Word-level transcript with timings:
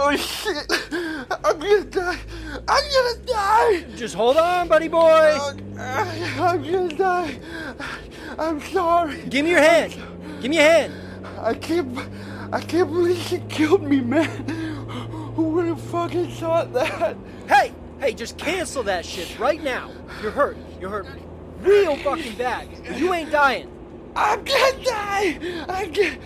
Oh 0.00 0.16
shit! 0.16 0.66
I'm 1.44 1.58
gonna 1.58 1.84
die! 1.84 2.18
I'm 2.68 2.84
gonna 2.92 3.26
die! 3.26 3.96
Just 3.96 4.14
hold 4.14 4.36
on, 4.36 4.68
buddy 4.68 4.88
boy. 4.88 5.36
Oh, 5.38 5.54
I'm 5.76 6.62
gonna 6.62 6.88
die! 6.88 7.38
I'm 8.38 8.60
sorry! 8.60 9.20
Give 9.28 9.44
me 9.44 9.50
your 9.50 9.60
hand. 9.60 9.94
Give 10.40 10.50
me 10.50 10.56
your 10.56 10.66
hand. 10.66 10.94
I 11.40 11.54
can't. 11.54 11.98
I 12.52 12.60
can't 12.60 12.90
believe 12.90 13.18
she 13.18 13.40
killed 13.48 13.82
me, 13.82 14.00
man! 14.00 14.48
Who 15.34 15.50
would 15.50 15.66
have 15.66 15.80
fucking 15.80 16.30
thought 16.32 16.72
that? 16.72 17.16
Hey, 17.48 17.72
hey, 17.98 18.14
just 18.14 18.38
cancel 18.38 18.82
that 18.84 19.04
shit 19.04 19.38
right 19.38 19.62
now. 19.62 19.90
You're 20.22 20.30
hurt. 20.30 20.56
You're 20.80 20.90
hurt 20.90 21.06
real 21.60 21.96
fucking 21.96 22.36
bad. 22.36 22.68
You 22.96 23.12
ain't 23.14 23.30
dying. 23.30 23.70
I'm 24.16 24.42
gonna 24.44 24.84
die! 24.84 25.38
I'm 25.68 25.92
gonna. 25.92 26.18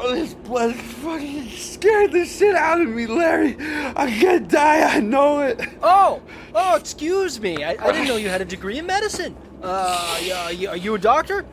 Oh, 0.00 0.14
this 0.14 0.32
blood 0.32 0.76
fucking 0.76 1.48
scared 1.50 2.12
the 2.12 2.24
shit 2.24 2.54
out 2.54 2.80
of 2.80 2.86
me, 2.88 3.06
Larry. 3.06 3.56
I'm 3.96 4.20
gonna 4.20 4.38
die. 4.38 4.94
I 4.96 5.00
know 5.00 5.40
it. 5.40 5.60
Oh, 5.82 6.22
oh, 6.54 6.76
excuse 6.76 7.40
me. 7.40 7.64
I, 7.64 7.70
I 7.70 7.92
didn't 7.92 8.06
know 8.06 8.16
you 8.16 8.28
had 8.28 8.40
a 8.40 8.44
degree 8.44 8.78
in 8.78 8.86
medicine. 8.86 9.36
Uh, 9.60 10.20
yeah, 10.22 10.44
are 10.44 10.52
you, 10.52 10.68
are 10.68 10.76
you 10.76 10.94
a 10.94 10.98
doctor? 10.98 11.44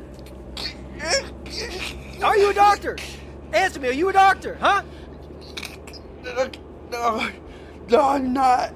Are 2.24 2.38
you 2.38 2.52
a 2.52 2.54
doctor? 2.54 2.98
Answer 3.52 3.80
me. 3.80 3.88
Are 3.88 3.94
you 3.94 4.10
a 4.10 4.14
doctor? 4.14 4.58
Huh? 4.62 4.84
No, 6.92 7.28
no, 7.90 8.02
I'm 8.02 8.32
not. 8.32 8.74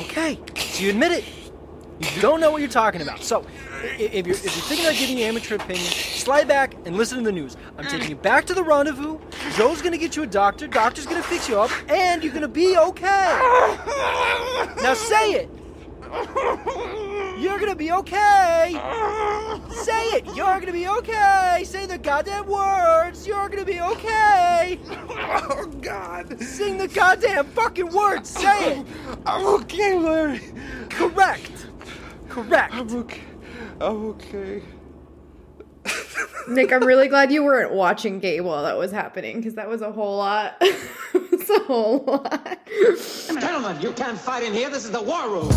Okay, 0.00 0.38
so 0.56 0.82
you 0.82 0.90
admit 0.90 1.12
it. 1.12 1.24
You 2.14 2.22
don't 2.22 2.40
know 2.40 2.50
what 2.50 2.62
you're 2.62 2.70
talking 2.70 3.02
about. 3.02 3.22
So, 3.22 3.44
if 3.84 4.26
you're, 4.26 4.36
if 4.36 4.44
you're 4.44 4.64
thinking 4.64 4.86
about 4.86 4.98
giving 4.98 5.18
your 5.18 5.28
amateur 5.28 5.56
opinion, 5.56 5.84
slide 5.84 6.48
back 6.48 6.74
and 6.84 6.96
listen 6.96 7.18
to 7.18 7.24
the 7.24 7.32
news. 7.32 7.56
I'm 7.76 7.86
taking 7.86 8.10
you 8.10 8.16
back 8.16 8.46
to 8.46 8.54
the 8.54 8.62
rendezvous. 8.62 9.18
Joe's 9.56 9.82
gonna 9.82 9.98
get 9.98 10.16
you 10.16 10.22
a 10.22 10.26
doctor. 10.26 10.66
Doctor's 10.66 11.06
gonna 11.06 11.22
fix 11.22 11.48
you 11.48 11.58
up, 11.58 11.70
and 11.90 12.22
you're 12.22 12.32
gonna 12.32 12.48
be 12.48 12.76
okay. 12.76 13.38
Now 14.82 14.94
say 14.94 15.32
it. 15.32 15.50
You're 17.38 17.58
gonna 17.58 17.74
be 17.74 17.90
okay. 17.90 18.78
Say 19.70 20.04
it. 20.10 20.26
You're 20.36 20.60
gonna 20.60 20.72
be 20.72 20.86
okay. 20.86 21.62
Say 21.64 21.86
the 21.86 21.98
goddamn 21.98 22.46
words. 22.46 23.26
You're 23.26 23.48
gonna 23.48 23.64
be 23.64 23.80
okay. 23.80 24.78
Oh 25.08 25.66
God. 25.80 26.40
Sing 26.40 26.78
the 26.78 26.86
goddamn 26.86 27.46
fucking 27.46 27.92
words. 27.92 28.28
Say 28.30 28.78
it. 28.78 28.86
I'm 29.26 29.44
okay, 29.46 29.98
Larry. 29.98 30.40
Correct. 30.88 31.66
Correct. 32.28 32.74
I'm 32.74 32.96
okay. 32.96 33.22
I'm 33.82 34.06
okay. 34.10 34.62
Nick, 36.48 36.72
I'm 36.72 36.84
really 36.84 37.08
glad 37.08 37.32
you 37.32 37.42
weren't 37.42 37.72
watching 37.72 38.20
Gabe 38.20 38.44
while 38.44 38.62
that 38.62 38.78
was 38.78 38.92
happening 38.92 39.38
because 39.38 39.54
that 39.54 39.68
was 39.68 39.82
a 39.82 39.90
whole 39.90 40.18
lot. 40.18 40.56
it's 40.60 41.50
a 41.50 41.58
whole 41.64 42.04
lot. 42.04 42.60
Gentlemen, 43.40 43.80
you 43.80 43.92
can't 43.92 44.16
fight 44.16 44.44
in 44.44 44.52
here. 44.52 44.70
This 44.70 44.84
is 44.84 44.92
the 44.92 45.02
war 45.02 45.28
room. 45.28 45.50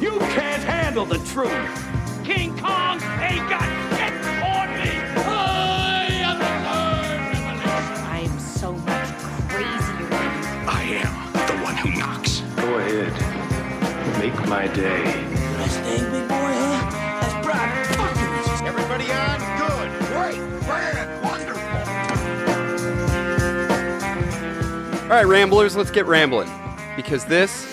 You 0.00 0.18
can't 0.18 0.62
handle 0.62 1.04
the 1.04 1.18
truth. 1.18 1.52
King 2.24 2.56
Kong 2.56 2.98
ain't 3.20 3.48
got 3.50 3.68
shit 3.98 4.12
on 4.40 4.68
me. 4.80 4.96
I 5.26 6.08
am 6.22 6.38
the 6.38 6.46
third 6.64 7.20
revelation. 7.44 8.32
I'm 8.32 8.40
so 8.40 8.72
much 8.72 9.08
crazier. 9.50 10.08
I 10.66 10.82
am 11.04 11.58
the 11.58 11.64
one 11.64 11.76
who 11.76 11.98
knocks. 11.98 12.40
Go 12.56 12.78
ahead. 12.78 13.35
Make 14.26 14.48
my 14.48 14.66
day. 14.66 15.04
Best 15.04 15.78
thing, 15.82 16.10
big 16.10 16.28
boy, 16.28 16.34
huh? 16.34 16.90
That's 17.20 17.46
private 17.46 17.86
fucking. 17.94 18.66
Everybody 18.66 19.12
on? 19.12 19.38
Good. 19.56 19.88
Great. 20.08 20.40
Grand. 20.64 21.22
Wonderful. 21.22 21.70
All 25.04 25.10
right, 25.10 25.26
Ramblers, 25.26 25.76
let's 25.76 25.92
get 25.92 26.06
rambling. 26.06 26.50
Because 26.96 27.24
this 27.26 27.72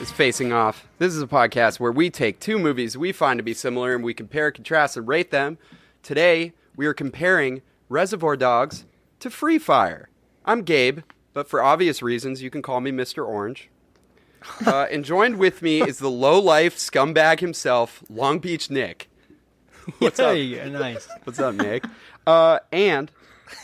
is 0.00 0.12
Facing 0.12 0.52
Off. 0.52 0.86
This 0.98 1.16
is 1.16 1.20
a 1.20 1.26
podcast 1.26 1.80
where 1.80 1.90
we 1.90 2.10
take 2.10 2.38
two 2.38 2.60
movies 2.60 2.96
we 2.96 3.10
find 3.10 3.40
to 3.40 3.42
be 3.42 3.52
similar 3.52 3.92
and 3.92 4.04
we 4.04 4.14
compare, 4.14 4.52
contrast, 4.52 4.96
and 4.96 5.08
rate 5.08 5.32
them. 5.32 5.58
Today, 6.04 6.52
we 6.76 6.86
are 6.86 6.94
comparing 6.94 7.60
Reservoir 7.88 8.36
Dogs 8.36 8.84
to 9.18 9.30
Free 9.30 9.58
Fire. 9.58 10.10
I'm 10.44 10.62
Gabe, 10.62 11.00
but 11.32 11.48
for 11.48 11.60
obvious 11.60 12.02
reasons, 12.02 12.40
you 12.40 12.50
can 12.50 12.62
call 12.62 12.80
me 12.80 12.92
Mr. 12.92 13.26
Orange. 13.26 13.68
Uh, 14.66 14.86
and 14.90 15.04
joined 15.04 15.36
with 15.38 15.62
me 15.62 15.82
is 15.82 15.98
the 15.98 16.10
low 16.10 16.38
life 16.40 16.76
scumbag 16.76 17.40
himself, 17.40 18.02
Long 18.08 18.38
Beach 18.38 18.70
Nick. 18.70 19.08
What's 19.98 20.20
up? 20.20 20.34
Hey, 20.34 20.68
nice. 20.70 21.08
What's 21.24 21.38
up, 21.38 21.54
Nick? 21.54 21.84
Uh, 22.26 22.58
and 22.72 23.10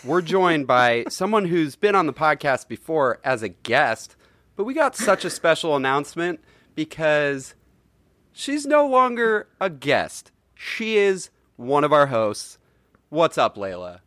we're 0.04 0.22
joined 0.22 0.66
by 0.66 1.04
someone 1.08 1.44
who's 1.46 1.76
been 1.76 1.94
on 1.94 2.06
the 2.06 2.12
podcast 2.12 2.66
before 2.68 3.20
as 3.24 3.42
a 3.42 3.48
guest, 3.50 4.16
but 4.56 4.64
we 4.64 4.72
got 4.74 4.96
such 4.96 5.24
a 5.24 5.30
special 5.30 5.76
announcement 5.76 6.40
because 6.74 7.54
she's 8.32 8.64
no 8.66 8.86
longer 8.86 9.46
a 9.60 9.68
guest. 9.68 10.32
She 10.54 10.96
is 10.96 11.30
one 11.56 11.84
of 11.84 11.92
our 11.92 12.06
hosts. 12.06 12.58
What's 13.10 13.36
up, 13.38 13.56
Layla? 13.56 14.00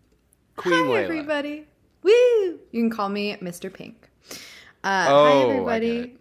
Queen 0.55 0.73
Hi, 0.73 0.81
Layla. 0.81 1.03
everybody. 1.03 1.65
Woo! 2.01 2.11
You 2.11 2.59
can 2.71 2.89
call 2.89 3.09
me 3.09 3.35
Mr. 3.37 3.71
Pink. 3.71 4.09
Uh, 4.83 5.05
Oh, 5.09 5.25
hi, 5.25 5.31
I 5.31 5.43
everybody. 5.51 6.16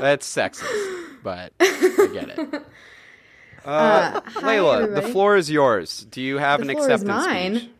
That's 0.00 0.26
sexist, 0.32 1.22
but 1.22 1.52
I 1.60 2.10
get 2.12 2.30
it. 2.38 2.62
Uh, 3.66 3.68
Uh, 3.70 4.20
hi, 4.26 4.56
Layla, 4.58 4.94
the 4.94 5.00
floor 5.00 5.38
is 5.38 5.50
yours. 5.50 6.04
Do 6.10 6.20
you 6.20 6.36
have 6.36 6.60
The 6.60 6.68
an 6.68 6.74
floor 6.76 6.86
is 6.90 7.00
acceptance 7.02 7.26
mine. 7.26 7.56
speech? 7.56 7.70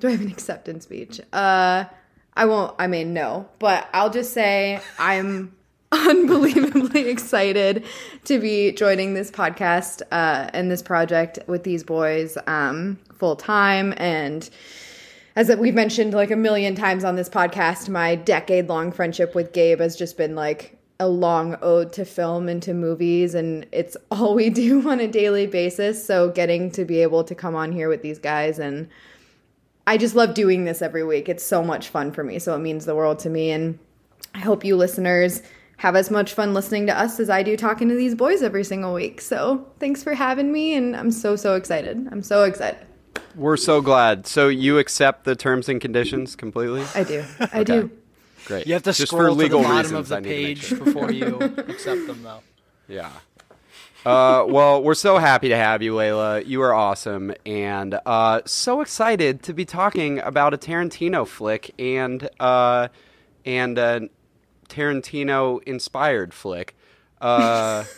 Do 0.00 0.08
I 0.08 0.10
have 0.10 0.20
an 0.20 0.28
acceptance 0.30 0.84
speech? 0.84 1.18
Uh, 1.32 1.84
I 2.36 2.44
won't. 2.44 2.74
I 2.78 2.86
mean, 2.88 3.14
no. 3.14 3.48
But 3.58 3.88
I'll 3.94 4.10
just 4.10 4.34
say 4.34 4.82
I'm 4.98 5.56
unbelievably 5.92 7.08
excited 7.08 7.84
to 8.24 8.38
be 8.38 8.72
joining 8.72 9.14
this 9.14 9.30
podcast 9.30 10.02
uh, 10.12 10.50
and 10.52 10.70
this 10.70 10.82
project 10.82 11.38
with 11.46 11.64
these 11.64 11.84
boys 11.84 12.36
um, 12.46 12.98
full 13.18 13.36
time. 13.36 13.94
And 13.96 14.48
as 15.36 15.46
that 15.48 15.58
we've 15.58 15.74
mentioned 15.74 16.12
like 16.12 16.30
a 16.30 16.36
million 16.36 16.74
times 16.74 17.02
on 17.02 17.16
this 17.16 17.30
podcast, 17.30 17.88
my 17.88 18.14
decade 18.14 18.68
long 18.68 18.92
friendship 18.92 19.34
with 19.34 19.54
Gabe 19.54 19.80
has 19.80 19.96
just 19.96 20.18
been 20.18 20.34
like 20.34 20.76
a 21.00 21.08
long 21.08 21.56
ode 21.62 21.92
to 21.92 22.04
film 22.04 22.48
and 22.48 22.62
to 22.62 22.72
movies 22.72 23.34
and 23.34 23.66
it's 23.72 23.96
all 24.10 24.34
we 24.34 24.50
do 24.50 24.88
on 24.88 25.00
a 25.00 25.08
daily 25.08 25.48
basis 25.48 26.06
so 26.06 26.30
getting 26.30 26.70
to 26.70 26.84
be 26.84 27.02
able 27.02 27.24
to 27.24 27.34
come 27.34 27.56
on 27.56 27.72
here 27.72 27.88
with 27.88 28.02
these 28.02 28.18
guys 28.18 28.60
and 28.60 28.88
I 29.90 29.96
just 29.96 30.14
love 30.14 30.34
doing 30.34 30.66
this 30.66 30.82
every 30.82 31.02
week. 31.02 31.28
It's 31.28 31.44
so 31.44 31.64
much 31.64 31.88
fun 31.88 32.12
for 32.12 32.22
me. 32.22 32.38
So 32.38 32.54
it 32.54 32.60
means 32.60 32.84
the 32.84 32.94
world 32.94 33.18
to 33.20 33.28
me. 33.28 33.50
And 33.50 33.76
I 34.36 34.38
hope 34.38 34.64
you 34.64 34.76
listeners 34.76 35.42
have 35.78 35.96
as 35.96 36.12
much 36.12 36.32
fun 36.34 36.54
listening 36.54 36.86
to 36.86 36.96
us 36.96 37.18
as 37.18 37.28
I 37.28 37.42
do 37.42 37.56
talking 37.56 37.88
to 37.88 37.96
these 37.96 38.14
boys 38.14 38.42
every 38.42 38.62
single 38.62 38.94
week. 38.94 39.20
So 39.20 39.66
thanks 39.80 40.04
for 40.04 40.14
having 40.14 40.52
me. 40.52 40.74
And 40.74 40.94
I'm 40.94 41.10
so, 41.10 41.34
so 41.34 41.56
excited. 41.56 42.06
I'm 42.12 42.22
so 42.22 42.44
excited. 42.44 42.86
We're 43.34 43.56
so 43.56 43.80
glad. 43.80 44.28
So 44.28 44.46
you 44.46 44.78
accept 44.78 45.24
the 45.24 45.34
terms 45.34 45.68
and 45.68 45.80
conditions 45.80 46.36
completely? 46.36 46.84
I 46.94 47.02
do. 47.02 47.24
I 47.52 47.64
do. 47.64 47.90
Great. 48.46 48.66
You 48.66 48.74
have 48.74 48.82
to 48.84 48.92
Just 48.92 49.08
scroll 49.12 49.34
legal 49.34 49.60
to 49.60 49.62
the 49.62 49.68
bottom 49.68 49.94
reasons, 49.94 49.98
of 49.98 50.08
the 50.08 50.16
I 50.16 50.20
need 50.20 50.28
to 50.28 50.30
make 50.30 50.46
page 50.46 50.64
sure. 50.64 50.78
before 50.78 51.12
you 51.12 51.36
accept 51.68 52.06
them, 52.06 52.22
though. 52.22 52.40
Yeah. 52.88 53.10
Uh, 54.04 54.44
well, 54.48 54.82
we're 54.82 54.94
so 54.94 55.18
happy 55.18 55.50
to 55.50 55.56
have 55.56 55.82
you, 55.82 55.94
Layla. 55.94 56.46
You 56.46 56.62
are 56.62 56.72
awesome, 56.72 57.34
and 57.44 57.98
uh, 58.06 58.40
so 58.46 58.80
excited 58.80 59.42
to 59.42 59.52
be 59.52 59.66
talking 59.66 60.18
about 60.20 60.54
a 60.54 60.58
Tarantino 60.58 61.26
flick 61.26 61.74
and 61.78 62.28
uh, 62.40 62.88
and 63.44 63.76
a 63.78 64.08
Tarantino 64.68 65.62
inspired 65.64 66.32
flick. 66.32 66.74
Uh, 67.20 67.84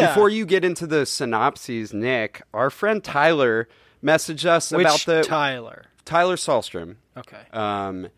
Before 0.00 0.28
you 0.28 0.46
get 0.46 0.64
into 0.64 0.86
the 0.86 1.04
synopses, 1.04 1.92
Nick, 1.92 2.42
our 2.52 2.70
friend 2.70 3.02
Tyler 3.02 3.68
messaged 4.02 4.44
us 4.46 4.70
Which 4.70 4.86
about 4.86 5.00
the 5.00 5.22
Tyler? 5.22 5.86
Tyler 6.04 6.36
Salstrom. 6.36 6.98
Okay. 7.16 7.40
Um, 7.52 8.08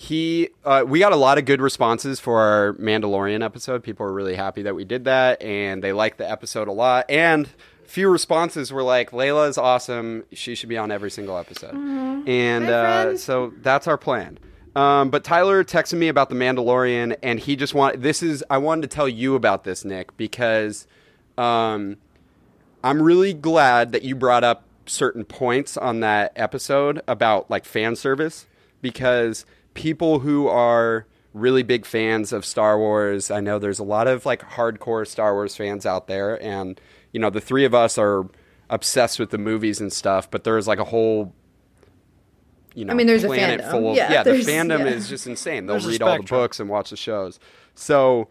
he, 0.00 0.48
uh, 0.64 0.82
we 0.86 0.98
got 0.98 1.12
a 1.12 1.16
lot 1.16 1.36
of 1.36 1.44
good 1.44 1.60
responses 1.60 2.18
for 2.18 2.40
our 2.40 2.72
Mandalorian 2.80 3.44
episode. 3.44 3.82
People 3.82 4.06
were 4.06 4.14
really 4.14 4.34
happy 4.34 4.62
that 4.62 4.74
we 4.74 4.82
did 4.82 5.04
that, 5.04 5.42
and 5.42 5.84
they 5.84 5.92
liked 5.92 6.16
the 6.16 6.28
episode 6.28 6.68
a 6.68 6.72
lot. 6.72 7.04
And 7.10 7.46
few 7.84 8.08
responses 8.08 8.72
were 8.72 8.82
like, 8.82 9.10
"Layla 9.10 9.46
is 9.50 9.58
awesome. 9.58 10.24
She 10.32 10.54
should 10.54 10.70
be 10.70 10.78
on 10.78 10.90
every 10.90 11.10
single 11.10 11.36
episode." 11.36 11.74
And 11.74 12.64
Hi, 12.64 12.70
uh, 12.70 13.16
so 13.18 13.52
that's 13.60 13.86
our 13.86 13.98
plan. 13.98 14.38
Um, 14.74 15.10
but 15.10 15.22
Tyler 15.22 15.62
texted 15.64 15.98
me 15.98 16.08
about 16.08 16.30
the 16.30 16.34
Mandalorian, 16.34 17.18
and 17.22 17.38
he 17.38 17.54
just 17.54 17.74
want 17.74 18.00
this 18.00 18.22
is 18.22 18.42
I 18.48 18.56
wanted 18.56 18.88
to 18.88 18.88
tell 18.88 19.06
you 19.06 19.34
about 19.34 19.64
this, 19.64 19.84
Nick, 19.84 20.16
because 20.16 20.86
um, 21.36 21.98
I'm 22.82 23.02
really 23.02 23.34
glad 23.34 23.92
that 23.92 24.02
you 24.02 24.14
brought 24.14 24.44
up 24.44 24.64
certain 24.86 25.26
points 25.26 25.76
on 25.76 26.00
that 26.00 26.32
episode 26.36 27.02
about 27.06 27.50
like 27.50 27.66
fan 27.66 27.96
service 27.96 28.46
because 28.80 29.44
people 29.74 30.20
who 30.20 30.48
are 30.48 31.06
really 31.32 31.62
big 31.62 31.86
fans 31.86 32.32
of 32.32 32.44
Star 32.44 32.78
Wars, 32.78 33.30
I 33.30 33.40
know 33.40 33.58
there's 33.58 33.78
a 33.78 33.84
lot 33.84 34.08
of 34.08 34.26
like 34.26 34.42
hardcore 34.42 35.06
Star 35.06 35.34
Wars 35.34 35.56
fans 35.56 35.86
out 35.86 36.06
there 36.06 36.42
and 36.42 36.80
you 37.12 37.20
know 37.20 37.30
the 37.30 37.40
three 37.40 37.64
of 37.64 37.74
us 37.74 37.98
are 37.98 38.26
obsessed 38.68 39.18
with 39.18 39.30
the 39.30 39.38
movies 39.38 39.80
and 39.80 39.92
stuff, 39.92 40.30
but 40.30 40.44
there's 40.44 40.66
like 40.66 40.78
a 40.78 40.84
whole 40.84 41.34
you 42.74 42.84
know, 42.84 42.92
I 42.92 42.96
mean, 42.96 43.06
there's 43.08 43.24
a 43.24 43.28
fandom. 43.28 43.68
full 43.70 43.90
of 43.90 43.96
Yeah, 43.96 44.22
the 44.22 44.30
fandom 44.30 44.80
yeah. 44.80 44.86
is 44.86 45.08
just 45.08 45.26
insane. 45.26 45.66
They'll 45.66 45.74
There's 45.74 45.86
read 45.86 46.02
all 46.02 46.16
the 46.16 46.22
books 46.22 46.60
and 46.60 46.68
watch 46.68 46.90
the 46.90 46.96
shows. 46.96 47.40
So, 47.74 48.28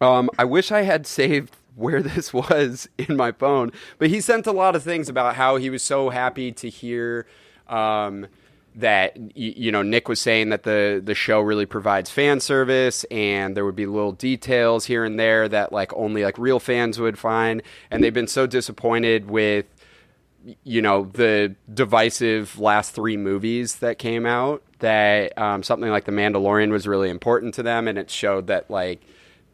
um, 0.00 0.30
I 0.38 0.44
wish 0.44 0.70
I 0.70 0.82
had 0.82 1.06
saved 1.06 1.56
where 1.74 2.02
this 2.02 2.32
was 2.32 2.88
in 2.98 3.16
my 3.16 3.32
phone, 3.32 3.72
but 3.98 4.10
he 4.10 4.20
sent 4.20 4.46
a 4.46 4.52
lot 4.52 4.76
of 4.76 4.82
things 4.82 5.08
about 5.08 5.34
how 5.34 5.56
he 5.56 5.70
was 5.70 5.82
so 5.82 6.10
happy 6.10 6.52
to 6.52 6.68
hear. 6.68 7.26
Um, 7.68 8.26
that 8.74 9.36
you 9.36 9.70
know 9.70 9.82
Nick 9.82 10.08
was 10.08 10.20
saying 10.20 10.48
that 10.48 10.62
the 10.62 11.00
the 11.04 11.14
show 11.14 11.40
really 11.40 11.66
provides 11.66 12.10
fan 12.10 12.40
service 12.40 13.04
and 13.04 13.56
there 13.56 13.64
would 13.64 13.76
be 13.76 13.86
little 13.86 14.12
details 14.12 14.86
here 14.86 15.04
and 15.04 15.18
there 15.18 15.48
that 15.48 15.72
like 15.72 15.92
only 15.94 16.24
like 16.24 16.38
real 16.38 16.58
fans 16.58 16.98
would 16.98 17.18
find. 17.18 17.62
And 17.90 18.02
they've 18.02 18.14
been 18.14 18.26
so 18.26 18.46
disappointed 18.46 19.30
with 19.30 19.66
you 20.64 20.82
know 20.82 21.04
the 21.12 21.54
divisive 21.72 22.58
last 22.58 22.94
three 22.94 23.16
movies 23.16 23.76
that 23.76 23.98
came 23.98 24.26
out 24.26 24.62
that 24.78 25.36
um, 25.38 25.62
something 25.62 25.90
like 25.90 26.04
the 26.04 26.12
Mandalorian 26.12 26.70
was 26.70 26.88
really 26.88 27.10
important 27.10 27.54
to 27.54 27.62
them 27.62 27.86
and 27.86 27.98
it 27.98 28.10
showed 28.10 28.48
that 28.48 28.70
like 28.70 29.02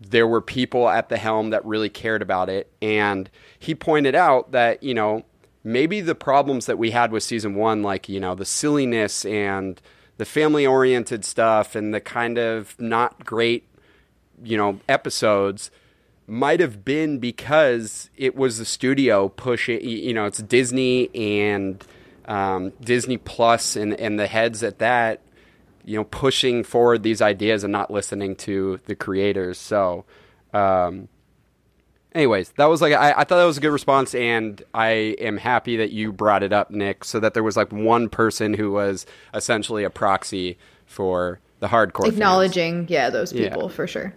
there 0.00 0.26
were 0.26 0.40
people 0.40 0.88
at 0.88 1.08
the 1.08 1.16
helm 1.16 1.50
that 1.50 1.64
really 1.64 1.88
cared 1.88 2.22
about 2.22 2.48
it. 2.48 2.70
And 2.80 3.28
he 3.58 3.74
pointed 3.74 4.14
out 4.14 4.52
that 4.52 4.82
you 4.82 4.94
know 4.94 5.24
maybe 5.68 6.00
the 6.00 6.14
problems 6.14 6.66
that 6.66 6.78
we 6.78 6.90
had 6.90 7.12
with 7.12 7.22
season 7.22 7.54
one 7.54 7.82
like 7.82 8.08
you 8.08 8.20
know 8.20 8.34
the 8.34 8.44
silliness 8.44 9.24
and 9.24 9.80
the 10.16 10.24
family 10.24 10.66
oriented 10.66 11.24
stuff 11.24 11.74
and 11.74 11.94
the 11.94 12.00
kind 12.00 12.38
of 12.38 12.78
not 12.80 13.24
great 13.24 13.64
you 14.42 14.56
know 14.56 14.80
episodes 14.88 15.70
might 16.26 16.60
have 16.60 16.84
been 16.84 17.18
because 17.18 18.10
it 18.16 18.36
was 18.36 18.58
the 18.58 18.64
studio 18.64 19.28
pushing 19.28 19.80
you 19.82 20.12
know 20.12 20.26
it's 20.26 20.42
disney 20.42 21.10
and 21.14 21.86
um, 22.26 22.72
disney 22.80 23.16
plus 23.16 23.76
and, 23.76 23.94
and 23.94 24.18
the 24.18 24.26
heads 24.26 24.62
at 24.62 24.78
that 24.78 25.20
you 25.88 25.96
know 25.96 26.04
pushing 26.04 26.62
forward 26.62 27.02
these 27.02 27.22
ideas 27.22 27.64
and 27.64 27.72
not 27.72 27.90
listening 27.90 28.36
to 28.36 28.78
the 28.84 28.94
creators. 28.94 29.56
So 29.56 30.04
um, 30.52 31.08
anyways 32.14 32.50
that 32.56 32.66
was 32.66 32.80
like 32.80 32.92
I, 32.92 33.10
I 33.12 33.24
thought 33.24 33.36
that 33.38 33.44
was 33.44 33.58
a 33.58 33.60
good 33.60 33.70
response 33.70 34.14
and 34.14 34.62
i 34.74 34.88
am 35.20 35.36
happy 35.36 35.76
that 35.76 35.90
you 35.90 36.12
brought 36.12 36.42
it 36.42 36.52
up 36.52 36.70
nick 36.70 37.04
so 37.04 37.20
that 37.20 37.34
there 37.34 37.42
was 37.42 37.56
like 37.56 37.70
one 37.72 38.08
person 38.08 38.54
who 38.54 38.72
was 38.72 39.04
essentially 39.34 39.84
a 39.84 39.90
proxy 39.90 40.56
for 40.86 41.40
the 41.60 41.66
hardcore 41.68 42.02
fans. 42.04 42.14
Acknowledging, 42.14 42.86
yeah, 42.88 43.10
those 43.10 43.32
Yeah. 43.32 43.48
people 43.48 43.68
for 43.68 43.86
sure. 43.88 44.14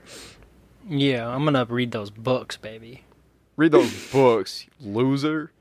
Yeah, 0.87 1.27
I'm 1.27 1.43
gonna 1.43 1.65
read 1.67 1.91
those 1.91 2.09
books, 2.11 2.55
baby. 2.57 3.03
read 3.57 3.71
those 3.71 4.11
books 4.11 4.67
loser 4.79 5.51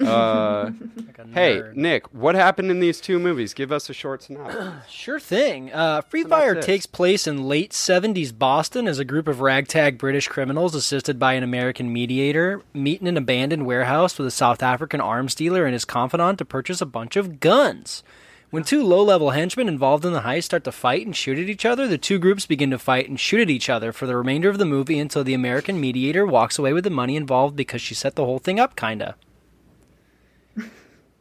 uh, 0.00 0.70
Like 0.96 1.32
hey 1.34 1.62
nick 1.74 2.12
what 2.12 2.34
happened 2.34 2.70
in 2.70 2.80
these 2.80 3.00
two 3.00 3.18
movies 3.18 3.54
give 3.54 3.70
us 3.70 3.88
a 3.88 3.94
short 3.94 4.22
synopsis 4.24 4.74
Sure 4.88 5.20
thing. 5.20 5.72
Uh, 5.72 6.00
Free 6.02 6.24
Fire 6.24 6.60
takes 6.60 6.86
place 6.86 7.26
in 7.26 7.44
late 7.48 7.72
70s 7.72 8.36
Boston 8.36 8.88
as 8.88 8.98
a 8.98 9.04
group 9.04 9.28
of 9.28 9.40
ragtag 9.40 9.98
British 9.98 10.28
criminals, 10.28 10.74
assisted 10.74 11.18
by 11.18 11.34
an 11.34 11.42
American 11.42 11.92
mediator, 11.92 12.62
meet 12.72 13.00
in 13.00 13.06
an 13.06 13.16
abandoned 13.16 13.66
warehouse 13.66 14.18
with 14.18 14.26
a 14.26 14.30
South 14.30 14.62
African 14.62 15.00
arms 15.00 15.34
dealer 15.34 15.64
and 15.64 15.72
his 15.72 15.84
confidant 15.84 16.38
to 16.38 16.44
purchase 16.44 16.80
a 16.80 16.86
bunch 16.86 17.16
of 17.16 17.38
guns. 17.40 18.02
When 18.50 18.62
two 18.62 18.84
low 18.84 19.02
level 19.02 19.30
henchmen 19.30 19.68
involved 19.68 20.04
in 20.04 20.12
the 20.12 20.20
heist 20.20 20.44
start 20.44 20.64
to 20.64 20.72
fight 20.72 21.04
and 21.04 21.16
shoot 21.16 21.38
at 21.38 21.48
each 21.48 21.64
other, 21.66 21.88
the 21.88 21.98
two 21.98 22.18
groups 22.18 22.46
begin 22.46 22.70
to 22.70 22.78
fight 22.78 23.08
and 23.08 23.18
shoot 23.18 23.40
at 23.40 23.50
each 23.50 23.68
other 23.68 23.92
for 23.92 24.06
the 24.06 24.16
remainder 24.16 24.48
of 24.48 24.58
the 24.58 24.64
movie 24.64 24.98
until 24.98 25.24
the 25.24 25.34
American 25.34 25.80
mediator 25.80 26.24
walks 26.24 26.58
away 26.58 26.72
with 26.72 26.84
the 26.84 26.90
money 26.90 27.16
involved 27.16 27.56
because 27.56 27.82
she 27.82 27.94
set 27.94 28.14
the 28.14 28.24
whole 28.24 28.38
thing 28.38 28.60
up, 28.60 28.76
kinda. 28.76 29.16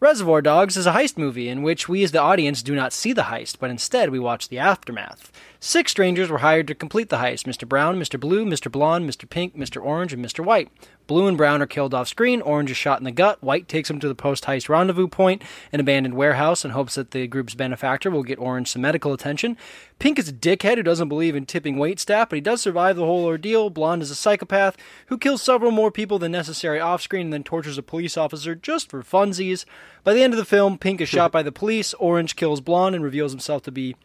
Reservoir 0.03 0.41
Dogs 0.41 0.75
is 0.75 0.85
a 0.85 0.91
heist 0.91 1.17
movie 1.17 1.47
in 1.47 1.63
which 1.63 1.88
we 1.88 2.03
as 2.03 2.11
the 2.11 2.19
audience 2.19 2.61
do 2.61 2.75
not 2.75 2.91
see 2.91 3.13
the 3.13 3.21
heist, 3.21 3.55
but 3.57 3.69
instead 3.69 4.09
we 4.09 4.19
watch 4.19 4.50
the 4.50 4.59
aftermath. 4.59 5.31
Six 5.65 5.92
strangers 5.92 6.30
were 6.30 6.39
hired 6.39 6.68
to 6.68 6.75
complete 6.75 7.07
the 7.07 7.19
heist 7.19 7.45
Mr. 7.45 7.65
Brown, 7.65 7.98
Mr. 7.98 8.19
Blue, 8.19 8.44
Mr. 8.44 8.69
Blonde, 8.69 9.10
Mr. 9.10 9.30
Pink, 9.30 9.56
Mr. 9.56 9.81
Orange, 9.81 10.12
and 10.12 10.24
Mr. 10.24 10.44
White. 10.44 10.69
Blue 11.07 11.25
and 11.25 11.38
Brown 11.38 11.62
are 11.62 11.65
killed 11.65 11.94
off 11.94 12.10
screen, 12.10 12.42
Orange 12.42 12.69
is 12.69 12.75
shot 12.75 13.00
in 13.00 13.06
the 13.06 13.13
gut, 13.13 13.42
White 13.42 13.69
takes 13.69 13.89
him 13.89 13.98
to 14.01 14.10
the 14.10 14.13
post 14.13 14.44
heist 14.44 14.68
rendezvous 14.68 15.07
point, 15.07 15.42
an 15.71 15.80
abandoned 15.80 16.15
warehouse, 16.15 16.65
and 16.65 16.74
hopes 16.74 16.95
that 16.95 17.12
the 17.12 17.27
group's 17.27 17.56
benefactor 17.56 18.12
will 18.12 18.24
get 18.24 18.39
Orange 18.39 18.68
some 18.68 18.81
medical 18.81 19.13
attention. 19.13 19.56
Pink 20.00 20.19
is 20.19 20.27
a 20.27 20.33
dickhead 20.33 20.75
who 20.75 20.83
doesn't 20.83 21.07
believe 21.07 21.33
in 21.33 21.45
tipping 21.45 21.77
wait 21.77 21.98
staff, 21.98 22.27
but 22.27 22.36
he 22.36 22.42
does 22.42 22.62
survive 22.62 22.98
the 22.98 23.06
whole 23.06 23.24
ordeal. 23.24 23.69
Blonde 23.69 24.01
is 24.01 24.12
a 24.12 24.16
psychopath 24.16 24.75
who 25.06 25.18
kills 25.18 25.42
several 25.42 25.71
more 25.71 25.92
people 25.92 26.19
than 26.19 26.33
necessary 26.33 26.81
off 26.81 27.01
screen 27.01 27.27
and 27.27 27.33
then 27.33 27.44
tortures 27.44 27.77
a 27.77 27.83
police 27.83 28.18
officer 28.18 28.54
just 28.54 28.89
for 28.89 29.01
funsies. 29.01 29.63
By 30.04 30.13
the 30.13 30.24
end 30.24 30.33
of 30.33 30.39
the 30.39 30.44
film, 30.44 30.77
Pink 30.77 31.00
is 31.00 31.07
shot 31.07 31.31
by 31.31 31.42
the 31.42 31.54
police, 31.54 31.94
Orange 31.94 32.36
kills 32.36 32.59
Blonde 32.59 32.95
and 32.95 33.04
reveals 33.04 33.31
himself 33.31 33.63
to 33.63 33.71
be 33.71 33.95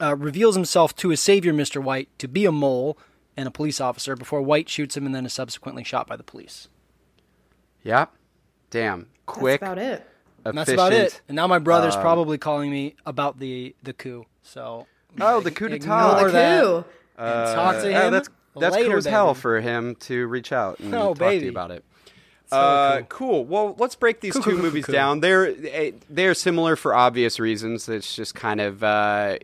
uh, 0.00 0.16
reveals 0.16 0.54
himself 0.54 0.94
to 0.96 1.08
his 1.10 1.20
savior, 1.20 1.52
Mr. 1.52 1.82
White, 1.82 2.08
to 2.18 2.28
be 2.28 2.44
a 2.44 2.52
mole 2.52 2.96
and 3.36 3.46
a 3.46 3.50
police 3.50 3.80
officer 3.80 4.16
before 4.16 4.42
White 4.42 4.68
shoots 4.68 4.96
him 4.96 5.06
and 5.06 5.14
then 5.14 5.24
is 5.26 5.32
subsequently 5.32 5.84
shot 5.84 6.06
by 6.06 6.16
the 6.16 6.22
police. 6.24 6.68
yeah 7.82 8.06
damn 8.70 9.06
quick 9.26 9.60
That's 9.60 9.72
about 9.72 9.78
it. 9.78 10.06
And 10.44 10.56
that's 10.56 10.70
about 10.70 10.92
it. 10.92 10.96
efficient. 11.00 11.22
And 11.28 11.36
now 11.36 11.46
my 11.46 11.58
brother's 11.58 11.94
Um, 11.96 12.00
probably 12.02 12.38
calling 12.38 12.70
me 12.70 12.94
about 13.04 13.38
the 13.38 13.74
the 13.82 13.92
coup. 13.92 14.24
So 14.42 14.86
oh 15.20 15.40
the 15.40 15.50
coup 15.50 15.68
d'etat 15.68 16.12
Ignore 16.12 16.26
The 16.26 16.32
that. 16.32 16.62
coup. 16.62 16.84
and 17.18 17.54
talk 17.54 17.74
to 17.82 17.94
Uh, 17.94 18.02
him. 18.06 18.12
that's 18.12 18.28
that's 18.56 18.74
later, 18.76 18.88
cool 18.90 18.98
as 18.98 19.04
hell 19.06 19.34
for 19.34 19.60
him 19.60 19.94
to 19.96 20.26
reach 20.26 20.50
out 20.52 20.78
and 20.80 20.94
Oh, 20.94 21.14
talk 21.14 21.30
to 21.30 21.36
you 21.44 21.50
about 21.50 21.70
it. 21.70 21.84
uh, 22.52 23.02
cool. 23.08 23.44
Well, 23.44 23.76
let's 23.78 23.94
break 23.94 24.20
these 24.20 24.32
Cool, 24.32 24.42
two 24.42 24.50
cool, 24.50 24.56
cool, 24.58 24.64
movies 24.66 24.86
cool. 24.86 24.92
down. 24.94 25.20
They're 25.20 25.54
eh, 25.68 25.92
they're 26.08 26.34
similar 26.34 26.74
for 26.76 26.94
obvious 26.94 27.38
reasons. 27.38 27.88
It's 27.88 28.14
just 28.16 28.34
kind 28.34 28.60
of 28.60 28.82
uh, 28.82 29.38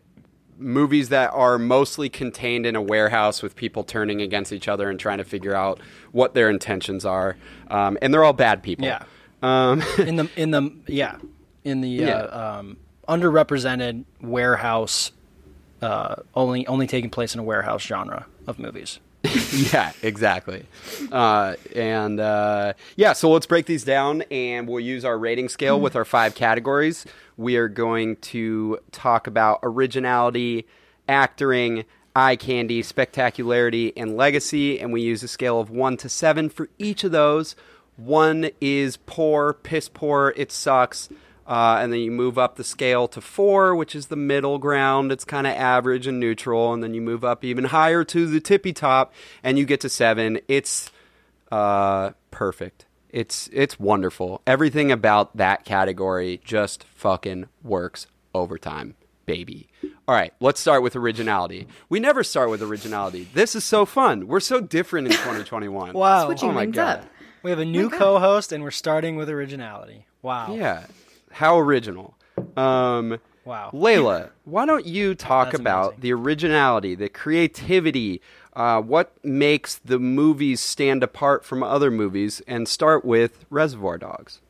movies 0.59 1.09
that 1.11 1.31
are 1.33 1.59
mostly 1.59 2.09
contained 2.09 2.67
in 2.67 2.77
a 2.77 2.83
warehouse 2.83 3.43
with 3.43 3.57
people 3.57 3.85
turning 3.85 4.21
against 4.23 4.53
each 4.53 4.69
other 4.69 4.89
and 4.91 4.99
trying 4.99 5.19
to 5.19 5.25
figure 5.25 5.55
out 5.55 5.81
what 6.13 6.35
their 6.35 6.49
intentions 6.51 7.05
are. 7.05 7.37
Um, 7.71 7.99
and 8.01 8.13
they're 8.13 8.25
all 8.25 8.33
bad 8.33 8.63
people. 8.63 8.87
Yeah. 8.87 9.03
Um, 9.43 9.83
in 9.99 10.17
the 10.17 10.31
in 10.37 10.51
the 10.51 10.73
yeah 10.87 11.19
in 11.65 11.81
the 11.83 11.89
Yeah. 11.89 12.11
uh, 12.19 12.59
um, 12.61 12.77
underrepresented 13.09 14.05
warehouse 14.21 15.13
uh, 15.83 16.17
only 16.35 16.67
only 16.67 16.87
taking 16.87 17.11
place 17.11 17.35
in 17.35 17.41
a 17.41 17.45
warehouse 17.45 17.83
genre 17.83 18.27
of 18.47 18.59
movies. 18.59 18.99
yeah, 19.73 19.93
exactly. 20.03 20.67
Uh, 21.11 21.55
and 21.75 22.21
uh, 22.21 22.73
yeah, 22.97 23.13
so 23.13 23.31
let's 23.31 23.47
break 23.47 23.67
these 23.67 23.85
down 23.85 24.23
and 24.31 24.69
we'll 24.69 24.81
use 24.81 25.05
our 25.05 25.19
rating 25.19 25.49
scale 25.49 25.81
with 25.81 25.97
our 25.97 26.05
five 26.05 26.35
categories. 26.35 27.07
We 27.37 27.57
are 27.57 27.69
going 27.69 28.17
to 28.17 28.79
talk 28.93 29.27
about 29.27 29.61
originality, 29.63 30.67
acting, 31.09 31.85
eye 32.15 32.37
candy, 32.37 32.83
spectacularity, 32.83 33.93
and 33.97 34.17
legacy. 34.17 34.81
And 34.81 34.93
we 34.93 35.03
use 35.03 35.23
a 35.23 35.29
scale 35.29 35.61
of 35.61 35.71
one 35.71 35.97
to 35.99 36.09
seven 36.09 36.49
for 36.49 36.69
each 36.79 37.05
of 37.05 37.13
those. 37.13 37.55
One 37.97 38.51
is 38.61 38.97
poor, 38.97 39.53
piss 39.53 39.89
poor, 39.89 40.33
it 40.37 40.53
sucks. 40.53 41.09
Uh, 41.47 41.79
and 41.81 41.93
then 41.93 42.01
you 42.01 42.11
move 42.11 42.39
up 42.39 42.57
the 42.57 42.65
scale 42.65 43.07
to 43.09 43.21
four, 43.21 43.75
which 43.77 43.95
is 43.95 44.07
the 44.09 44.17
middle 44.17 44.59
ground. 44.59 45.13
It's 45.13 45.25
kind 45.25 45.47
of 45.47 45.53
average 45.55 46.07
and 46.07 46.19
neutral. 46.19 46.73
And 46.73 46.83
then 46.83 46.93
you 46.93 47.01
move 47.01 47.25
up 47.25 47.45
even 47.45 47.65
higher 47.67 48.03
to 48.05 48.27
the 48.27 48.41
tippy 48.41 48.73
top, 48.73 49.13
and 49.45 49.57
you 49.59 49.65
get 49.65 49.81
to 49.83 49.89
seven. 49.89 50.41
It's 50.49 50.91
uh, 51.53 52.11
perfect. 52.31 52.87
It's 53.11 53.49
it's 53.53 53.79
wonderful. 53.79 54.43
Everything 54.47 54.91
about 54.93 55.37
that 55.37 55.65
category 55.65 56.41
just 56.45 56.85
fucking 56.85 57.47
works 57.63 58.09
overtime, 58.35 58.95
baby. 59.25 59.69
All 60.09 60.15
right, 60.15 60.33
let's 60.41 60.61
start 60.61 60.83
with 60.83 60.95
originality. 60.97 61.67
We 61.89 61.99
never 62.01 62.23
start 62.23 62.51
with 62.51 62.63
originality. 62.63 63.29
This 63.33 63.55
is 63.55 63.65
so 63.65 63.87
fun. 63.87 64.27
We're 64.27 64.41
so 64.41 64.61
different 64.61 65.07
in 65.07 65.13
2021. 65.19 65.95
Wow. 65.95 66.27
Switching 66.27 66.51
Oh 66.51 66.53
my 66.53 66.67
God. 66.67 66.99
up. 66.99 67.07
We 67.43 67.51
have 67.51 67.59
a 67.61 67.65
new 67.65 67.89
co-host 67.89 68.53
and 68.53 68.63
we're 68.63 68.71
starting 68.73 69.17
with 69.17 69.29
originality. 69.31 70.07
Wow. 70.23 70.55
Yeah. 70.55 70.87
How 71.37 71.59
original. 71.59 72.15
Um, 72.57 73.19
Wow. 73.45 73.71
Layla, 73.73 74.31
why 74.45 74.67
don't 74.67 74.87
you 74.87 75.15
talk 75.15 75.53
That's 75.53 75.61
about 75.61 75.85
amazing. 75.93 76.01
the 76.01 76.13
originality, 76.15 76.95
the 76.97 77.09
creativity, 77.09 78.21
uh, 78.55 78.81
what 78.81 79.13
makes 79.25 79.77
the 79.77 80.01
movies 80.01 80.59
stand 80.61 81.05
apart 81.05 81.45
from 81.45 81.63
other 81.63 81.93
movies, 81.93 82.43
and 82.49 82.67
start 82.67 83.05
with 83.05 83.45
Reservoir 83.49 83.99
Dogs, 83.99 84.41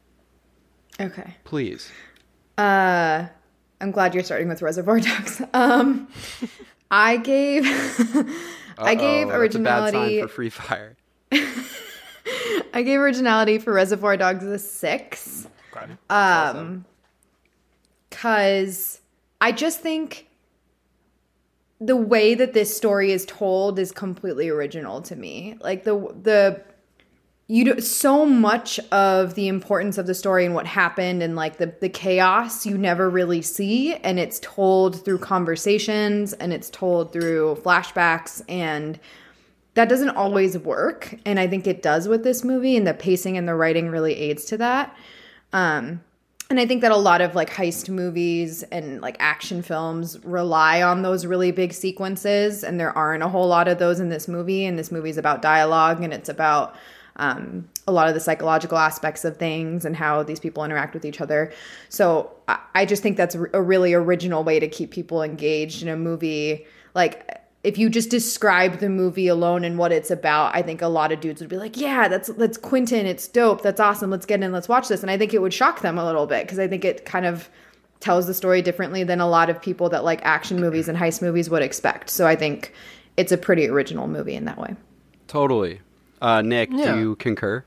Okay. 0.98 1.34
please. 1.44 1.90
Uh, 2.56 3.26
I'm 3.82 3.90
glad 3.90 4.14
you're 4.14 4.24
starting 4.24 4.48
with 4.48 4.62
Reservoir 4.62 4.98
Dogs. 5.10 5.42
Um, 5.52 6.08
I 6.90 7.18
gave 7.18 7.66
I 8.78 8.94
gave 8.94 9.28
Uh-oh, 9.28 9.40
that's 9.42 9.56
a 9.56 9.58
bad 9.58 9.92
sign 9.92 9.96
originality. 10.04 10.22
for 10.22 10.28
Free 10.28 10.48
Fire. 10.48 10.96
I 12.72 12.82
gave 12.82 12.98
originality 12.98 13.58
for 13.58 13.74
Reservoir 13.74 14.16
Dogs 14.16 14.44
a 14.44 14.58
six. 14.58 15.48
Um, 16.10 16.84
cause 18.10 19.00
I 19.40 19.52
just 19.52 19.80
think 19.80 20.28
the 21.80 21.96
way 21.96 22.34
that 22.34 22.54
this 22.54 22.74
story 22.74 23.12
is 23.12 23.26
told 23.26 23.78
is 23.78 23.92
completely 23.92 24.48
original 24.48 25.02
to 25.02 25.16
me. 25.16 25.56
Like 25.60 25.84
the 25.84 25.94
the 26.22 26.62
you 27.48 27.64
do 27.64 27.80
so 27.80 28.26
much 28.26 28.80
of 28.90 29.34
the 29.34 29.46
importance 29.46 29.98
of 29.98 30.06
the 30.06 30.14
story 30.14 30.44
and 30.44 30.54
what 30.54 30.66
happened 30.66 31.22
and 31.22 31.36
like 31.36 31.58
the 31.58 31.72
the 31.80 31.88
chaos 31.88 32.66
you 32.66 32.76
never 32.76 33.08
really 33.08 33.42
see 33.42 33.94
and 33.94 34.18
it's 34.18 34.40
told 34.40 35.04
through 35.04 35.18
conversations 35.18 36.32
and 36.34 36.52
it's 36.52 36.70
told 36.70 37.12
through 37.12 37.54
flashbacks 37.62 38.42
and 38.48 38.98
that 39.74 39.88
doesn't 39.88 40.10
always 40.10 40.58
work 40.58 41.14
and 41.24 41.38
i 41.38 41.46
think 41.46 41.68
it 41.68 41.82
does 41.82 42.08
with 42.08 42.24
this 42.24 42.42
movie 42.42 42.76
and 42.76 42.86
the 42.86 42.94
pacing 42.94 43.36
and 43.36 43.46
the 43.46 43.54
writing 43.54 43.88
really 43.90 44.16
aids 44.16 44.44
to 44.44 44.56
that 44.56 44.96
um 45.52 46.00
and 46.50 46.60
i 46.60 46.66
think 46.66 46.82
that 46.82 46.92
a 46.92 46.96
lot 46.96 47.20
of 47.20 47.34
like 47.34 47.50
heist 47.50 47.88
movies 47.88 48.62
and 48.64 49.00
like 49.00 49.16
action 49.18 49.62
films 49.62 50.18
rely 50.24 50.82
on 50.82 51.02
those 51.02 51.26
really 51.26 51.50
big 51.50 51.72
sequences 51.72 52.64
and 52.64 52.78
there 52.78 52.96
aren't 52.96 53.22
a 53.22 53.28
whole 53.28 53.48
lot 53.48 53.68
of 53.68 53.78
those 53.78 54.00
in 54.00 54.08
this 54.08 54.28
movie 54.28 54.64
and 54.64 54.78
this 54.78 54.92
movie's 54.92 55.16
about 55.16 55.42
dialogue 55.42 56.02
and 56.02 56.12
it's 56.12 56.28
about 56.28 56.76
um, 57.16 57.68
a 57.86 57.92
lot 57.92 58.08
of 58.08 58.14
the 58.14 58.20
psychological 58.20 58.78
aspects 58.78 59.24
of 59.24 59.36
things 59.36 59.84
and 59.84 59.96
how 59.96 60.22
these 60.22 60.40
people 60.40 60.64
interact 60.64 60.94
with 60.94 61.04
each 61.04 61.20
other. 61.20 61.52
So 61.88 62.32
I, 62.48 62.58
I 62.74 62.84
just 62.84 63.02
think 63.02 63.16
that's 63.16 63.34
a 63.34 63.62
really 63.62 63.94
original 63.94 64.44
way 64.44 64.60
to 64.60 64.68
keep 64.68 64.90
people 64.90 65.22
engaged 65.22 65.82
in 65.82 65.88
a 65.88 65.96
movie. 65.96 66.66
Like 66.94 67.40
if 67.64 67.78
you 67.78 67.88
just 67.90 68.10
describe 68.10 68.78
the 68.78 68.88
movie 68.88 69.26
alone 69.28 69.64
and 69.64 69.76
what 69.78 69.90
it's 69.92 70.10
about, 70.10 70.54
I 70.54 70.62
think 70.62 70.82
a 70.82 70.86
lot 70.88 71.10
of 71.12 71.20
dudes 71.20 71.40
would 71.40 71.50
be 71.50 71.56
like, 71.56 71.76
"Yeah, 71.76 72.06
that's 72.08 72.28
that's 72.28 72.56
Quentin. 72.58 73.06
It's 73.06 73.26
dope. 73.26 73.62
That's 73.62 73.80
awesome. 73.80 74.10
Let's 74.10 74.26
get 74.26 74.42
in. 74.42 74.52
Let's 74.52 74.68
watch 74.68 74.88
this." 74.88 75.02
And 75.02 75.10
I 75.10 75.18
think 75.18 75.34
it 75.34 75.40
would 75.42 75.54
shock 75.54 75.80
them 75.80 75.98
a 75.98 76.04
little 76.04 76.26
bit 76.26 76.44
because 76.44 76.58
I 76.58 76.68
think 76.68 76.84
it 76.84 77.04
kind 77.04 77.26
of 77.26 77.48
tells 77.98 78.26
the 78.26 78.34
story 78.34 78.62
differently 78.62 79.02
than 79.04 79.20
a 79.20 79.28
lot 79.28 79.50
of 79.50 79.60
people 79.60 79.88
that 79.88 80.04
like 80.04 80.20
action 80.22 80.60
movies 80.60 80.86
and 80.88 80.96
heist 80.98 81.22
movies 81.22 81.48
would 81.50 81.62
expect. 81.62 82.10
So 82.10 82.26
I 82.26 82.36
think 82.36 82.72
it's 83.16 83.32
a 83.32 83.38
pretty 83.38 83.66
original 83.68 84.06
movie 84.06 84.34
in 84.34 84.44
that 84.44 84.58
way. 84.58 84.76
Totally. 85.26 85.80
Uh, 86.20 86.42
Nick, 86.42 86.68
Yeah. 86.72 86.94
do 86.94 87.00
you 87.00 87.16
concur? 87.16 87.64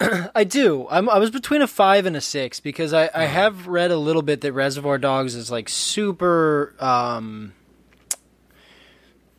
I 0.34 0.44
do. 0.44 0.86
I'm, 0.90 1.08
I 1.08 1.18
was 1.18 1.30
between 1.30 1.62
a 1.62 1.66
five 1.68 2.04
and 2.04 2.16
a 2.16 2.20
six 2.20 2.58
because 2.60 2.92
I, 2.92 3.08
I 3.14 3.24
have 3.26 3.68
read 3.68 3.90
a 3.92 3.96
little 3.96 4.22
bit 4.22 4.40
that 4.42 4.52
Reservoir 4.52 4.98
Dogs 4.98 5.34
is 5.36 5.50
like 5.50 5.68
super, 5.68 6.74
um, 6.80 7.52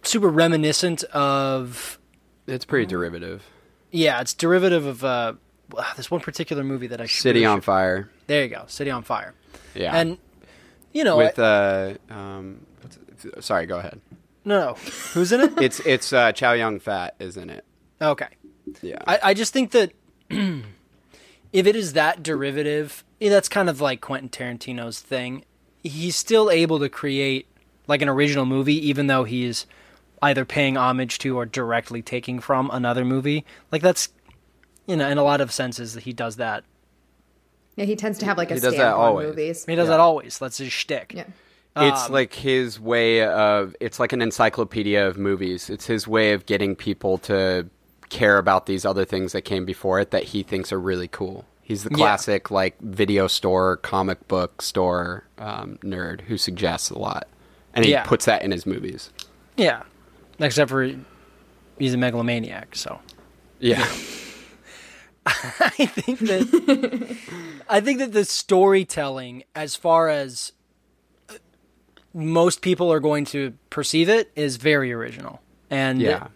super 0.08 0.30
reminiscent 0.30 1.04
of. 1.06 2.00
It's 2.48 2.66
pretty 2.66 2.86
derivative. 2.86 3.44
Yeah, 3.92 4.22
it's 4.22 4.34
derivative 4.34 4.86
of 4.86 5.04
uh, 5.04 5.34
this 5.98 6.12
one 6.12 6.22
particular 6.22 6.64
movie 6.64 6.88
that 6.88 7.02
I 7.02 7.06
City 7.08 7.40
really 7.40 7.46
on 7.46 7.58
should- 7.58 7.64
Fire. 7.66 8.10
There 8.28 8.44
you 8.44 8.50
go, 8.50 8.64
City 8.68 8.92
on 8.92 9.04
Fire. 9.04 9.34
Yeah. 9.74 9.96
And 9.96 10.18
you 10.94 11.04
know, 11.04 11.18
with 11.18 11.40
I- 11.40 11.98
uh, 12.10 12.14
um, 12.14 12.66
sorry, 13.40 13.66
go 13.66 13.80
ahead. 13.80 14.00
no, 14.44 14.60
no, 14.60 14.74
who's 15.14 15.32
in 15.32 15.42
it? 15.42 15.54
It's 15.62 15.80
it's 15.82 16.14
uh, 16.14 16.32
Chow 16.34 16.54
Yun 16.54 16.80
Fat 16.80 17.16
is 17.20 17.38
in 17.38 17.50
it. 17.50 17.64
okay. 18.02 18.28
Yeah. 18.82 18.98
I, 19.08 19.20
I 19.24 19.34
just 19.34 19.54
think 19.54 19.72
that 19.72 19.92
if 20.30 20.64
it 21.68 21.76
is 21.76 21.94
that 21.94 22.24
derivative, 22.24 23.04
that's 23.20 23.48
kind 23.50 23.70
of 23.70 23.80
like 23.82 24.02
Quentin 24.02 24.30
Tarantino's 24.30 25.00
thing. 25.00 25.46
He's 25.84 26.16
still 26.16 26.50
able 26.50 26.80
to 26.80 26.90
create 26.90 27.48
like 27.88 28.02
an 28.02 28.10
original 28.10 28.46
movie, 28.46 28.88
even 28.88 29.08
though 29.08 29.24
he's 29.24 29.66
either 30.22 30.46
paying 30.46 30.78
homage 30.78 31.20
to 31.20 31.38
or 31.38 31.46
directly 31.46 32.02
taking 32.02 32.40
from 32.40 32.70
another 32.74 33.06
movie. 33.06 33.46
Like 33.72 33.82
that's, 33.82 34.10
you 34.88 34.96
know, 34.96 35.08
in 35.10 35.18
a 35.18 35.24
lot 35.24 35.42
of 35.42 35.52
senses 35.52 35.94
that 35.94 36.04
he 36.04 36.14
does 36.14 36.36
that. 36.38 36.64
Yeah, 37.76 37.86
he 37.86 37.96
tends 37.96 38.18
to 38.20 38.26
have 38.26 38.38
like 38.38 38.52
a 38.52 38.56
He 38.56 38.60
does 38.62 38.76
that 38.78 38.94
always. 38.94 39.28
movies. 39.28 39.66
He 39.66 39.76
does 39.76 39.90
that 39.90 40.00
always. 40.00 40.40
That's 40.40 40.58
his 40.58 40.72
shtick. 40.72 41.14
Yeah. 41.16 41.26
It's 41.78 42.06
Um, 42.06 42.14
like 42.14 42.34
his 42.34 42.80
way 42.80 43.24
of 43.24 43.76
it's 43.82 44.00
like 44.00 44.14
an 44.14 44.22
encyclopedia 44.22 45.06
of 45.06 45.18
movies. 45.18 45.70
It's 45.70 45.86
his 45.86 46.08
way 46.08 46.32
of 46.32 46.46
getting 46.46 46.76
people 46.76 47.18
to 47.20 47.68
care 48.10 48.38
about 48.38 48.66
these 48.66 48.86
other 48.86 49.04
things 49.04 49.34
that 49.34 49.42
came 49.42 49.66
before 49.66 50.00
it 50.00 50.12
that 50.12 50.24
he 50.24 50.42
thinks 50.42 50.72
are 50.72 50.80
really 50.80 51.10
cool. 51.10 51.44
He's 51.62 51.84
the 51.84 51.90
Yeah. 51.90 51.98
classic 51.98 52.50
like 52.50 52.80
video 52.80 53.28
store, 53.28 53.76
comic 53.78 54.26
book 54.30 54.62
store 54.62 55.26
um, 55.38 55.78
nerd 55.84 56.22
who 56.22 56.38
suggests 56.38 56.90
a 56.92 56.98
lot, 56.98 57.28
and 57.74 57.84
he 57.84 57.92
Yeah. 57.92 58.04
puts 58.06 58.24
that 58.24 58.42
in 58.42 58.52
his 58.52 58.66
movies. 58.66 59.10
Yeah. 59.58 59.82
Except 60.40 60.70
for 60.70 60.92
he's 61.78 61.94
a 61.94 61.98
megalomaniac, 61.98 62.76
so. 62.76 63.00
Yeah, 63.60 63.84
I 65.26 65.88
think 65.88 66.20
that 66.20 67.18
I 67.70 67.82
think 67.82 68.00
that 68.00 68.12
the 68.12 68.26
storytelling, 68.26 69.44
as 69.56 69.76
far 69.76 70.10
as 70.10 70.52
uh, 71.30 71.36
most 72.14 72.62
people 72.62 72.92
are 72.92 73.00
going 73.00 73.26
to 73.26 73.54
perceive 73.70 74.08
it, 74.08 74.32
is 74.36 74.58
very 74.58 74.92
original. 74.94 75.42
And 75.70 76.00
yeah, 76.02 76.28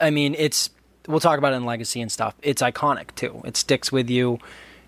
I 0.00 0.10
mean, 0.10 0.34
it's 0.36 0.70
we'll 1.06 1.20
talk 1.20 1.38
about 1.38 1.52
it 1.52 1.56
in 1.56 1.64
Legacy 1.64 2.00
and 2.00 2.10
stuff. 2.10 2.34
It's 2.42 2.62
iconic 2.62 3.14
too. 3.14 3.42
It 3.44 3.56
sticks 3.56 3.92
with 3.92 4.10
you. 4.10 4.38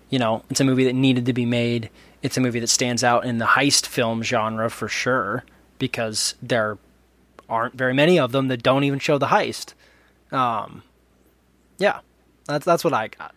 You 0.09 0.19
know, 0.19 0.43
it's 0.49 0.59
a 0.59 0.65
movie 0.65 0.85
that 0.85 0.93
needed 0.93 1.25
to 1.27 1.33
be 1.33 1.45
made. 1.45 1.89
It's 2.21 2.37
a 2.37 2.41
movie 2.41 2.59
that 2.59 2.67
stands 2.67 3.03
out 3.03 3.25
in 3.25 3.37
the 3.37 3.45
heist 3.45 3.85
film 3.85 4.23
genre 4.23 4.69
for 4.69 4.87
sure 4.87 5.45
because 5.79 6.35
there 6.41 6.77
aren't 7.49 7.75
very 7.75 7.93
many 7.93 8.19
of 8.19 8.31
them 8.31 8.47
that 8.49 8.63
don't 8.63 8.83
even 8.83 8.99
show 8.99 9.17
the 9.17 9.27
heist. 9.27 9.73
Um, 10.31 10.83
yeah, 11.77 11.99
that's 12.45 12.65
that's 12.65 12.83
what 12.83 12.93
I 12.93 13.07
got. 13.07 13.35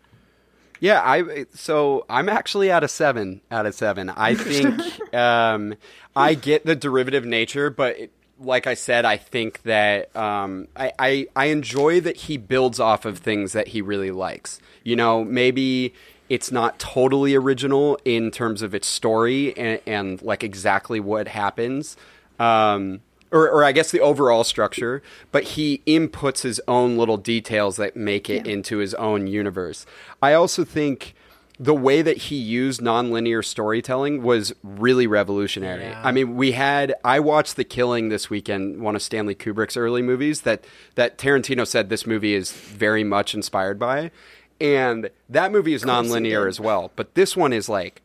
yeah. 0.80 1.00
I 1.04 1.46
so 1.54 2.06
I'm 2.08 2.28
actually 2.28 2.70
at 2.70 2.82
a 2.82 2.88
seven 2.88 3.40
out 3.50 3.66
of 3.66 3.74
seven. 3.74 4.10
I 4.10 4.34
think 4.36 5.14
um, 5.14 5.74
I 6.16 6.34
get 6.34 6.64
the 6.66 6.76
derivative 6.76 7.24
nature, 7.24 7.70
but. 7.70 7.98
It, 7.98 8.12
like 8.42 8.66
I 8.66 8.72
said, 8.72 9.04
I 9.04 9.18
think 9.18 9.60
that 9.64 10.16
um, 10.16 10.66
I, 10.74 10.92
I 10.98 11.26
I 11.36 11.44
enjoy 11.48 12.00
that 12.00 12.16
he 12.16 12.38
builds 12.38 12.80
off 12.80 13.04
of 13.04 13.18
things 13.18 13.52
that 13.52 13.68
he 13.68 13.82
really 13.82 14.10
likes. 14.10 14.60
You 14.82 14.96
know, 14.96 15.22
maybe 15.22 15.92
it's 16.30 16.50
not 16.50 16.78
totally 16.78 17.34
original 17.34 17.98
in 18.04 18.30
terms 18.30 18.62
of 18.62 18.74
its 18.74 18.86
story 18.86 19.54
and, 19.58 19.80
and 19.84 20.22
like 20.22 20.44
exactly 20.44 21.00
what 21.00 21.28
happens, 21.28 21.96
um, 22.38 23.00
or, 23.32 23.50
or 23.50 23.64
I 23.64 23.72
guess 23.72 23.90
the 23.90 24.00
overall 24.00 24.44
structure. 24.44 25.02
But 25.32 25.44
he 25.44 25.82
inputs 25.86 26.42
his 26.42 26.60
own 26.68 26.96
little 26.96 27.16
details 27.16 27.76
that 27.76 27.96
make 27.96 28.28
it 28.30 28.46
into 28.46 28.78
his 28.78 28.94
own 28.94 29.26
universe. 29.26 29.86
I 30.22 30.34
also 30.34 30.64
think 30.64 31.14
the 31.60 31.74
way 31.74 32.00
that 32.00 32.16
he 32.16 32.36
used 32.36 32.80
nonlinear 32.80 33.44
storytelling 33.44 34.22
was 34.22 34.54
really 34.62 35.06
revolutionary. 35.06 35.84
Yeah. 35.84 36.00
I 36.02 36.10
mean, 36.10 36.36
we 36.36 36.52
had 36.52 36.94
I 37.04 37.20
watched 37.20 37.56
The 37.56 37.64
Killing 37.64 38.08
this 38.08 38.30
weekend, 38.30 38.80
one 38.80 38.96
of 38.96 39.02
Stanley 39.02 39.34
Kubrick's 39.34 39.76
early 39.76 40.00
movies 40.00 40.40
that 40.40 40.64
that 40.94 41.18
Tarantino 41.18 41.66
said 41.66 41.90
this 41.90 42.06
movie 42.06 42.34
is 42.34 42.50
very 42.50 43.04
much 43.04 43.34
inspired 43.34 43.78
by, 43.78 44.10
and 44.58 45.10
that 45.28 45.52
movie 45.52 45.74
is 45.74 45.84
nonlinear 45.84 46.48
as 46.48 46.58
well. 46.58 46.92
But 46.96 47.14
this 47.14 47.36
one 47.36 47.52
is 47.52 47.68
like. 47.68 48.00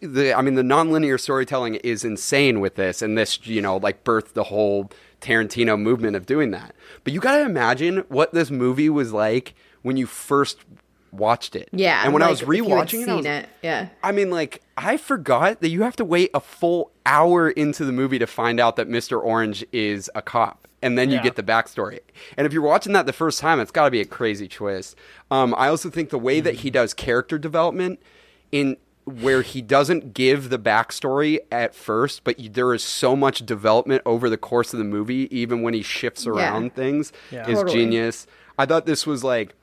The, 0.00 0.32
I 0.34 0.40
mean, 0.40 0.54
the 0.54 0.62
nonlinear 0.62 1.20
storytelling 1.20 1.74
is 1.76 2.04
insane 2.04 2.60
with 2.60 2.76
this, 2.76 3.02
and 3.02 3.18
this, 3.18 3.46
you 3.46 3.60
know, 3.60 3.76
like 3.76 4.02
birthed 4.02 4.32
the 4.32 4.44
whole 4.44 4.90
Tarantino 5.20 5.78
movement 5.78 6.16
of 6.16 6.24
doing 6.24 6.52
that. 6.52 6.74
But 7.04 7.12
you 7.12 7.20
got 7.20 7.36
to 7.36 7.44
imagine 7.44 7.98
what 8.08 8.32
this 8.32 8.50
movie 8.50 8.88
was 8.88 9.12
like 9.12 9.54
when 9.82 9.98
you 9.98 10.06
first 10.06 10.58
watched 11.10 11.54
it. 11.54 11.68
Yeah. 11.70 12.02
and 12.02 12.14
when 12.14 12.22
I 12.22 12.30
was 12.30 12.40
if 12.40 12.48
you 12.48 12.64
had 12.64 12.88
rewatching 12.88 13.02
it, 13.02 13.08
I 13.10 13.14
was, 13.14 13.26
it, 13.26 13.48
yeah. 13.62 13.88
I 14.02 14.12
mean, 14.12 14.30
like, 14.30 14.62
I 14.78 14.96
forgot 14.96 15.60
that 15.60 15.68
you 15.68 15.82
have 15.82 15.96
to 15.96 16.04
wait 16.04 16.30
a 16.32 16.40
full 16.40 16.90
hour 17.04 17.50
into 17.50 17.84
the 17.84 17.92
movie 17.92 18.18
to 18.18 18.26
find 18.26 18.58
out 18.58 18.76
that 18.76 18.88
Mr. 18.88 19.22
Orange 19.22 19.66
is 19.70 20.10
a 20.14 20.22
cop. 20.22 20.66
And 20.80 20.98
then 20.98 21.12
you 21.12 21.22
get 21.22 21.36
the 21.36 21.44
backstory. 21.44 22.00
And 22.36 22.44
if 22.44 22.52
you're 22.52 22.60
watching 22.60 22.92
that 22.94 23.06
the 23.06 23.12
first 23.12 23.38
time, 23.38 23.60
it's 23.60 23.70
got 23.70 23.84
to 23.84 23.90
be 23.92 24.00
a 24.00 24.04
crazy 24.04 24.48
twist. 24.48 24.96
Um, 25.30 25.54
I 25.56 25.68
also 25.68 25.90
think 25.90 26.10
the 26.10 26.18
way 26.18 26.40
that 26.40 26.56
he 26.56 26.70
does 26.70 26.92
character 26.92 27.38
development 27.38 28.00
in 28.50 28.76
where 29.04 29.42
he 29.42 29.60
doesn't 29.60 30.14
give 30.14 30.48
the 30.48 30.58
backstory 30.58 31.38
at 31.50 31.74
first, 31.74 32.22
but 32.24 32.38
you, 32.38 32.48
there 32.48 32.72
is 32.72 32.84
so 32.84 33.16
much 33.16 33.44
development 33.44 34.02
over 34.06 34.30
the 34.30 34.36
course 34.36 34.72
of 34.72 34.78
the 34.78 34.84
movie, 34.84 35.28
even 35.36 35.62
when 35.62 35.74
he 35.74 35.82
shifts 35.82 36.26
around 36.26 36.74
things, 36.74 37.12
Yeah. 37.30 37.48
is 37.48 37.58
Totally. 37.58 37.72
genius. 37.74 38.26
I 38.58 38.66
thought 38.66 38.86
this 38.86 39.06
was 39.06 39.24
like 39.24 39.54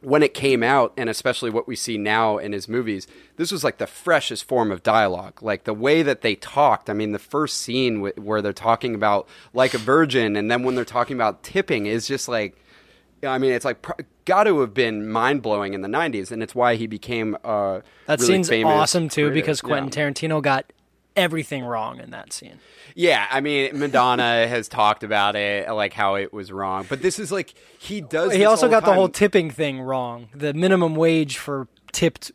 when 0.00 0.24
it 0.24 0.34
came 0.34 0.64
out, 0.64 0.92
and 0.96 1.08
especially 1.08 1.48
what 1.48 1.68
we 1.68 1.76
see 1.76 1.96
now 1.96 2.36
in 2.38 2.50
his 2.52 2.68
movies, 2.68 3.06
this 3.36 3.52
was 3.52 3.62
like 3.62 3.78
the 3.78 3.86
freshest 3.86 4.42
form 4.48 4.72
of 4.72 4.82
dialogue. 4.82 5.40
Like 5.40 5.62
the 5.62 5.72
way 5.74 6.02
that 6.02 6.22
they 6.22 6.34
talked. 6.34 6.90
I 6.90 6.92
mean, 6.92 7.12
the 7.12 7.20
first 7.20 7.58
scene 7.58 8.02
w- 8.02 8.14
where 8.20 8.42
they're 8.42 8.52
talking 8.52 8.96
about 8.96 9.28
like 9.54 9.74
a 9.74 9.78
virgin, 9.78 10.34
and 10.34 10.50
then 10.50 10.64
when 10.64 10.74
they're 10.74 10.84
talking 10.84 11.14
about 11.16 11.44
tipping 11.44 11.86
is 11.86 12.08
just 12.08 12.26
like, 12.26 12.56
I 13.24 13.38
mean, 13.38 13.52
it's 13.52 13.64
like 13.64 13.82
pr- 13.82 13.92
got 14.24 14.44
to 14.44 14.60
have 14.60 14.74
been 14.74 15.08
mind 15.08 15.42
blowing 15.42 15.74
in 15.74 15.82
the 15.82 15.88
'90s, 15.88 16.30
and 16.30 16.42
it's 16.42 16.54
why 16.54 16.76
he 16.76 16.86
became 16.86 17.36
uh, 17.44 17.80
That 18.06 18.20
really 18.20 18.42
scene's 18.42 18.64
awesome 18.64 19.08
too 19.08 19.30
because 19.30 19.60
Quentin 19.60 19.86
Yeah. 19.86 20.10
Tarantino 20.10 20.42
got 20.42 20.72
everything 21.16 21.64
wrong 21.64 22.00
in 22.00 22.10
that 22.10 22.32
scene. 22.32 22.58
Yeah, 22.94 23.26
I 23.30 23.40
mean, 23.40 23.78
Madonna 23.78 24.46
has 24.48 24.68
talked 24.68 25.02
about 25.04 25.36
it, 25.36 25.70
like 25.70 25.92
how 25.92 26.16
it 26.16 26.32
was 26.32 26.52
wrong, 26.52 26.86
but 26.88 27.02
this 27.02 27.18
is 27.18 27.30
like 27.32 27.54
he 27.78 28.00
does. 28.00 28.32
He 28.34 28.44
also 28.44 28.68
got 28.68 28.84
the 28.84 28.92
whole 28.94 29.08
tipping 29.08 29.50
thing 29.50 29.80
wrong. 29.80 30.28
The 30.34 30.52
minimum 30.54 30.94
wage 30.94 31.38
for 31.38 31.68
tipped 31.92 32.32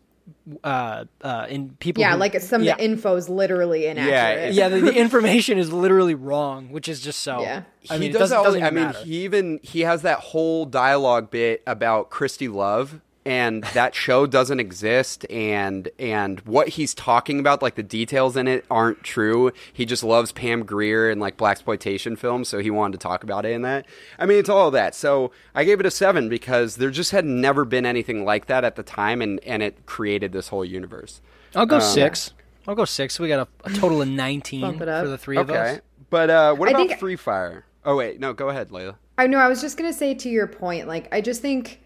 uh, 0.64 1.06
uh, 1.22 1.46
in 1.50 1.72
people. 1.80 2.02
Yeah, 2.02 2.14
who- 2.14 2.20
like 2.20 2.40
some 2.42 2.64
yeah. 2.64 2.74
of 2.74 2.78
the 2.78 2.84
info's 2.84 3.30
literally 3.30 3.86
inaccurate. 3.88 4.54
yeah, 4.54 4.70
the, 4.70 4.80
the 4.80 4.96
information 5.00 5.58
is 5.58 5.72
literally 5.72 6.16
wrong, 6.16 6.70
which 6.72 6.88
is 6.88 7.02
just 7.02 7.22
so. 7.22 7.42
Yeah. 7.42 7.64
I 7.90 7.94
he 7.96 8.00
mean, 8.00 8.10
it 8.10 8.14
does 8.14 8.20
doesn't, 8.32 8.38
all- 8.38 8.44
doesn't 8.46 8.64
I 8.64 8.72
mean, 8.72 8.86
matter. 8.86 9.00
he 9.00 9.24
even 9.24 9.60
he 9.64 9.82
has 9.82 10.02
that 10.04 10.20
whole 10.20 10.66
dialogue 10.66 11.30
bit 11.32 11.64
about 11.68 12.10
Christie 12.10 12.48
Love, 12.50 13.02
and 13.28 13.64
that 13.74 13.94
show 13.94 14.26
doesn't 14.26 14.60
exist, 14.62 15.26
and 15.30 15.90
and 16.00 16.40
what 16.42 16.70
he's 16.70 16.94
talking 16.94 17.40
about, 17.40 17.62
like 17.62 17.76
the 17.76 17.84
details 17.84 18.38
in 18.38 18.48
it, 18.48 18.64
aren't 18.72 19.04
true. 19.04 19.52
He 19.74 19.86
just 19.86 20.02
loves 20.04 20.32
Pam 20.32 20.64
Grier 20.64 21.10
and 21.10 21.20
like 21.20 21.36
black 21.36 21.58
exploitation 21.58 22.16
films, 22.16 22.48
so 22.48 22.60
he 22.60 22.70
wanted 22.72 22.94
to 23.00 23.04
talk 23.04 23.24
about 23.24 23.46
it 23.46 23.52
in 23.52 23.64
that. 23.64 23.86
I 24.18 24.26
mean, 24.26 24.40
it's 24.40 24.48
all 24.50 24.68
of 24.68 24.74
that. 24.74 24.96
So 24.96 25.32
I 25.54 25.66
gave 25.66 25.80
it 25.82 25.86
a 25.86 25.92
seven 25.92 26.30
because 26.30 26.78
there 26.78 26.90
just 26.90 27.12
had 27.12 27.26
never 27.26 27.66
been 27.66 27.86
anything 27.86 28.24
like 28.24 28.46
that 28.46 28.64
at 28.64 28.76
the 28.78 28.84
time, 28.84 29.22
and 29.22 29.40
and 29.44 29.62
it 29.62 29.86
created 29.86 30.32
this 30.32 30.48
whole 30.48 30.64
universe. 30.64 31.20
I'll 31.54 31.66
go 31.66 31.76
um, 31.78 31.82
six. 31.82 32.34
I'll 32.68 32.76
go 32.76 32.86
six. 32.86 33.20
We 33.20 33.28
got 33.28 33.48
a, 33.66 33.70
a 33.70 33.74
total 33.74 34.02
of 34.02 34.08
nineteen 34.08 34.62
Bump 34.62 34.82
it 34.82 34.88
up. 34.88 35.04
for 35.04 35.10
the 35.10 35.18
three 35.18 35.38
of 35.38 35.50
us. 35.50 35.82
but 36.10 36.30
uh, 36.30 36.56
what 36.56 36.70
I 36.70 36.72
about 36.72 36.88
think- 36.88 37.00
Free 37.00 37.16
Fire? 37.18 37.66
Oh 37.84 37.98
wait, 37.98 38.20
no, 38.20 38.34
go 38.34 38.50
ahead, 38.50 38.70
Layla. 38.70 38.96
I 39.18 39.28
know. 39.28 39.40
I 39.40 39.48
was 39.48 39.60
just 39.62 39.78
gonna 39.78 39.92
say 39.94 40.14
to 40.14 40.30
your 40.30 40.48
point, 40.48 40.88
like 40.88 41.14
I 41.14 41.20
just 41.22 41.42
think 41.42 41.82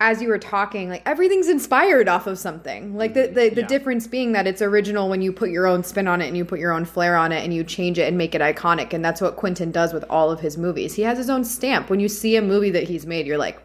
as 0.00 0.22
you 0.22 0.28
were 0.28 0.38
talking, 0.38 0.88
like 0.88 1.02
everything's 1.06 1.48
inspired 1.48 2.08
off 2.08 2.26
of 2.26 2.38
something. 2.38 2.96
Like 2.96 3.14
the 3.14 3.22
mm-hmm. 3.22 3.34
the, 3.34 3.48
the 3.50 3.62
difference 3.64 4.06
being 4.06 4.32
that 4.32 4.46
it's 4.46 4.62
original 4.62 5.08
when 5.08 5.22
you 5.22 5.32
put 5.32 5.50
your 5.50 5.66
own 5.66 5.82
spin 5.82 6.06
on 6.06 6.20
it 6.20 6.28
and 6.28 6.36
you 6.36 6.44
put 6.44 6.60
your 6.60 6.72
own 6.72 6.84
flair 6.84 7.16
on 7.16 7.32
it 7.32 7.42
and 7.42 7.52
you 7.52 7.64
change 7.64 7.98
it 7.98 8.06
and 8.06 8.16
make 8.16 8.34
it 8.34 8.40
iconic. 8.40 8.92
And 8.92 9.04
that's 9.04 9.20
what 9.20 9.36
Quentin 9.36 9.72
does 9.72 9.92
with 9.92 10.04
all 10.08 10.30
of 10.30 10.40
his 10.40 10.56
movies. 10.56 10.94
He 10.94 11.02
has 11.02 11.18
his 11.18 11.28
own 11.28 11.44
stamp. 11.44 11.90
When 11.90 11.98
you 11.98 12.08
see 12.08 12.36
a 12.36 12.42
movie 12.42 12.70
that 12.70 12.84
he's 12.84 13.06
made, 13.06 13.26
you're 13.26 13.38
like, 13.38 13.60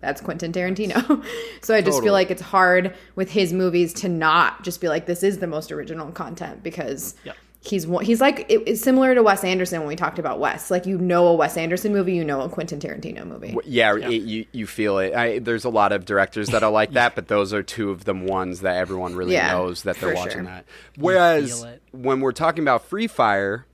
that's 0.00 0.20
Quentin 0.20 0.52
Tarantino. 0.52 1.24
so 1.62 1.74
I 1.74 1.80
just 1.80 1.86
Totally. 1.86 2.02
feel 2.02 2.12
like 2.12 2.30
it's 2.30 2.42
hard 2.42 2.94
with 3.14 3.30
his 3.30 3.52
movies 3.52 3.92
to 3.94 4.08
not 4.08 4.62
just 4.62 4.80
be 4.80 4.88
like, 4.88 5.06
this 5.06 5.22
is 5.22 5.38
the 5.38 5.46
most 5.46 5.70
original 5.70 6.10
content 6.10 6.62
because 6.62 7.14
he's 7.60 7.86
one- 7.86 8.04
he's 8.04 8.20
like 8.20 8.40
it, 8.48 8.62
it's 8.66 8.80
similar 8.80 9.14
to 9.14 9.22
Wes 9.22 9.42
Anderson 9.44 9.80
when 9.80 9.88
we 9.88 9.96
talked 9.96 10.18
about 10.18 10.38
Wes. 10.38 10.70
Like 10.70 10.86
you 10.86 10.98
know 10.98 11.26
a 11.28 11.34
Wes 11.34 11.56
Anderson 11.56 11.92
movie, 11.92 12.14
you 12.14 12.24
know 12.24 12.40
a 12.42 12.48
Quentin 12.48 12.78
Tarantino 12.78 13.26
movie. 13.26 13.48
W- 13.52 13.60
Yeah, 13.70 13.96
It, 13.96 14.22
you 14.22 14.46
you 14.52 14.66
feel 14.66 14.98
it. 14.98 15.14
I, 15.14 15.38
there's 15.40 15.64
a 15.64 15.68
lot 15.70 15.92
of 15.92 16.04
directors 16.04 16.48
that 16.50 16.62
are 16.62 16.70
like 16.70 16.92
that, 16.92 17.14
but 17.14 17.28
those 17.28 17.52
are 17.52 17.62
two 17.62 17.90
of 17.90 18.04
them 18.04 18.26
ones 18.26 18.60
that 18.60 18.76
everyone 18.76 19.14
really 19.16 19.34
Yeah, 19.34 19.52
knows 19.52 19.82
that 19.84 19.96
they're 19.96 20.14
watching 20.14 20.32
sure. 20.32 20.42
that. 20.44 20.64
Whereas 20.96 21.66
when 21.92 22.20
we're 22.20 22.32
talking 22.32 22.62
about 22.62 22.84
Free 22.84 23.06
Fire, 23.06 23.66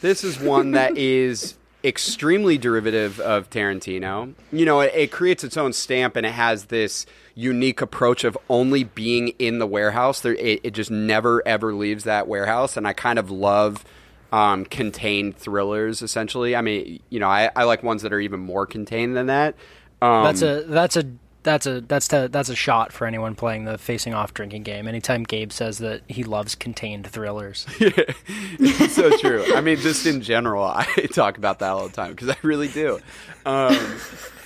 this 0.00 0.22
is 0.24 0.38
one 0.40 0.72
that 0.72 0.96
is 0.96 1.56
extremely 1.84 2.56
derivative 2.56 3.20
of 3.20 3.50
Tarantino. 3.50 4.34
You 4.50 4.64
know, 4.64 4.80
it, 4.80 4.92
it 4.94 5.12
creates 5.12 5.44
its 5.44 5.56
own 5.56 5.72
stamp 5.72 6.16
and 6.16 6.24
it 6.24 6.32
has 6.32 6.66
this 6.66 7.04
unique 7.34 7.80
approach 7.80 8.24
of 8.24 8.38
only 8.48 8.84
being 8.84 9.28
in 9.38 9.58
the 9.58 9.66
warehouse. 9.66 10.20
There, 10.20 10.34
it, 10.34 10.60
it 10.64 10.70
just 10.72 10.90
never 10.90 11.46
ever 11.46 11.74
leaves 11.74 12.04
that 12.04 12.26
warehouse, 12.26 12.76
and 12.76 12.86
I 12.86 12.92
kind 12.92 13.18
of 13.18 13.30
love 13.30 13.84
um, 14.32 14.64
contained 14.64 15.36
thrillers. 15.36 16.00
Essentially, 16.02 16.56
I 16.56 16.62
mean, 16.62 17.00
you 17.10 17.20
know, 17.20 17.28
I, 17.28 17.50
I 17.54 17.64
like 17.64 17.82
ones 17.82 18.02
that 18.02 18.12
are 18.12 18.20
even 18.20 18.40
more 18.40 18.66
contained 18.66 19.16
than 19.16 19.26
that. 19.26 19.54
Um, 20.02 20.24
That's 20.24 20.42
a 20.42 20.62
that's 20.66 20.96
a 20.96 21.04
that's 21.44 21.66
a 21.66 21.80
that's 21.82 22.08
to, 22.08 22.28
that's 22.28 22.48
a 22.48 22.56
shot 22.56 22.92
for 22.92 23.06
anyone 23.06 23.36
playing 23.36 23.66
the 23.66 23.78
facing 23.78 24.14
off 24.14 24.34
drinking 24.34 24.64
game. 24.64 24.88
Anytime 24.88 25.22
Gabe 25.22 25.52
says 25.52 25.78
that 25.78 26.02
he 26.08 26.24
loves 26.24 26.54
contained 26.54 27.06
thrillers, 27.06 27.66
so 28.90 29.16
true. 29.18 29.44
I 29.54 29.60
mean, 29.60 29.76
just 29.76 30.06
in 30.06 30.22
general, 30.22 30.64
I 30.76 30.84
talk 31.12 31.38
about 31.38 31.60
that 31.60 31.68
all 31.68 31.86
the 31.86 31.94
time 31.94 32.10
because 32.10 32.30
I 32.30 32.36
really 32.42 32.68
do. 32.68 32.98
Um, 33.46 33.76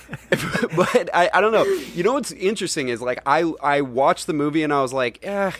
but 0.75 1.09
I, 1.13 1.29
I 1.33 1.41
don't 1.41 1.51
know. 1.51 1.63
You 1.63 2.03
know 2.03 2.13
what's 2.13 2.31
interesting 2.33 2.89
is 2.89 3.01
like 3.01 3.21
I 3.25 3.51
I 3.63 3.81
watched 3.81 4.27
the 4.27 4.33
movie 4.33 4.61
and 4.61 4.73
I 4.73 4.81
was 4.81 4.93
like, 4.93 5.19
eh, 5.23 5.51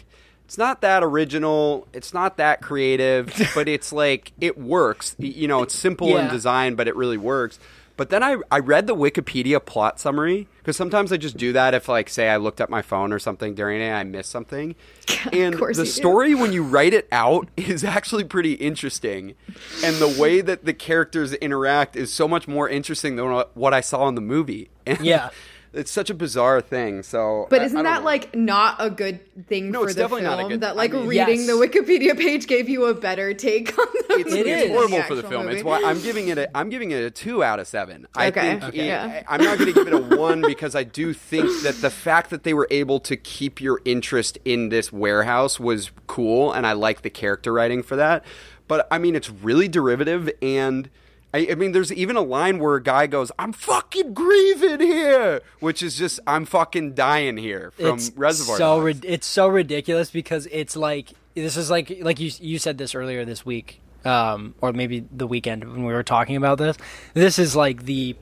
it's 0.46 0.58
not 0.58 0.82
that 0.82 1.04
original. 1.04 1.88
It's 1.94 2.14
not 2.14 2.38
that 2.38 2.62
creative, 2.62 3.34
but 3.56 3.68
it's 3.70 3.94
like 3.94 4.34
it 4.42 4.58
works. 4.58 5.16
You 5.18 5.48
know, 5.48 5.64
it's 5.64 5.74
simple 5.74 6.18
in 6.18 6.28
design, 6.28 6.76
but 6.76 6.88
it 6.88 6.96
really 6.96 7.18
works. 7.18 7.60
But 8.00 8.10
then 8.12 8.24
I, 8.24 8.38
I 8.50 8.60
read 8.60 8.88
the 8.88 8.96
Wikipedia 8.96 9.64
plot 9.64 10.00
summary 10.00 10.48
because 10.60 10.78
sometimes 10.78 11.12
I 11.12 11.18
just 11.18 11.36
do 11.36 11.52
that 11.52 11.74
if 11.74 11.90
like 11.90 12.08
say 12.10 12.30
I 12.30 12.38
looked 12.38 12.62
at 12.62 12.70
my 12.70 12.82
phone 12.82 13.12
or 13.12 13.20
something 13.20 13.56
during 13.56 13.82
it 13.82 13.86
and 13.88 13.96
I 13.96 14.04
missed 14.06 14.30
something. 14.32 14.76
And 15.34 15.58
course 15.58 15.76
the 15.76 15.84
you 15.84 15.88
do. 15.88 15.92
story 15.92 16.34
when 16.34 16.54
you 16.54 16.64
write 16.64 16.94
it 16.94 17.10
out 17.12 17.50
is 17.58 17.84
actually 17.84 18.24
pretty 18.24 18.54
interesting. 18.54 19.36
And 19.84 19.98
the 19.98 20.16
way 20.18 20.40
that 20.40 20.64
the 20.64 20.74
characters 20.74 21.34
interact 21.34 21.98
is 21.98 22.14
so 22.14 22.26
much 22.26 22.48
more 22.48 22.70
interesting 22.70 23.18
than 23.18 23.30
what- 23.30 23.56
what 23.58 23.74
I 23.74 23.82
saw 23.82 24.08
in 24.08 24.16
the 24.16 24.22
movie. 24.22 24.70
And 24.88 25.02
Yeah. 25.06 25.30
It's 25.72 25.92
such 25.92 26.10
a 26.10 26.16
bizarre 26.16 26.62
thing. 26.62 27.04
So 27.04 27.46
But 27.50 27.62
I- 27.62 27.66
isn't 27.66 27.78
I 27.78 27.84
that 27.84 28.00
know. 28.00 28.06
like 28.06 28.36
not 28.36 28.78
a 28.80 28.90
good 28.90 29.20
thing 29.48 29.70
No, 29.72 29.82
for 29.86 29.94
the 29.94 30.10
film? 30.10 30.48
good- 30.50 30.62
that 30.62 30.76
like 30.76 30.94
I 30.94 30.98
mean- 30.98 31.08
reading 31.08 31.42
Yes. 31.42 31.48
the 31.48 31.54
Wikipedia 31.54 32.18
page 32.18 32.48
gave 32.48 32.68
you 32.68 32.86
a 32.86 32.94
better 32.96 33.34
take 33.36 33.78
on 33.78 33.86
the 34.08 34.16
it's, 34.20 34.32
movie 34.34 34.50
it's 34.50 34.72
horrible 34.72 35.04
for 35.04 35.14
the 35.16 35.24
film. 35.24 35.44
movie. 35.46 35.58
It's 35.58 35.64
why 35.64 35.82
I'm 35.86 36.02
giving 36.02 36.30
it 36.30 36.38
a 36.40 36.58
I'm 36.58 36.70
giving 36.70 36.90
it 36.92 37.04
a 37.04 37.12
two 37.12 37.44
out 37.44 37.60
of 37.60 37.68
seven. 37.68 38.08
I 38.16 38.28
Okay. 38.30 38.42
think 38.42 38.64
Okay. 38.64 38.80
it- 38.80 38.86
Yeah. 38.86 39.24
I'm 39.28 39.44
not 39.44 39.60
going 39.60 39.72
to 39.72 39.74
give 39.74 39.88
it 39.88 39.94
a 39.94 40.18
one 40.18 40.42
because 40.42 40.74
I 40.76 40.84
do 40.84 41.14
think 41.14 41.62
that 41.62 41.76
the 41.82 41.92
fact 41.92 42.32
that 42.32 42.44
they 42.44 42.56
were 42.56 42.68
able 42.72 43.00
to 43.02 43.16
keep 43.16 43.62
your 43.62 43.80
interest 43.86 44.40
in 44.46 44.70
this 44.70 44.92
warehouse 44.92 45.60
was 45.60 45.92
cool, 46.08 46.52
and 46.52 46.66
I 46.66 46.74
like 46.74 47.04
the 47.04 47.10
character 47.12 47.54
writing 47.54 47.84
for 47.84 47.96
that. 47.96 48.26
But 48.68 48.88
I 48.90 48.98
mean, 48.98 49.16
it's 49.16 49.30
really 49.30 49.68
derivative 49.68 50.32
and. 50.42 50.90
I, 51.34 51.48
I 51.52 51.56
mean, 51.56 51.74
there's 51.74 51.94
even 51.94 52.16
a 52.16 52.22
line 52.22 52.58
where 52.60 52.76
a 52.76 52.82
guy 52.84 53.06
goes, 53.08 53.32
"I'm 53.38 53.54
fucking 53.54 54.14
grieving 54.16 54.80
here," 54.80 55.42
which 55.60 55.84
is 55.84 55.96
just, 55.96 56.20
"I'm 56.26 56.46
fucking 56.46 56.94
dying 56.96 57.38
here" 57.38 57.72
from 57.78 57.98
it's 57.98 58.12
Reservoir 58.16 58.58
so 58.58 58.76
Dogs. 58.78 58.86
rid- 58.86 59.06
it's 59.06 59.28
so 59.28 59.48
ridiculous 59.48 60.10
because 60.10 60.48
it's 60.52 60.76
like 60.76 61.10
this 61.36 61.56
is 61.56 61.70
like 61.70 61.98
like 62.02 62.20
you 62.20 62.32
you 62.40 62.58
said 62.58 62.78
this 62.80 62.96
earlier 62.96 63.26
this 63.26 63.46
week, 63.46 63.80
um, 64.06 64.56
or 64.60 64.74
maybe 64.74 65.06
the 65.16 65.28
weekend 65.28 65.64
when 65.72 65.86
we 65.86 65.94
were 65.94 66.02
talking 66.04 66.36
about 66.36 66.58
this. 66.58 66.78
This 67.14 67.38
is 67.38 67.56
like 67.56 67.84
the 67.86 68.16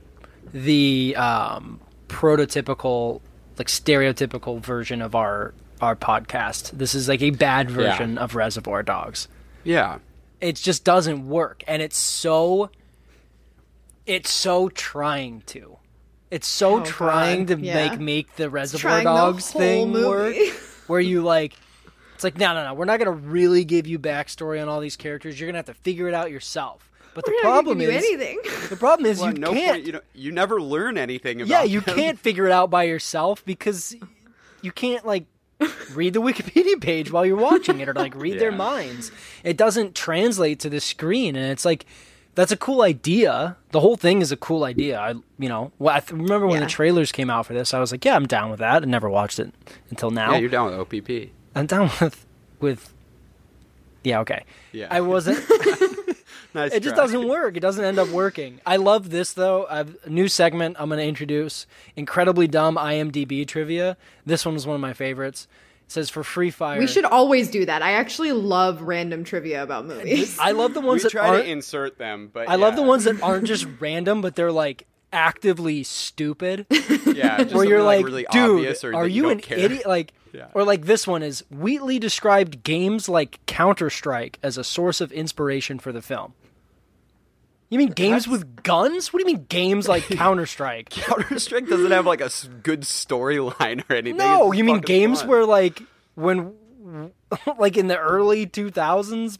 the 0.52 1.14
um, 1.16 1.80
prototypical 2.08 3.20
like 3.58 3.68
stereotypical 3.68 4.60
version 4.60 5.00
of 5.02 5.14
our 5.14 5.54
our 5.80 5.96
podcast. 5.96 6.72
This 6.72 6.94
is 6.94 7.08
like 7.08 7.22
a 7.22 7.30
bad 7.30 7.70
version 7.70 8.18
of 8.18 8.34
Reservoir 8.34 8.82
Dogs. 8.82 9.28
yeah, 9.64 9.98
It 10.40 10.56
just 10.56 10.84
doesn't 10.84 11.26
work, 11.28 11.62
and 11.66 11.80
it's 11.80 11.96
so 11.96 12.70
it's 14.08 14.30
so 14.32 14.68
trying 14.70 15.42
to. 15.46 15.76
It's 16.30 16.46
so 16.48 16.80
Oh, 16.80 16.84
trying 16.84 17.44
God. 17.46 17.58
to 17.58 17.64
Yeah. 17.64 17.74
make 17.90 18.00
make 18.00 18.36
the 18.36 18.50
Reservoir 18.50 18.90
trying 18.92 19.04
the 19.04 19.12
Dogs 19.14 19.50
thing 19.50 19.90
movie. 19.92 20.06
work, 20.06 20.36
where 20.88 21.00
you 21.00 21.22
like. 21.22 21.54
It's 22.14 22.24
like 22.24 22.36
no, 22.36 22.52
no, 22.52 22.64
no. 22.64 22.74
We're 22.74 22.84
not 22.84 22.98
gonna 22.98 23.12
really 23.12 23.64
give 23.64 23.86
you 23.86 23.98
backstory 23.98 24.60
on 24.60 24.68
all 24.68 24.80
these 24.80 24.96
characters. 24.96 25.38
You're 25.38 25.48
gonna 25.48 25.58
have 25.58 25.66
to 25.66 25.74
figure 25.74 26.08
it 26.08 26.14
out 26.14 26.30
yourself. 26.30 26.90
But 27.14 27.24
the 27.24 27.30
We're 27.32 27.42
not 27.44 27.48
problem 27.64 27.80
is 27.80 27.88
anything. 28.04 28.40
the 28.68 28.76
problem 28.76 29.06
is 29.06 29.20
well, 29.20 29.32
you 29.32 29.38
no 29.38 29.52
can't. 29.52 29.72
point 29.72 29.86
you 29.86 29.92
know 29.92 30.00
you 30.14 30.32
never 30.32 30.60
learn 30.60 30.98
anything 30.98 31.40
about. 31.40 31.48
yeah, 31.48 31.62
you 31.62 31.80
them. 31.80 31.94
can't 31.96 32.18
figure 32.18 32.46
it 32.46 32.52
out 32.52 32.70
by 32.70 32.84
yourself 32.84 33.44
because 33.44 33.96
you 34.62 34.70
can't 34.72 35.06
like 35.06 35.26
read 35.94 36.12
the 36.12 36.20
Wikipedia 36.28 36.80
page 36.80 37.10
while 37.10 37.24
you're 37.24 37.36
watching 37.36 37.80
it 37.80 37.88
or 37.88 37.94
like 37.94 38.14
read 38.14 38.38
their 38.38 38.52
minds. 38.52 39.10
It 39.44 39.56
doesn't 39.56 39.94
translate 39.94 40.60
to 40.60 40.68
the 40.70 40.80
screen, 40.80 41.34
and 41.36 41.50
it's 41.50 41.64
like 41.64 41.86
that's 42.38 42.52
a 42.52 42.56
cool 42.56 42.82
idea. 42.82 43.56
The 43.72 43.80
whole 43.80 43.96
thing 43.96 44.22
is 44.22 44.30
a 44.32 44.36
cool 44.36 44.62
idea. 44.64 44.98
I, 44.98 45.10
you 45.38 45.48
know, 45.48 45.72
well, 45.78 45.96
I 45.96 46.00
th- 46.00 46.12
remember 46.12 46.46
when 46.46 46.60
Yeah. 46.60 46.66
the 46.66 46.70
trailers 46.70 47.10
came 47.12 47.30
out 47.30 47.46
for 47.46 47.52
this. 47.52 47.74
I 47.74 47.80
was 47.80 47.90
like, 47.92 48.04
yeah, 48.04 48.14
I'm 48.14 48.26
down 48.26 48.50
with 48.50 48.60
that. 48.60 48.82
I 48.82 48.86
never 48.86 49.10
watched 49.10 49.38
it 49.40 49.52
until 49.90 50.10
now. 50.10 50.32
Yeah, 50.32 50.38
you're 50.38 50.48
down 50.48 50.70
with 50.70 50.78
OPP. 50.80 51.30
I'm 51.54 51.66
down 51.66 51.90
with 52.00 52.24
with. 52.60 52.94
Yeah, 54.04 54.20
okay. 54.20 54.44
Yeah. 54.72 54.86
I 54.90 55.00
wasn't. 55.00 55.44
Nice 56.54 56.72
it 56.72 56.82
just 56.82 56.96
doesn't 56.96 57.28
work. 57.28 57.58
It 57.58 57.60
doesn't 57.60 57.84
end 57.84 57.98
up 57.98 58.08
working. 58.08 58.58
I 58.64 58.76
love 58.76 59.10
this 59.10 59.34
though. 59.34 59.66
I've 59.68 59.96
a 60.04 60.08
new 60.08 60.28
segment 60.28 60.76
I'm 60.80 60.88
going 60.88 60.98
to 60.98 61.04
introduce. 61.06 61.66
Incredibly 61.94 62.48
dumb 62.48 62.76
IMDb 62.76 63.46
trivia. 63.46 63.98
This 64.24 64.46
one 64.46 64.54
was 64.54 64.66
one 64.66 64.74
of 64.74 64.80
my 64.80 64.94
favorites. 64.94 65.46
It 65.88 65.92
says 65.92 66.10
for 66.10 66.22
Free 66.22 66.50
Fire. 66.50 66.78
We 66.78 66.86
should 66.86 67.06
always 67.06 67.50
do 67.50 67.64
that. 67.64 67.80
I 67.80 67.92
actually 67.92 68.32
love 68.32 68.82
random 68.82 69.24
trivia 69.24 69.62
about 69.62 69.86
movies. 69.86 70.38
I 70.38 70.50
love 70.50 70.74
the 70.74 70.80
We 70.82 70.86
ones 70.86 71.02
that 71.04 71.12
try 71.12 71.28
aren't. 71.28 71.44
to 71.46 71.50
insert 71.50 71.96
them, 71.96 72.28
but 72.30 72.46
I 72.46 72.56
love 72.56 72.76
the 72.76 72.82
ones 72.82 73.04
that 73.04 73.22
aren't 73.22 73.46
just 73.46 73.66
random, 73.80 74.20
but 74.20 74.36
they're 74.36 74.52
like 74.52 74.86
actively 75.14 75.82
stupid. 75.84 76.66
yeah, 77.06 77.38
just 77.42 77.54
where 77.54 77.64
you're 77.64 77.82
like, 77.82 78.04
really 78.04 78.26
dude, 78.30 78.50
obvious 78.58 78.84
or 78.84 78.94
are 78.94 79.04
that 79.04 79.10
you, 79.10 79.30
an 79.30 79.40
care. 79.40 79.56
idiot? 79.58 79.86
Like, 79.86 80.12
Yeah. 80.34 80.48
or 80.52 80.62
like 80.62 80.84
this 80.84 81.06
one 81.06 81.22
is 81.22 81.42
Wheatley 81.50 81.98
described 81.98 82.62
games 82.64 83.08
like 83.08 83.40
Counter 83.46 83.88
Strike 83.88 84.38
as 84.42 84.58
a 84.58 84.64
source 84.64 85.00
of 85.00 85.10
inspiration 85.10 85.78
for 85.78 85.90
the 85.90 86.02
film. 86.02 86.34
You 87.70 87.78
mean 87.78 87.90
games 87.90 88.26
with 88.26 88.62
guns? 88.62 89.12
What 89.12 89.22
do 89.22 89.28
you 89.30 89.36
mean 89.36 89.46
games 89.48 89.88
like 89.88 90.04
Counter 90.08 90.46
Strike? 90.46 90.88
Counter 90.90 91.38
Strike 91.38 91.68
doesn't 91.68 91.90
have 91.90 92.06
like 92.06 92.20
a 92.22 92.30
good 92.62 92.80
storyline 92.82 93.84
or 93.90 93.96
anything. 93.96 94.16
No, 94.16 94.50
It's 94.52 94.58
you 94.58 94.64
mean 94.64 94.80
games 94.80 95.20
fun. 95.20 95.28
where 95.28 95.44
like 95.44 95.82
when 96.14 96.54
like 97.58 97.76
in 97.76 97.86
the 97.88 97.98
early 97.98 98.46
2000s 98.46 99.38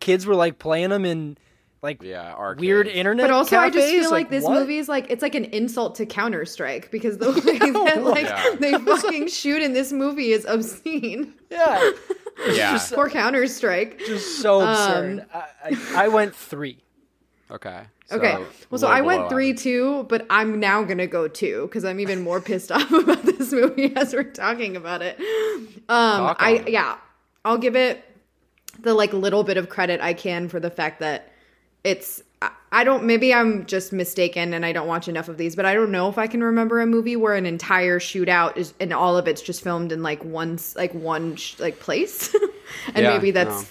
kids 0.00 0.24
were 0.26 0.34
like 0.34 0.58
playing 0.58 0.88
them 0.90 1.04
in 1.04 1.36
like 1.82 2.02
Yeah, 2.02 2.32
arcades. 2.32 2.60
weird 2.62 2.88
internet. 2.88 3.24
But 3.24 3.30
also, 3.30 3.58
I 3.58 3.68
just 3.68 3.86
feel 3.88 4.10
like, 4.10 4.30
this 4.30 4.42
what? 4.44 4.58
movie 4.60 4.78
is 4.78 4.88
like 4.88 5.10
it's 5.10 5.20
like 5.22 5.34
an 5.34 5.44
insult 5.44 5.96
to 5.96 6.06
Counter 6.06 6.46
Strike 6.46 6.90
because 6.90 7.18
the 7.18 7.30
way 7.46 7.58
that 7.58 8.02
like 8.02 8.24
Yeah. 8.24 8.54
they 8.58 8.72
fucking 8.72 9.28
shoot 9.28 9.62
in 9.62 9.74
this 9.74 9.92
movie 9.92 10.32
is 10.32 10.46
obscene. 10.46 11.34
Yeah, 11.50 11.90
Yeah. 12.52 12.78
Poor 12.92 13.10
Counter 13.10 13.46
Strike. 13.46 13.98
just 14.06 14.40
so 14.40 14.62
Um, 14.62 14.68
absurd. 14.68 15.26
I, 15.32 15.44
I, 15.64 16.04
I 16.04 16.08
went 16.08 16.34
three. 16.34 16.78
Okay. 17.50 17.82
Okay, 18.12 18.36
well, 18.70 18.78
so 18.78 18.86
I 18.86 19.00
went 19.00 19.28
three 19.28 19.48
average. 19.50 19.62
two, 19.64 20.04
but 20.08 20.26
I'm 20.30 20.60
now 20.60 20.84
gonna 20.84 21.08
go 21.08 21.26
two 21.26 21.62
because 21.62 21.84
I'm 21.84 21.98
even 21.98 22.22
more 22.22 22.40
pissed 22.40 22.70
off 22.72 22.90
about 22.92 23.22
this 23.24 23.50
movie 23.52 23.92
as 23.96 24.14
we're 24.14 24.22
talking 24.22 24.76
about 24.76 25.02
it. 25.02 25.18
Um, 25.88 26.18
Talk 26.18 26.36
I 26.38 26.50
it. 26.52 26.68
yeah, 26.68 26.98
I'll 27.44 27.58
give 27.58 27.74
it 27.74 28.04
the 28.80 28.94
like 28.94 29.12
little 29.12 29.42
bit 29.42 29.56
of 29.56 29.68
credit 29.68 30.00
I 30.00 30.14
can 30.14 30.48
for 30.48 30.60
the 30.60 30.70
fact 30.70 31.00
that 31.00 31.32
it's. 31.82 32.22
I- 32.42 32.50
I 32.72 32.84
don't. 32.84 33.04
Maybe 33.04 33.32
I'm 33.32 33.64
just 33.64 33.92
mistaken, 33.92 34.52
and 34.52 34.66
I 34.66 34.72
don't 34.72 34.86
watch 34.86 35.08
enough 35.08 35.28
of 35.30 35.38
these. 35.38 35.56
But 35.56 35.64
I 35.64 35.72
don't 35.72 35.90
know 35.90 36.08
if 36.10 36.18
I 36.18 36.26
can 36.26 36.42
remember 36.44 36.80
a 36.80 36.86
movie 36.86 37.16
where 37.16 37.34
an 37.34 37.46
entire 37.46 37.98
shootout 37.98 38.56
is, 38.58 38.74
and 38.78 38.92
all 38.92 39.16
of 39.16 39.26
it's 39.26 39.40
just 39.40 39.62
filmed 39.62 39.92
in 39.92 40.02
like 40.02 40.22
one, 40.22 40.58
like 40.74 40.92
one, 40.92 41.36
sh- 41.36 41.58
like 41.58 41.80
place. 41.80 42.34
and 42.94 42.98
Yeah, 43.04 43.14
maybe 43.14 43.30
that's 43.30 43.62
no. 43.62 43.68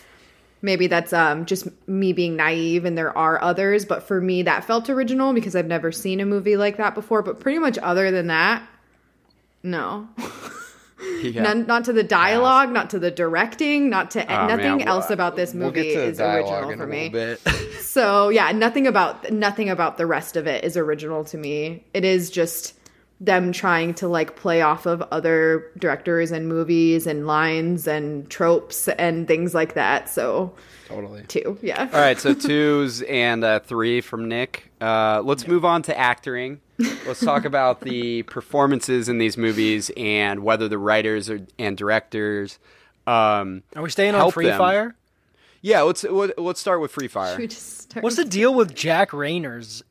Maybe 0.66 0.88
that's 0.88 1.14
um 1.14 1.46
just 1.46 1.68
me 1.88 2.12
being 2.12 2.36
naive 2.36 2.84
and 2.84 2.98
there 2.98 3.16
are 3.18 3.42
others 3.42 3.86
but 3.86 4.04
for 4.04 4.20
me 4.20 4.42
that 4.44 4.66
felt 4.66 4.90
original 4.90 5.32
because 5.34 5.56
i've 5.56 5.68
never 5.68 5.92
seen 5.92 6.20
a 6.20 6.26
movie 6.26 6.58
like 6.58 6.78
that 6.78 6.94
before. 6.96 7.22
But 7.22 7.40
pretty 7.40 7.60
much 7.60 7.78
other 7.78 8.12
than 8.12 8.28
that 8.28 8.68
no. 9.64 10.10
Yeah. 11.22 11.44
None, 11.44 11.68
not 11.68 11.86
to 11.86 11.94
the 11.94 12.04
dialogue 12.04 12.72
not 12.72 12.90
to 12.92 13.00
the 13.00 13.12
directing 13.12 13.90
not 13.90 14.12
to 14.12 14.24
Oh, 14.24 14.48
nothing 14.48 14.78
man, 14.78 14.88
else 14.88 15.10
about 15.10 15.36
this 15.36 15.54
we'll 15.54 15.68
movie 15.68 15.94
to 15.94 16.04
is 16.04 16.22
original 16.22 16.70
in 16.70 16.80
for 16.80 16.88
me. 16.88 17.12
so 17.82 18.30
yeah 18.30 18.52
nothing 18.54 18.88
about 18.88 19.30
nothing 19.32 19.70
about 19.70 19.98
the 19.98 20.06
rest 20.06 20.38
of 20.38 20.48
it 20.48 20.64
is 20.64 20.78
original 20.78 21.26
to 21.26 21.38
me. 21.38 21.84
It 21.94 22.06
is 22.06 22.30
just 22.30 22.76
them 23.22 23.52
trying 23.54 23.94
to 23.94 24.08
like 24.08 24.36
play 24.36 24.62
off 24.62 24.86
of 24.86 25.02
other 25.04 25.72
directors 25.78 26.32
and 26.32 26.50
movies 26.50 27.08
and 27.08 27.26
lines 27.26 27.88
and 27.88 28.30
tropes 28.30 28.90
and 28.90 29.26
things 29.26 29.54
like 29.54 29.74
that 29.74 30.10
so 30.10 30.54
totally. 30.88 31.24
two 31.30 31.58
yeah 31.62 31.88
All 31.94 32.00
right, 32.02 32.20
so 32.20 32.34
twos 32.34 33.02
and 33.04 33.44
uh, 33.44 33.60
three 33.60 34.02
from 34.02 34.28
Nick. 34.28 34.70
Uh, 34.82 35.22
let's 35.24 35.48
move 35.48 35.64
on 35.64 35.82
to 35.84 35.98
acting. 35.98 36.60
Let's 37.08 37.22
talk 37.22 37.46
about 37.52 37.82
the 37.82 38.24
performances 38.24 39.08
in 39.08 39.18
these 39.18 39.38
movies 39.38 39.90
and 39.96 40.44
whether 40.44 40.68
the 40.68 40.78
writers 40.78 41.30
or, 41.30 41.40
and 41.58 41.78
directors. 41.78 42.60
Um, 43.08 43.64
Are 43.78 43.82
we 43.82 43.90
staying 43.90 44.16
on 44.16 44.30
Free 44.32 44.48
them. 44.48 44.58
Fire? 44.58 44.96
Yeah, 45.62 45.82
let's 45.84 46.04
let- 46.04 46.38
let's 46.38 46.60
start 46.60 46.82
with 46.82 46.92
Free 46.92 47.08
Fire. 47.08 47.32
Should 47.32 47.40
we 47.40 47.48
just 47.48 47.78
start? 47.84 48.04
What's 48.04 48.18
the 48.18 48.26
deal 48.26 48.54
with 48.54 48.76
Jack 48.76 49.12
Reynor's 49.12 49.84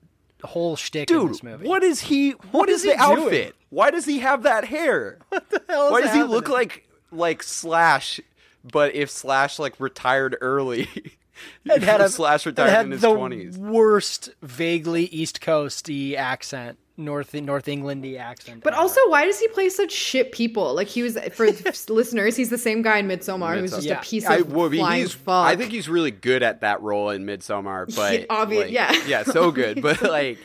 whole 0.47 0.77
shtick 0.77 1.11
in 1.11 1.17
Dude, 1.19 1.31
this 1.31 1.43
movie? 1.43 1.67
what 1.69 1.83
is 1.83 2.01
he? 2.03 2.33
what 2.53 2.69
is, 2.69 2.85
is 2.85 2.91
he 2.93 2.97
the 2.97 3.05
doing? 3.05 3.19
outfit? 3.25 3.55
Why 3.71 3.91
does 3.91 4.05
he 4.05 4.21
have 4.21 4.43
that 4.45 4.65
hair? 4.67 5.19
What 5.31 5.51
the 5.51 5.63
hell 5.69 5.87
is 5.87 5.93
Why 5.93 6.01
does 6.03 6.15
he 6.15 6.23
look 6.23 6.49
like 6.49 6.89
like 7.11 7.43
Slash? 7.43 8.21
But 8.65 8.95
if 8.95 9.11
Slash 9.11 9.59
like 9.59 9.79
retired 9.81 10.37
early, 10.41 10.89
It 11.65 11.83
had 11.83 12.01
a 12.01 12.09
Slash 12.09 12.47
it 12.47 12.51
retired 12.51 12.71
had 12.71 12.87
in 12.87 12.93
his 12.93 13.01
twenties. 13.03 13.59
worst, 13.59 14.31
vaguely 14.43 15.05
East 15.07 15.41
Coasty 15.41 16.15
accent, 16.17 16.79
North 16.97 17.35
North 17.35 17.67
Englandy 17.67 18.19
accent. 18.19 18.63
But 18.63 18.73
ever. 18.75 18.83
also, 18.83 19.01
why 19.09 19.25
does 19.25 19.41
he 19.41 19.49
play 19.49 19.69
such 19.69 19.91
shit 19.93 20.31
people? 20.33 20.75
Like 20.75 20.87
he 20.89 21.03
was 21.03 21.19
for 21.33 21.47
listeners, 21.89 22.37
he's 22.37 22.51
the 22.51 22.59
same 22.59 22.83
guy 22.83 22.99
in 22.99 23.09
Midsommar 23.09 23.59
who's 23.59 23.73
just 23.73 23.87
Yeah. 23.87 23.99
a 23.99 24.03
piece 24.03 24.27
I, 24.27 24.37
of 24.37 24.53
well, 24.53 24.71
flying 24.71 25.03
he's, 25.03 25.13
fuck. 25.13 25.47
I 25.47 25.57
think 25.57 25.73
he's 25.73 25.89
really 25.89 26.11
good 26.13 26.43
at 26.43 26.61
that 26.61 26.81
role 26.83 27.11
in 27.11 27.25
Midsommar, 27.27 27.95
but 27.97 28.21
Yeah, 28.21 28.27
obvi- 28.27 28.59
like, 28.63 28.71
yeah. 28.71 28.93
yeah, 29.07 29.23
so 29.25 29.51
good. 29.51 29.83
But 29.83 30.03
like, 30.03 30.39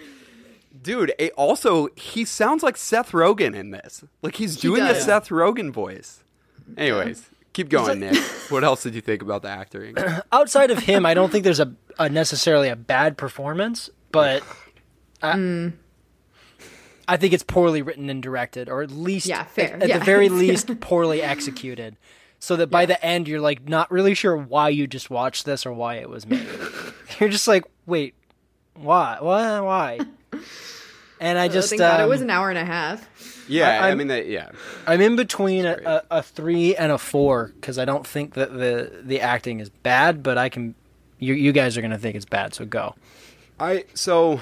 dude, 0.82 1.13
it 1.19 1.34
also 1.38 1.89
he 1.95 2.25
sounds 2.25 2.63
like 2.63 2.78
Seth 2.78 3.12
Rogen 3.12 3.56
in 3.56 3.71
this. 3.71 4.04
Like 4.21 4.36
he's 4.36 4.56
doing 4.58 4.82
a 4.82 4.93
does. 4.93 5.04
Seth 5.06 5.30
Rogen 5.30 5.71
voice. 5.71 6.23
Anyways, 6.78 7.30
keep 7.53 7.69
going, 7.69 7.99
Nick. 7.99 8.15
What 8.49 8.63
else 8.63 8.81
did 8.81 8.95
you 8.95 9.01
think 9.01 9.21
about 9.21 9.43
the 9.43 9.49
acting? 9.49 9.95
outside 10.31 10.71
of 10.71 10.79
him, 10.79 11.05
I 11.05 11.13
don't 11.13 11.31
think 11.31 11.43
there's 11.43 11.59
a, 11.59 11.71
a 11.99 12.09
necessarily 12.09 12.69
a 12.69 12.75
bad 12.75 13.15
performance, 13.17 13.89
but 14.12 14.41
I, 15.21 15.33
Mm. 15.33 15.73
I 17.07 17.17
think 17.17 17.33
it's 17.33 17.43
poorly 17.43 17.81
written 17.81 18.09
and 18.09 18.21
directed, 18.23 18.69
or 18.69 18.81
at 18.81 18.91
least 18.91 19.25
Yeah, 19.27 19.43
fair. 19.43 19.75
at, 19.75 19.83
at 19.83 19.89
Yeah. 19.89 19.97
the 19.99 20.05
very 20.05 20.29
least 20.43 20.79
poorly 20.79 21.21
executed. 21.21 21.97
So 22.39 22.55
that 22.55 22.67
by 22.71 22.85
the 22.85 23.03
end, 23.03 23.27
you're 23.27 23.41
like 23.41 23.67
not 23.67 23.91
really 23.91 24.13
sure 24.13 24.35
why 24.38 24.69
you 24.69 24.88
just 24.88 25.09
watched 25.09 25.45
this 25.45 25.65
or 25.65 25.73
why 25.73 25.95
it 25.95 26.09
was 26.09 26.25
made. 26.25 26.47
you're 27.19 27.29
just 27.29 27.47
like, 27.47 27.65
wait, 27.85 28.15
why, 28.75 29.17
why, 29.19 29.59
why? 29.59 29.99
And 31.19 31.38
I 31.38 31.49
just, 31.49 31.69
thank 31.69 31.79
God 31.79 31.99
it 31.99 32.03
um, 32.03 32.09
was 32.09 32.21
an 32.21 32.29
hour 32.29 32.49
and 32.49 32.57
a 32.57 32.63
half. 32.65 33.38
Yeah, 33.49 33.69
I, 33.83 33.88
I'm- 33.89 33.97
mean 33.97 34.07
that. 34.07 34.27
Yeah, 34.27 34.51
I'm 34.88 35.01
in 35.01 35.15
between 35.15 35.65
a, 35.65 35.77
a, 35.85 36.03
a 36.19 36.23
three 36.23 36.75
and 36.75 36.91
a 36.91 36.97
four 36.97 37.51
because 37.55 37.77
I 37.77 37.85
don't 37.85 38.05
think 38.07 38.35
that 38.35 38.53
the 38.53 39.01
the 39.03 39.19
acting 39.21 39.59
is 39.59 39.69
bad, 39.69 40.23
but 40.23 40.38
I 40.38 40.49
can. 40.49 40.75
You 41.19 41.33
you 41.33 41.51
guys 41.51 41.77
are 41.77 41.81
gonna 41.81 41.97
think 41.97 42.15
it's 42.15 42.25
bad, 42.25 42.53
so 42.53 42.65
go. 42.65 42.95
I 43.59 43.83
so 43.93 44.39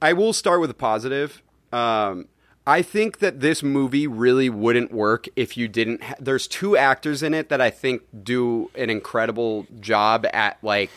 I 0.00 0.12
will 0.14 0.32
start 0.32 0.60
with 0.60 0.70
a 0.70 0.74
positive. 0.74 1.42
Um, 1.72 2.26
I 2.66 2.82
think 2.82 3.18
that 3.18 3.40
this 3.40 3.62
movie 3.62 4.06
really 4.06 4.48
wouldn't 4.48 4.92
work 4.92 5.26
if 5.36 5.56
you 5.56 5.68
didn't. 5.68 6.02
Ha- 6.02 6.14
There's 6.20 6.46
two 6.46 6.76
actors 6.76 7.22
in 7.22 7.34
it 7.34 7.48
that 7.50 7.60
I 7.60 7.70
think 7.70 8.02
do 8.22 8.70
an 8.74 8.88
incredible 8.90 9.66
job 9.80 10.26
at 10.32 10.58
like 10.62 10.90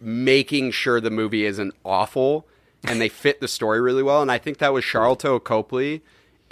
making 0.00 0.70
sure 0.70 1.00
the 1.00 1.10
movie 1.10 1.44
isn't 1.44 1.74
awful 1.84 2.46
and 2.84 3.00
they 3.00 3.08
fit 3.08 3.40
the 3.40 3.48
story 3.48 3.80
really 3.80 4.02
well. 4.02 4.20
And 4.22 4.30
I 4.32 4.38
think 4.38 4.58
that 4.58 4.72
was 4.72 4.84
Sharlto 4.84 5.42
Copley 5.42 6.02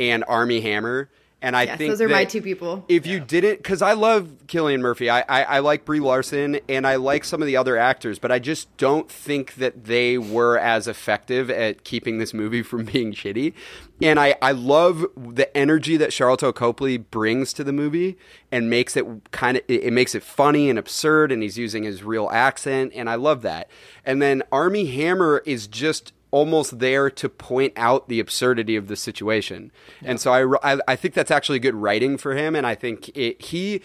and 0.00 0.24
Armie 0.26 0.62
Hammer. 0.62 1.08
And 1.42 1.56
I 1.56 1.62
Yes, 1.62 1.78
think 1.78 1.90
those 1.92 2.02
are 2.02 2.08
my 2.08 2.26
two 2.26 2.42
people. 2.42 2.84
If 2.86 3.06
you 3.06 3.18
didn't, 3.18 3.56
because 3.56 3.80
I 3.80 3.94
love 3.94 4.30
Cillian 4.46 4.80
Murphy, 4.80 5.08
I, 5.08 5.20
I 5.22 5.42
I 5.44 5.58
like 5.60 5.86
Brie 5.86 5.98
Larson, 5.98 6.60
and 6.68 6.86
I 6.86 6.96
like 6.96 7.24
some 7.24 7.40
of 7.40 7.46
the 7.46 7.56
other 7.56 7.78
actors, 7.78 8.18
but 8.18 8.30
I 8.30 8.38
just 8.38 8.76
don't 8.76 9.10
think 9.10 9.54
that 9.54 9.84
they 9.86 10.18
were 10.18 10.58
as 10.58 10.86
effective 10.86 11.48
at 11.48 11.82
keeping 11.82 12.18
this 12.18 12.34
movie 12.34 12.62
from 12.70 12.84
being 12.84 13.14
shitty. 13.14 13.54
And 14.02 14.20
I 14.20 14.34
I 14.42 14.52
love 14.52 15.06
the 15.16 15.56
energy 15.56 15.96
that 15.96 16.10
Sharlto 16.10 16.54
Copley 16.54 16.98
brings 16.98 17.54
to 17.54 17.64
the 17.64 17.72
movie 17.72 18.18
and 18.52 18.68
makes 18.68 18.94
it 18.94 19.06
kind 19.30 19.56
of 19.56 19.62
it, 19.66 19.84
it 19.84 19.92
makes 19.94 20.14
it 20.14 20.22
funny 20.22 20.68
and 20.68 20.78
absurd, 20.78 21.32
and 21.32 21.42
he's 21.42 21.56
using 21.56 21.84
his 21.84 22.02
real 22.02 22.28
accent, 22.30 22.92
and 22.94 23.08
I 23.08 23.14
love 23.14 23.40
that. 23.42 23.70
And 24.04 24.20
then 24.20 24.42
Armie 24.52 24.88
Hammer 24.88 25.42
is 25.46 25.66
just 25.66 26.12
almost 26.30 26.78
there 26.78 27.10
to 27.10 27.28
point 27.28 27.72
out 27.76 28.08
the 28.08 28.20
absurdity 28.20 28.76
of 28.76 28.88
the 28.88 28.96
situation. 28.96 29.72
And 30.02 30.20
so 30.20 30.32
I, 30.32 30.74
I, 30.74 30.80
I 30.88 30.96
think 30.96 31.14
that's 31.14 31.30
actually 31.30 31.58
good 31.58 31.74
writing 31.74 32.16
for 32.16 32.34
him. 32.34 32.54
And 32.54 32.66
I 32.66 32.74
think 32.74 33.08
it, 33.16 33.40
he, 33.42 33.82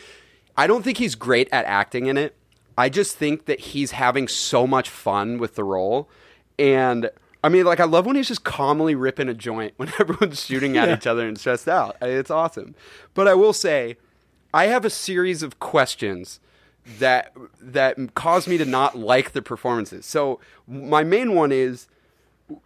I 0.58 0.68
don't 0.68 0.84
think 0.84 0.98
he's 0.98 1.16
great 1.16 1.50
at 1.52 1.66
acting 1.66 2.06
in 2.06 2.18
it. 2.18 2.36
I 2.78 2.90
just 2.90 3.16
think 3.18 3.46
that 3.46 3.60
he's 3.60 3.92
having 3.92 4.28
so 4.28 4.68
much 4.68 4.90
fun 4.90 5.38
with 5.38 5.56
the 5.56 5.64
role. 5.64 6.10
And 6.60 7.10
I 7.44 7.50
mean, 7.50 7.66
like, 7.66 7.80
I 7.80 7.86
love 7.86 8.06
when 8.06 8.16
he's 8.16 8.28
just 8.28 8.44
calmly 8.44 8.96
ripping 8.96 9.30
a 9.30 9.34
joint 9.34 9.74
when 9.78 9.92
everyone's 10.00 10.44
shooting 10.44 10.78
at 10.78 10.90
each 10.90 11.08
other 11.08 11.28
and 11.28 11.38
stressed 11.40 11.68
out. 11.68 11.96
It's 12.02 12.32
awesome. 12.32 12.76
But 13.14 13.28
I 13.28 13.34
will 13.34 13.54
say, 13.54 13.98
I 14.54 14.68
have 14.68 14.86
a 14.86 14.90
series 14.90 15.44
of 15.44 15.60
questions 15.60 16.40
that 17.00 17.34
that 17.60 18.14
cause 18.14 18.48
me 18.48 18.58
to 18.58 18.66
not 18.66 18.98
like 18.98 19.32
the 19.32 19.42
performances. 19.42 20.06
So 20.06 20.40
my 20.68 21.04
main 21.04 21.34
one 21.34 21.52
is 21.52 21.88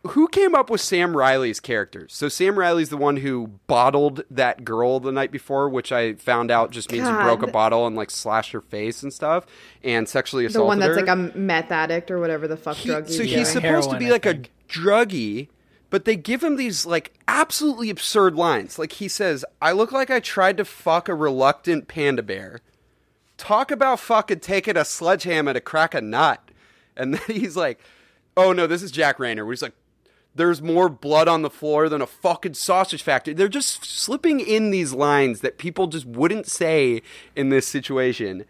who 0.08 0.28
came 0.28 0.56
up 0.56 0.70
with 0.70 0.82
Sam 0.82 1.16
Riley's 1.16 1.60
characters? 1.62 2.14
So 2.14 2.28
Sam 2.28 2.60
Riley's 2.60 2.90
the 2.90 2.98
one 2.98 3.18
who 3.18 3.48
bottled 3.68 4.24
that 4.30 4.66
girl 4.66 5.00
the 5.00 5.12
night 5.12 5.32
before, 5.32 5.70
which 5.70 5.92
I 5.92 6.14
found 6.16 6.52
out 6.52 6.72
just 6.72 6.92
means 6.92 7.08
he 7.08 7.14
broke 7.14 7.42
a 7.44 7.48
bottle 7.48 7.88
and 7.88 7.96
like 7.96 8.12
slashed 8.12 8.52
her 8.52 8.60
face 8.62 9.04
and 9.04 9.14
stuff, 9.14 9.46
and 9.84 10.08
sexually 10.10 10.46
assaulted 10.46 10.60
her. 10.60 10.64
The 10.64 10.68
one 10.68 10.80
that's 10.80 11.10
her. 11.10 11.16
like 11.18 11.34
a 11.36 11.38
meth 11.38 11.72
addict 11.72 12.12
or 12.12 12.20
whatever 12.20 12.48
the 12.48 12.58
fuck 12.58 12.76
He- 12.76 12.90
drug 12.90 13.08
so 13.08 13.24
he's 13.24 13.32
he's 13.34 13.52
doing. 13.54 13.64
supposed 13.64 13.90
to 13.92 13.98
be 13.98 14.12
like 14.12 14.26
a 14.26 14.42
druggie, 14.68 15.48
but 15.90 16.04
they 16.06 16.16
give 16.18 16.44
him 16.44 16.58
these 16.58 16.86
like 16.86 17.14
absolutely 17.28 17.90
absurd 17.90 18.36
lines. 18.36 18.78
Like 18.78 18.94
he 18.94 19.08
says, 19.08 19.46
"I 19.62 19.72
look 19.72 19.92
like 19.94 20.10
I 20.10 20.20
tried 20.20 20.58
to 20.58 20.66
fuck 20.66 21.08
a 21.08 21.16
reluctant 21.16 21.88
panda 21.88 22.22
bear." 22.24 22.60
Talk 23.38 23.72
about 23.72 24.02
fucking 24.02 24.42
taking 24.42 24.76
a 24.76 24.84
sledgehammer 24.84 25.54
to 25.54 25.62
crack 25.62 25.94
a 25.96 26.02
nut, 26.02 26.42
and 26.98 27.14
then 27.16 27.22
he's 27.28 27.56
like, 27.56 27.80
"Oh 28.40 28.54
no, 28.54 28.68
this 28.68 28.84
is 28.84 28.92
Jack 28.92 29.18
Reynor." 29.18 29.46
Where 29.46 29.52
he's 29.52 29.62
like, 29.62 29.76
"There's 30.36 30.62
more 30.62 30.90
blood 30.90 31.28
on 31.28 31.42
the 31.42 31.50
floor 31.50 31.90
than 31.90 32.02
a 32.02 32.08
fucking 32.08 32.56
sausage 32.56 33.04
factory." 33.04 33.34
They're 33.34 33.48
just 33.48 33.86
slipping 33.86 34.40
in 34.40 34.72
these 34.72 34.94
lines 34.94 35.42
that 35.42 35.58
people 35.58 35.88
just 35.88 36.06
wouldn't 36.06 36.48
say 36.48 37.02
in 37.36 37.50
this 37.50 37.68
situation 37.68 38.46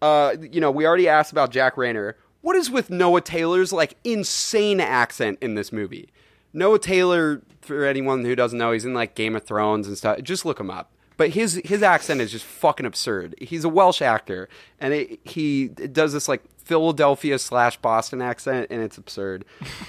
uh, 0.00 0.36
you 0.40 0.60
know, 0.60 0.70
we 0.70 0.86
already 0.86 1.08
asked 1.08 1.32
about 1.32 1.50
Jack 1.50 1.76
Reynor. 1.76 2.14
What 2.40 2.56
is 2.56 2.70
with 2.70 2.90
Noah 2.90 3.20
Taylor's 3.20 3.72
like 3.72 3.96
insane 4.04 4.80
accent 4.80 5.38
in 5.40 5.54
this 5.54 5.72
movie? 5.72 6.10
Noah 6.52 6.78
Taylor, 6.78 7.42
for 7.60 7.84
anyone 7.84 8.24
who 8.24 8.36
doesn't 8.36 8.58
know, 8.58 8.72
he's 8.72 8.84
in 8.84 8.94
like 8.94 9.14
Game 9.14 9.34
of 9.34 9.44
Thrones 9.44 9.86
and 9.88 9.98
stuff. 9.98 10.22
Just 10.22 10.44
look 10.44 10.60
him 10.60 10.70
up. 10.70 10.92
But 11.18 11.30
his 11.30 11.60
his 11.64 11.82
accent 11.82 12.22
is 12.22 12.32
just 12.32 12.46
fucking 12.46 12.86
absurd. 12.86 13.34
He's 13.38 13.64
a 13.64 13.68
Welsh 13.68 14.00
actor, 14.00 14.48
and 14.80 14.94
it, 14.94 15.20
he 15.24 15.68
does 15.68 16.14
this 16.14 16.28
like 16.28 16.42
Philadelphia 16.56 17.38
slash 17.38 17.76
Boston 17.76 18.22
accent, 18.22 18.68
and 18.70 18.80
it's 18.80 18.96
absurd. 18.96 19.44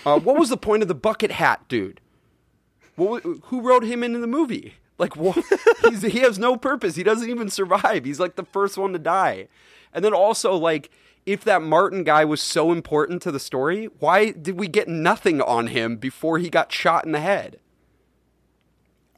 Uh, 0.05 0.19
what 0.19 0.37
was 0.37 0.49
the 0.49 0.57
point 0.57 0.81
of 0.81 0.89
the 0.89 0.95
bucket 0.95 1.31
hat, 1.31 1.61
dude? 1.69 2.01
What, 2.95 3.23
who 3.43 3.61
wrote 3.61 3.83
him 3.83 4.03
into 4.03 4.19
the 4.19 4.27
movie? 4.27 4.73
Like, 4.97 5.15
what? 5.15 5.37
He 6.01 6.19
has 6.19 6.37
no 6.37 6.57
purpose. 6.57 6.95
He 6.95 7.03
doesn't 7.03 7.29
even 7.29 7.49
survive. 7.49 8.05
He's 8.05 8.19
like 8.19 8.35
the 8.35 8.43
first 8.43 8.77
one 8.77 8.93
to 8.93 8.99
die. 8.99 9.47
And 9.93 10.03
then 10.05 10.13
also, 10.13 10.53
like, 10.55 10.89
if 11.25 11.43
that 11.45 11.61
Martin 11.61 12.03
guy 12.03 12.25
was 12.25 12.41
so 12.41 12.71
important 12.71 13.21
to 13.23 13.31
the 13.31 13.39
story, 13.39 13.85
why 13.99 14.31
did 14.31 14.59
we 14.59 14.67
get 14.67 14.87
nothing 14.87 15.41
on 15.41 15.67
him 15.67 15.95
before 15.97 16.37
he 16.37 16.49
got 16.49 16.71
shot 16.71 17.05
in 17.05 17.11
the 17.11 17.21
head? 17.21 17.59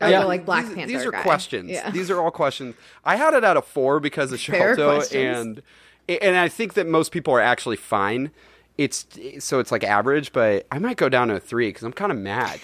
Oh, 0.01 0.07
Yeah. 0.09 0.21
the, 0.21 0.27
like 0.27 0.45
Black 0.45 0.65
these, 0.65 0.75
Panther. 0.75 0.93
These 0.93 1.05
are 1.05 1.11
guy. 1.11 1.21
questions. 1.21 1.69
Yeah. 1.71 1.89
These 1.91 2.09
are 2.11 2.19
all 2.21 2.31
questions. 2.31 2.75
I 3.05 3.15
had 3.15 3.33
it 3.33 3.43
at 3.43 3.57
a 3.57 3.61
four 3.61 3.99
because 3.99 4.31
of 4.31 4.39
Fair 4.41 4.75
Sharlto, 4.75 4.95
questions. 4.95 5.37
and 5.47 5.61
and 6.21 6.35
I 6.35 6.49
think 6.49 6.73
that 6.73 6.87
most 6.87 7.11
people 7.11 7.33
are 7.33 7.39
actually 7.41 7.77
fine. 7.77 8.31
It's 8.77 9.05
so 9.39 9.59
it's 9.59 9.71
like 9.71 9.83
average, 9.83 10.31
but 10.33 10.65
I 10.71 10.79
might 10.79 10.97
go 10.97 11.09
down 11.09 11.27
to 11.29 11.35
a 11.35 11.39
three 11.39 11.69
because 11.69 11.83
I'm 11.83 11.93
kind 11.93 12.11
of 12.11 12.17
mad. 12.17 12.59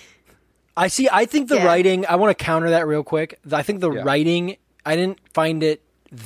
I 0.76 0.88
see. 0.88 1.08
I 1.12 1.26
think 1.26 1.50
the 1.50 1.56
Yeah. 1.58 1.65
writing. 1.65 2.06
I 2.08 2.15
want 2.15 2.38
to 2.38 2.43
counter 2.43 2.69
that 2.71 2.88
real 2.88 3.04
quick. 3.04 3.39
I 3.52 3.63
think 3.63 3.80
the 3.82 3.91
Yeah. 3.91 4.02
writing. 4.04 4.58
I 4.86 4.95
didn't 4.95 5.19
find 5.34 5.63
it 5.63 5.82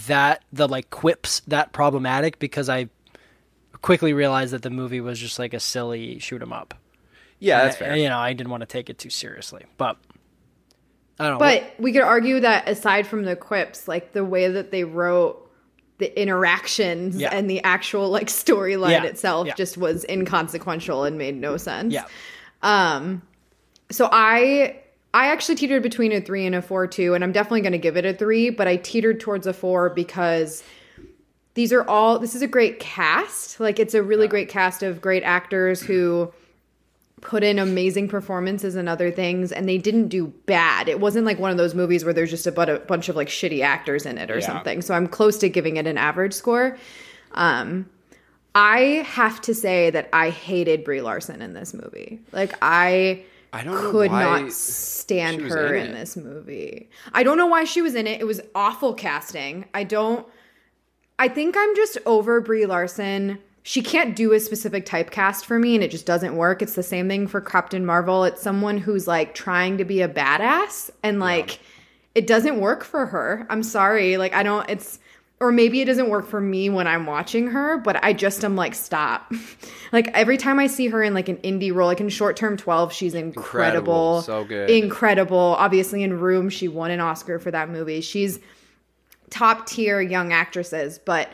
that 0.08 0.44
the 0.54 0.68
like 0.68 0.90
quips 0.92 1.42
that 1.48 1.74
problematic 1.74 2.38
because 2.40 2.70
I 2.70 2.90
quickly 3.82 4.14
realized 4.14 4.54
that 4.54 4.62
the 4.62 4.70
movie 4.70 5.02
was 5.02 5.20
just 5.20 5.40
like 5.40 5.54
a 5.54 5.60
silly 5.60 6.20
shoot 6.20 6.42
'em 6.42 6.54
up. 6.54 6.74
Yeah, 7.40 7.64
that's 7.64 7.78
And, 7.78 7.86
fair. 7.88 7.96
You 7.98 8.10
know, 8.10 8.20
I 8.20 8.34
didn't 8.34 8.52
want 8.52 8.62
to 8.62 8.68
take 8.68 8.90
it 8.90 9.00
too 9.00 9.10
seriously, 9.10 9.66
but 9.78 9.98
I 11.20 11.24
don't 11.30 11.34
know. 11.34 11.40
But 11.40 11.74
we 11.80 11.94
could 11.94 12.02
argue 12.04 12.40
that 12.40 12.68
aside 12.68 13.06
from 13.08 13.24
the 13.26 13.36
quips, 13.36 13.88
like 13.88 14.14
the 14.14 14.26
way 14.26 14.48
that 14.48 14.72
they 14.72 14.84
wrote 14.84 15.38
the 16.00 16.20
interactions 16.20 17.16
Yeah. 17.16 17.30
and 17.32 17.48
the 17.50 17.64
actual 17.64 18.10
like 18.10 18.28
storyline 18.28 18.92
Yeah, 18.92 19.04
itself 19.04 19.48
yeah. 19.48 19.54
just 19.56 19.78
was 19.78 20.04
inconsequential 20.10 21.04
and 21.04 21.18
made 21.18 21.36
no 21.36 21.58
sense. 21.58 21.94
yeah, 21.94 22.06
Um, 22.64 23.22
so 23.92 24.10
I 24.12 24.78
I 25.14 25.28
actually 25.28 25.56
teetered 25.56 25.84
between 25.84 26.12
a 26.14 26.22
three 26.22 26.46
and 26.46 26.56
a 26.56 26.62
four 26.62 26.88
too, 26.88 27.14
and 27.14 27.24
I'm 27.24 27.34
definitely 27.34 27.62
going 27.62 27.74
to 27.74 27.78
give 27.78 27.98
it 27.98 28.06
a 28.06 28.14
three, 28.14 28.50
but 28.50 28.66
I 28.68 28.78
teetered 28.78 29.20
towards 29.20 29.46
a 29.46 29.52
four 29.54 29.90
because 29.90 30.64
these 31.54 31.74
are 31.74 31.84
all 31.88 32.18
this 32.18 32.34
is 32.34 32.42
a 32.42 32.48
great 32.48 32.80
cast. 32.80 33.60
Like 33.60 33.78
it's 33.78 33.94
a 33.94 34.02
really 34.02 34.28
great 34.28 34.48
cast 34.50 34.82
of 34.84 35.02
great 35.02 35.22
actors 35.24 35.82
who 35.82 36.32
put 37.22 37.44
in 37.44 37.60
amazing 37.60 38.08
performances 38.08 38.76
and 38.76 38.90
other 38.90 39.12
things 39.12 39.52
and 39.52 39.70
they 39.70 39.78
didn't 39.78 40.08
do 40.08 40.28
bad. 40.48 40.90
It 40.90 41.00
wasn't 41.00 41.26
like 41.26 41.40
one 41.40 41.52
of 41.52 41.58
those 41.58 41.76
movies 41.76 42.04
where 42.04 42.14
there's 42.14 42.32
just 42.32 42.48
a, 42.48 42.76
a 42.76 42.80
bunch 42.80 43.10
of 43.10 43.16
like 43.16 43.28
shitty 43.30 43.62
actors 43.64 44.06
in 44.08 44.18
it 44.18 44.32
or 44.32 44.40
Yeah. 44.40 44.48
something. 44.48 44.82
So 44.82 44.96
I'm 44.96 45.08
close 45.08 45.38
to 45.40 45.50
giving 45.50 45.78
it 45.78 45.86
an 45.88 45.98
average 45.98 46.34
score. 46.34 46.78
Um 47.34 47.90
I 48.54 49.06
have 49.08 49.40
to 49.42 49.54
say 49.54 49.92
that 49.92 50.10
I 50.12 50.30
hated 50.30 50.84
Brie 50.84 51.00
Larson 51.02 51.42
in 51.42 51.54
this 51.54 51.74
movie. 51.74 52.20
Like 52.32 52.58
I 52.62 53.24
I 53.54 53.64
don't 53.64 53.76
know 53.76 53.92
could 53.92 54.12
not 54.12 54.52
stand 54.52 55.42
her 55.42 55.74
in 55.76 55.88
in, 55.88 55.94
this 55.94 56.18
movie. 56.18 56.90
I 57.14 57.24
don't 57.24 57.38
know 57.38 57.46
why 57.46 57.66
she 57.66 57.82
was 57.82 57.96
in 57.96 58.08
it. 58.08 58.20
It 58.20 58.26
was 58.26 58.42
awful 58.56 58.94
casting. 58.94 59.66
I 59.74 59.84
don't 59.84 60.28
I 61.20 61.28
think 61.28 61.56
I'm 61.58 61.76
just 61.76 61.98
over 62.06 62.42
Brie 62.42 62.66
Larson. 62.66 63.38
She 63.64 63.82
can't 63.82 64.16
do 64.16 64.34
a 64.34 64.40
specific 64.40 64.86
typecast 64.86 65.46
for 65.46 65.60
me 65.60 65.76
and 65.76 65.84
it 65.84 65.92
just 65.92 66.06
doesn't 66.06 66.36
work. 66.36 66.62
It's 66.62 66.74
the 66.74 66.84
same 66.84 67.08
thing 67.08 67.28
for 67.28 67.42
Captain 67.42 67.86
Marvel. 67.86 68.24
It's 68.24 68.42
someone 68.42 68.78
who's 68.78 69.08
like 69.08 69.36
trying 69.36 69.78
to 69.78 69.86
be 69.86 70.02
a 70.02 70.10
badass 70.10 70.90
and 71.04 71.20
like 71.20 71.60
it 72.16 72.26
doesn't 72.26 72.60
work 72.60 72.84
for 72.84 73.06
her. 73.06 73.46
I'm 73.50 73.64
sorry. 73.64 74.18
Like 74.18 74.34
I 74.34 74.44
don't 74.44 74.68
it's 74.70 75.00
or 75.40 75.52
maybe 75.52 75.82
it 75.82 75.86
doesn't 75.86 76.10
work 76.10 76.28
for 76.28 76.40
me 76.40 76.70
when 76.70 76.86
I'm 76.86 77.08
watching 77.08 77.48
her, 77.48 77.78
but 77.78 78.04
I 78.04 78.14
just 78.14 78.46
am 78.46 78.56
like 78.56 78.76
stop. 78.76 79.32
like 79.92 80.08
every 80.10 80.38
time 80.38 80.60
I 80.60 80.68
see 80.68 80.88
her 80.88 81.02
in 81.02 81.14
like 81.16 81.30
an 81.30 81.38
indie 81.38 81.74
role, 81.74 81.88
like 81.88 82.00
in 82.00 82.10
Short 82.10 82.38
Term 82.38 82.58
12, 82.58 82.94
she's 82.94 83.16
incredible. 83.16 84.20
Incredible. 84.20 84.22
So 84.22 84.44
good. 84.44 84.70
Incredible. 84.70 85.56
Obviously 85.58 86.04
in 86.04 86.20
Room, 86.20 86.50
she 86.50 86.68
won 86.68 86.92
an 86.92 87.00
Oscar 87.00 87.40
for 87.40 87.50
that 87.50 87.70
movie. 87.70 88.02
She's 88.02 88.40
top 89.32 89.66
tier 89.66 90.00
young 90.00 90.32
actresses, 90.32 91.00
but 91.00 91.28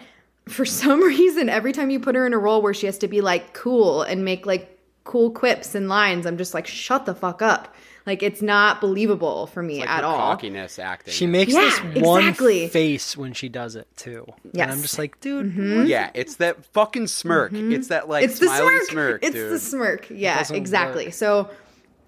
for 0.49 0.65
some 0.65 1.01
reason, 1.03 1.49
every 1.49 1.73
time 1.73 1.89
you 1.89 1.99
put 1.99 2.15
her 2.15 2.25
in 2.25 2.33
a 2.33 2.37
role 2.37 2.61
where 2.61 2.73
she 2.73 2.85
has 2.85 2.97
to 2.99 3.07
be 3.07 3.21
like 3.21 3.53
cool 3.53 4.01
and 4.03 4.23
make 4.25 4.45
like 4.45 4.79
cool 5.03 5.31
quips 5.31 5.75
and 5.75 5.87
lines, 5.89 6.25
I'm 6.25 6.37
just 6.37 6.53
like, 6.53 6.67
shut 6.67 7.05
the 7.05 7.15
fuck 7.15 7.41
up. 7.41 7.73
Like 8.05 8.23
it's 8.23 8.41
not 8.41 8.79
believable 8.79 9.47
for 9.47 9.61
me 9.61 9.81
Like 9.81 9.89
at 9.89 9.99
her 10.01 10.05
all. 10.05 10.17
cockiness 10.17 10.79
acting. 10.79 11.13
she 11.13 11.27
makes 11.27 11.51
Yeah, 11.53 11.59
this 11.93 12.01
one 12.05 12.21
exactly. 12.21 12.67
face 12.69 13.17
when 13.17 13.33
she 13.33 13.49
does 13.49 13.75
it 13.75 13.85
too. 13.97 14.25
and 14.57 14.71
I'm 14.71 14.81
just 14.81 14.97
like, 14.97 15.19
dude, 15.19 15.87
Yeah, 15.89 16.09
it's 16.13 16.37
that 16.37 16.65
fucking 16.67 17.07
smirk. 17.07 17.51
It's 17.53 17.89
that 17.89 18.07
like 18.07 18.23
Mm-hmm. 18.23 18.31
it's 18.31 18.39
the 18.39 18.47
smirk. 18.47 18.83
smirk, 18.83 19.23
it's 19.23 19.35
dude. 19.35 19.51
the 19.51 19.59
smirk. 19.59 20.07
Yeah, 20.09 20.45
exactly. 20.51 21.05
work. 21.07 21.13
So 21.15 21.49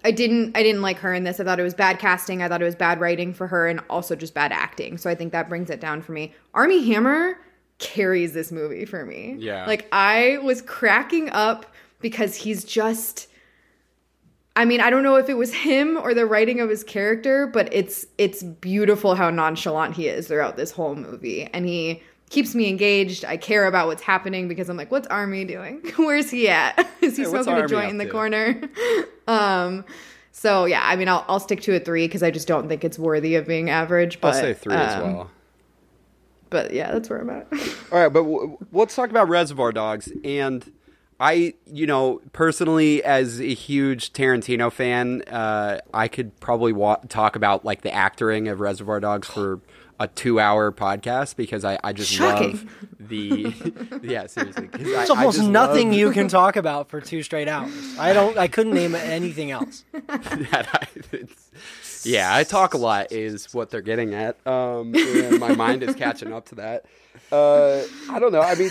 I 0.02 0.10
didn't 0.10 0.56
I 0.56 0.62
didn't 0.62 0.80
like 0.80 0.96
her 1.00 1.12
in 1.12 1.24
this. 1.24 1.38
I 1.38 1.44
thought 1.44 1.60
it 1.60 1.64
was 1.64 1.74
bad 1.74 1.98
casting. 1.98 2.42
I 2.42 2.48
thought 2.48 2.62
it 2.62 2.64
was 2.64 2.74
bad 2.74 2.98
writing 2.98 3.34
for 3.34 3.46
her 3.48 3.66
and 3.68 3.80
also 3.90 4.16
just 4.16 4.32
bad 4.32 4.52
acting. 4.52 4.96
So 4.96 5.10
I 5.10 5.14
think 5.14 5.32
that 5.32 5.50
brings 5.50 5.68
it 5.68 5.80
down 5.80 6.00
for 6.00 6.12
me. 6.12 6.32
Armie 6.54 6.82
Hammer 6.86 7.36
carries 7.80 8.32
this 8.32 8.52
movie 8.52 8.84
for 8.84 9.04
me. 9.04 9.34
Yeah. 9.38 9.66
Like 9.66 9.88
I 9.90 10.38
was 10.38 10.62
cracking 10.62 11.30
up 11.30 11.66
because 12.00 12.36
he's 12.36 12.64
just 12.64 13.26
I 14.56 14.64
mean, 14.64 14.80
I 14.80 14.90
don't 14.90 15.02
know 15.02 15.16
if 15.16 15.28
it 15.28 15.38
was 15.38 15.54
him 15.54 15.96
or 15.96 16.12
the 16.12 16.26
writing 16.26 16.60
of 16.60 16.68
his 16.68 16.84
character, 16.84 17.46
but 17.46 17.72
it's 17.72 18.06
it's 18.18 18.42
beautiful 18.42 19.14
how 19.14 19.30
nonchalant 19.30 19.94
he 19.94 20.08
is 20.08 20.28
throughout 20.28 20.56
this 20.56 20.70
whole 20.72 20.94
movie, 20.94 21.44
and 21.44 21.64
he 21.66 22.02
keeps 22.30 22.54
me 22.54 22.68
engaged. 22.68 23.24
I 23.24 23.36
care 23.36 23.66
about 23.66 23.86
what's 23.86 24.02
happening 24.02 24.48
because 24.48 24.68
I'm 24.68 24.76
like, 24.76 24.90
what's 24.90 25.06
Armie 25.08 25.44
doing? 25.44 25.80
Where's 25.96 26.30
he 26.30 26.48
at? 26.48 26.86
Is 27.00 27.16
he 27.16 27.26
what's 27.26 27.44
smoking 27.44 27.64
a 27.64 27.68
joint 27.68 27.90
in 27.90 27.98
the 27.98 28.06
to? 28.06 28.10
corner? 28.10 28.60
um, 29.28 29.84
so 30.32 30.64
yeah, 30.64 30.82
I 30.84 30.96
mean, 30.96 31.08
I'll 31.08 31.24
I'll 31.28 31.40
stick 31.40 31.60
to 31.62 31.76
a 31.76 31.80
three 31.80 32.06
because 32.06 32.22
I 32.22 32.30
just 32.32 32.48
don't 32.48 32.68
think 32.68 32.84
it's 32.84 32.98
worthy 32.98 33.36
of 33.36 33.46
being 33.46 33.70
average. 33.70 34.20
But 34.20 34.34
I'll 34.34 34.40
say 34.40 34.54
three 34.54 34.74
as 34.74 34.96
um, 34.96 35.14
well. 35.14 35.30
But 36.50 36.72
yeah, 36.72 36.92
that's 36.92 37.08
where 37.08 37.20
I'm 37.20 37.30
at. 37.30 37.46
All 37.92 37.98
right, 38.00 38.08
but 38.12 38.22
w- 38.22 38.58
let's 38.72 38.94
talk 38.94 39.10
about 39.10 39.28
Reservoir 39.28 39.72
Dogs. 39.72 40.12
And 40.24 40.70
I, 41.20 41.54
you 41.66 41.86
know, 41.86 42.20
personally, 42.32 43.02
as 43.04 43.40
a 43.40 43.54
huge 43.54 44.12
Tarantino 44.12 44.72
fan, 44.72 45.22
uh, 45.28 45.80
I 45.94 46.08
could 46.08 46.38
probably 46.40 46.72
wa- 46.72 46.98
talk 47.08 47.36
about 47.36 47.64
like 47.64 47.82
the 47.82 47.92
acting 47.92 48.48
of 48.48 48.60
Reservoir 48.60 49.00
Dogs 49.00 49.28
for 49.28 49.60
a 50.00 50.08
two-hour 50.08 50.72
podcast 50.72 51.36
because 51.36 51.62
I, 51.62 51.78
I 51.84 51.92
just 51.92 52.10
Shocking. 52.10 52.52
love 52.52 52.66
the 52.98 54.00
yeah 54.02 54.26
seriously. 54.26 54.70
I- 54.72 54.78
It's 54.78 55.10
I 55.10 55.14
almost 55.14 55.36
just 55.38 55.50
nothing 55.50 55.88
love 55.90 55.98
you 55.98 56.10
can 56.12 56.26
talk 56.28 56.56
about 56.56 56.88
for 56.88 57.02
two 57.02 57.22
straight 57.22 57.48
hours. 57.48 57.70
I 57.98 58.14
don't. 58.14 58.38
I 58.38 58.48
couldn't 58.48 58.72
name 58.72 58.94
anything 58.94 59.50
else. 59.50 59.84
that 59.92 60.68
I, 60.72 60.86
it's, 61.12 61.50
yeah, 62.04 62.34
I 62.34 62.44
talk 62.44 62.74
a 62.74 62.78
lot 62.78 63.12
is 63.12 63.52
what 63.54 63.70
they're 63.70 63.80
getting 63.82 64.14
at. 64.14 64.44
Um, 64.46 64.94
and 64.94 65.38
my 65.38 65.54
mind 65.54 65.82
is 65.82 65.94
catching 65.94 66.32
up 66.32 66.46
to 66.50 66.54
that. 66.56 66.84
Uh, 67.32 67.82
I 68.10 68.18
don't 68.18 68.32
know. 68.32 68.40
I 68.42 68.54
mean, 68.54 68.70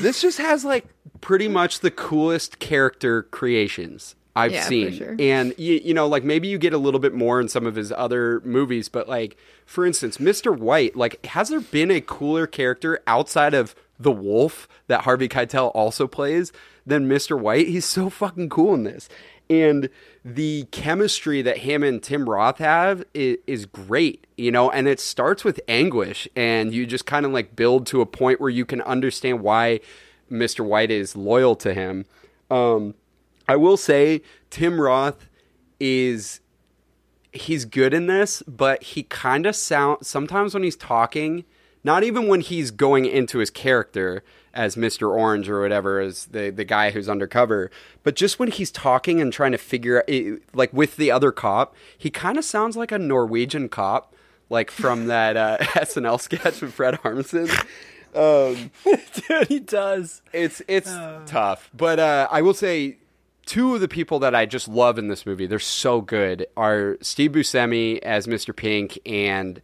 this 0.00 0.20
just 0.20 0.38
has 0.38 0.64
like 0.64 0.86
pretty 1.20 1.48
much 1.48 1.80
the 1.80 1.90
coolest 1.90 2.58
character 2.58 3.22
creations 3.24 4.14
I've 4.34 4.52
Yeah, 4.52 4.64
seen. 4.64 4.92
sure. 4.92 5.16
And 5.18 5.54
you, 5.58 5.80
you 5.84 5.94
know, 5.94 6.06
like 6.06 6.24
maybe 6.24 6.48
you 6.48 6.58
get 6.58 6.72
a 6.72 6.78
little 6.78 7.00
bit 7.00 7.14
more 7.14 7.40
in 7.40 7.48
some 7.48 7.66
of 7.66 7.74
his 7.76 7.92
other 7.92 8.40
movies, 8.44 8.88
but 8.88 9.08
like 9.08 9.36
for 9.66 9.84
instance, 9.86 10.18
Mr. 10.18 10.56
White, 10.56 10.96
like 10.96 11.24
has 11.26 11.48
there 11.50 11.60
been 11.60 11.90
a 11.90 12.00
cooler 12.00 12.46
character 12.46 13.00
outside 13.06 13.54
of 13.54 13.74
the 14.00 14.10
wolf 14.12 14.66
that 14.88 15.02
Harvey 15.02 15.28
Keitel 15.28 15.70
also 15.74 16.06
plays 16.06 16.50
than 16.86 17.08
Mr. 17.08 17.38
White? 17.38 17.68
He's 17.68 17.84
so 17.84 18.08
fucking 18.10 18.48
cool 18.48 18.74
in 18.74 18.84
this. 18.84 19.08
And 19.50 19.90
the 20.24 20.64
chemistry 20.70 21.42
that 21.42 21.58
him 21.58 21.82
and 21.82 22.02
Tim 22.02 22.28
Roth 22.28 22.58
have 22.58 23.04
is, 23.12 23.38
is 23.46 23.66
great, 23.66 24.26
you 24.36 24.50
know, 24.50 24.70
and 24.70 24.86
it 24.86 25.00
starts 25.00 25.42
with 25.44 25.60
anguish 25.66 26.28
and 26.36 26.72
you 26.72 26.86
just 26.86 27.06
kind 27.06 27.26
of 27.26 27.32
like 27.32 27.56
build 27.56 27.86
to 27.88 28.00
a 28.00 28.06
point 28.06 28.40
where 28.40 28.50
you 28.50 28.64
can 28.64 28.80
understand 28.82 29.40
why 29.40 29.80
Mr. 30.30 30.64
White 30.64 30.90
is 30.90 31.16
loyal 31.16 31.56
to 31.56 31.74
him. 31.74 32.06
Um, 32.50 32.94
I 33.48 33.56
will 33.56 33.76
say 33.76 34.22
Tim 34.50 34.80
Roth 34.80 35.28
is 35.80 36.40
he's 37.32 37.64
good 37.64 37.92
in 37.92 38.06
this, 38.06 38.42
but 38.46 38.82
he 38.82 39.02
kind 39.02 39.46
of 39.46 39.56
sound 39.56 40.06
sometimes 40.06 40.54
when 40.54 40.62
he's 40.62 40.76
talking, 40.76 41.44
not 41.82 42.04
even 42.04 42.28
when 42.28 42.40
he's 42.40 42.70
going 42.70 43.06
into 43.06 43.38
his 43.38 43.50
character 43.50 44.22
as 44.54 44.76
Mr. 44.76 45.10
Orange 45.10 45.48
or 45.48 45.60
whatever 45.60 46.00
as 46.00 46.26
the 46.26 46.50
the 46.50 46.64
guy 46.64 46.90
who's 46.90 47.08
undercover, 47.08 47.70
but 48.02 48.14
just 48.16 48.38
when 48.38 48.50
he's 48.50 48.70
talking 48.70 49.20
and 49.20 49.32
trying 49.32 49.52
to 49.52 49.58
figure 49.58 49.98
out 50.00 50.38
like 50.54 50.72
with 50.72 50.96
the 50.96 51.10
other 51.10 51.32
cop, 51.32 51.74
he 51.96 52.10
kind 52.10 52.38
of 52.38 52.44
sounds 52.44 52.76
like 52.76 52.92
a 52.92 52.98
Norwegian 52.98 53.68
cop 53.68 54.14
like 54.50 54.70
from 54.70 55.06
that 55.08 55.36
uh, 55.36 55.58
SNL 55.60 56.20
sketch 56.20 56.60
with 56.60 56.74
Fred 56.74 56.94
Armisen. 57.02 57.50
Um, 58.14 58.70
Dude, 59.28 59.48
he 59.48 59.58
does. 59.58 60.22
it's 60.32 60.60
it's 60.68 60.90
tough, 61.26 61.70
but 61.74 61.98
uh, 61.98 62.28
I 62.30 62.42
will 62.42 62.54
say 62.54 62.98
two 63.46 63.74
of 63.74 63.80
the 63.80 63.88
people 63.88 64.18
that 64.20 64.34
I 64.34 64.46
just 64.46 64.68
love 64.68 64.98
in 64.98 65.08
this 65.08 65.26
movie. 65.26 65.46
They're 65.46 65.58
so 65.58 66.00
good. 66.00 66.46
Are 66.56 66.98
Steve 67.00 67.32
Buscemi 67.32 67.98
as 68.00 68.26
Mr. 68.26 68.54
Pink 68.54 68.98
and 69.06 69.60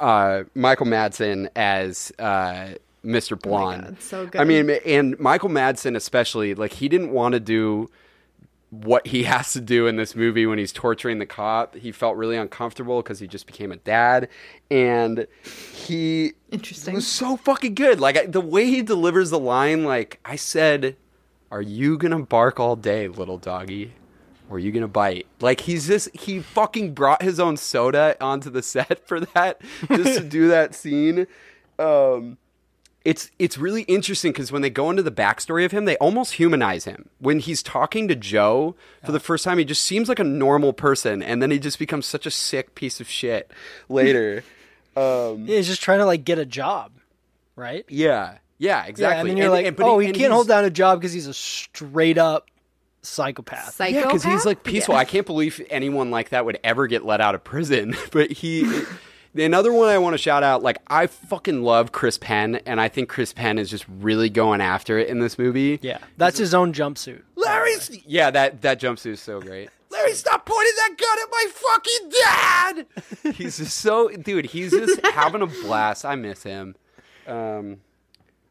uh, 0.00 0.44
Michael 0.54 0.86
Madsen 0.86 1.48
as 1.56 2.12
uh, 2.18 2.70
Mr. 3.04 3.40
Blonde. 3.40 3.82
God, 3.84 4.02
so 4.02 4.26
good. 4.26 4.40
I 4.40 4.44
mean, 4.44 4.70
and 4.70 5.18
Michael 5.20 5.50
Madsen 5.50 5.96
especially. 5.96 6.54
Like 6.54 6.74
he 6.74 6.88
didn't 6.88 7.10
want 7.12 7.32
to 7.34 7.40
do 7.40 7.90
what 8.70 9.06
he 9.06 9.22
has 9.24 9.52
to 9.52 9.60
do 9.60 9.86
in 9.86 9.96
this 9.96 10.16
movie 10.16 10.46
when 10.46 10.58
he's 10.58 10.72
torturing 10.72 11.18
the 11.18 11.26
cop. 11.26 11.76
He 11.76 11.92
felt 11.92 12.16
really 12.16 12.36
uncomfortable 12.36 13.02
because 13.02 13.20
he 13.20 13.26
just 13.28 13.46
became 13.46 13.70
a 13.70 13.76
dad, 13.76 14.28
and 14.70 15.26
he 15.74 16.32
Interesting. 16.50 16.94
was 16.94 17.06
so 17.06 17.36
fucking 17.36 17.74
good. 17.74 18.00
Like 18.00 18.16
I- 18.16 18.26
the 18.26 18.40
way 18.40 18.66
he 18.66 18.82
delivers 18.82 19.30
the 19.30 19.38
line, 19.38 19.84
like 19.84 20.18
I 20.24 20.36
said, 20.36 20.96
"Are 21.50 21.62
you 21.62 21.98
gonna 21.98 22.20
bark 22.20 22.58
all 22.58 22.76
day, 22.76 23.06
little 23.08 23.38
doggy?" 23.38 23.92
Or 24.50 24.56
are 24.56 24.58
you 24.60 24.72
gonna 24.72 24.88
bite? 24.88 25.26
Like 25.40 25.60
he's 25.62 25.86
just 25.86 26.14
he 26.14 26.40
fucking 26.40 26.92
brought 26.94 27.22
his 27.22 27.40
own 27.40 27.56
soda 27.56 28.14
onto 28.20 28.50
the 28.50 28.62
set 28.62 29.00
for 29.08 29.20
that 29.20 29.60
just 29.88 30.18
to 30.18 30.24
do 30.24 30.48
that 30.48 30.74
scene. 30.74 31.26
Um, 31.78 32.36
it's 33.04 33.30
it's 33.38 33.58
really 33.58 33.82
interesting 33.82 34.32
because 34.32 34.50
when 34.50 34.62
they 34.62 34.70
go 34.70 34.88
into 34.90 35.02
the 35.02 35.10
backstory 35.12 35.64
of 35.64 35.72
him, 35.72 35.84
they 35.84 35.96
almost 35.98 36.34
humanize 36.34 36.84
him. 36.86 37.08
When 37.18 37.38
he's 37.38 37.62
talking 37.62 38.08
to 38.08 38.14
Joe 38.14 38.74
for 39.04 39.12
the 39.12 39.20
first 39.20 39.44
time, 39.44 39.58
he 39.58 39.64
just 39.64 39.82
seems 39.82 40.08
like 40.08 40.18
a 40.18 40.24
normal 40.24 40.72
person, 40.72 41.22
and 41.22 41.42
then 41.42 41.50
he 41.50 41.58
just 41.58 41.78
becomes 41.78 42.06
such 42.06 42.24
a 42.26 42.30
sick 42.30 42.74
piece 42.74 43.00
of 43.00 43.08
shit 43.08 43.50
later. 43.88 44.42
um, 44.96 45.44
Yeah, 45.46 45.56
he's 45.56 45.66
just 45.66 45.82
trying 45.82 45.98
to 45.98 46.06
like 46.06 46.24
get 46.24 46.38
a 46.38 46.46
job, 46.46 46.92
right? 47.56 47.84
yeah, 47.88 48.38
yeah, 48.58 48.84
exactly. 48.86 49.02
Yeah, 49.16 49.20
and 49.20 49.28
then 49.30 49.36
you're 49.36 49.46
And- 49.46 49.52
like, 49.54 49.66
and- 49.66 49.76
but 49.76 49.86
oh, 49.86 49.98
he, 49.98 50.06
and 50.08 50.16
can't 50.16 50.32
hold 50.32 50.48
down 50.48 50.64
a 50.64 50.70
job 50.70 51.00
because 51.00 51.12
he's 51.12 51.26
a 51.26 51.34
straight 51.34 52.16
up 52.18 52.46
psychopath. 53.02 53.74
Psychopath. 53.74 53.94
Yeah, 54.02 54.06
because 54.06 54.22
he's 54.24 54.46
like 54.46 54.62
peaceful. 54.64 54.94
Yeah. 54.94 55.00
I 55.00 55.04
can't 55.04 55.26
believe 55.26 55.60
anyone 55.68 56.10
like 56.10 56.30
that 56.30 56.46
would 56.46 56.58
ever 56.64 56.86
get 56.86 57.04
let 57.04 57.20
out 57.20 57.34
of 57.34 57.44
prison. 57.44 57.94
But 58.12 58.30
he, 58.32 58.62
another 59.34 59.72
one 59.72 59.88
I 59.88 59.98
want 59.98 60.14
to 60.14 60.18
shout 60.18 60.42
out. 60.42 60.62
Like 60.62 60.78
I 60.86 61.06
fucking 61.06 61.62
love 61.62 61.92
Chris 61.92 62.18
Penn, 62.18 62.56
and 62.66 62.80
I 62.80 62.88
think 62.88 63.08
Chris 63.08 63.32
Penn 63.32 63.58
is 63.58 63.68
just 63.70 63.84
really 63.88 64.30
going 64.30 64.60
after 64.60 64.98
it 64.98 65.08
in 65.08 65.18
this 65.18 65.38
movie. 65.38 65.78
yeah, 65.82 65.98
that's 66.16 66.38
his 66.38 66.54
own 66.54 66.72
jumpsuit. 66.72 67.22
Larry's. 67.36 67.90
Yeah, 68.06 68.30
that 68.30 68.62
that 68.62 68.80
jumpsuit 68.80 69.12
is 69.12 69.20
so 69.20 69.40
great. 69.40 69.70
Larry, 69.90 70.12
stop 70.14 70.44
pointing 70.44 70.72
that 70.76 70.96
gun 70.98 71.18
at 71.22 71.30
my 71.30 72.82
fucking 72.82 73.24
dad. 73.24 73.34
he's 73.36 73.58
just 73.58 73.76
so, 73.78 74.08
dude. 74.08 74.46
He's 74.46 74.72
just 74.72 75.04
having 75.14 75.40
a 75.42 75.46
blast. 75.46 76.04
I 76.04 76.16
miss 76.16 76.42
him. 76.42 76.74
Um, 77.28 77.76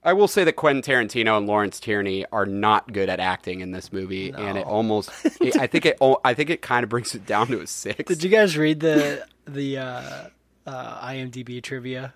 I 0.05 0.13
will 0.13 0.27
say 0.29 0.43
that 0.45 0.53
Quentin 0.53 0.81
Tarantino 0.81 1.37
and 1.37 1.45
Lawrence 1.47 1.79
Tierney 1.81 2.25
are 2.31 2.45
not 2.45 2.91
good 2.93 3.09
at 3.09 3.19
acting 3.19 3.59
in 3.61 3.71
this 3.71 3.91
movie, 3.93 4.29
and 4.31 4.57
it 4.57 4.65
almost. 4.65 5.09
it- 5.41 5.57
I 5.57 5.67
think 5.67 5.85
it. 5.85 5.97
oh, 6.01 6.17
I 6.23 6.33
think 6.33 6.49
it 6.49 6.61
kind 6.61 6.83
of 6.83 6.89
brings 6.89 7.13
it 7.15 7.25
down 7.25 7.47
to 7.47 7.59
a 7.61 7.67
six. 7.67 8.03
Did 8.05 8.23
you 8.23 8.29
guys 8.29 8.57
read 8.57 8.79
the 8.79 9.25
the 9.45 9.77
uh, 9.79 10.27
uh, 10.65 11.05
IMDb 11.07 11.61
trivia 11.61 12.13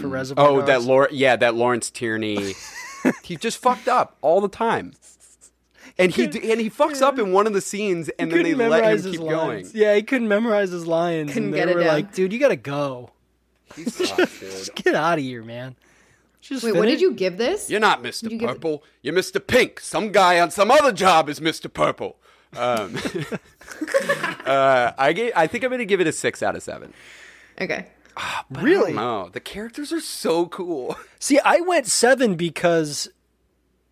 for 0.00 0.08
Reservoir 0.08 0.46
Oh, 0.48 0.60
that 0.62 0.66
Dogs? 0.74 0.86
Lor- 0.86 1.08
yeah, 1.12 1.36
that 1.36 1.54
Lawrence 1.54 1.90
Tierney. 1.90 2.54
he 3.22 3.36
just 3.36 3.58
fucked 3.58 3.88
up 3.88 4.16
all 4.20 4.40
the 4.40 4.48
time. 4.48 4.92
And 5.98 6.12
he 6.12 6.26
d- 6.26 6.50
and 6.50 6.60
he 6.60 6.70
fucks 6.70 7.02
up 7.02 7.18
in 7.18 7.32
one 7.32 7.46
of 7.46 7.52
the 7.52 7.60
scenes, 7.60 8.08
and 8.18 8.30
then 8.30 8.42
they 8.44 8.54
let 8.54 8.84
him 8.84 8.96
keep 9.12 9.20
his 9.20 9.28
going. 9.28 9.66
Yeah, 9.74 9.94
he 9.96 10.02
couldn't 10.02 10.28
memorize 10.28 10.70
his 10.70 10.86
lines. 10.86 11.32
Couldn't 11.32 11.48
and 11.48 11.54
get 11.54 11.66
they 11.66 11.72
it 11.72 11.74
were 11.74 11.82
down. 11.84 11.94
like, 11.94 12.14
dude, 12.14 12.32
you 12.32 12.38
gotta 12.38 12.56
go. 12.56 13.10
He 13.76 13.84
sucks, 13.84 14.40
dude. 14.66 14.74
Get 14.76 14.94
out 14.94 15.18
of 15.18 15.24
here, 15.24 15.42
man. 15.42 15.76
Just 16.40 16.64
Wait, 16.64 16.74
what 16.74 16.86
did 16.86 17.00
you 17.02 17.12
give 17.12 17.36
this? 17.36 17.68
You're 17.68 17.80
not 17.80 18.02
Mr. 18.02 18.30
you 18.30 18.38
give 18.38 18.48
Purple. 18.48 18.82
You're 19.02 19.12
Mr. 19.14 19.44
Pink. 19.46 19.78
Some 19.80 20.10
guy 20.10 20.40
on 20.40 20.50
some 20.50 20.70
other 20.70 20.92
job 20.92 21.28
is 21.28 21.38
Mr. 21.38 21.70
Purple. 21.70 22.16
Um, 22.56 22.96
uh, 24.46 24.92
I 24.96 25.12
gave, 25.12 25.32
I 25.36 25.46
think 25.46 25.64
I'm 25.64 25.70
gonna 25.70 25.84
give 25.84 26.00
it 26.00 26.06
a 26.06 26.12
six 26.12 26.42
out 26.42 26.56
of 26.56 26.62
seven. 26.62 26.92
Okay. 27.60 27.86
Ah, 28.16 28.44
really? 28.50 28.92
No, 28.92 29.28
the 29.28 29.40
characters 29.40 29.92
are 29.92 30.00
so 30.00 30.46
cool. 30.46 30.96
See, 31.20 31.38
I 31.44 31.60
went 31.60 31.86
seven 31.86 32.34
because 32.34 33.08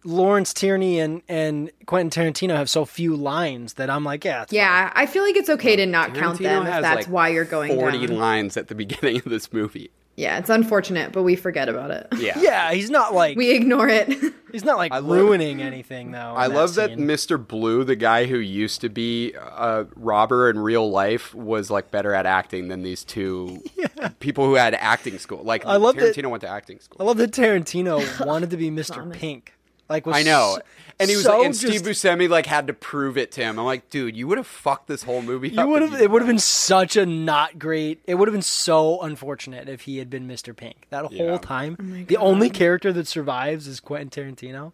Lawrence 0.05 0.53
Tierney 0.53 0.99
and, 1.01 1.23
and 1.29 1.71
Quentin 1.87 2.11
Tarantino 2.11 2.57
have 2.57 2.69
so 2.71 2.85
few 2.85 3.15
lines 3.17 3.75
that 3.75 3.91
I'm 3.91 4.05
like, 4.05 4.25
yeah, 4.25 4.43
it's 4.43 4.53
Yeah, 4.53 4.93
I 4.95 5.07
feel 5.07 5.23
like 5.23 5.37
it's 5.37 5.51
okay 5.51 5.77
to 5.77 5.87
not 5.87 6.15
count 6.15 6.39
them 6.41 6.67
if 6.67 6.83
that's 6.83 7.07
like, 7.07 7.13
why 7.13 7.29
you're 7.29 7.45
going 7.45 7.75
Forty 7.75 8.07
down. 8.07 8.17
lines 8.19 8.57
at 8.57 8.69
the 8.69 8.75
beginning 8.75 9.17
of 9.19 9.25
this 9.25 9.53
movie. 9.53 9.91
Yeah, 10.19 10.39
it's 10.39 10.51
unfortunate, 10.51 11.13
but 11.13 11.23
we 11.23 11.37
forget 11.37 11.69
about 11.69 11.93
it. 11.93 12.09
Yeah. 12.19 12.37
Yeah, 12.49 12.73
he's 12.73 12.91
not 12.91 13.15
like 13.15 13.37
We 13.37 13.51
ignore 13.53 13.89
it. 13.89 14.09
he's 14.53 14.65
not 14.65 14.77
like 14.77 14.91
I 14.91 14.99
love- 14.99 15.11
ruining 15.17 15.63
anything 15.63 16.11
though. 16.11 16.19
I 16.37 16.47
in 16.47 16.55
love 16.55 16.75
that 16.75 16.91
scene. 16.91 16.99
Mr. 17.01 17.39
Blue, 17.47 17.85
the 17.85 17.95
guy 17.95 18.25
who 18.27 18.37
used 18.39 18.81
to 18.81 18.89
be 18.89 19.33
a 19.35 19.87
robber 19.95 20.51
in 20.51 20.59
real 20.59 20.91
life, 20.91 21.35
was 21.37 21.71
like 21.71 21.93
better 21.93 22.13
at 22.15 22.27
acting 22.27 22.67
than 22.67 22.83
these 22.83 23.05
two 23.05 23.63
people 24.19 24.45
who 24.45 24.55
had 24.55 24.75
acting 24.75 25.19
school. 25.19 25.45
Like 25.45 25.65
I 25.65 25.77
love 25.77 25.95
that- 25.97 26.17
Tarantino 26.17 26.31
went 26.31 26.41
to 26.41 26.49
acting 26.49 26.81
school. 26.81 26.97
I 27.01 27.05
love 27.05 27.19
that 27.19 27.31
Tarantino 27.31 28.27
wanted 28.27 28.51
to 28.51 28.57
be 28.57 28.71
Mr. 28.73 29.13
Pink. 29.13 29.55
Like 29.89 30.05
was 30.05 30.17
I 30.17 30.23
know. 30.25 30.57
s- 30.57 30.63
And 31.01 31.09
he 31.09 31.15
was 31.17 31.25
so 31.27 31.39
like, 31.39 31.47
and 31.47 31.57
Steve 31.57 31.83
Buscemi 31.83 32.29
like 32.29 32.47
had 32.47 32.67
to 32.67 32.73
prove 32.73 33.17
it 33.17 33.31
to 33.33 33.41
him. 33.43 33.59
I'm 33.59 33.65
like, 33.65 33.89
dude, 33.89 34.17
you 34.17 34.27
would 34.27 34.37
have 34.39 34.49
fucked 34.49 34.89
this 34.89 35.05
whole 35.05 35.23
movie. 35.23 35.49
You 35.51 35.67
would 35.67 35.83
have. 35.83 35.95
It 36.01 36.11
would 36.11 36.23
have 36.23 36.27
been 36.29 36.39
such 36.41 36.97
a 36.97 37.07
not 37.07 37.59
great. 37.59 38.01
It 38.07 38.17
would 38.17 38.27
have 38.27 38.33
been 38.33 38.43
so 38.43 39.01
unfortunate 39.03 39.69
if 39.69 39.83
he 39.83 39.99
had 39.99 40.11
been 40.11 40.27
Mr. 40.27 40.57
Pink 40.57 40.87
that 40.91 41.13
Yeah. 41.13 41.29
whole 41.29 41.39
time. 41.39 41.77
Oh 41.81 42.05
the 42.09 42.17
only 42.17 42.51
character 42.51 42.93
that 42.93 43.07
survives 43.07 43.69
is 43.69 43.79
Quentin 43.79 44.11
Tarantino. 44.11 44.73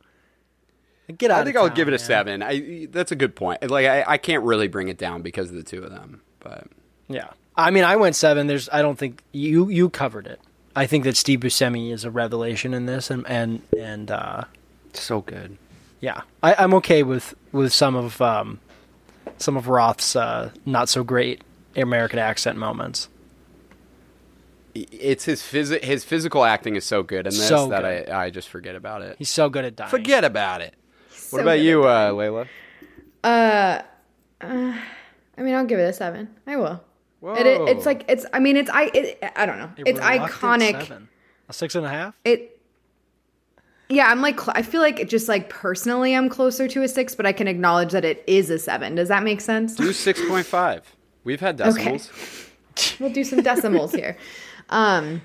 Like, 1.09 1.19
Get 1.19 1.31
out. 1.31 1.41
I 1.41 1.45
think 1.45 1.57
of 1.57 1.63
I'll 1.63 1.69
town, 1.69 1.77
give 1.77 1.89
it 1.89 1.91
a 1.91 1.99
man. 1.99 1.99
seven. 1.99 2.43
I 2.43 2.87
that's 2.91 3.13
a 3.13 3.17
good 3.17 3.37
point. 3.37 3.69
Like 3.69 3.85
I, 3.87 4.05
I 4.07 4.17
can't 4.17 4.45
really 4.45 4.69
bring 4.69 4.89
it 4.89 4.97
down 4.97 5.21
because 5.21 5.51
of 5.51 5.57
the 5.57 5.63
two 5.63 5.83
of 5.83 5.91
them, 5.91 6.23
but 6.41 6.69
Yeah, 7.09 7.29
I 7.55 7.71
mean, 7.71 7.85
I 7.85 7.97
went 7.97 8.17
seven. 8.17 8.47
There's. 8.47 8.71
I 8.73 8.81
don't 8.81 8.99
think 8.99 9.23
you 9.33 9.69
you 9.69 9.91
covered 9.91 10.27
it. 10.27 10.41
I 10.75 10.87
think 10.87 11.05
that 11.05 11.19
Steve 11.19 11.41
Buscemi 11.41 11.93
is 11.93 12.05
a 12.07 12.11
revelation 12.11 12.73
in 12.73 12.87
this, 12.87 13.11
and 13.11 13.27
and 13.29 13.61
and 13.79 14.11
uh, 14.11 14.45
so 14.95 15.21
good. 15.21 15.59
Yeah, 16.01 16.23
I, 16.43 16.55
I'm 16.55 16.75
okay 16.75 17.03
with 17.03 17.35
with 17.53 17.73
some 17.73 17.95
of 17.97 18.21
um, 18.21 18.61
some 19.39 19.57
of 19.57 19.69
Roth's 19.69 20.17
uh, 20.17 20.51
not 20.67 20.89
so 20.89 21.05
great 21.05 21.43
American 21.77 22.19
accent 22.19 22.59
moments. 22.59 23.09
It's 24.75 25.25
his 25.25 25.41
phys- 25.41 25.83
his 25.85 26.05
physical 26.05 26.45
acting 26.45 26.75
is 26.75 26.85
so 26.85 27.03
good 27.05 27.27
in 27.27 27.33
this 27.33 27.47
So 27.47 27.69
that 27.69 27.83
good. 27.83 28.11
I, 28.11 28.25
I 28.25 28.31
just 28.31 28.49
forget 28.49 28.75
about 28.75 29.03
it. 29.03 29.17
He's 29.19 29.31
so 29.31 29.49
good 29.49 29.65
at 29.65 29.77
dying. 29.77 29.91
Forget 29.91 30.25
about 30.25 30.61
it. 30.63 30.75
So 31.11 31.37
what 31.37 31.43
about 31.43 31.57
good 31.57 31.63
you, 31.65 31.89
at 31.89 32.11
uh, 32.11 32.13
Layla? 32.13 33.85
I 34.43 35.43
mean, 35.43 35.55
I'll 35.55 35.65
give 35.65 35.79
it 35.79 35.85
a 35.85 35.93
seven. 35.93 36.29
I 36.47 36.57
will. 36.57 36.83
Whoa. 37.21 37.35
It, 37.35 37.47
it, 37.47 37.61
it's 37.69 37.87
like 37.87 38.05
it's. 38.09 38.27
I 38.33 38.39
mean, 38.39 38.57
it's 38.57 38.71
I. 38.71 38.91
It, 38.93 39.19
I 39.37 39.47
don't 39.47 39.59
know. 39.59 39.71
A 39.79 39.89
It's 39.89 40.01
iconic. 40.01 40.87
seven. 40.87 41.09
A 41.49 41.53
six 41.53 41.75
and 41.75 41.87
a 41.87 41.89
half. 41.89 42.19
It. 42.25 42.54
Yeah, 43.95 44.09
I'm 44.09 44.21
like 44.21 44.41
I 44.49 44.63
feel 44.63 44.81
like 44.81 44.99
it 44.99 45.09
just 45.09 45.29
like 45.29 45.49
personally 45.49 46.15
I'm 46.15 46.29
closer 46.29 46.67
to 46.67 46.83
a 46.83 46.89
six, 46.89 47.15
but 47.15 47.27
I 47.27 47.33
can 47.33 47.47
acknowledge 47.47 47.93
that 47.93 48.05
it 48.05 48.25
is 48.27 48.51
a 48.51 48.59
seven. 48.59 48.97
Does 48.97 49.09
that 49.09 49.23
make 49.23 49.41
sense? 49.41 49.77
Do 49.77 49.93
six 49.93 50.21
point 50.27 50.47
five. 50.47 50.95
We've 51.23 51.41
had 51.41 51.57
decimals. 51.57 52.11
we'll 52.99 53.13
do 53.13 53.25
some 53.25 53.43
decimals 53.43 53.93
here. 53.93 54.17
Um, 54.71 55.23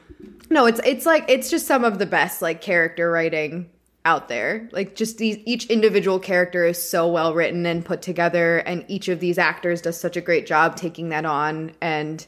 no, 0.50 0.66
it's 0.66 0.80
it's 0.86 1.06
like 1.06 1.26
it's 1.28 1.50
just 1.50 1.66
some 1.66 1.84
of 1.84 1.98
the 1.98 2.06
best 2.06 2.42
like 2.42 2.62
character 2.62 3.10
writing 3.10 3.70
out 4.06 4.28
there. 4.28 4.70
Like 4.72 4.96
just 4.96 5.18
these 5.18 5.38
each 5.46 5.66
individual 5.68 6.20
character 6.20 6.66
is 6.66 6.82
so 6.82 7.08
well 7.08 7.34
written 7.34 7.66
and 7.66 7.84
put 7.84 8.02
together, 8.02 8.60
and 8.60 8.86
each 8.88 9.08
of 9.08 9.20
these 9.20 9.38
actors 9.38 9.82
does 9.82 10.00
such 10.00 10.18
a 10.18 10.22
great 10.22 10.46
job 10.46 10.76
taking 10.76 11.10
that 11.10 11.26
on 11.26 11.72
and 11.82 12.26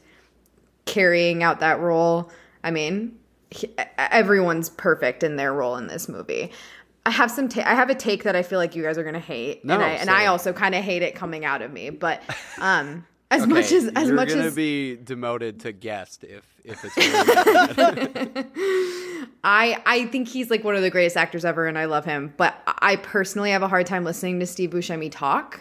carrying 0.86 1.42
out 1.42 1.60
that 1.60 1.80
role. 1.80 2.30
I 2.64 2.70
mean, 2.70 3.18
he- 3.52 3.74
everyone's 3.98 4.70
perfect 4.70 5.22
in 5.22 5.36
their 5.36 5.52
role 5.52 5.76
in 5.76 5.86
this 5.86 6.08
movie. 6.08 6.50
I 7.04 7.10
have 7.10 7.30
some. 7.30 7.48
Ta- 7.48 7.64
I 7.66 7.74
have 7.74 7.90
a 7.90 7.94
take 7.94 8.22
that 8.24 8.36
I 8.36 8.42
feel 8.42 8.58
like 8.58 8.76
you 8.76 8.82
guys 8.82 8.96
are 8.96 9.04
gonna 9.04 9.18
hate, 9.18 9.64
No, 9.64 9.74
and 9.74 9.82
I 9.82 9.88
and 9.90 10.08
I 10.10 10.26
also 10.26 10.52
kind 10.52 10.74
of 10.74 10.84
hate 10.84 11.02
it 11.02 11.14
coming 11.16 11.44
out 11.44 11.60
of 11.62 11.72
me. 11.72 11.90
But 11.90 12.22
um, 12.60 13.04
as 13.30 13.42
Okay, 13.42 13.50
much 13.52 13.72
as 13.72 13.88
as 13.96 14.06
you're 14.06 14.14
much 14.14 14.28
gonna 14.28 14.44
as 14.44 14.54
be 14.54 14.96
demoted 14.96 15.60
to 15.60 15.72
guest 15.72 16.22
if 16.24 16.44
if 16.64 16.84
it's 16.84 16.96
I 19.44 19.82
I 19.84 20.06
think 20.12 20.28
he's 20.28 20.50
like 20.50 20.62
one 20.64 20.76
of 20.76 20.82
the 20.82 20.90
greatest 20.90 21.16
actors 21.16 21.44
ever, 21.44 21.66
and 21.66 21.78
I 21.78 21.86
love 21.86 22.04
him. 22.04 22.32
But 22.36 22.54
I 22.66 22.96
personally 22.96 23.50
have 23.50 23.62
a 23.62 23.68
hard 23.68 23.86
time 23.86 24.04
listening 24.04 24.40
to 24.40 24.46
Steve 24.46 24.70
Buscemi 24.70 25.10
talk. 25.10 25.60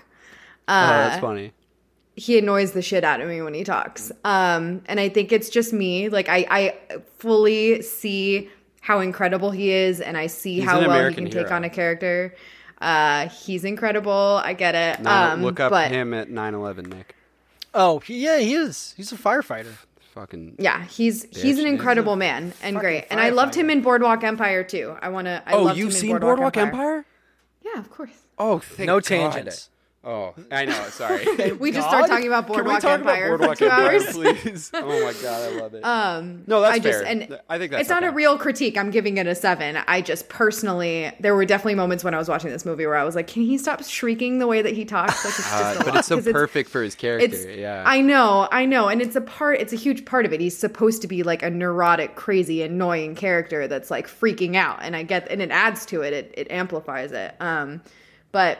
oh, 0.68 0.88
that's 0.88 1.20
funny. 1.20 1.54
He 2.16 2.38
annoys 2.38 2.74
the 2.74 2.82
shit 2.82 3.04
out 3.04 3.22
of 3.22 3.30
me 3.30 3.42
when 3.42 3.54
he 3.54 3.64
talks. 3.64 4.12
Um, 4.24 4.82
and 4.86 5.00
I 5.00 5.10
think 5.10 5.32
it's 5.32 5.50
just 5.50 5.72
me. 5.74 6.10
Like 6.10 6.28
I 6.30 6.46
I 6.50 7.02
fully 7.18 7.82
see 7.82 8.50
how 8.82 9.00
incredible 9.00 9.52
he 9.52 9.72
is, 9.72 10.02
and 10.02 10.18
I 10.18 10.28
see 10.28 10.56
He's 10.56 10.66
how 10.66 10.80
well 10.80 10.90
American 10.92 11.26
he 11.26 11.32
can 11.32 11.44
take 11.44 11.52
on 11.52 11.64
a 11.64 11.70
character. 11.70 12.36
Uh, 12.80 13.30
he's 13.30 13.64
incredible. 13.64 14.42
I 14.44 14.54
get 14.54 14.76
it. 14.76 15.04
Now, 15.04 15.34
um, 15.34 15.44
look 15.44 15.60
up 15.60 15.70
but 15.70 15.92
him 15.92 16.14
at 16.14 16.30
9/11, 16.30 16.88
Nick. 16.88 17.16
Oh, 17.74 18.00
he, 18.00 18.24
yeah, 18.24 18.40
he 18.40 18.56
is. 18.56 18.94
He's 18.98 19.12
a 19.12 19.18
firefighter. 19.18 19.74
Fucking 20.14 20.56
yeah, 20.60 20.84
he's 20.84 21.24
he's 21.32 21.58
an 21.58 21.68
incredible 21.68 22.14
a 22.14 22.18
man 22.18 22.52
and 22.62 22.78
great. 22.78 23.06
And 23.10 23.22
I 23.22 23.30
loved 23.30 23.56
him 23.56 23.70
in 23.70 23.82
Boardwalk 23.82 24.26
Empire 24.26 24.62
too. 24.62 24.98
I 25.02 25.08
want 25.08 25.28
to. 25.28 25.42
Oh, 25.48 25.64
loved 25.64 25.78
you've 25.78 25.90
him 25.92 25.96
in 25.96 26.02
seen 26.02 26.20
Boardwalk, 26.20 26.58
Empire? 26.58 27.06
Yeah, 27.64 27.80
of 27.80 27.90
course. 27.90 28.10
Oh, 28.38 28.60
thank 28.60 28.88
No 28.88 28.96
God. 28.96 29.04
tangents. 29.06 29.70
Oh, 30.04 30.34
I 30.52 30.66
know. 30.66 30.84
Sorry. 30.90 31.52
We 31.60 31.72
just 31.72 31.88
start 31.88 32.08
talking 32.08 32.26
about 32.26 32.48
Can 32.48 32.56
we 32.56 32.62
Boardwalk 32.64 32.82
talk 32.82 33.02
about 33.02 33.14
Empire 33.14 33.28
Boardwalk 33.38 33.58
for 33.60 33.66
two 33.66 33.70
Empire, 33.70 33.92
hours. 33.92 34.06
please? 34.14 34.72
Oh 34.74 34.88
my 35.06 35.14
god, 35.22 35.52
I 35.54 35.60
love 35.62 35.74
it. 35.76 35.82
Um, 35.86 36.44
no, 36.48 36.60
that's 36.62 36.76
I 36.76 36.80
just 36.80 37.00
fair. 37.00 37.08
and 37.08 37.40
I 37.48 37.60
think 37.60 37.70
that's 37.72 37.82
it's 37.82 37.90
not 37.92 38.04
a 38.04 38.10
real 38.10 38.36
critique. 38.36 38.80
I'm 38.80 38.90
giving 38.90 39.18
it 39.18 39.28
a 39.28 39.36
seven. 39.36 39.78
I 39.88 40.02
just 40.02 40.28
personally, 40.28 41.12
there 41.20 41.36
were 41.36 41.46
definitely 41.46 41.76
moments 41.76 42.04
when 42.04 42.16
I 42.16 42.18
was 42.18 42.28
watching 42.28 42.50
this 42.50 42.66
movie 42.66 42.88
where 42.88 42.96
I 42.96 43.04
was 43.04 43.14
like, 43.16 43.28
"Can 43.28 43.44
he 43.44 43.60
stop 43.60 43.84
shrieking 43.84 44.40
the 44.40 44.48
way 44.48 44.64
that 44.64 44.74
he 44.74 44.86
talks?" 44.86 45.24
Like 45.24 45.36
it's 45.38 45.38
just 45.38 45.54
Uh, 45.54 45.74
a 45.76 45.78
but 45.84 45.88
lot. 45.88 45.98
it's 45.98 46.08
so 46.08 46.16
'Cause 46.16 46.32
perfect 46.32 46.72
for 46.72 46.82
his 46.82 46.96
character. 46.96 47.26
It's 47.36 47.46
yeah. 47.46 47.84
I 47.86 48.02
know, 48.02 48.48
I 48.52 48.66
know, 48.66 48.88
and 48.88 49.04
it's 49.04 49.16
a 49.16 49.22
part. 49.22 49.60
It's 49.60 49.72
a 49.74 49.78
huge 49.78 50.06
part 50.06 50.26
of 50.26 50.34
it. 50.34 50.42
He's 50.42 50.58
supposed 50.58 51.04
to 51.04 51.08
be 51.08 51.22
like 51.22 51.44
a 51.44 51.50
neurotic, 51.52 52.16
crazy, 52.16 52.64
annoying 52.64 53.14
character 53.14 53.68
that's 53.68 53.92
like 53.92 54.08
freaking 54.08 54.56
out, 54.56 54.80
and 54.82 54.96
I 54.96 55.04
get, 55.04 55.30
and 55.30 55.44
it 55.44 55.52
adds 55.52 55.86
to 55.88 56.02
it. 56.02 56.12
It 56.14 56.34
it 56.38 56.48
amplifies 56.52 57.12
it. 57.12 57.36
Um, 57.40 57.82
but 58.32 58.58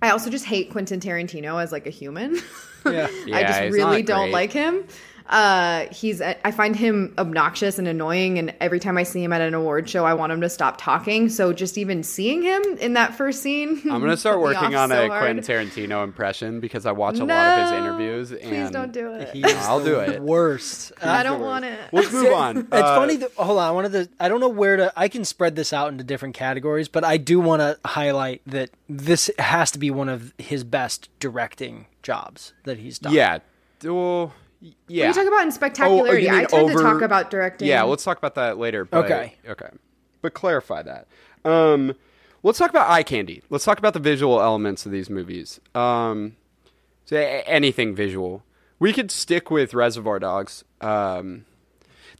I 0.00 0.10
also 0.10 0.30
just 0.30 0.44
hate 0.44 0.70
Quentin 0.70 1.00
Tarantino 1.00 1.62
as 1.62 1.72
like 1.72 1.86
a 1.86 1.90
human. 1.90 2.38
Yeah. 2.86 3.08
I 3.34 3.42
just 3.42 3.60
really 3.74 4.02
don't 4.02 4.26
great. 4.26 4.32
like 4.32 4.52
him. 4.52 4.84
Uh, 5.28 5.86
he's 5.92 6.22
I 6.22 6.50
find 6.52 6.74
him 6.74 7.14
obnoxious 7.18 7.78
and 7.78 7.86
annoying, 7.86 8.38
and 8.38 8.54
every 8.60 8.80
time 8.80 8.96
I 8.96 9.02
see 9.02 9.22
him 9.22 9.32
at 9.32 9.42
an 9.42 9.52
award 9.52 9.88
show, 9.88 10.06
I 10.06 10.14
want 10.14 10.32
him 10.32 10.40
to 10.40 10.48
stop 10.48 10.78
talking. 10.78 11.28
So 11.28 11.52
just 11.52 11.76
even 11.76 12.02
seeing 12.02 12.42
him 12.42 12.62
in 12.80 12.94
that 12.94 13.14
first 13.14 13.42
scene, 13.42 13.80
I'm 13.90 14.00
gonna 14.00 14.16
start 14.16 14.40
working 14.40 14.74
on 14.74 14.88
so 14.88 15.04
a 15.04 15.08
hard. 15.08 15.22
Quentin 15.22 15.44
Tarantino 15.44 16.02
impression 16.02 16.60
because 16.60 16.86
I 16.86 16.92
watch 16.92 17.18
a 17.18 17.24
lot 17.24 17.58
of 17.58 17.62
his 17.62 17.70
No, 17.72 17.76
interviews. 17.78 18.30
Please 18.30 18.70
don't 18.70 18.92
do 18.92 19.12
it. 19.12 19.28
He's 19.34 19.44
I'll 19.66 19.84
do 19.84 20.00
it. 20.00 20.22
Worst. 20.22 20.92
I 21.02 21.22
don't 21.22 21.40
want 21.40 21.64
it. 21.66 21.78
Let's 21.92 22.10
move 22.12 22.32
on. 22.32 22.56
It's 22.58 22.68
Uh, 22.72 22.96
funny 22.96 23.16
that 23.16 23.32
hold 23.34 23.58
on, 23.58 23.68
I 23.68 23.70
wanted 23.70 23.92
to. 23.92 24.08
I 24.18 24.28
don't 24.28 24.40
know 24.40 24.48
where 24.48 24.76
to 24.78 24.92
I 24.96 25.08
can 25.08 25.24
spread 25.26 25.56
this 25.56 25.72
out 25.74 25.92
into 25.92 26.04
different 26.04 26.34
categories, 26.34 26.88
but 26.88 27.04
I 27.04 27.18
do 27.18 27.38
want 27.38 27.60
to 27.60 27.78
highlight 27.86 28.40
that 28.46 28.70
this 28.88 29.30
has 29.38 29.70
to 29.72 29.78
be 29.78 29.90
one 29.90 30.08
of 30.08 30.32
his 30.38 30.64
best 30.64 31.10
directing 31.20 31.84
jobs 32.02 32.54
that 32.64 32.78
he's 32.78 32.98
done. 32.98 33.12
Yeah. 33.12 33.40
Well, 33.84 34.32
yeah. 34.60 35.06
When 35.06 35.08
you 35.08 35.14
talk 35.14 35.26
about 35.26 35.42
in 35.42 35.48
Oh, 35.48 35.50
spectacularity, 35.50 36.24
you 36.24 36.30
mean 36.30 36.40
I 36.40 36.44
tend 36.44 36.62
over- 36.70 36.78
to 36.78 36.82
talk 36.82 37.02
about 37.02 37.30
directing. 37.30 37.68
Yeah, 37.68 37.82
let's 37.82 38.04
talk 38.04 38.18
about 38.18 38.34
that 38.36 38.58
later. 38.58 38.84
But, 38.84 39.04
Okay. 39.04 39.34
Okay. 39.48 39.68
But 40.22 40.34
clarify 40.34 40.82
that. 40.82 41.06
Um, 41.44 41.94
let's 42.42 42.58
talk 42.58 42.70
about 42.70 42.90
eye 42.90 43.02
candy. 43.04 43.42
Let's 43.50 43.64
talk 43.64 43.78
about 43.78 43.94
the 43.94 44.00
visual 44.00 44.40
elements 44.40 44.84
of 44.86 44.92
these 44.92 45.08
movies. 45.08 45.60
Um, 45.74 46.36
so 47.04 47.16
anything 47.16 47.94
visual. 47.94 48.42
We 48.80 48.92
could 48.92 49.10
stick 49.10 49.50
with 49.50 49.74
Reservoir 49.74 50.18
Dogs. 50.18 50.64
Um, 50.80 51.44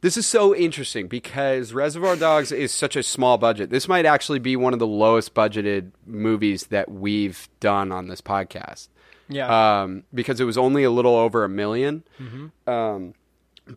this 0.01 0.15
is 0.17 0.25
so 0.25 0.55
interesting 0.55 1.07
because 1.07 1.73
Reservoir 1.73 2.15
Dogs 2.15 2.51
is 2.53 2.73
such 2.73 2.95
a 2.95 3.03
small 3.03 3.37
budget. 3.37 3.69
This 3.69 3.87
might 3.87 4.05
actually 4.05 4.39
be 4.39 4.55
one 4.55 4.71
of 4.73 4.79
the 4.79 4.87
lowest 4.87 5.33
budgeted 5.33 5.91
movies 6.05 6.67
that 6.67 6.89
we've 6.89 7.49
done 7.59 7.91
on 7.91 8.07
this 8.07 8.21
podcast. 8.21 8.87
Yeah. 9.29 9.81
Um, 9.81 10.03
because 10.13 10.39
it 10.39 10.45
was 10.45 10.57
only 10.57 10.83
a 10.83 10.91
little 10.91 11.15
over 11.15 11.45
a 11.45 11.49
1000000 11.49 12.03
Um, 12.67 13.13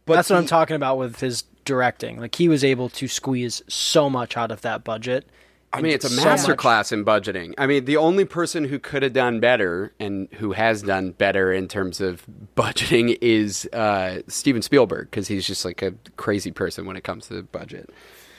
but 0.06 0.14
That's 0.14 0.30
what 0.30 0.38
I'm 0.38 0.46
talking 0.46 0.76
about 0.76 0.96
with 0.98 1.20
his 1.20 1.42
directing. 1.64 2.18
Like 2.18 2.34
he 2.34 2.48
was 2.48 2.64
able 2.64 2.88
to 2.90 3.06
squeeze 3.08 3.62
so 3.68 4.08
much 4.10 4.36
out 4.36 4.50
of 4.50 4.62
that 4.62 4.82
budget. 4.84 5.26
I 5.74 5.80
mean, 5.80 5.92
it's 5.92 6.04
a 6.04 6.10
So 6.10 6.22
masterclass 6.22 6.92
in 6.92 7.02
budgeting. 7.02 7.54
I 7.56 7.66
mean, 7.66 7.86
the 7.86 7.96
only 7.96 8.26
person 8.26 8.64
who 8.64 8.78
could 8.78 9.02
have 9.02 9.14
done 9.14 9.40
better 9.40 9.94
and 9.98 10.28
who 10.34 10.52
has 10.52 10.82
done 10.82 11.12
better 11.12 11.50
in 11.52 11.66
terms 11.66 12.00
of 12.00 12.26
budgeting 12.56 13.16
is 13.22 13.66
uh, 13.72 14.20
Steven 14.28 14.60
Spielberg 14.60 15.10
because 15.10 15.28
he's 15.28 15.46
just 15.46 15.64
like 15.64 15.80
a 15.80 15.94
crazy 16.16 16.50
person 16.50 16.84
when 16.84 16.96
it 16.96 17.04
comes 17.04 17.26
to 17.28 17.34
the 17.34 17.42
budget. 17.42 17.88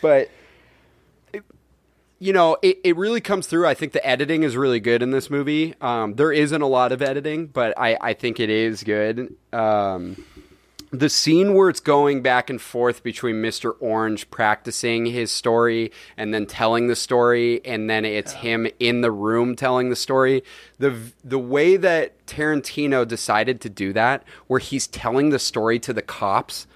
But 0.02 0.18
it- 0.22 0.32
you 2.24 2.32
know, 2.32 2.56
it, 2.62 2.80
it 2.86 2.96
really 2.96 3.20
comes 3.20 3.48
through. 3.48 3.68
I 3.68 3.74
think 3.74 3.92
the 3.92 4.08
editing 4.08 4.44
is 4.44 4.56
really 4.56 4.80
good 4.80 5.04
in 5.04 5.12
this 5.12 5.30
movie. 5.30 5.76
Um, 5.82 6.16
there 6.16 6.32
isn't 6.32 6.62
a 6.62 6.68
lot 6.68 6.94
of 6.94 7.02
editing, 7.02 7.48
but 7.48 7.78
I, 7.78 7.98
I 8.00 8.14
think 8.14 8.40
it 8.40 8.50
is 8.50 8.82
good. 8.82 9.36
Um, 9.52 10.24
the 10.90 11.10
scene 11.10 11.54
where 11.54 11.68
it's 11.68 11.82
going 11.82 12.22
back 12.22 12.50
and 12.50 12.62
forth 12.62 13.04
between 13.04 13.42
Mr. 13.42 13.76
Orange 13.82 14.32
practicing 14.32 15.06
his 15.06 15.34
story 15.34 15.92
and 16.16 16.34
then 16.34 16.46
telling 16.46 16.88
the 16.88 16.96
story, 16.96 17.60
and 17.66 17.90
then 17.90 18.06
it's 18.06 18.32
him 18.32 18.68
in 18.80 19.02
the 19.02 19.12
room 19.12 19.58
telling 19.58 19.90
the 19.90 19.96
story. 19.98 20.46
The 20.80 20.96
the 21.26 21.40
way 21.40 21.76
that 21.76 22.26
Tarantino 22.26 23.06
decided 23.06 23.60
to 23.62 23.70
do 23.70 23.92
that, 23.92 24.24
where 24.48 24.62
he's 24.62 24.88
telling 24.88 25.32
the 25.32 25.40
story 25.40 25.78
to 25.80 25.92
the 25.92 26.02
cops, 26.02 26.68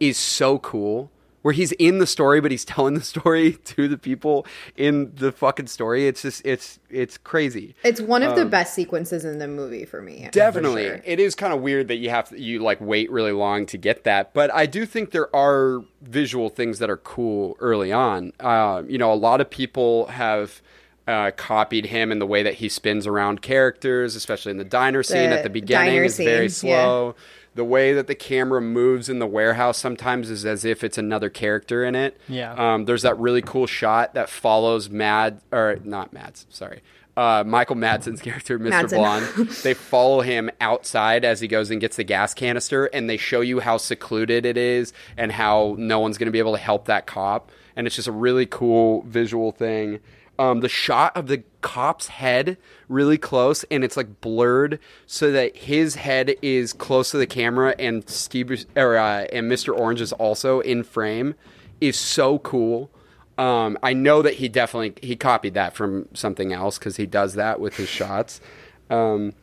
is 0.00 0.16
so 0.16 0.58
cool. 0.58 1.12
Where 1.46 1.52
he's 1.52 1.70
in 1.70 1.98
the 1.98 2.08
story, 2.08 2.40
but 2.40 2.50
he's 2.50 2.64
telling 2.64 2.94
the 2.94 3.04
story 3.04 3.52
to 3.66 3.86
the 3.86 3.96
people 3.96 4.44
in 4.76 5.12
the 5.14 5.30
fucking 5.30 5.68
story. 5.68 6.08
It's 6.08 6.22
just 6.22 6.44
it's 6.44 6.80
it's 6.90 7.18
crazy. 7.18 7.76
It's 7.84 8.00
one 8.00 8.24
of 8.24 8.34
the 8.34 8.44
best 8.44 8.74
sequences 8.74 9.24
in 9.24 9.38
the 9.38 9.46
movie 9.46 9.84
for 9.84 10.02
me. 10.02 10.24
for 10.24 10.30
Definitely. 10.32 10.86
sure. 10.86 11.00
It 11.04 11.20
is 11.20 11.36
kind 11.36 11.52
of 11.52 11.60
weird 11.60 11.86
that 11.86 11.98
you 11.98 12.10
have 12.10 12.30
to, 12.30 12.40
you 12.40 12.58
like 12.58 12.80
wait 12.80 13.12
really 13.12 13.30
long 13.30 13.64
to 13.66 13.78
get 13.78 14.02
that, 14.02 14.34
but 14.34 14.52
I 14.52 14.66
do 14.66 14.84
think 14.84 15.12
there 15.12 15.34
are 15.36 15.84
visual 16.02 16.48
things 16.48 16.80
that 16.80 16.90
are 16.90 16.96
cool 16.96 17.56
early 17.60 17.92
on. 17.92 18.32
Uh, 18.40 18.82
you 18.88 18.98
know, 18.98 19.12
a 19.12 19.14
lot 19.14 19.40
of 19.40 19.48
people 19.48 20.06
have 20.06 20.60
uh, 21.06 21.30
copied 21.36 21.86
him 21.86 22.10
in 22.10 22.18
the 22.18 22.26
way 22.26 22.42
that 22.42 22.54
he 22.54 22.68
spins 22.68 23.06
around 23.06 23.40
characters, 23.40 24.16
especially 24.16 24.50
in 24.50 24.58
the 24.58 24.64
diner 24.64 25.04
scene 25.04 25.30
The 25.30 25.36
at 25.38 25.42
the 25.44 25.50
beginning 25.50 26.02
is 26.02 26.16
very 26.16 26.48
slow. 26.48 27.14
yeah. 27.16 27.22
Slow. 27.56 27.64
The 27.64 27.68
way 27.68 27.92
that 27.92 28.06
the 28.06 28.14
camera 28.14 28.60
moves 28.60 29.08
in 29.08 29.18
the 29.18 29.26
warehouse 29.26 29.78
sometimes 29.78 30.30
is 30.30 30.44
as 30.44 30.64
if 30.64 30.84
it's 30.84 30.98
another 30.98 31.30
character 31.30 31.84
in 31.84 31.94
it. 31.94 32.20
Yeah. 32.28 32.52
Um, 32.54 32.84
there's 32.84 33.02
that 33.02 33.18
really 33.18 33.42
cool 33.42 33.66
shot 33.66 34.14
that 34.14 34.28
follows 34.28 34.88
Mad 34.90 35.40
or 35.52 35.78
not 35.84 36.12
Mads, 36.12 36.46
sorry. 36.50 36.82
Uh, 37.16 37.42
Michael 37.46 37.76
Madsen's 37.76 38.20
character, 38.22 38.58
Mr. 38.58 38.70
Madsen. 38.70 38.96
Blonde. 38.96 39.48
they 39.62 39.72
follow 39.74 40.20
him 40.20 40.50
outside 40.60 41.24
as 41.24 41.40
he 41.40 41.48
goes 41.48 41.70
and 41.70 41.80
gets 41.80 41.96
the 41.96 42.04
gas 42.04 42.34
canister, 42.34 42.86
and 42.86 43.08
they 43.08 43.16
show 43.16 43.40
you 43.40 43.60
how 43.60 43.78
secluded 43.78 44.44
it 44.44 44.58
is 44.58 44.92
and 45.16 45.32
how 45.32 45.76
no 45.78 45.98
one's 45.98 46.18
going 46.18 46.26
to 46.26 46.32
be 46.32 46.38
able 46.38 46.52
to 46.52 46.58
help 46.58 46.84
that 46.86 47.06
cop. 47.06 47.50
And 47.74 47.86
it's 47.86 47.96
just 47.96 48.08
a 48.08 48.12
really 48.12 48.46
cool 48.46 49.02
visual 49.02 49.50
thing. 49.52 50.00
Um, 50.38 50.60
the 50.60 50.68
shot 50.68 51.16
of 51.16 51.28
the 51.28 51.42
cop's 51.62 52.08
head 52.08 52.58
really 52.88 53.18
close, 53.18 53.64
and 53.70 53.82
it's 53.82 53.96
like 53.96 54.20
blurred 54.20 54.78
so 55.06 55.32
that 55.32 55.56
his 55.56 55.94
head 55.94 56.34
is 56.42 56.72
close 56.72 57.10
to 57.12 57.18
the 57.18 57.26
camera, 57.26 57.74
and 57.78 58.08
Steve 58.08 58.66
or 58.76 58.96
uh, 58.96 59.26
and 59.32 59.50
Mr. 59.50 59.76
Orange 59.76 60.00
is 60.00 60.12
also 60.12 60.60
in 60.60 60.82
frame. 60.82 61.34
Is 61.80 61.96
so 61.96 62.38
cool. 62.38 62.90
Um, 63.38 63.78
I 63.82 63.92
know 63.92 64.22
that 64.22 64.34
he 64.34 64.48
definitely 64.48 64.94
he 65.06 65.16
copied 65.16 65.54
that 65.54 65.74
from 65.74 66.08
something 66.14 66.52
else 66.52 66.78
because 66.78 66.96
he 66.96 67.06
does 67.06 67.34
that 67.34 67.60
with 67.60 67.76
his 67.76 67.88
shots. 67.88 68.40
Um, 68.88 69.34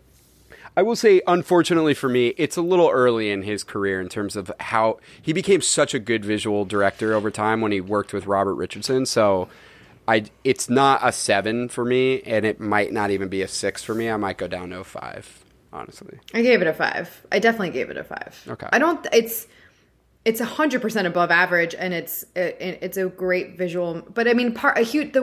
I 0.76 0.82
will 0.82 0.96
say, 0.96 1.22
unfortunately 1.28 1.94
for 1.94 2.10
me, 2.10 2.30
it's 2.30 2.58
a 2.58 2.62
little 2.62 2.90
early 2.90 3.30
in 3.30 3.44
his 3.44 3.64
career 3.64 4.02
in 4.02 4.10
terms 4.10 4.36
of 4.36 4.52
how 4.60 4.98
he 5.22 5.32
became 5.32 5.62
such 5.62 5.94
a 5.94 6.00
good 6.00 6.26
visual 6.26 6.66
director 6.66 7.14
over 7.14 7.30
time 7.30 7.62
when 7.62 7.72
he 7.72 7.80
worked 7.80 8.12
with 8.12 8.26
Robert 8.26 8.56
Richardson. 8.56 9.06
So, 9.06 9.48
I 10.08 10.26
it's 10.44 10.70
not 10.70 11.00
a 11.04 11.12
seven 11.12 11.70
for 11.70 11.86
me, 11.86 12.22
and 12.22 12.46
it 12.46 12.60
might 12.60 12.92
not 12.92 13.12
even 13.12 13.30
be 13.30 13.42
a 13.42 13.48
six 13.48 13.84
for 13.84 13.96
me. 13.96 14.10
I 14.10 14.18
might 14.18 14.38
go 14.38 14.48
down 14.48 14.72
to 14.72 14.80
a 14.80 14.84
five, 14.84 15.44
honestly. 15.72 16.20
I 16.34 16.42
gave 16.42 16.62
it 16.62 16.68
a 16.68 16.74
five. 16.74 17.26
I 17.32 17.40
definitely 17.40 17.72
gave 17.72 17.90
it 17.90 17.98
a 17.98 18.04
five. 18.04 18.44
Okay. 18.48 18.68
I 18.72 18.80
don't. 18.80 19.06
It's 19.14 19.48
it's 20.26 20.40
a 20.40 20.46
hundred 20.46 20.82
percent 20.82 21.06
above 21.06 21.32
average, 21.32 21.76
and 21.76 21.94
it's 21.94 22.24
it, 22.36 22.58
it's 22.60 22.98
a 22.98 23.08
great 23.08 23.58
visual. 23.58 24.02
But 24.14 24.28
I 24.28 24.34
mean, 24.34 24.54
part 24.54 24.78
a 24.78 24.82
huge 24.82 25.12
the 25.12 25.22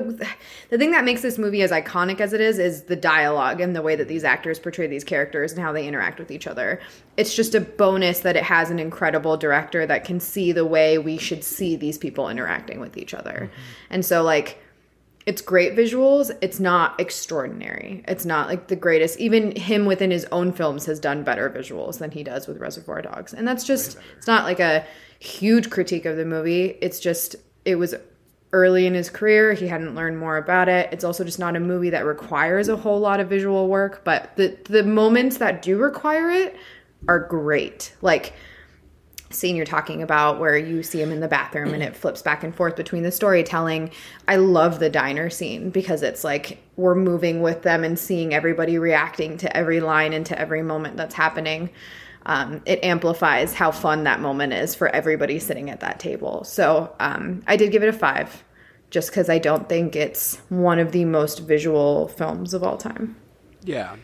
the 0.69 0.77
thing 0.79 0.91
that 0.91 1.05
makes 1.05 1.23
this 1.23 1.39
movie 1.39 1.63
as 1.63 1.71
iconic 1.71 2.21
as 2.21 2.33
it 2.33 2.41
is 2.41 2.59
is 2.59 2.83
the 2.85 2.97
dialogue 2.97 3.61
and 3.61 3.75
the 3.75 3.81
way 3.81 3.97
that 3.97 4.09
these 4.09 4.25
actors 4.25 4.59
portray 4.59 4.87
these 4.87 5.05
characters 5.05 5.53
and 5.53 5.61
how 5.61 5.73
they 5.73 5.87
interact 5.87 6.19
with 6.19 6.31
each 6.31 6.47
other. 6.47 6.81
It's 7.17 7.35
just 7.35 7.55
a 7.55 7.61
bonus 7.61 8.21
that 8.21 8.37
it 8.37 8.45
has 8.45 8.71
an 8.71 8.79
incredible 8.79 9.37
director 9.39 9.87
that 9.87 10.05
can 10.05 10.21
see 10.21 10.53
the 10.53 10.67
way 10.67 10.99
we 10.99 11.17
should 11.17 11.45
see 11.45 11.77
these 11.77 11.97
people 11.97 12.29
interacting 12.29 12.79
with 12.79 12.99
each 12.99 13.15
other, 13.15 13.51
mm-hmm. 13.51 13.85
and 13.91 14.05
so 14.05 14.23
like 14.23 14.59
it's 15.27 15.43
great 15.43 15.77
visuals. 15.77 16.31
It's 16.41 16.59
not 16.59 16.99
extraordinary. 16.99 18.03
It's 18.09 18.25
not 18.25 18.49
like 18.49 18.69
the 18.69 18.77
greatest. 18.77 19.19
Even 19.21 19.55
him 19.55 19.85
within 19.85 20.11
his 20.11 20.27
own 20.33 20.53
films 20.53 20.87
has 20.87 20.99
done 20.99 21.25
better 21.25 21.51
visuals 21.51 21.99
than 21.99 22.11
he 22.11 22.23
does 22.23 22.47
with 22.47 22.59
Reservoir 22.59 23.03
Dogs. 23.03 23.35
And 23.35 23.47
that's 23.47 23.65
just, 23.65 23.99
it's 24.17 24.27
not 24.27 24.45
like 24.45 24.61
a 24.61 24.85
huge 25.19 25.69
critique 25.69 26.07
of 26.07 26.17
the 26.17 26.25
movie. 26.25 26.79
It's 26.81 27.01
just, 27.01 27.37
it 27.65 27.77
was 27.77 27.95
early 28.53 28.87
in 28.87 28.95
his 28.95 29.11
career. 29.11 29.53
He 29.53 29.69
hadn't 29.69 29.95
learned 29.95 30.19
more 30.19 30.39
about 30.39 30.69
it. 30.69 30.89
It's 30.91 31.05
also 31.05 31.23
just 31.23 31.39
not 31.39 31.55
a 31.55 31.61
movie 31.61 31.91
that 31.91 32.07
requires 32.07 32.69
a 32.69 32.77
whole 32.77 32.99
lot 32.99 33.21
of 33.21 33.29
visual 33.29 33.69
work. 33.69 34.03
But 34.05 34.35
the, 34.37 34.57
the 34.65 34.83
moments 34.83 35.37
that 35.37 35.61
do 35.61 35.77
require 35.77 36.31
it 36.31 36.57
are 37.09 37.21
great. 37.21 37.95
Like, 38.01 38.33
scene 39.31 39.55
you're 39.57 39.65
talking 39.65 40.03
about 40.03 40.41
where 40.41 40.57
you 40.59 40.83
see 40.83 41.01
him 41.01 41.13
in 41.13 41.21
the 41.21 41.29
bathroom 41.29 41.73
and 41.73 41.83
it 41.83 41.95
flips 41.97 42.21
back 42.21 42.43
and 42.43 42.55
forth 42.55 42.75
between 42.75 43.05
the 43.05 43.13
storytelling. 43.13 43.91
I 44.27 44.37
love 44.37 44.81
the 44.81 44.91
diner 44.91 45.31
scene 45.31 45.71
because 45.71 46.03
it's 46.03 46.25
like 46.25 46.61
we're 46.77 46.97
moving 46.97 47.41
with 47.41 47.63
them 47.63 47.85
and 47.85 47.99
seeing 47.99 48.35
everybody 48.35 48.79
reacting 48.79 49.37
to 49.39 49.57
every 49.57 49.81
line 49.81 50.13
and 50.13 50.27
to 50.27 50.39
every 50.39 50.63
moment 50.63 50.97
that's 50.97 51.15
happening. 51.15 51.71
Um, 52.27 52.61
it 52.67 52.83
amplifies 52.85 53.55
how 53.55 53.71
fun 53.71 54.05
that 54.05 54.21
moment 54.21 54.53
is 54.53 54.75
for 54.75 54.89
everybody 54.89 55.39
sitting 55.39 55.71
at 55.71 55.81
that 55.81 56.01
table. 56.01 56.45
So 56.45 56.95
um, 57.01 57.43
I 57.47 57.57
did 57.57 57.71
give 57.73 57.83
it 57.83 57.89
a 57.89 57.93
five 57.93 58.45
just 58.91 59.11
because 59.11 59.29
I 59.31 59.39
don't 59.39 59.69
think 59.69 59.95
it's 59.95 60.37
one 60.49 60.81
of 60.81 60.91
the 60.91 61.05
most 61.05 61.39
visual 61.41 62.09
films 62.09 62.53
of 62.53 62.65
all 62.65 62.77
time. 62.77 63.15
Yeah. 63.63 63.95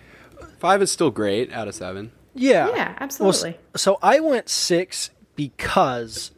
Five 0.61 0.81
is 0.83 0.93
still 0.93 1.11
great 1.11 1.53
out 1.53 1.67
of 1.67 1.75
seven. 1.75 2.13
Yeah. 2.35 2.69
Yeah, 2.69 2.75
Well, 2.75 2.97
absolutely. 3.01 3.59
so 3.77 3.99
I 4.03 4.21
went 4.21 4.49
six 4.49 5.11
because 5.37 6.33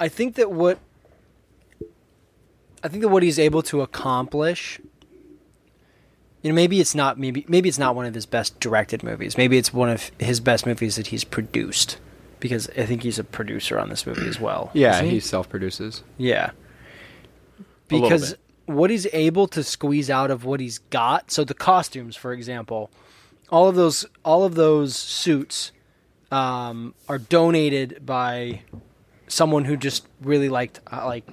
I 0.00 0.08
think 0.08 0.34
that 0.36 0.50
what 0.50 0.78
I 2.82 2.88
think 2.88 3.02
that 3.02 3.08
what 3.08 3.22
he's 3.22 3.38
able 3.38 3.62
to 3.62 3.82
accomplish 3.82 4.80
you 6.44 6.50
know 6.50 6.54
maybe 6.54 6.78
it's 6.78 6.94
not 6.94 7.18
maybe 7.18 7.44
maybe 7.48 7.68
it's 7.68 7.78
not 7.78 7.96
one 7.96 8.04
of 8.04 8.14
his 8.14 8.26
best 8.26 8.60
directed 8.60 9.02
movies. 9.02 9.38
Maybe 9.38 9.56
it's 9.56 9.72
one 9.72 9.88
of 9.88 10.10
his 10.18 10.40
best 10.40 10.66
movies 10.66 10.96
that 10.96 11.06
he's 11.06 11.24
produced 11.24 11.96
because 12.38 12.68
I 12.76 12.84
think 12.84 13.02
he's 13.02 13.18
a 13.18 13.24
producer 13.24 13.78
on 13.78 13.88
this 13.88 14.06
movie 14.06 14.28
as 14.28 14.38
well. 14.38 14.70
Yeah, 14.74 15.00
he 15.00 15.20
self 15.20 15.48
produces. 15.48 16.02
yeah. 16.18 16.50
Because 17.88 18.36
what 18.66 18.90
he's 18.90 19.06
able 19.12 19.46
to 19.48 19.62
squeeze 19.62 20.10
out 20.10 20.30
of 20.30 20.44
what 20.44 20.60
he's 20.60 20.78
got, 20.78 21.30
so 21.30 21.44
the 21.44 21.54
costumes, 21.54 22.16
for 22.16 22.32
example, 22.32 22.90
all 23.48 23.68
of 23.68 23.74
those 23.74 24.04
all 24.24 24.44
of 24.44 24.54
those 24.54 24.94
suits 24.94 25.72
um, 26.30 26.94
are 27.08 27.18
donated 27.18 28.04
by 28.04 28.62
someone 29.28 29.64
who 29.64 29.76
just 29.76 30.06
really 30.20 30.48
liked 30.48 30.80
uh, 30.92 31.04
like 31.06 31.26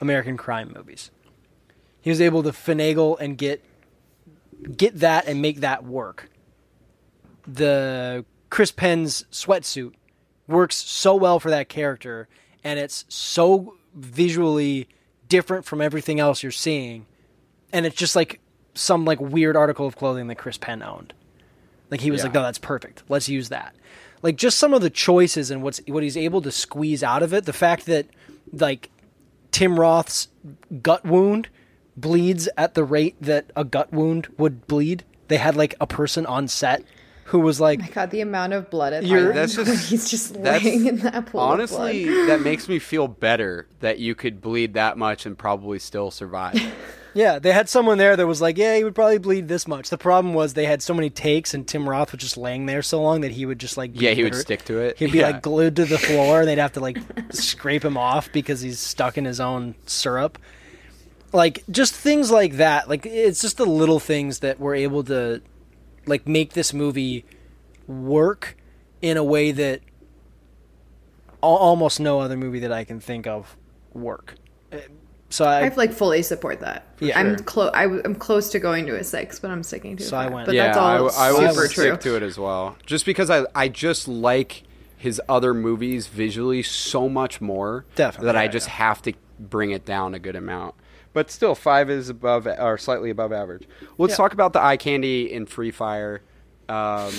American 0.00 0.36
crime 0.36 0.72
movies. 0.74 1.10
He 2.00 2.10
was 2.10 2.20
able 2.20 2.42
to 2.44 2.50
finagle 2.50 3.18
and 3.18 3.36
get 3.36 3.64
get 4.76 5.00
that 5.00 5.26
and 5.26 5.42
make 5.42 5.60
that 5.60 5.84
work. 5.84 6.30
The 7.46 8.24
Chris 8.50 8.72
Penn's 8.72 9.24
sweatsuit 9.30 9.92
works 10.46 10.76
so 10.76 11.14
well 11.14 11.40
for 11.40 11.50
that 11.50 11.68
character, 11.68 12.28
and 12.64 12.78
it's 12.78 13.04
so 13.08 13.74
visually 13.94 14.88
different 15.28 15.64
from 15.64 15.80
everything 15.80 16.20
else 16.20 16.42
you're 16.42 16.52
seeing, 16.52 17.06
and 17.72 17.86
it's 17.86 17.96
just 17.96 18.16
like 18.16 18.40
some 18.74 19.04
like 19.04 19.20
weird 19.20 19.56
article 19.56 19.86
of 19.86 19.96
clothing 19.96 20.28
that 20.28 20.36
Chris 20.36 20.58
Penn 20.58 20.82
owned. 20.82 21.12
Like 21.90 22.00
he 22.00 22.10
was 22.10 22.24
like, 22.24 22.34
no, 22.34 22.42
that's 22.42 22.58
perfect. 22.58 23.04
Let's 23.08 23.28
use 23.28 23.48
that. 23.50 23.74
Like 24.22 24.36
just 24.36 24.58
some 24.58 24.74
of 24.74 24.82
the 24.82 24.90
choices 24.90 25.50
and 25.50 25.62
what's 25.62 25.80
what 25.86 26.02
he's 26.02 26.16
able 26.16 26.40
to 26.42 26.50
squeeze 26.50 27.02
out 27.02 27.22
of 27.22 27.32
it. 27.34 27.44
The 27.44 27.52
fact 27.52 27.86
that 27.86 28.06
like 28.52 28.90
Tim 29.52 29.78
Roth's 29.78 30.28
gut 30.82 31.04
wound 31.04 31.48
bleeds 31.96 32.48
at 32.56 32.74
the 32.74 32.84
rate 32.84 33.16
that 33.20 33.50
a 33.56 33.64
gut 33.64 33.92
wound 33.92 34.28
would 34.38 34.66
bleed. 34.66 35.04
They 35.28 35.36
had 35.38 35.56
like 35.56 35.74
a 35.80 35.86
person 35.86 36.26
on 36.26 36.48
set 36.48 36.82
who 37.24 37.40
was 37.40 37.60
like, 37.60 37.80
My 37.80 37.88
God, 37.88 38.10
the 38.10 38.20
amount 38.20 38.52
of 38.52 38.70
blood 38.70 38.92
at 38.92 39.02
the 39.02 39.08
You're- 39.08 39.28
end 39.28 39.36
That's 39.36 39.56
when 39.56 39.66
just- 39.66 39.88
he's 39.90 40.08
just 40.08 40.34
that's- 40.42 40.62
laying 40.64 40.86
in 40.86 40.98
that 40.98 41.26
pool 41.26 41.40
Honestly, 41.40 42.06
of 42.06 42.14
blood. 42.14 42.28
that 42.28 42.40
makes 42.42 42.68
me 42.68 42.78
feel 42.78 43.08
better 43.08 43.66
that 43.80 43.98
you 43.98 44.14
could 44.14 44.40
bleed 44.40 44.74
that 44.74 44.96
much 44.96 45.26
and 45.26 45.36
probably 45.36 45.78
still 45.80 46.10
survive. 46.12 46.54
yeah, 47.16 47.38
they 47.38 47.50
had 47.52 47.66
someone 47.68 47.96
there 47.96 48.14
that 48.14 48.26
was 48.26 48.42
like, 48.42 48.58
yeah, 48.58 48.76
he 48.76 48.84
would 48.84 48.94
probably 48.94 49.16
bleed 49.16 49.48
this 49.48 49.66
much. 49.66 49.88
The 49.88 49.96
problem 49.96 50.34
was 50.34 50.52
they 50.52 50.66
had 50.66 50.82
so 50.82 50.92
many 50.92 51.08
takes 51.08 51.54
and 51.54 51.66
Tim 51.66 51.88
Roth 51.88 52.12
was 52.12 52.20
just 52.20 52.36
laying 52.36 52.66
there 52.66 52.82
so 52.82 53.02
long 53.02 53.22
that 53.22 53.32
he 53.32 53.46
would 53.46 53.58
just 53.58 53.78
like, 53.78 53.92
Yeah, 53.94 54.10
he 54.10 54.22
would 54.22 54.34
stick 54.34 54.66
to 54.66 54.78
it. 54.80 54.98
He'd 54.98 55.12
be 55.12 55.20
Yeah. 55.20 55.28
like 55.30 55.42
glued 55.42 55.76
to 55.76 55.86
the 55.86 55.96
floor 55.96 56.40
and 56.40 56.48
they'd 56.48 56.58
have 56.58 56.74
to 56.74 56.80
like 56.80 56.98
scrape 57.30 57.82
him 57.84 57.96
off 57.96 58.30
because 58.32 58.60
he's 58.60 58.78
stuck 58.78 59.16
in 59.16 59.24
his 59.24 59.40
own 59.40 59.76
syrup. 59.86 60.38
Like 61.32 61.64
just 61.70 61.94
things 61.94 62.30
like 62.30 62.58
that. 62.58 62.86
Like 62.86 63.06
it's 63.06 63.40
just 63.40 63.56
the 63.56 63.64
little 63.66 63.98
things 63.98 64.40
that 64.40 64.60
were 64.60 64.74
able 64.74 65.02
to 65.04 65.40
like 66.04 66.28
make 66.28 66.52
this 66.52 66.74
movie 66.74 67.24
work 67.86 68.58
in 69.00 69.16
a 69.16 69.24
way 69.24 69.52
that 69.52 69.80
almost 71.40 71.98
no 71.98 72.20
other 72.20 72.36
movie 72.36 72.58
that 72.60 72.72
I 72.72 72.84
can 72.84 73.00
think 73.00 73.26
of 73.26 73.56
work. 73.94 74.34
So 75.28 75.44
I, 75.44 75.66
I 75.66 75.74
like 75.74 75.92
fully 75.92 76.22
support 76.22 76.60
that. 76.60 76.86
Yeah. 77.00 77.18
I'm 77.18 77.36
Sure. 77.36 77.44
close. 77.44 77.70
I'm 77.74 78.14
close 78.14 78.50
to 78.50 78.58
going 78.60 78.86
to 78.86 78.96
a 78.96 79.02
six, 79.04 79.38
but 79.40 79.50
I'm 79.50 79.62
sticking 79.62 79.96
to 79.96 80.04
So 80.04 80.16
a 80.16 80.20
I 80.20 80.24
five. 80.24 80.32
went- 80.32 80.46
But 80.46 80.54
yeah, 80.54 80.66
that's 80.66 80.78
all 80.78 81.10
I, 81.10 81.28
I 81.28 81.32
will 81.32 81.52
super 81.54 81.68
stick 81.68 82.00
to 82.00 82.16
it 82.16 82.22
as 82.22 82.38
well. 82.38 82.76
Just 82.86 83.04
because 83.04 83.28
I 83.30 83.44
I 83.54 83.68
just 83.68 84.06
like 84.06 84.62
his 84.96 85.20
other 85.28 85.52
movies 85.52 86.06
visually 86.06 86.62
so 86.62 87.08
much 87.08 87.40
more 87.40 87.84
Definitely, 87.96 88.26
that 88.26 88.36
I 88.36 88.48
just 88.48 88.68
yeah. 88.68 88.74
have 88.74 89.02
to 89.02 89.12
bring 89.38 89.70
it 89.72 89.84
down 89.84 90.14
a 90.14 90.18
good 90.18 90.36
amount. 90.36 90.74
But 91.12 91.30
still, 91.30 91.54
five 91.54 91.90
is 91.90 92.08
above 92.08 92.46
or 92.46 92.78
slightly 92.78 93.10
above 93.10 93.32
average. 93.32 93.66
Let's 93.98 94.12
Yeah. 94.12 94.16
talk 94.18 94.32
about 94.32 94.52
the 94.52 94.62
eye 94.62 94.76
candy 94.76 95.30
in 95.32 95.46
Free 95.46 95.70
Fire. 95.70 96.22
Um, 96.68 97.12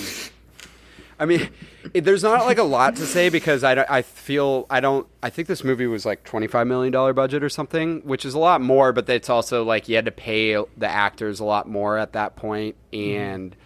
I 1.20 1.26
mean, 1.26 1.50
it, 1.94 2.02
there's 2.02 2.24
not 2.24 2.46
like 2.46 2.58
a 2.58 2.64
lot 2.64 2.96
to 2.98 3.06
say 3.06 3.30
because 3.30 3.64
I, 3.64 3.86
I 3.90 4.02
feel 4.02 4.66
I 4.70 4.80
don't 4.80 5.08
I 5.24 5.30
think 5.30 5.48
this 5.48 5.64
movie 5.64 5.88
was 5.88 6.06
like 6.06 6.24
25 6.24 6.68
million 6.68 6.92
dollar 6.92 7.14
budget 7.14 7.44
or 7.44 7.50
something, 7.50 8.02
which 8.02 8.26
is 8.26 8.34
a 8.34 8.40
lot 8.40 8.62
more. 8.62 8.94
But 8.94 9.10
it's 9.10 9.30
also 9.30 9.64
like 9.64 9.90
you 9.90 9.96
had 9.96 10.06
to 10.06 10.12
pay 10.12 10.54
the 10.54 10.88
actors 10.88 11.40
a 11.40 11.46
lot 11.46 11.68
more 11.68 11.98
at 11.98 12.14
that 12.14 12.34
and 12.44 13.52
Mm-hmm. 13.52 13.60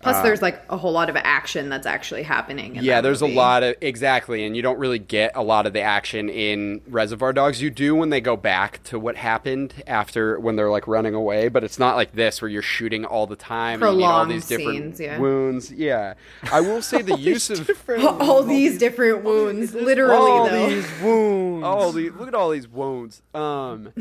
And 0.00 0.04
Plus, 0.04 0.22
there's 0.22 0.42
like 0.42 0.62
a 0.70 0.76
whole 0.76 0.92
lot 0.92 1.10
of 1.10 1.16
action 1.16 1.68
that's 1.68 1.86
actually 1.86 2.22
happening. 2.22 2.76
In 2.76 2.84
yeah, 2.84 3.00
there's 3.00 3.20
movie. 3.20 3.34
a 3.34 3.36
lot 3.36 3.64
of 3.64 3.74
exactly, 3.80 4.44
and 4.46 4.54
you 4.56 4.62
don't 4.62 4.78
really 4.78 5.00
get 5.00 5.32
a 5.34 5.42
lot 5.42 5.66
of 5.66 5.72
the 5.72 5.80
action 5.80 6.28
in 6.28 6.80
Reservoir 6.86 7.32
Dogs. 7.32 7.60
You 7.60 7.68
do 7.70 7.96
when 7.96 8.10
they 8.10 8.20
go 8.20 8.36
back 8.36 8.80
to 8.84 8.98
what 8.98 9.16
happened 9.16 9.74
after 9.88 10.38
when 10.38 10.54
they're 10.54 10.70
like 10.70 10.86
running 10.86 11.14
away, 11.14 11.48
but 11.48 11.64
it's 11.64 11.80
not 11.80 11.96
like 11.96 12.12
this 12.12 12.40
where 12.40 12.48
you're 12.48 12.62
shooting 12.62 13.04
all 13.04 13.26
the 13.26 13.34
time 13.34 13.82
and 13.82 13.92
you 13.92 13.98
need 13.98 14.04
all 14.04 14.10
Prolonged 14.10 14.30
these 14.30 14.46
different 14.46 14.96
scenes, 14.96 15.00
yeah. 15.00 15.18
wounds. 15.18 15.72
Yeah, 15.72 16.14
I 16.52 16.60
will 16.60 16.80
say 16.80 17.02
the 17.08 17.18
use 17.18 17.50
of 17.50 17.68
all 17.98 18.44
these 18.44 18.78
different 18.78 19.24
wounds, 19.24 19.74
literally 19.74 20.14
all 20.14 20.48
though. 20.48 20.68
these 20.68 21.00
wounds. 21.02 21.64
all 21.64 21.90
the 21.90 22.10
look 22.18 22.28
at 22.28 22.34
all 22.36 22.50
these 22.50 22.68
wounds. 22.68 23.20
Um, 23.34 23.92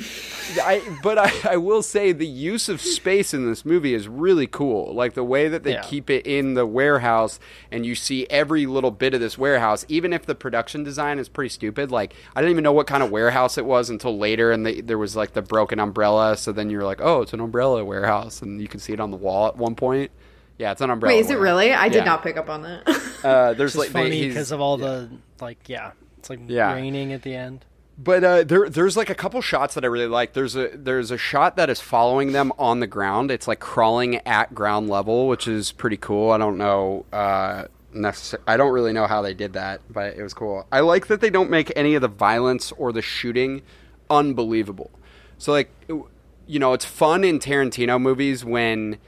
I 0.62 0.84
but 1.02 1.18
I, 1.18 1.32
I 1.54 1.58
will 1.58 1.82
say 1.82 2.12
the 2.12 2.28
use 2.28 2.70
of 2.70 2.82
space 2.82 3.34
in 3.34 3.48
this 3.50 3.66
movie 3.66 3.96
is 3.96 4.08
really 4.08 4.46
cool. 4.46 4.94
Like 4.94 5.16
the 5.16 5.24
way 5.24 5.48
that 5.48 5.64
they 5.64 5.72
Yeah. 5.74 5.87
Keep 5.88 6.10
it 6.10 6.26
in 6.28 6.54
the 6.54 6.66
warehouse, 6.66 7.40
and 7.72 7.86
you 7.86 7.96
see 7.96 8.28
every 8.30 8.66
little 8.66 8.92
bit 8.92 9.14
of 9.14 9.20
this 9.20 9.38
warehouse, 9.38 9.86
even 9.88 10.14
if 10.14 10.26
the 10.26 10.36
production 10.36 10.84
design 10.84 11.20
is 11.20 11.30
pretty 11.30 11.50
stupid. 11.50 11.92
Like 11.92 12.14
I 12.36 12.42
didn't 12.42 12.52
even 12.52 12.64
know 12.64 12.72
what 12.74 12.88
kind 12.88 13.02
of 13.04 13.12
warehouse 13.12 13.58
it 13.58 13.66
was 13.66 13.90
until 13.90 14.18
later, 14.18 14.52
and 14.52 14.66
they, 14.66 14.82
there 14.82 14.98
was 14.98 15.16
like 15.16 15.34
the 15.34 15.42
broken 15.42 15.80
umbrella. 15.80 16.38
So 16.38 16.52
then 16.52 16.70
you're 16.70 16.84
like, 16.84 17.02
oh, 17.02 17.22
it's 17.22 17.34
an 17.34 17.40
umbrella 17.40 17.84
warehouse, 17.86 18.42
and 18.42 18.62
you 18.62 18.68
can 18.68 18.80
see 18.80 18.94
it 18.94 19.00
on 19.00 19.12
the 19.12 19.18
wall 19.18 19.48
at 19.48 19.58
one 19.58 19.76
point. 19.76 20.12
Yeah, 20.58 20.72
it's 20.72 20.82
an 20.82 20.90
umbrella. 20.90 21.16
Wait, 21.16 21.20
is 21.22 21.30
it 21.30 21.38
really? 21.38 21.72
I 21.72 21.88
did 21.88 22.00
Yeah. 22.00 22.04
not 22.06 22.24
pick 22.24 22.36
up 22.36 22.50
on 22.50 22.64
that. 22.64 22.88
Uh, 23.24 23.54
there's 23.54 23.76
It's 23.76 23.78
like 23.78 23.90
funny 23.90 24.28
because 24.28 24.52
of 24.52 24.60
all 24.62 24.78
the 24.78 25.10
like 25.40 25.70
yeah, 25.70 25.92
it's 26.18 26.30
like 26.30 26.40
Yeah. 26.48 26.74
raining 26.74 27.14
at 27.14 27.22
the 27.22 27.36
end. 27.36 27.64
But 27.98 28.24
uh, 28.24 28.44
there, 28.44 28.70
there's 28.70 28.96
like 28.96 29.10
a 29.10 29.16
couple 29.16 29.42
shots 29.42 29.74
that 29.74 29.84
I 29.84 29.88
really 29.88 30.08
like. 30.08 30.34
There's 30.34 30.56
a 30.56 30.70
there's 30.74 31.10
a 31.10 31.18
shot 31.18 31.56
that 31.56 31.70
is 31.70 31.82
following 31.82 32.32
them 32.32 32.52
on 32.60 32.80
the 32.80 32.88
ground. 32.88 33.32
It's 33.32 33.48
like 33.48 33.60
crawling 33.60 34.18
at 34.18 34.54
ground 34.54 34.88
level, 34.88 35.28
which 35.28 35.48
is 35.48 35.72
pretty 35.72 35.98
cool. 35.98 36.30
I 36.30 36.38
don't 36.38 36.58
know. 36.60 37.06
Uh, 37.12 37.66
necess- 37.96 38.40
I 38.46 38.56
don't 38.56 38.72
really 38.72 38.94
know 38.94 39.08
how 39.08 39.24
they 39.24 39.34
did 39.34 39.54
that, 39.54 39.82
but 39.90 40.16
it 40.16 40.22
was 40.22 40.36
cool. 40.36 40.68
I 40.72 40.82
like 40.82 41.08
that 41.08 41.22
they 41.22 41.32
don't 41.32 41.50
make 41.50 41.72
any 41.76 41.96
of 41.96 42.02
the 42.02 42.08
violence 42.08 42.72
or 42.74 42.92
the 42.92 43.02
shooting 43.02 43.64
unbelievable. 44.10 44.92
So 45.40 45.52
like, 45.52 45.72
you 45.90 46.60
know, 46.60 46.74
it's 46.74 46.86
fun 46.86 47.24
in 47.24 47.40
Tarantino 47.40 48.00
movies 48.00 48.46
when 48.46 49.00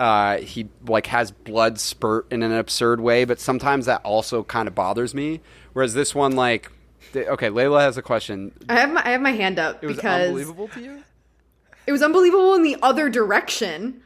uh, 0.00 0.38
he 0.38 0.68
like 0.86 1.08
has 1.08 1.30
blood 1.30 1.78
spurt 1.78 2.26
in 2.30 2.42
an 2.42 2.52
absurd 2.52 3.00
way, 3.00 3.24
but 3.24 3.40
sometimes 3.40 3.86
that 3.86 4.00
also 4.04 4.42
kind 4.42 4.68
of 4.68 4.74
bothers 4.74 5.14
me. 5.14 5.40
Whereas 5.74 5.94
this 5.94 6.14
one, 6.14 6.32
like, 6.32 6.72
okay, 7.16 7.48
Layla 7.48 7.80
has 7.80 7.96
a 7.96 8.02
question. 8.02 8.52
I 8.68 8.78
have 8.80 8.90
my 8.92 9.04
I 9.04 9.10
have 9.10 9.20
my 9.20 9.32
hand 9.32 9.58
up 9.58 9.80
because 9.80 9.82
It 9.82 9.86
was 9.86 9.96
because 9.96 10.26
unbelievable 10.26 10.68
to 10.68 10.80
you. 10.80 11.02
it 11.86 11.92
was 11.92 12.02
unbelievable 12.02 12.54
in 12.54 12.62
the 12.62 12.76
other 12.82 13.08
direction. 13.08 14.02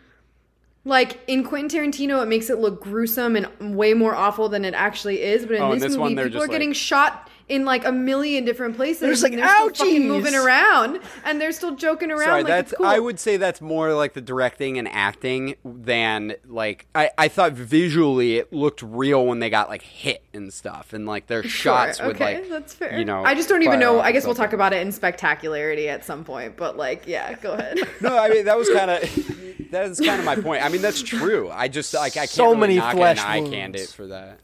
Like 0.85 1.21
in 1.29 1.45
Quentin 1.45 1.81
Tarantino, 1.93 2.21
it 2.23 2.27
makes 2.27 2.51
it 2.51 2.59
look 2.59 2.83
gruesome 2.83 3.37
and 3.37 3.77
way 3.77 3.95
more 3.95 4.17
awful 4.17 4.49
than 4.49 4.65
it 4.65 4.75
actually 4.75 5.23
is. 5.23 5.47
But 5.47 5.57
in 5.57 5.63
Oh, 5.63 5.73
this, 5.75 5.83
this 5.83 5.97
movie, 5.97 6.15
they're 6.15 6.27
people 6.29 6.43
are 6.43 6.49
getting 6.49 6.73
shot 6.73 7.31
in 7.49 7.65
like 7.65 7.85
a 7.85 7.93
million 7.93 8.45
different 8.45 8.77
places. 8.77 9.01
They're 9.01 9.11
just 9.11 9.23
like, 9.23 9.33
and 9.33 9.43
they're 9.43 9.49
still 9.73 9.87
fucking 9.87 10.09
moving 10.09 10.35
around, 10.35 11.01
and 11.25 11.41
they're 11.41 11.53
still 11.53 11.75
joking 11.77 12.11
around. 12.11 12.29
Sorry, 12.29 12.43
like 12.43 12.47
that's 12.47 12.73
it's 12.73 12.79
cool. 12.79 12.87
I 12.87 12.99
would 12.99 13.19
say 13.21 13.37
that's 13.37 13.61
more 13.61 13.93
like 13.95 14.13
the 14.15 14.21
directing 14.21 14.79
and 14.79 14.89
acting 14.89 15.57
than 15.65 16.35
like 16.47 16.87
I, 16.95 17.11
I 17.19 17.29
thought 17.29 17.53
visually 17.53 18.37
it 18.39 18.53
looked 18.53 18.83
real 18.83 19.27
when 19.27 19.39
they 19.41 19.51
got 19.51 19.69
like 19.69 19.83
hit 19.83 20.23
and 20.33 20.53
stuff 20.53 20.93
and 20.93 21.07
like 21.07 21.27
their 21.27 21.43
shots 21.43 22.01
would 22.01 22.17
okay, 22.17 22.41
like 22.41 22.49
that's 22.49 22.75
fair. 22.75 22.99
you 22.99 23.05
know 23.05 23.25
I 23.25 23.35
just 23.35 23.49
don't 23.49 23.63
even 23.63 23.79
know. 23.81 24.01
I 24.01 24.13
guess 24.13 24.25
we'll 24.25 24.35
talk 24.35 24.53
about 24.53 24.73
it 24.73 24.81
in 24.81 24.93
spectacularity 24.93 25.89
at 25.89 26.05
some 26.05 26.25
point. 26.25 26.57
But 26.57 26.77
like, 26.77 27.07
yeah, 27.07 27.35
go 27.35 27.53
ahead. 27.53 27.79
No, 28.01 28.17
I 28.19 28.29
mean 28.31 28.45
that 28.47 28.57
was 28.59 28.69
kind 28.71 28.91
of 28.91 29.71
that's 29.71 30.01
kind 30.01 30.19
of 30.19 30.25
my 30.25 30.37
point. 30.37 30.65
I 30.65 30.69
mean 30.69 30.83
that's 30.83 31.03
true. 31.03 31.51
I 31.51 31.69
just 31.69 31.93
like 31.95 32.13
I 32.17 32.21
can't 32.21 32.31
So 32.31 32.47
really 32.47 32.57
many 32.59 32.77
knock 32.77 32.95
flesh 32.95 33.19
an 33.21 33.27
eye 33.27 33.41
wounds. 33.41 33.55
candidate 33.55 33.89
for 33.91 34.07
that. 34.09 34.41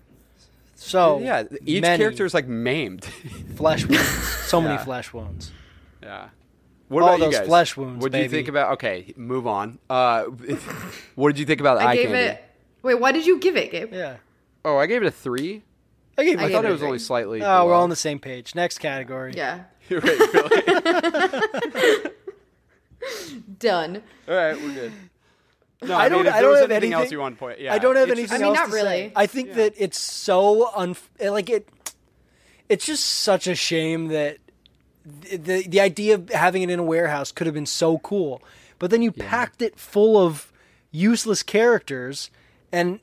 So 0.81 1.18
yeah, 1.18 1.43
each 1.66 1.83
many 1.83 1.99
character 1.99 2.24
is 2.24 2.33
like 2.35 2.47
maimed. 2.47 3.05
flesh 3.57 3.85
wounds. 3.85 4.09
So 4.47 4.61
many 4.61 4.74
Yeah. 4.74 4.85
flesh 4.85 5.12
wounds. 5.12 5.51
yeah. 6.03 6.29
What 6.87 7.03
All 7.03 7.09
about 7.11 7.18
you 7.18 7.24
those 7.26 7.39
guys? 7.41 7.47
flesh 7.49 7.76
wounds, 7.76 8.01
What 8.03 8.12
do 8.12 8.18
you 8.18 8.24
baby. 8.24 8.37
think 8.39 8.49
about? 8.49 8.72
Okay, 8.74 9.12
move 9.16 9.47
on. 9.47 9.79
Uh, 9.91 10.22
what 11.16 11.29
did 11.31 11.39
you 11.41 11.45
think 11.47 11.61
about 11.61 11.79
I 11.79 11.85
eye 11.91 11.97
gave 11.97 12.07
candy? 12.11 12.20
it. 12.33 12.45
Wait, 12.83 12.95
why 12.95 13.12
did 13.12 13.26
you 13.26 13.39
give 13.41 13.57
it, 13.57 13.70
Gabe? 13.72 13.93
Yeah. 13.93 14.16
Oh, 14.64 14.79
I 14.79 14.87
gave 14.87 15.03
it 15.03 15.07
a 15.07 15.11
three. 15.11 15.64
I 16.16 16.24
gave 16.24 16.39
I 16.39 16.43
I 16.43 16.45
it. 16.45 16.49
gave 16.49 16.55
thought 16.57 16.64
it 16.64 16.68
it 16.68 16.70
a 16.70 16.72
was 16.72 16.83
only 16.83 16.99
three. 16.99 17.05
slightly. 17.05 17.43
Oh, 17.43 17.45
we're 17.45 17.62
below. 17.64 17.72
all 17.74 17.83
on 17.83 17.91
the 17.91 17.97
same 17.97 18.18
page. 18.20 18.55
Next 18.55 18.79
category. 18.79 19.35
Yeah, 19.37 19.64
Right, 19.91 20.03
Billy. 20.33 20.62
done. 23.59 24.03
All 24.29 24.35
right, 24.35 24.57
we're 24.61 24.74
good. 24.74 24.93
No, 25.83 25.97
I 25.97 26.09
don't. 26.09 26.18
mean, 26.18 26.26
if 26.26 26.35
I 26.35 26.41
don't 26.41 26.51
was 26.51 26.61
have 26.61 26.70
anything 26.70 26.93
anything 26.93 27.03
else 27.05 27.12
you 27.12 27.20
want 27.20 27.37
to 27.37 27.39
point. 27.39 27.61
Yeah, 27.61 27.72
I 27.72 27.79
don't 27.79 27.95
have 27.97 28.09
it's 28.09 28.18
anything 28.18 28.29
just- 28.31 28.43
I 28.43 28.47
mean, 28.47 28.57
else 28.57 28.59
not 28.59 28.66
to 28.66 28.72
really. 28.72 29.09
say. 29.09 29.12
I 29.14 29.26
think 29.26 29.53
that 29.55 29.74
it's 29.76 29.99
so 29.99 30.70
un 30.74 30.97
eh, 31.20 31.31
like 31.31 31.49
it. 31.49 31.68
It's 32.68 32.85
just 32.85 33.05
such 33.05 33.47
a 33.47 33.55
shame 33.55 34.09
that 34.09 34.39
the, 35.05 35.37
the 35.37 35.68
the 35.68 35.81
idea 35.81 36.14
of 36.16 36.29
having 36.31 36.62
it 36.62 36.70
in 36.70 36.79
a 36.79 36.83
warehouse 36.83 37.31
could 37.33 37.47
have 37.47 37.55
been 37.55 37.64
so 37.66 37.99
cool, 37.99 38.43
but 38.79 38.91
then 38.91 39.03
you 39.03 39.12
packed 39.12 39.62
it 39.62 39.79
full 39.79 40.18
of 40.18 40.53
useless 40.91 41.43
characters, 41.45 42.31
and 42.72 42.99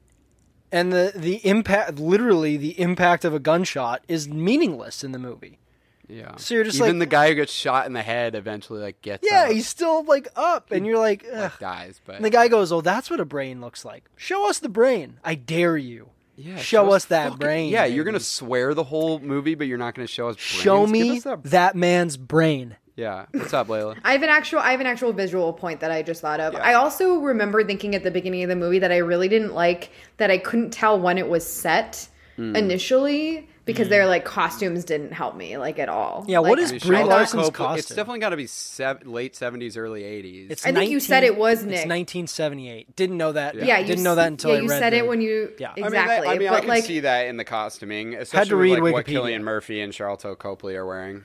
and 0.72 0.92
the 0.92 1.14
the 1.16 1.38
impact, 1.48 1.98
literally 1.98 2.58
the 2.58 2.80
impact 2.80 3.24
of 3.24 3.34
a 3.34 3.40
gunshot, 3.40 4.04
is 4.10 4.28
meaningless 4.28 5.04
in 5.04 5.14
the 5.14 5.20
movie. 5.20 5.60
Yeah. 6.08 6.36
So 6.38 6.54
you're 6.56 6.64
just 6.64 6.78
even 6.78 7.00
like- 7.00 7.00
the 7.00 7.06
guy 7.16 7.28
who 7.30 7.36
gets 7.36 7.52
shot 7.52 7.86
in 7.88 7.94
the 7.94 8.02
head 8.02 8.36
eventually 8.36 8.82
like 8.82 9.02
gets 9.02 9.28
Yeah, 9.30 9.46
up, 9.46 9.52
he's 9.52 9.68
still 9.68 10.04
like 10.04 10.28
up, 10.36 10.72
and 10.72 10.86
you're 10.86 11.00
like, 11.00 11.26
Ugh. 11.32 11.36
like, 11.40 11.60
dies, 11.60 12.02
but 12.06 12.16
And 12.16 12.26
the 12.26 12.30
guy 12.30 12.48
goes, 12.48 12.72
"Oh, 12.72 12.82
that's 12.82 13.10
what 13.10 13.20
a 13.20 13.26
brain 13.26 13.62
looks 13.62 13.84
like. 13.86 14.06
Show 14.16 14.50
us 14.50 14.60
the 14.60 14.70
brain. 14.70 15.20
I 15.24 15.36
dare 15.36 15.78
you. 15.78 16.10
yeah, 16.38 16.58
show, 16.58 16.92
us 16.92 17.06
that 17.06 17.26
fucking- 17.30 17.38
brain. 17.40 17.72
Yeah, 17.72 17.86
you're 17.86 18.04
gonna 18.04 18.20
swear 18.20 18.74
the 18.74 18.84
whole 18.84 19.20
movie, 19.20 19.56
but 19.56 19.68
you're 19.68 19.78
not 19.78 19.96
gonna 19.96 20.06
show 20.08 20.28
us. 20.30 20.36
Brains. 20.36 20.62
show 20.64 20.86
me 20.86 21.18
us 21.18 21.24
that- 21.24 21.44
that 21.46 21.76
man's 21.76 22.18
brain." 22.18 22.76
Yeah. 22.98 23.26
What's 23.32 23.54
up, 23.54 23.68
Layla? 23.68 23.98
I 24.06 24.14
have 24.14 24.24
an 24.24 24.30
actual 24.30 24.60
I 24.60 24.72
have 24.72 24.80
an 24.80 24.86
actual 24.88 25.12
visual 25.12 25.52
point 25.54 25.82
that 25.82 25.92
I 25.92 26.02
just 26.02 26.22
thought 26.22 26.40
of. 26.40 26.54
Yeah. 26.54 26.60
I 26.64 26.76
also 26.76 27.16
remember 27.20 27.62
thinking 27.64 27.94
at 27.96 28.04
the 28.04 28.12
beginning 28.12 28.44
of 28.44 28.50
the 28.50 28.56
movie 28.56 28.80
that 28.80 28.92
I 28.92 28.98
really 28.98 29.28
didn't 29.28 29.54
like 29.54 29.90
that 30.18 30.30
I 30.32 30.38
couldn't 30.38 30.72
tell 30.72 30.98
when 31.00 31.18
it 31.18 31.28
was 31.28 31.46
set 31.46 32.08
Hmm. 32.38 32.56
initially 32.56 33.50
because 33.66 33.90
their 33.90 34.02
mm-hmm. 34.02 34.10
like 34.10 34.26
costumes 34.26 34.86
didn't 34.86 35.12
help 35.12 35.36
me 35.36 35.58
like 35.58 35.80
at 35.80 35.90
all. 35.90 36.24
Yeah, 36.28 36.40
what 36.40 36.60
Like, 36.60 36.60
is 36.60 36.70
I 36.70 36.74
mean, 36.74 36.80
Brie 36.82 37.04
Larson's 37.04 37.32
Copeland- 37.32 37.54
costume? 37.56 37.80
It's 37.80 37.90
definitely 37.90 38.20
got 38.20 38.30
to 38.30 38.38
be 38.38 38.48
sev- 38.48 39.06
late 39.08 39.34
'70s, 39.34 39.78
early 39.78 40.04
'80s. 40.04 40.52
It's 40.52 40.66
I 40.66 40.72
think 40.72 40.92
you 40.92 41.00
said 41.00 41.24
it 41.24 41.38
was, 41.38 41.60
It's 41.60 41.86
1978. 41.86 42.96
Didn't 42.96 43.18
know 43.18 43.32
that. 43.32 43.56
Yeah, 43.56 43.80
you 43.80 43.88
didn't 43.88 44.04
know 44.04 44.16
that 44.16 44.28
until 44.28 44.52
yeah, 44.52 44.58
I 44.58 44.62
you 44.62 44.70
said 44.70 44.94
the- 44.94 44.98
it 44.98 45.08
when 45.08 45.22
you 45.22 45.52
Yeah. 45.58 45.70
I 45.76 45.80
exactly. 45.80 45.82
mean, 45.82 45.86
I 45.86 45.90
mean, 45.90 45.96
that, 46.24 46.28
I, 46.28 46.38
mean, 46.38 46.48
I 46.48 46.52
but 46.52 46.60
can 46.62 46.70
like 46.70 46.84
see 46.84 47.00
that 47.02 47.28
in 47.28 47.38
the 47.38 47.44
costuming, 47.44 48.16
especially 48.16 48.50
to 48.50 48.56
with, 48.56 48.64
read 48.64 48.72
like, 48.84 48.94
what 48.94 49.06
Wikipedia. 49.06 49.24
Cillian 49.24 49.42
Murphy 49.42 49.82
and 49.82 49.92
Sharlto 49.94 50.38
Copley 50.38 50.76
are 50.76 50.86
wearing. 50.86 51.24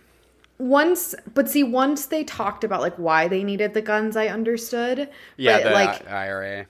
once, 0.59 1.15
but 1.35 1.49
see, 1.49 1.63
once 1.63 2.07
they 2.07 2.25
talked 2.25 2.65
about 2.65 2.81
like 2.81 2.97
why 2.97 3.29
they 3.29 3.45
needed 3.45 3.75
the 3.75 3.83
guns, 3.83 4.17
I 4.17 4.29
understood. 4.29 5.09
Yeah, 5.37 5.59
but, 5.59 5.63
the 5.65 5.71
uh, 5.71 5.73
like 5.75 6.11
IRA. 6.11 6.67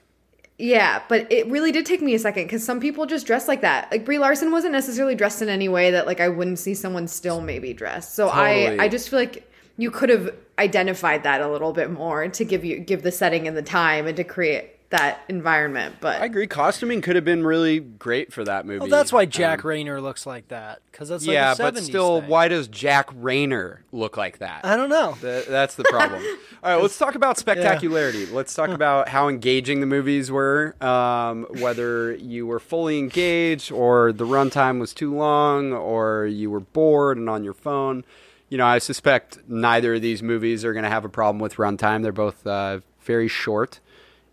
Yeah, 0.61 1.03
but 1.09 1.31
it 1.33 1.47
really 1.47 1.73
did 1.73 1.87
take 1.87 2.03
me 2.03 2.15
a 2.15 2.19
second 2.19 2.45
because 2.45 2.63
some 2.63 2.81
people 2.81 3.07
just 3.07 3.27
dress 3.27 3.49
like 3.49 3.63
that. 3.63 3.91
Like 3.91 4.05
Brie 4.05 4.19
Larson 4.19 4.53
wasn't 4.53 4.73
necessarily 4.73 5.15
dressed 5.15 5.41
in 5.41 5.49
any 5.49 5.69
way 5.69 5.91
that 5.91 6.07
like 6.07 6.21
I 6.21 6.29
wouldn't 6.29 6.59
see 6.59 6.75
someone 6.75 7.09
still 7.09 7.41
maybe 7.41 7.73
dressed. 7.73 8.15
So 8.15 8.29
Totally. 8.29 8.79
I 8.79 8.85
I 8.85 8.89
just 8.89 9.09
feel 9.09 9.19
like 9.19 9.51
you 9.79 9.91
could 9.91 10.11
have 10.11 10.35
identified 10.59 11.23
that 11.23 11.41
a 11.41 11.49
little 11.49 11.73
bit 11.73 11.91
more 11.91 12.29
to 12.29 12.45
give 12.45 12.65
you 12.65 12.79
give 12.79 13.03
the 13.03 13.11
setting 13.13 13.49
and 13.49 13.57
the 13.57 13.63
time 13.63 14.07
and 14.07 14.17
to 14.19 14.25
create 14.25 14.77
that 14.91 15.21
environment. 15.29 15.97
But 16.01 16.21
I 16.21 16.25
agree. 16.25 16.47
Costuming 16.47 17.01
could 17.01 17.15
have 17.17 17.25
been 17.25 17.45
really 17.45 17.79
great 17.81 18.33
for 18.33 18.45
that 18.45 18.67
movie. 18.67 18.81
Well, 18.81 18.89
that's 18.89 19.13
why 19.13 19.25
Jack 19.25 19.65
Um, 19.65 19.71
Reynor 19.71 20.03
looks 20.03 20.27
like 20.27 20.49
that 20.49 20.81
because 20.91 21.09
that's 21.09 21.25
like 21.27 21.33
yeah, 21.35 21.53
a 21.53 21.57
but 21.57 21.79
still, 21.79 22.21
thing. 22.21 22.29
why 22.29 22.49
does 22.49 22.67
Jack 22.69 23.09
Reynor 23.15 23.79
look 23.93 24.17
like 24.17 24.39
that? 24.39 24.65
I 24.65 24.77
don't 24.77 24.89
know. 24.89 25.17
Th- 25.21 25.47
that's 25.47 25.77
the 25.77 25.85
problem. 25.85 26.21
All 26.65 26.75
right, 26.75 26.83
let's 26.83 26.99
talk 26.99 27.15
about 27.15 27.39
spectacularity. 27.39 28.27
Let's 28.27 28.53
talk 28.55 28.71
about 28.71 29.09
how 29.09 29.29
engaging 29.29 29.81
the 29.81 29.87
movies 29.87 30.31
were. 30.31 30.75
Um, 30.85 31.47
whether 31.61 32.13
you 32.17 32.47
were 32.47 32.59
fully 32.61 32.99
engaged, 32.99 33.71
or 33.73 34.13
the 34.13 34.27
runtime 34.27 34.81
was 34.81 34.93
too 34.93 35.15
long, 35.15 35.73
or 35.73 36.27
you 36.27 36.51
were 36.51 36.61
bored 36.61 37.17
and 37.17 37.31
on 37.31 37.45
your 37.45 37.55
phone. 37.55 38.05
You 38.49 38.59
know, 38.59 38.67
I 38.67 38.79
suspect 38.79 39.39
neither 39.47 39.95
of 39.95 40.03
these 40.03 40.21
movies 40.23 40.65
are 40.65 40.73
going 40.73 40.83
to 40.83 40.91
have 40.91 41.05
a 41.05 41.09
problem 41.09 41.39
with 41.41 41.55
runtime. 41.55 42.03
They're 42.03 42.11
both 42.13 42.45
uh, 42.45 42.81
very 43.03 43.29
short, 43.29 43.79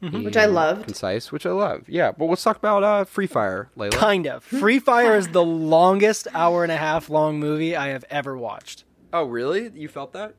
Mm-hmm. 0.01 0.23
Which 0.25 0.37
I 0.37 0.43
and 0.43 0.53
loved. 0.53 0.85
concise, 0.85 1.31
which 1.31 1.45
I 1.45 1.51
love. 1.51 1.89
Yeah, 1.89 2.11
but 2.11 2.25
let's 2.25 2.43
talk 2.43 2.57
about 2.57 2.83
uh, 2.83 3.03
Free 3.03 3.25
Fire, 3.25 3.69
Layla. 3.75 3.93
Kind 3.93 4.27
of. 4.27 4.43
Free 4.43 4.77
Fire 4.79 5.15
is 5.15 5.29
the 5.29 5.43
longest 5.43 6.27
hour 6.35 6.61
and 6.63 6.71
a 6.71 6.77
half 6.77 7.09
long 7.09 7.39
movie 7.39 7.75
I 7.75 7.87
have 7.87 8.05
ever 8.09 8.37
watched. 8.37 8.83
Oh, 9.11 9.23
really? 9.23 9.71
You 9.73 9.87
felt 9.87 10.13
that? 10.13 10.35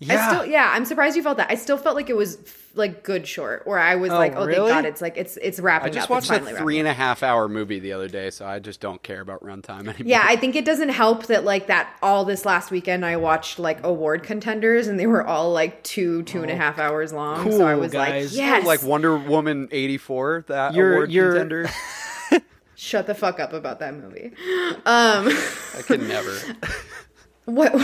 Yeah. 0.00 0.28
I 0.28 0.32
still 0.32 0.46
yeah, 0.46 0.70
I'm 0.72 0.84
surprised 0.84 1.16
you 1.16 1.22
felt 1.24 1.38
that. 1.38 1.50
I 1.50 1.56
still 1.56 1.76
felt 1.76 1.96
like 1.96 2.08
it 2.08 2.16
was 2.16 2.38
like 2.76 3.02
good 3.02 3.26
short 3.26 3.66
where 3.66 3.80
I 3.80 3.96
was 3.96 4.12
Oh, 4.12 4.16
like, 4.16 4.34
oh 4.36 4.46
really? 4.46 4.70
thank 4.70 4.84
God, 4.84 4.88
it's 4.88 5.00
like 5.02 5.16
it's 5.16 5.36
it's 5.38 5.58
wrapping 5.58 5.90
I 5.90 5.92
just 5.92 6.04
up. 6.04 6.10
watched 6.10 6.26
it's 6.26 6.30
a 6.30 6.34
finally 6.34 6.52
three 6.52 6.76
wrapping 6.76 6.78
and 6.80 6.88
a 6.88 6.92
half 6.92 7.24
hour 7.24 7.48
movie 7.48 7.80
the 7.80 7.92
other 7.94 8.06
day, 8.06 8.30
so 8.30 8.46
I 8.46 8.60
just 8.60 8.80
don't 8.80 9.02
care 9.02 9.20
about 9.20 9.42
runtime 9.42 9.80
anymore. 9.88 9.96
Yeah, 10.04 10.22
I 10.24 10.36
think 10.36 10.54
it 10.54 10.64
doesn't 10.64 10.90
help 10.90 11.26
that 11.26 11.42
like 11.44 11.66
that 11.66 11.96
all 12.00 12.24
this 12.24 12.44
last 12.46 12.70
weekend 12.70 13.04
I 13.04 13.16
watched 13.16 13.58
like 13.58 13.84
award 13.84 14.22
contenders 14.22 14.86
and 14.86 15.00
they 15.00 15.08
were 15.08 15.26
all 15.26 15.52
like 15.52 15.82
two, 15.82 16.22
two 16.22 16.42
and 16.42 16.50
a 16.52 16.56
half 16.56 16.78
hours 16.78 17.12
long. 17.12 17.50
so 17.50 17.66
I 17.66 17.74
was 17.74 17.90
guys. 17.92 18.30
like, 18.32 18.36
yes, 18.38 18.64
like 18.66 18.84
Wonder 18.84 19.16
Woman 19.16 19.68
eighty 19.72 19.98
four. 19.98 20.44
That 20.46 20.74
You're- 20.74 20.94
award 20.94 21.10
you're- 21.10 21.30
contender. 21.32 21.68
shut 22.76 23.08
the 23.08 23.14
fuck 23.16 23.40
up 23.40 23.52
about 23.52 23.80
that 23.80 23.94
movie. 23.96 24.26
Um, 24.86 25.26
I 25.76 25.82
could 25.84 26.02
never. 26.02 26.38
what? 27.46 27.74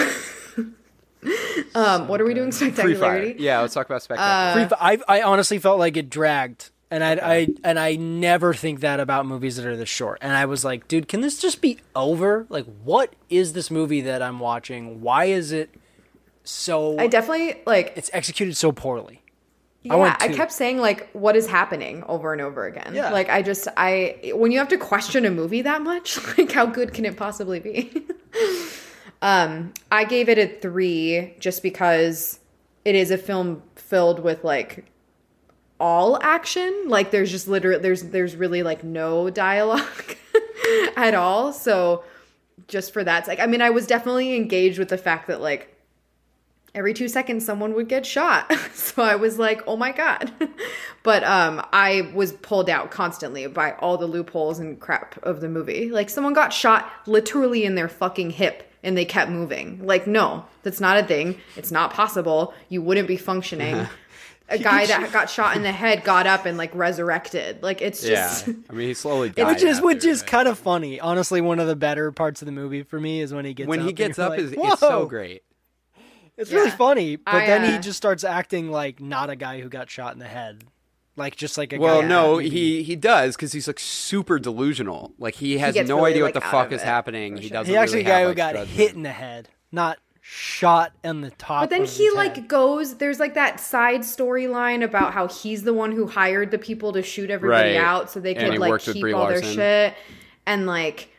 um, 1.75 2.09
what 2.09 2.21
are 2.21 2.25
we 2.25 2.35
doing? 2.35 2.53
Free 2.53 2.71
Fire. 2.71 2.87
Spectacularity. 2.87 3.37
Yeah, 3.39 3.61
let's 3.61 3.75
talk 3.75 3.87
about 3.87 4.03
spectacular. 4.03 4.67
Free 4.67 4.77
Fi- 4.77 5.01
I, 5.09 5.19
I 5.19 5.23
honestly 5.23 5.59
felt 5.59 5.79
like 5.79 5.97
it 5.97 6.11
dragged, 6.11 6.71
and 6.91 7.03
I, 7.03 7.13
I 7.13 7.49
and 7.63 7.79
I 7.79 7.97
never 7.97 8.55
think 8.55 8.81
that 8.81 9.01
about 9.01 9.27
movies 9.27 9.57
that 9.57 9.67
are 9.67 9.77
this 9.77 9.89
short. 9.89 10.19
And 10.21 10.33
I 10.33 10.45
was 10.47 10.65
like, 10.65 10.89
dude, 10.89 11.09
can 11.09 11.21
this 11.21 11.41
just 11.41 11.61
be 11.61 11.79
over? 11.95 12.47
Like, 12.49 12.67
what 12.83 13.15
is 13.31 13.53
this 13.53 13.71
movie 13.71 14.03
that 14.03 14.23
I'm 14.23 14.41
watching? 14.41 15.01
Why 15.01 15.27
is 15.27 15.53
it 15.53 15.71
so? 16.45 16.99
I 16.99 17.07
definitely 17.07 17.63
like. 17.67 17.93
it's 17.97 18.11
executed 18.13 18.57
so 18.57 18.73
poorly. 18.73 19.23
Yeah, 19.85 19.97
went 19.97 20.23
I 20.23 20.29
kept 20.29 20.51
saying 20.51 20.79
like, 20.79 21.11
what 21.13 21.37
is 21.37 21.47
happening 21.47 22.05
over 22.05 22.33
and 22.33 22.41
over 22.41 22.65
again. 22.65 22.93
Yeah. 22.95 23.11
Like 23.11 23.29
I 23.29 23.43
just 23.43 23.69
I 23.77 24.33
when 24.35 24.51
you 24.51 24.59
have 24.59 24.69
to 24.69 24.79
question 24.79 25.27
a 25.27 25.31
movie 25.31 25.63
that 25.63 25.83
much, 25.83 26.19
like 26.39 26.51
how 26.53 26.65
good 26.65 26.95
can 26.95 27.05
it 27.05 27.17
possibly 27.17 27.61
be? 27.61 28.07
um, 29.25 29.73
I 29.91 30.05
gave 30.05 30.29
it 30.29 30.37
a 30.37 30.47
three 30.47 31.35
just 31.41 31.63
because 31.63 32.41
it 32.85 32.95
is 32.95 33.11
a 33.11 33.17
film 33.17 33.63
filled 33.75 34.21
with 34.21 34.45
like 34.45 34.85
all 35.81 36.23
action. 36.23 36.85
Like 36.89 37.11
there's 37.11 37.31
just 37.31 37.49
literally 37.49 37.81
there's 37.81 38.03
there's 38.03 38.37
really 38.37 38.63
like 38.63 38.85
no 38.85 39.31
dialogue 39.31 40.17
at 40.97 41.15
all. 41.15 41.55
So 41.55 42.05
just 42.69 42.93
for 42.93 43.03
that, 43.03 43.27
like 43.27 43.41
I 43.41 43.47
mean, 43.47 43.63
I 43.63 43.71
was 43.71 43.87
definitely 43.87 44.37
engaged 44.37 44.79
with 44.79 44.91
the 44.91 44.99
fact 44.99 45.27
that 45.29 45.41
like 45.41 45.75
every 46.75 46.93
two 46.93 47.09
seconds 47.09 47.47
someone 47.47 47.73
would 47.73 47.89
get 47.89 48.05
shot 48.05 48.53
so 48.75 49.01
i 49.01 49.15
was 49.15 49.39
like 49.39 49.63
oh 49.69 49.77
my 49.77 49.93
god 49.93 50.33
but 51.05 51.23
um 51.23 51.65
i 51.73 52.11
was 52.13 52.33
pulled 52.33 52.69
out 52.69 52.91
constantly 52.91 53.47
by 53.47 53.71
all 53.75 53.97
the 53.97 54.09
loopholes 54.09 54.59
and 54.59 54.81
crap 54.81 55.17
of 55.23 55.41
the 55.41 55.49
movie 55.49 55.89
like 55.89 56.11
someone 56.11 56.33
got 56.33 56.53
shot 56.53 56.91
literally 57.07 57.63
in 57.65 57.77
their 57.77 57.89
fucking 57.89 58.31
hip 58.31 58.74
and 58.85 58.97
they 58.97 59.05
kept 59.05 59.31
moving 59.31 59.85
like 59.85 60.07
no 60.07 60.45
that's 60.63 60.81
not 60.81 60.97
a 60.97 61.03
thing 61.03 61.39
it's 61.57 61.71
not 61.71 61.93
possible 61.93 62.55
you 62.69 62.81
wouldn't 62.81 63.09
be 63.09 63.17
functioning 63.17 63.87
a 64.49 64.59
guy 64.59 64.87
that 64.87 65.11
got 65.13 65.31
shot 65.31 65.57
in 65.57 65.63
the 65.63 65.73
head 65.73 66.05
got 66.05 66.27
up 66.27 66.47
and 66.47 66.59
like 66.59 66.75
resurrected 66.75 67.63
like 67.63 67.81
it's 67.83 68.03
just. 68.03 68.47
yeah, 68.47 68.53
just 68.53 68.71
I 68.71 68.73
mean 68.75 68.89
he 68.89 68.95
slowly 68.95 69.31
died. 69.31 69.47
which 69.47 69.63
is 69.63 69.79
after, 69.79 69.87
which 69.87 70.05
is 70.05 70.21
right? 70.21 70.31
kind 70.31 70.49
of 70.49 70.59
funny. 70.59 71.01
Honestly, 71.01 71.41
one 71.41 71.59
of 71.61 71.67
the 71.67 71.77
better 71.77 72.13
parts 72.13 72.43
of 72.43 72.47
the 72.47 72.53
movie 72.53 72.83
for 72.83 73.01
me 73.01 73.21
is 73.21 73.33
when 73.33 73.45
he 73.45 73.55
gets 73.55 73.69
when 73.69 73.81
up 73.81 73.87
he 73.87 73.93
gets 73.93 74.19
up 74.19 74.31
like, 74.31 74.41
is 74.41 74.53
it's 74.53 74.81
so 74.81 75.07
great. 75.07 75.43
It's 76.37 76.51
really 76.51 76.71
funny, 76.71 77.15
but 77.17 77.35
I, 77.35 77.47
then 77.47 77.65
he 77.71 77.77
uh, 77.77 77.81
just 77.81 77.97
starts 77.97 78.25
acting 78.25 78.69
like 78.71 79.01
not 79.01 79.31
a 79.31 79.37
guy 79.37 79.61
who 79.61 79.69
got 79.69 79.89
shot 79.89 80.15
in 80.15 80.19
the 80.19 80.27
head, 80.27 80.65
like 81.17 81.37
just 81.37 81.57
like 81.59 81.73
a 81.73 81.79
Well, 81.79 82.03
guy. 82.03 82.09
no, 82.09 82.33
who- 82.35 82.39
he 82.41 82.83
he 82.83 82.97
does 82.97 83.37
because 83.37 83.53
he's 83.53 83.67
like 83.67 83.79
super 83.79 84.39
delusional. 84.39 85.13
Like 85.19 85.35
he 85.37 85.59
has 85.59 85.75
gets 85.75 85.89
no 85.89 85.97
really, 85.97 86.11
idea 86.13 86.25
like, 86.25 86.35
what 86.35 86.43
the 86.43 86.49
fuck 86.49 86.73
is 86.73 86.83
it, 86.83 86.85
happening. 86.85 87.37
He 87.37 87.49
sure. 87.49 87.51
doesn't. 87.55 87.71
he 87.73 87.77
actually 87.77 87.99
really 88.05 88.11
a 88.11 88.13
guy 88.13 88.19
have, 88.19 88.23
who 88.23 88.29
like, 88.29 88.37
got 88.37 88.53
judgment. 88.55 88.71
hit 88.71 88.95
in 88.95 89.03
the 89.03 89.13
head, 89.13 89.49
not 89.73 89.99
shot 90.21 90.93
in 91.05 91.21
the 91.21 91.31
top. 91.33 91.63
But 91.65 91.71
then 91.71 91.83
of 91.83 91.91
he 91.91 92.05
his 92.07 92.15
like 92.15 92.37
head. 92.37 92.49
goes. 92.49 92.97
There's 92.97 93.21
like 93.21 93.35
that 93.35 93.61
side 93.61 94.01
storyline 94.01 94.83
about 94.83 95.13
how 95.13 95.29
he's 95.29 95.63
the 95.65 95.75
one 95.75 95.93
who 95.93 96.07
hired 96.07 96.51
the 96.51 96.59
people 96.59 96.93
to 96.95 97.03
shoot 97.03 97.31
everybody 97.31 97.75
Right. 97.75 97.77
out 97.77 98.11
so 98.11 98.21
they 98.21 98.35
could 98.35 98.59
like 98.59 98.81
keep 98.81 99.01
Brie 99.03 99.13
all 99.13 99.29
their 99.29 99.43
shit. 99.43 99.95
And 100.47 100.67
like 100.67 101.11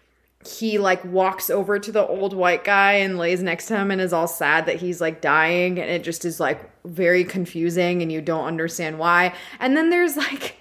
he 0.47 0.77
like 0.77 1.03
walks 1.05 1.49
over 1.49 1.79
to 1.79 1.91
the 1.91 2.05
old 2.05 2.33
white 2.33 2.63
guy 2.63 2.93
and 2.93 3.17
lays 3.17 3.41
next 3.41 3.67
to 3.67 3.75
him 3.75 3.91
and 3.91 3.99
is 3.99 4.13
all 4.13 4.27
sad 4.27 4.65
that 4.65 4.77
he's 4.77 5.01
like 5.01 5.21
dying 5.21 5.79
and 5.79 5.89
it 5.89 6.03
just 6.03 6.25
is 6.25 6.39
like 6.39 6.69
very 6.85 7.23
confusing 7.23 8.01
and 8.01 8.11
you 8.11 8.21
don't 8.21 8.45
understand 8.45 8.99
why. 8.99 9.33
And 9.59 9.75
then 9.75 9.89
there's 9.89 10.15
like 10.17 10.55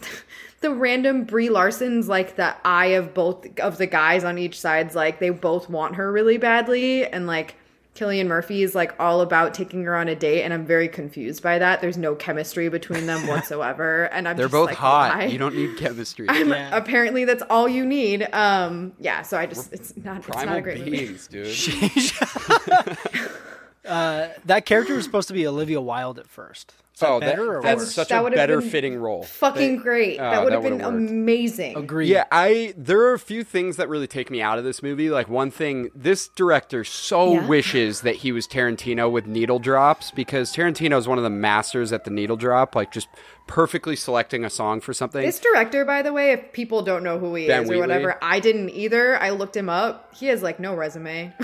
the 0.60 0.74
random 0.74 1.24
Brie 1.24 1.50
Larson's 1.50 2.08
like 2.08 2.36
the 2.36 2.54
eye 2.64 2.86
of 2.86 3.14
both 3.14 3.46
of 3.60 3.78
the 3.78 3.86
guys 3.86 4.24
on 4.24 4.38
each 4.38 4.60
side's 4.60 4.94
like 4.94 5.18
they 5.18 5.30
both 5.30 5.68
want 5.68 5.96
her 5.96 6.10
really 6.10 6.38
badly 6.38 7.06
and 7.06 7.26
like 7.26 7.56
Cillian 7.98 8.26
Murphy 8.26 8.62
is 8.62 8.74
like 8.74 8.94
all 9.00 9.20
about 9.20 9.54
taking 9.54 9.82
her 9.84 9.96
on 9.96 10.08
a 10.08 10.14
date 10.14 10.42
and 10.42 10.54
I'm 10.54 10.64
very 10.64 10.88
confused 10.88 11.42
by 11.42 11.58
that. 11.58 11.80
There's 11.80 11.98
no 11.98 12.14
chemistry 12.14 12.68
between 12.68 13.06
them 13.06 13.26
whatsoever 13.26 14.04
and 14.12 14.28
I'm 14.28 14.36
They're 14.36 14.46
just 14.46 14.52
both 14.52 14.68
like, 14.68 14.76
hot. 14.76 15.16
why? 15.16 15.24
You 15.24 15.38
don't 15.38 15.56
need 15.56 15.76
chemistry. 15.76 16.26
I'm, 16.28 16.50
Yeah. 16.50 16.76
Apparently 16.76 17.24
that's 17.24 17.42
all 17.50 17.68
you 17.68 17.84
need. 17.84 18.22
Um 18.32 18.92
yeah, 19.00 19.22
so 19.22 19.36
I 19.36 19.46
just 19.46 19.72
it's 19.72 19.96
not 19.96 20.18
it's 20.18 20.28
not 20.28 20.56
a 20.56 20.60
great 20.60 20.78
movie. 20.78 20.90
beings, 20.90 21.26
dude. 21.26 21.46
that 23.82 24.62
character 24.64 24.94
was 24.94 25.04
supposed 25.04 25.28
to 25.28 25.34
be 25.34 25.46
Olivia 25.46 25.80
Wilde 25.80 26.18
at 26.18 26.28
first. 26.28 26.74
Is 26.98 27.00
that 27.02 27.10
oh, 27.10 27.20
better 27.20 27.58
or 27.58 27.62
that's 27.62 27.78
worse? 27.82 27.94
such 27.94 28.08
That 28.08 28.26
a 28.26 28.30
better 28.30 28.60
been 28.60 28.70
fitting 28.70 28.96
role. 28.96 29.22
Fucking 29.22 29.76
They- 29.76 29.82
great. 29.82 30.18
oh, 30.18 30.30
that 30.30 30.42
would 30.42 30.52
have 30.52 30.62
been 30.64 30.78
worked. 30.78 30.84
amazing. 30.84 31.76
Agreed. 31.76 32.08
Yeah, 32.08 32.24
I 32.32 32.74
there 32.76 33.00
are 33.02 33.12
a 33.14 33.20
few 33.20 33.44
things 33.44 33.76
that 33.76 33.88
really 33.88 34.08
take 34.08 34.30
me 34.32 34.42
out 34.42 34.58
of 34.58 34.64
this 34.64 34.82
movie. 34.82 35.08
Like 35.08 35.28
one 35.28 35.52
thing, 35.52 35.90
this 35.94 36.26
director 36.26 36.82
so 36.82 37.34
Yeah. 37.34 37.46
wishes 37.46 38.00
that 38.00 38.16
he 38.16 38.32
was 38.32 38.48
Tarantino 38.48 39.08
with 39.08 39.28
needle 39.28 39.60
drops 39.60 40.10
because 40.10 40.52
Tarantino 40.52 40.98
is 40.98 41.06
one 41.06 41.18
of 41.18 41.24
the 41.24 41.30
masters 41.30 41.92
at 41.92 42.02
the 42.04 42.10
needle 42.10 42.36
drop, 42.36 42.74
like 42.74 42.90
just 42.90 43.06
perfectly 43.46 43.94
selecting 43.94 44.44
a 44.44 44.50
song 44.50 44.80
for 44.80 44.92
something. 44.92 45.22
This 45.24 45.38
director, 45.38 45.84
by 45.84 46.02
the 46.02 46.12
way, 46.12 46.32
if 46.32 46.52
people 46.52 46.82
don't 46.82 47.04
know 47.04 47.18
who 47.20 47.32
he 47.36 47.46
Ben 47.46 47.62
is 47.62 47.70
or 47.70 47.78
whatever, 47.78 48.18
I 48.20 48.40
didn't 48.40 48.70
either. 48.70 49.16
I 49.22 49.30
looked 49.30 49.56
him 49.56 49.68
up. 49.68 50.12
He 50.16 50.26
has 50.26 50.42
like 50.42 50.58
no 50.58 50.74
resume. 50.74 51.32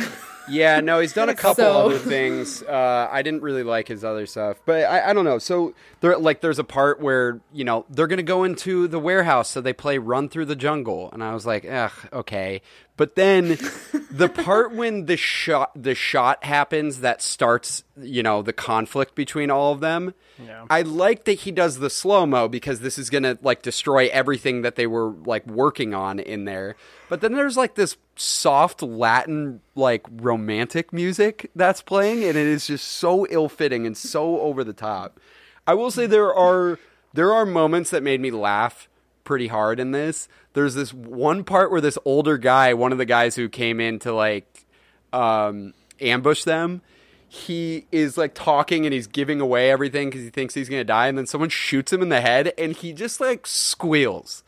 Yeah, 0.49 0.81
no, 0.81 1.01
he's 1.01 1.13
done 1.13 1.29
a 1.29 1.35
couple 1.47 1.65
So- 1.65 1.87
other 1.87 1.99
things. 1.99 2.63
Uh, 2.63 3.09
I 3.11 3.23
didn't 3.23 3.43
really 3.43 3.63
like 3.63 3.89
his 3.89 4.05
other 4.05 4.27
stuff, 4.27 4.59
but 4.67 4.85
I, 4.85 5.11
I 5.11 5.13
don't 5.13 5.25
know. 5.25 5.39
So 5.39 5.75
there, 6.01 6.17
like, 6.19 6.41
there's 6.43 6.59
a 6.59 6.65
part 6.65 7.01
where 7.01 7.41
you 7.53 7.65
know 7.65 7.87
they're 7.89 8.07
gonna 8.07 8.23
go 8.23 8.45
into 8.45 8.87
the 8.89 8.99
warehouse, 8.99 9.49
so 9.51 9.61
they 9.61 9.73
play 9.73 9.99
"Run 9.99 10.29
Through 10.29 10.47
the 10.47 10.57
Jungle," 10.57 11.11
and 11.13 11.23
I 11.25 11.33
was 11.35 11.47
like, 11.47 11.65
ugh, 11.65 11.93
okay. 12.13 12.61
But 12.97 13.17
then 13.17 13.59
the 14.11 14.29
part 14.29 14.73
when 14.73 15.07
the 15.07 15.17
shot 15.17 15.71
the 15.75 15.95
shot 15.95 16.45
happens 16.45 17.01
that 17.01 17.21
starts, 17.23 17.85
you 18.01 18.23
know, 18.23 18.43
the 18.43 18.53
conflict 18.53 19.15
between 19.15 19.51
all 19.51 19.73
of 19.73 19.81
them. 19.81 20.15
Yeah. 20.45 20.67
I 20.69 20.83
like 20.83 21.25
that 21.25 21.41
he 21.41 21.53
does 21.53 21.79
the 21.79 21.91
slow 21.91 22.27
mo 22.27 22.49
because 22.49 22.81
this 22.81 22.99
is 22.99 23.11
gonna 23.11 23.39
like 23.43 23.63
destroy 23.63 24.09
everything 24.09 24.63
that 24.63 24.77
they 24.77 24.87
were 24.87 25.11
like 25.11 25.47
working 25.47 25.95
on 25.95 26.19
in 26.19 26.45
there. 26.45 26.77
But 27.09 27.21
then 27.21 27.33
there's 27.33 27.57
like 27.57 27.75
this 27.75 27.97
soft 28.17 28.83
Latin 28.83 29.61
like 29.75 30.07
romantic 30.11 30.93
music 30.93 31.51
that's 31.55 31.83
playing, 31.83 32.25
and 32.25 32.37
it 32.37 32.47
is 32.47 32.67
just 32.67 32.87
so 32.87 33.27
ill 33.29 33.49
fitting 33.49 33.87
and 33.87 33.97
so 33.97 34.41
over 34.41 34.63
the 34.63 34.73
top. 34.73 35.19
I 35.67 35.75
will 35.75 35.91
say 35.91 36.07
there 36.07 36.35
are 36.35 36.79
there 37.13 37.33
are 37.33 37.47
moments 37.47 37.91
that 37.91 38.03
made 38.03 38.21
me 38.21 38.31
laugh 38.31 38.89
pretty 39.25 39.49
hard 39.49 39.81
in 39.81 39.91
this. 39.91 40.29
There's 40.53 40.75
this 40.75 40.93
one 40.95 41.43
part 41.45 41.71
where 41.71 41.81
this 41.81 41.99
older 42.05 42.39
guy, 42.39 42.75
one 42.75 42.93
of 42.93 42.99
the 42.99 43.05
guys 43.05 43.35
who 43.37 43.49
came 43.49 43.81
in 43.81 43.99
to 44.01 44.13
like 44.13 44.65
um, 45.13 45.75
ambush 46.01 46.45
them, 46.45 46.83
he 47.29 47.87
is 47.91 48.17
like 48.17 48.35
talking 48.35 48.87
and 48.87 48.93
he's 48.95 49.07
giving 49.09 49.41
away 49.41 49.71
everything 49.71 50.09
because 50.09 50.23
he 50.23 50.31
thinks 50.31 50.55
he's 50.55 50.69
gonna 50.69 50.85
die, 50.85 51.09
and 51.09 51.19
then 51.19 51.27
someone 51.27 51.49
shoots 51.51 51.93
him 51.93 52.03
in 52.03 52.09
the 52.09 52.21
head, 52.21 52.53
and 52.57 52.77
he 52.77 52.93
just 52.93 53.21
like 53.21 53.47
squeals 53.47 54.45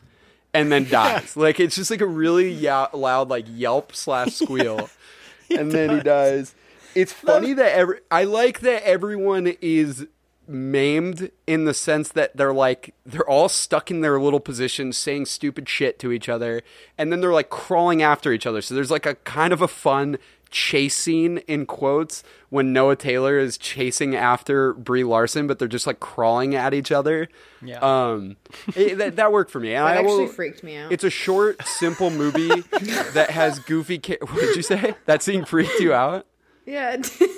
and 0.53 0.71
then 0.71 0.87
dies. 0.89 1.35
like 1.35 1.59
it's 1.59 1.75
just 1.75 1.91
like 1.91 2.01
a 2.01 2.05
really 2.07 2.49
ya- 2.49 2.87
loud 2.93 3.29
like 3.29 3.45
yelp 3.49 3.93
slash 3.93 4.33
squeal, 4.35 4.89
and 5.49 5.71
then 5.71 5.97
he 5.97 6.01
dies. 6.01 6.55
It's 6.95 7.11
funny 7.13 7.53
that 7.53 7.73
every 7.73 7.99
I 8.09 8.23
like 8.23 8.61
that 8.61 8.83
everyone 8.83 9.53
is 9.61 10.07
maimed 10.47 11.29
in 11.45 11.65
the 11.65 11.73
sense 11.73 12.09
that 12.09 12.35
they're 12.37 12.53
like 12.53 12.93
they're 13.05 13.29
all 13.29 13.49
stuck 13.49 13.91
in 13.91 14.01
their 14.01 14.19
little 14.19 14.39
positions 14.39 14.97
saying 14.97 15.25
stupid 15.25 15.67
shit 15.67 15.99
to 15.99 16.11
each 16.11 16.29
other 16.29 16.61
and 16.97 17.11
then 17.11 17.19
they're 17.21 17.33
like 17.33 17.49
crawling 17.49 18.01
after 18.01 18.31
each 18.31 18.45
other 18.45 18.61
so 18.61 18.73
there's 18.73 18.89
like 18.91 19.05
a 19.05 19.15
kind 19.15 19.51
of 19.51 19.61
a 19.61 19.67
fun 19.67 20.17
chase 20.49 20.95
scene 20.95 21.39
in 21.39 21.65
quotes 21.65 22.23
when 22.49 22.71
Noah 22.71 22.95
Taylor 22.95 23.37
is 23.37 23.57
chasing 23.57 24.15
after 24.15 24.73
Brie 24.73 25.03
Larson 25.03 25.45
but 25.47 25.59
they're 25.59 25.67
just 25.67 25.85
like 25.85 25.99
crawling 25.99 26.55
at 26.55 26.73
each 26.73 26.89
other 26.93 27.27
Yeah. 27.61 27.79
um 27.81 28.37
it, 28.73 28.97
that, 28.99 29.17
that 29.17 29.33
worked 29.33 29.51
for 29.51 29.59
me 29.59 29.73
and 29.73 29.85
That 29.85 29.97
I 29.97 30.01
will- 30.01 30.21
actually 30.21 30.27
freaked 30.33 30.63
me 30.63 30.77
out. 30.77 30.91
it's 30.93 31.03
a 31.03 31.09
short 31.09 31.61
simple 31.67 32.09
movie 32.09 32.47
that 33.13 33.31
has 33.31 33.59
goofy 33.59 33.99
ca- 33.99 34.19
what 34.21 34.39
did 34.39 34.55
you 34.55 34.61
say 34.61 34.95
that 35.05 35.21
scene 35.21 35.43
freaked 35.43 35.79
you 35.81 35.93
out 35.93 36.25
yeah. 36.65 36.93
it 36.93 37.11
did. 37.19 37.29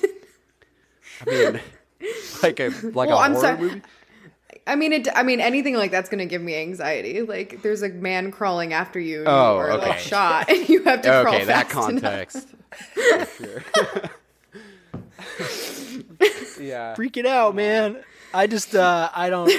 I 1.27 1.51
mean 1.53 1.61
like 2.43 2.59
a 2.59 2.69
like 2.69 3.09
Well, 3.09 3.17
a 3.17 3.21
I'm 3.21 3.31
horror 3.33 3.41
sorry. 3.43 3.57
movie 3.57 3.81
I 4.67 4.75
mean, 4.75 4.93
it. 4.93 5.07
I 5.15 5.23
mean, 5.23 5.41
anything 5.41 5.75
like 5.75 5.89
that's 5.89 6.09
gonna 6.09 6.27
give 6.27 6.41
me 6.43 6.55
anxiety. 6.55 7.21
Like, 7.23 7.63
there's 7.63 7.81
a 7.81 7.89
man 7.89 8.31
crawling 8.31 8.71
after 8.71 8.99
you, 8.99 9.19
and 9.21 9.27
Oh, 9.27 9.55
you 9.55 9.59
are 9.61 9.71
okay. 9.73 9.89
like 9.89 9.99
shot, 9.99 10.47
and 10.49 10.69
you 10.69 10.83
have 10.83 11.01
to 11.01 11.09
crawl 11.09 11.35
okay, 11.35 11.45
that 11.45 11.71
fast 11.71 11.73
context. 11.73 12.47
Yeah. 16.59 16.93
Freak 16.95 17.17
it 17.17 17.25
out, 17.25 17.55
man. 17.55 18.03
I 18.33 18.47
just 18.47 18.75
uh 18.75 19.09
I 19.13 19.29
don't 19.29 19.51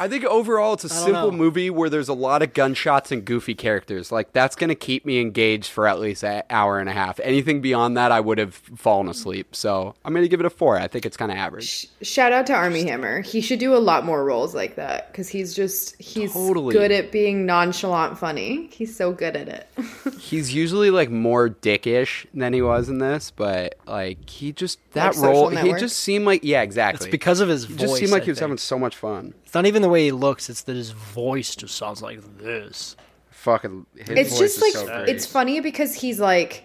I 0.00 0.08
think 0.08 0.24
overall 0.24 0.74
it's 0.74 0.84
a 0.84 0.88
simple 0.88 1.30
know. 1.30 1.36
movie 1.36 1.70
where 1.70 1.88
there's 1.88 2.08
a 2.08 2.14
lot 2.14 2.42
of 2.42 2.52
gunshots 2.52 3.12
and 3.12 3.24
goofy 3.24 3.54
characters. 3.54 4.10
Like 4.12 4.32
that's 4.32 4.56
going 4.56 4.68
to 4.68 4.74
keep 4.74 5.04
me 5.06 5.20
engaged 5.20 5.70
for 5.70 5.86
at 5.86 6.00
least 6.00 6.24
an 6.24 6.42
hour 6.50 6.78
and 6.78 6.88
a 6.88 6.92
half. 6.92 7.20
Anything 7.20 7.60
beyond 7.60 7.96
that 7.96 8.12
I 8.12 8.20
would 8.20 8.38
have 8.38 8.54
fallen 8.54 9.08
asleep. 9.08 9.54
So, 9.54 9.94
I'm 10.04 10.12
going 10.12 10.24
to 10.24 10.28
give 10.28 10.40
it 10.40 10.46
a 10.46 10.50
4. 10.50 10.78
I 10.78 10.88
think 10.88 11.06
it's 11.06 11.16
kind 11.16 11.30
of 11.30 11.38
average. 11.38 11.86
Shout 12.02 12.32
out 12.32 12.46
to 12.46 12.54
Armie 12.54 12.84
Hammer. 12.84 13.20
He 13.20 13.40
should 13.40 13.58
do 13.58 13.74
a 13.74 13.78
lot 13.78 14.04
more 14.04 14.24
roles 14.24 14.54
like 14.54 14.76
that 14.76 15.10
because 15.12 15.28
he's 15.28 15.54
just 15.54 16.00
he's 16.00 16.32
Totally. 16.32 16.72
good 16.72 16.90
at 16.92 17.12
being 17.12 17.46
nonchalant 17.46 18.18
funny. 18.18 18.68
He's 18.72 18.94
so 18.94 19.12
good 19.12 19.36
at 19.36 19.48
it. 19.48 19.68
He's 20.18 20.54
usually 20.54 20.90
like 20.90 21.10
more 21.10 21.48
dickish 21.50 22.26
than 22.34 22.52
he 22.52 22.62
was 22.62 22.88
in 22.88 22.98
this, 22.98 23.30
but 23.30 23.76
like 23.86 24.28
he 24.28 24.52
just 24.52 24.78
that 24.92 25.16
Like 25.16 25.24
role 25.24 25.48
he 25.50 25.72
just 25.74 25.98
seemed 25.98 26.24
like 26.24 26.42
yeah, 26.44 26.62
exactly. 26.62 27.06
it's 27.06 27.10
because 27.10 27.40
of 27.40 27.48
his 27.48 27.64
he 27.66 27.74
voice. 27.74 27.80
just 27.82 27.96
seemed 27.96 28.12
like 28.12 28.22
I 28.22 28.24
he 28.24 28.30
was 28.30 28.38
think. 28.38 28.44
having 28.44 28.58
so 28.58 28.78
much 28.78 28.96
fun. 28.96 29.34
It's 29.54 29.56
not 29.56 29.66
even 29.66 29.82
the 29.82 29.88
way 29.88 30.06
he 30.06 30.10
looks, 30.10 30.50
it's 30.50 30.62
that 30.62 30.74
his 30.74 30.90
voice 30.90 31.54
just 31.54 31.76
sounds 31.76 32.02
like 32.02 32.38
this. 32.38 32.96
Fucking 33.30 33.86
his 33.94 34.08
it's 34.08 34.30
voice 34.30 34.38
just 34.40 34.56
is 34.56 34.62
like 34.62 34.72
so 34.72 34.86
great. 34.86 35.08
it's 35.10 35.26
funny 35.26 35.60
because 35.60 35.94
he's 35.94 36.18
like 36.18 36.64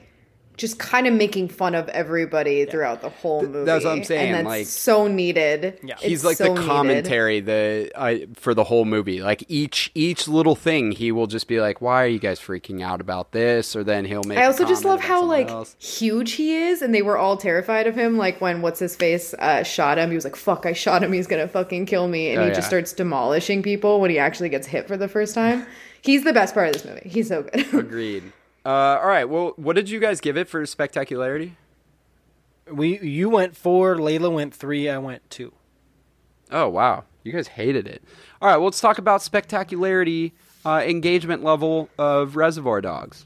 just 0.60 0.78
kind 0.78 1.08
of 1.08 1.14
making 1.16 1.48
fun 1.48 1.74
of 1.74 1.90
everybody 1.90 2.66
throughout 2.66 3.02
the 3.02 3.10
whole 3.10 3.42
movie. 3.42 3.64
that's 3.66 3.84
what 3.86 3.92
I'm 3.98 4.04
saying, 4.04 4.28
And 4.36 4.46
that's 4.46 4.46
like- 4.46 4.68
so 4.68 5.08
needed. 5.08 5.80
Yeah. 5.84 5.96
he's 6.00 6.20
It's 6.20 6.24
like 6.26 6.38
so 6.38 6.44
the 6.44 6.50
needed. 6.52 6.66
commentary 6.68 7.40
the 7.40 7.92
uh, 7.96 8.16
for 8.36 8.54
the 8.54 8.64
whole 8.66 8.86
movie 8.86 9.22
like 9.22 9.44
each 9.48 9.90
each 9.96 10.28
little 10.28 10.56
thing 10.56 10.92
he 10.92 11.12
will 11.12 11.26
just 11.28 11.48
be 11.48 11.60
like 11.60 11.82
why 11.82 12.04
are 12.04 12.08
you 12.08 12.20
guys 12.20 12.40
freaking 12.40 12.82
out 12.84 13.02
about 13.02 13.32
this 13.32 13.76
or 13.76 13.84
then 13.84 14.06
he'll 14.06 14.24
make 14.24 14.38
I 14.38 14.46
also 14.46 14.66
just 14.66 14.84
love 14.86 15.00
how 15.02 15.24
like 15.24 15.50
else. 15.50 15.76
huge 15.80 16.34
he 16.34 16.56
is, 16.56 16.82
and 16.82 16.94
they 16.94 17.02
were 17.02 17.18
all 17.18 17.38
terrified 17.38 17.88
of 17.88 17.96
him. 17.96 18.18
Like 18.18 18.42
when 18.42 18.62
what's 18.62 18.80
his 18.80 18.96
face 18.96 19.34
uh, 19.36 19.64
shot 19.64 19.98
him, 19.98 20.10
he 20.10 20.16
was 20.16 20.26
like, 20.26 20.36
"Fuck, 20.36 20.66
I 20.66 20.74
shot 20.74 21.02
him. 21.04 21.14
He's 21.14 21.26
gonna 21.28 21.48
fucking 21.48 21.86
kill 21.86 22.08
me," 22.08 22.30
and 22.32 22.40
Oh, 22.40 22.44
he 22.44 22.50
yeah. 22.50 22.56
just 22.56 22.68
starts 22.68 22.92
demolishing 22.94 23.64
people 23.64 24.02
when 24.02 24.12
he 24.12 24.20
actually 24.20 24.50
gets 24.50 24.68
hit 24.68 24.88
for 24.88 24.98
the 24.98 25.08
first 25.08 25.34
time. 25.34 25.66
He's 26.02 26.24
the 26.24 26.34
best 26.34 26.54
part 26.54 26.68
of 26.68 26.74
this 26.74 26.86
movie. 26.86 27.10
He's 27.10 27.28
so 27.28 27.44
good. 27.44 27.74
agreed 27.74 28.24
uh, 28.66 28.70
all 29.02 29.08
right 29.08 29.26
well 29.30 29.54
what 29.56 29.76
did 29.76 29.90
you 29.90 30.00
guys 30.00 30.20
give 30.22 30.38
it 30.38 30.48
for 30.48 30.66
spectacularity 30.66 31.56
We 32.72 33.00
you 33.00 33.30
went 33.30 33.56
four, 33.56 33.96
Layla 33.96 34.32
went 34.34 34.54
three, 34.54 34.90
I 34.90 34.98
went 34.98 35.28
two. 35.30 35.54
oh 36.52 36.68
wow 36.70 37.04
you 37.24 37.32
guys 37.32 37.48
hated 37.50 37.88
it 37.88 38.04
all 38.42 38.50
right 38.50 38.58
well 38.58 38.66
let's 38.66 38.80
talk 38.82 38.98
about 38.98 39.22
spectacularity 39.22 40.34
uh, 40.66 40.84
engagement 40.86 41.44
level 41.44 41.90
of 41.98 42.36
reservoir 42.36 42.82
dogs 42.82 43.26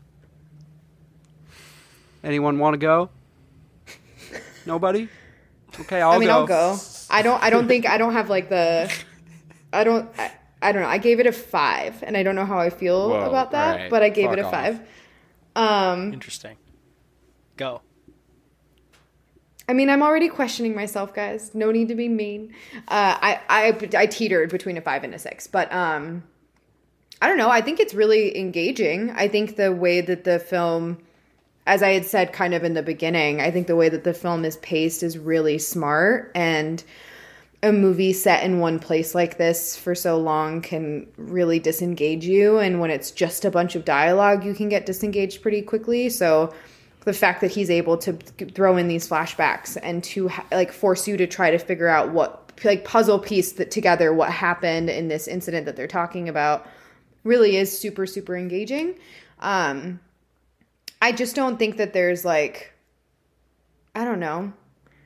anyone 2.24 2.60
want 2.60 2.74
to 2.74 2.78
go 2.78 3.10
nobody 4.66 5.08
okay 5.80 6.02
i'll 6.02 6.12
I 6.12 6.18
mean, 6.20 6.28
go 6.30 6.34
I'll 6.40 6.48
go. 6.48 6.78
I 7.10 7.22
don't. 7.22 7.44
I 7.44 7.52
don't 7.52 7.68
think 7.68 7.88
I 7.88 7.98
don't 8.00 8.14
have 8.14 8.30
like 8.32 8.50
the. 8.50 8.92
I 9.72 9.84
don't. 9.84 10.10
I, 10.18 10.32
I 10.64 10.72
don't 10.72 10.82
know. 10.82 10.88
I 10.88 10.98
gave 10.98 11.20
it 11.20 11.28
a 11.28 11.32
five, 11.32 12.02
and 12.02 12.18
I 12.18 12.24
don't 12.24 12.36
know 12.36 12.46
how 12.46 12.58
I 12.58 12.72
feel 12.72 13.10
Whoa, 13.10 13.26
about 13.30 13.52
that, 13.52 13.74
alright, 13.74 13.90
but 13.92 14.02
I 14.02 14.10
gave 14.10 14.30
fuck 14.30 14.38
it 14.40 14.42
a 14.42 14.46
off. 14.46 14.52
five. 14.52 14.80
Um, 15.56 16.14
Interesting. 16.14 16.58
Go. 17.58 17.82
I 19.68 19.74
mean, 19.74 19.90
I'm 19.90 20.04
already 20.04 20.28
questioning 20.28 20.76
myself, 20.76 21.14
guys. 21.14 21.56
No 21.56 21.72
need 21.72 21.88
to 21.88 21.96
be 21.96 22.10
mean. 22.10 22.54
Uh, 22.88 23.18
I, 23.22 23.40
I 23.48 23.90
I 23.96 24.06
teetered 24.08 24.50
between 24.50 24.78
a 24.78 24.82
five 24.82 25.04
and 25.04 25.14
a 25.14 25.20
six, 25.20 25.48
but 25.48 25.72
um, 25.72 26.24
I 27.22 27.28
don't 27.28 27.38
know. 27.38 27.50
I 27.50 27.62
think 27.62 27.80
it's 27.80 27.94
really 27.94 28.38
engaging. 28.38 29.12
I 29.12 29.30
think 29.30 29.56
the 29.56 29.72
way 29.72 30.02
that 30.02 30.26
the 30.26 30.40
film, 30.40 30.98
as 31.66 31.82
I 31.82 31.94
had 31.94 32.06
said, 32.06 32.34
kind 32.34 32.54
of 32.54 32.66
in 32.66 32.74
the 32.74 32.84
beginning, 32.84 33.40
I 33.40 33.52
think 33.52 33.68
the 33.68 33.78
way 33.78 33.88
that 33.88 34.04
the 34.04 34.14
film 34.14 34.44
is 34.44 34.58
paced 34.58 35.02
is 35.02 35.18
really 35.18 35.58
smart, 35.60 36.32
and 36.36 36.84
a 37.64 37.72
movie 37.72 38.12
set 38.12 38.44
in 38.44 38.60
one 38.60 38.78
place 38.78 39.16
like 39.16 39.38
this 39.38 39.78
for 39.78 39.96
so 39.96 40.18
long 40.18 40.62
can 40.62 41.08
really 41.18 41.60
disengage 41.60 42.26
you. 42.26 42.60
And 42.60 42.82
when 42.82 42.92
it's 42.92 43.10
just 43.10 43.46
a 43.46 43.52
bunch 43.52 43.76
of 43.76 43.86
dialogue, 43.86 44.44
you 44.44 44.54
can 44.54 44.68
get 44.68 44.86
disengaged 44.86 45.42
pretty 45.42 45.62
quickly. 45.62 46.10
So 46.10 46.54
the 47.06 47.14
fact 47.14 47.40
that 47.40 47.52
he's 47.52 47.70
able 47.70 47.98
to 47.98 48.14
throw 48.54 48.76
in 48.76 48.90
these 48.90 49.08
flashbacks 49.08 49.78
and 49.82 50.04
to 50.04 50.30
like 50.52 50.74
force 50.74 51.08
you 51.08 51.16
to 51.16 51.26
try 51.26 51.52
to 51.52 51.58
figure 51.58 51.88
out 51.88 52.12
what 52.12 52.52
like 52.66 52.86
puzzle 52.86 53.20
piece 53.20 53.54
that 53.54 53.72
together 53.72 54.14
what 54.14 54.30
happened 54.30 54.90
in 54.90 55.08
this 55.08 55.28
incident 55.28 55.66
that 55.66 55.76
they're 55.76 55.88
talking 55.88 56.30
about 56.30 56.68
really 57.24 57.58
is 57.58 57.78
super 57.78 58.06
super 58.06 58.38
engaging 58.38 58.96
um 59.40 60.00
i 61.02 61.12
just 61.12 61.36
don't 61.36 61.58
think 61.58 61.78
that 61.78 61.94
there's 61.94 62.24
like 62.24 62.74
i 63.96 64.06
don't 64.06 64.20
know 64.20 64.54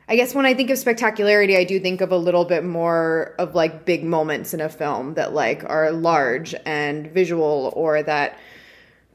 i 0.10 0.16
guess 0.16 0.34
when 0.36 0.46
i 0.46 0.54
think 0.54 0.70
of 0.70 0.78
spectacularity 0.78 1.58
i 1.58 1.64
do 1.64 1.80
think 1.80 2.02
of 2.02 2.12
a 2.12 2.18
little 2.18 2.46
bit 2.46 2.64
more 2.64 3.36
of 3.40 3.56
like 3.56 3.86
big 3.86 4.04
moments 4.04 4.54
in 4.54 4.62
a 4.62 4.70
film 4.70 5.14
that 5.16 5.34
like 5.34 5.64
are 5.66 5.92
large 5.92 6.54
and 6.66 7.08
visual 7.12 7.72
or 7.76 8.02
that 8.04 8.38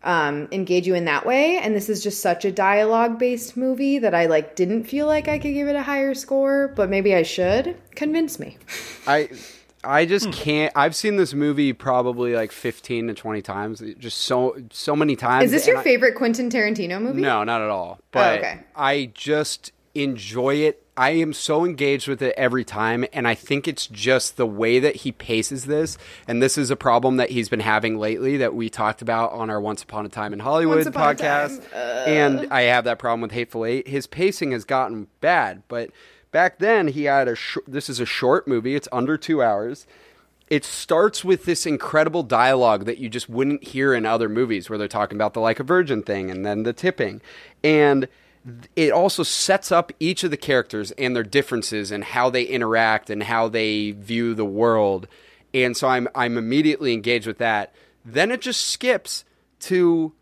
um, 0.05 0.49
engage 0.51 0.85
you 0.89 0.97
in 0.97 1.05
that 1.05 1.25
way. 1.25 1.59
And 1.59 1.77
this 1.77 1.89
is 1.89 2.03
just 2.03 2.21
such 2.23 2.45
a 2.45 2.51
dialogue 2.51 3.21
based 3.21 3.57
movie 3.57 4.01
that 4.01 4.17
I 4.17 4.27
like 4.27 4.57
didn't 4.57 4.83
feel 4.83 5.07
like 5.07 5.29
I 5.29 5.39
could 5.39 5.55
give 5.55 5.69
it 5.69 5.77
a 5.77 5.83
higher 5.85 6.13
score, 6.15 6.73
but 6.75 6.91
maybe 6.91 7.15
I 7.15 7.23
should. 7.23 7.77
Convince 7.95 8.41
me. 8.41 8.59
I 9.07 9.29
I 9.85 10.05
just 10.05 10.25
Hmm. 10.27 10.33
can't. 10.33 10.73
I've 10.75 10.97
seen 10.97 11.19
this 11.19 11.35
movie 11.35 11.73
probably 11.73 12.35
like 12.35 12.51
fifteen 12.51 13.07
to 13.07 13.15
twenty 13.15 13.43
times, 13.43 13.81
just 14.01 14.19
so 14.19 14.57
so 14.73 14.97
many 14.97 15.15
times. 15.15 15.45
Is 15.45 15.51
this 15.53 15.63
and 15.69 15.75
your 15.75 15.79
I- 15.79 15.85
favorite 15.85 16.17
Quentin 16.17 16.51
Tarantino 16.51 17.01
movie? 17.01 17.21
No, 17.21 17.45
not 17.45 17.61
at 17.61 17.71
all. 17.71 18.01
But 18.11 18.41
okay. 18.41 18.59
I 18.75 19.13
just 19.15 19.71
enjoy 19.95 20.57
it. 20.57 20.82
I 20.97 21.11
am 21.11 21.33
so 21.33 21.65
engaged 21.65 22.07
with 22.07 22.21
it 22.21 22.35
every 22.37 22.65
time, 22.65 23.07
and 23.15 23.27
I 23.27 23.35
think 23.35 23.67
it's 23.67 23.87
just 23.87 24.37
the 24.37 24.47
way 24.47 24.79
that 24.79 24.97
he 24.97 25.13
paces 25.13 25.65
this. 25.65 25.97
And 26.29 26.43
this 26.43 26.59
is 26.59 26.71
a 26.71 26.77
problem 26.77 27.17
that 27.17 27.31
he's 27.31 27.49
been 27.49 27.61
having 27.61 27.99
lately 27.99 28.37
that 28.39 28.55
we 28.55 28.69
talked 28.69 29.01
about 29.01 29.33
on 29.33 29.49
our 29.49 29.61
Once 29.61 29.83
Upon 29.83 30.05
a 30.05 30.11
Time 30.11 30.35
in 30.35 30.41
Hollywood 30.41 30.77
Once 30.77 30.87
Upon 30.87 31.11
a 31.11 31.15
podcast. 31.15 31.61
Time. 31.61 31.69
Uh. 31.73 32.05
And 32.07 32.53
I 32.53 32.63
have 32.63 32.85
that 32.85 32.99
problem 32.99 33.23
with 33.23 33.33
Hateful 33.33 33.65
Eight. 33.65 33.89
His 33.89 34.07
pacing 34.07 34.53
has 34.53 34.65
gotten 34.65 35.09
bad, 35.23 35.63
but 35.69 35.91
back 36.31 36.59
then 36.59 36.89
he 36.89 37.05
had 37.05 37.27
a. 37.27 37.37
Sh- 37.37 37.59
this 37.67 37.89
is 37.89 37.99
a 37.99 38.07
short 38.07 38.47
movie. 38.47 38.75
It's 38.75 38.89
under 38.93 39.17
two 39.17 39.43
hours 39.43 39.87
it 40.49 40.67
starts 40.67 41.25
with 41.25 41.47
this 41.47 41.65
incredible 41.65 42.23
dialogue 42.23 42.85
that 42.85 42.99
you 42.99 43.09
just 43.09 43.27
wouldn't 43.27 43.65
hear 43.65 43.95
in 43.95 44.05
other 44.05 44.29
movies 44.29 44.69
where 44.69 44.79
they're 44.79 44.87
talking 44.87 45.17
about 45.17 45.33
the 45.33 45.41
like 45.41 45.59
a 45.59 45.65
virgin 45.65 46.03
thing 46.03 46.31
and 46.31 46.45
then 46.45 46.65
the 46.65 46.75
tipping 46.75 47.23
and 47.65 48.07
it 48.75 48.91
also 48.91 49.23
sets 49.23 49.71
up 49.71 49.93
each 50.01 50.25
of 50.25 50.31
the 50.31 50.37
characters 50.37 50.91
and 50.93 51.15
their 51.15 51.23
differences 51.23 51.91
and 51.91 52.03
how 52.03 52.29
they 52.29 52.43
interact 52.43 53.09
and 53.09 53.23
how 53.23 53.49
they 53.49 53.93
view 53.93 54.35
the 54.35 54.45
world 54.45 55.07
and 55.55 55.77
so 55.77 55.89
i'm 55.89 56.09
i'm 56.15 56.37
immediately 56.37 56.93
engaged 56.93 57.27
with 57.27 57.39
that 57.39 57.73
then 58.05 58.33
it 58.33 58.41
just 58.41 58.67
skips 58.69 59.25
to 59.61 60.13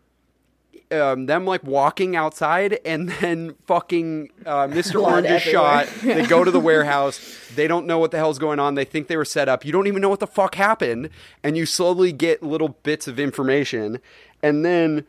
um, 0.91 1.25
them 1.25 1.45
like 1.45 1.63
walking 1.63 2.15
outside 2.15 2.79
and 2.85 3.09
then 3.09 3.55
fucking 3.65 4.29
uh, 4.45 4.67
Mr. 4.67 5.01
Orange 5.01 5.27
is 5.27 5.41
shot. 5.41 5.87
They 6.01 6.25
go 6.25 6.43
to 6.43 6.51
the 6.51 6.59
warehouse. 6.71 7.19
They 7.55 7.67
don't 7.67 7.85
know 7.85 7.99
what 7.99 8.11
the 8.11 8.17
hell's 8.17 8.39
going 8.39 8.59
on. 8.59 8.75
They 8.75 8.85
think 8.85 9.07
they 9.07 9.17
were 9.17 9.25
set 9.25 9.47
up. 9.47 9.65
You 9.65 9.71
don't 9.71 9.87
even 9.87 10.01
know 10.01 10.09
what 10.09 10.19
the 10.19 10.27
fuck 10.27 10.55
happened. 10.55 11.09
And 11.43 11.57
you 11.57 11.65
slowly 11.65 12.11
get 12.11 12.43
little 12.43 12.69
bits 12.83 13.07
of 13.07 13.19
information. 13.19 13.99
And 14.43 14.65
then, 14.65 15.05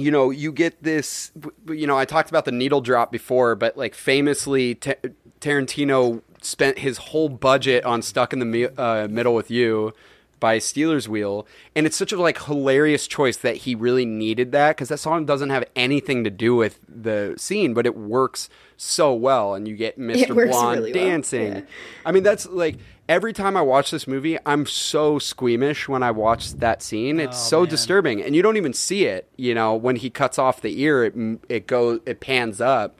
you 0.00 0.10
know, 0.10 0.30
you 0.30 0.52
get 0.52 0.82
this. 0.82 1.32
You 1.68 1.86
know, 1.86 1.96
I 1.98 2.04
talked 2.04 2.30
about 2.30 2.44
the 2.44 2.52
needle 2.52 2.80
drop 2.80 3.12
before, 3.12 3.54
but 3.54 3.76
like 3.76 3.94
famously, 3.94 4.74
Ta 4.74 4.94
Tarantino 5.40 6.22
spent 6.42 6.78
his 6.78 6.98
whole 6.98 7.28
budget 7.28 7.84
on 7.84 8.02
Stuck 8.02 8.32
in 8.32 8.38
the 8.38 8.44
Mi- 8.44 8.68
uh, 8.76 9.08
Middle 9.08 9.34
with 9.34 9.50
You 9.50 9.92
by 10.38 10.58
Stealers 10.58 11.06
Wheel, 11.08 11.46
and 11.76 11.86
it's 11.86 11.96
such 11.96 12.12
a 12.12 12.20
like 12.20 12.42
hilarious 12.44 13.06
choice 13.06 13.36
that 13.38 13.56
he 13.56 13.74
really 13.74 14.06
needed 14.06 14.52
that 14.52 14.76
because 14.76 14.88
that 14.88 14.98
song 14.98 15.26
doesn't 15.26 15.50
have 15.50 15.64
anything 15.76 16.24
to 16.24 16.30
do 16.30 16.54
with 16.54 16.80
the 16.88 17.34
scene, 17.36 17.74
but 17.74 17.84
it 17.86 17.96
works 17.96 18.48
so 18.76 19.12
well, 19.12 19.54
and 19.54 19.68
you 19.68 19.76
get 19.76 19.98
Mr. 19.98 20.28
Blonde 20.28 20.80
really 20.80 20.92
well, 20.92 21.04
dancing. 21.04 21.52
yeah. 21.52 21.60
I 22.06 22.12
mean, 22.12 22.22
that's 22.22 22.46
like 22.46 22.78
every 23.10 23.32
time 23.34 23.56
I 23.56 23.62
watch 23.62 23.90
this 23.90 24.06
movie, 24.06 24.38
I'm 24.46 24.64
so 24.64 25.18
squeamish 25.18 25.88
when 25.88 26.02
I 26.02 26.12
watch 26.12 26.52
that 26.54 26.80
scene. 26.82 27.18
It's 27.20 27.36
so 27.36 27.66
disturbing, 27.66 28.22
and 28.22 28.34
you 28.36 28.40
don't 28.42 28.56
even 28.56 28.72
see 28.72 29.04
it. 29.04 29.28
You 29.36 29.54
know, 29.54 29.74
when 29.74 29.96
he 29.96 30.08
cuts 30.08 30.38
off 30.38 30.62
the 30.62 30.80
ear, 30.80 31.04
it 31.04 31.14
it 31.48 31.66
goes, 31.66 32.00
it 32.06 32.20
pans 32.20 32.60
up. 32.60 32.96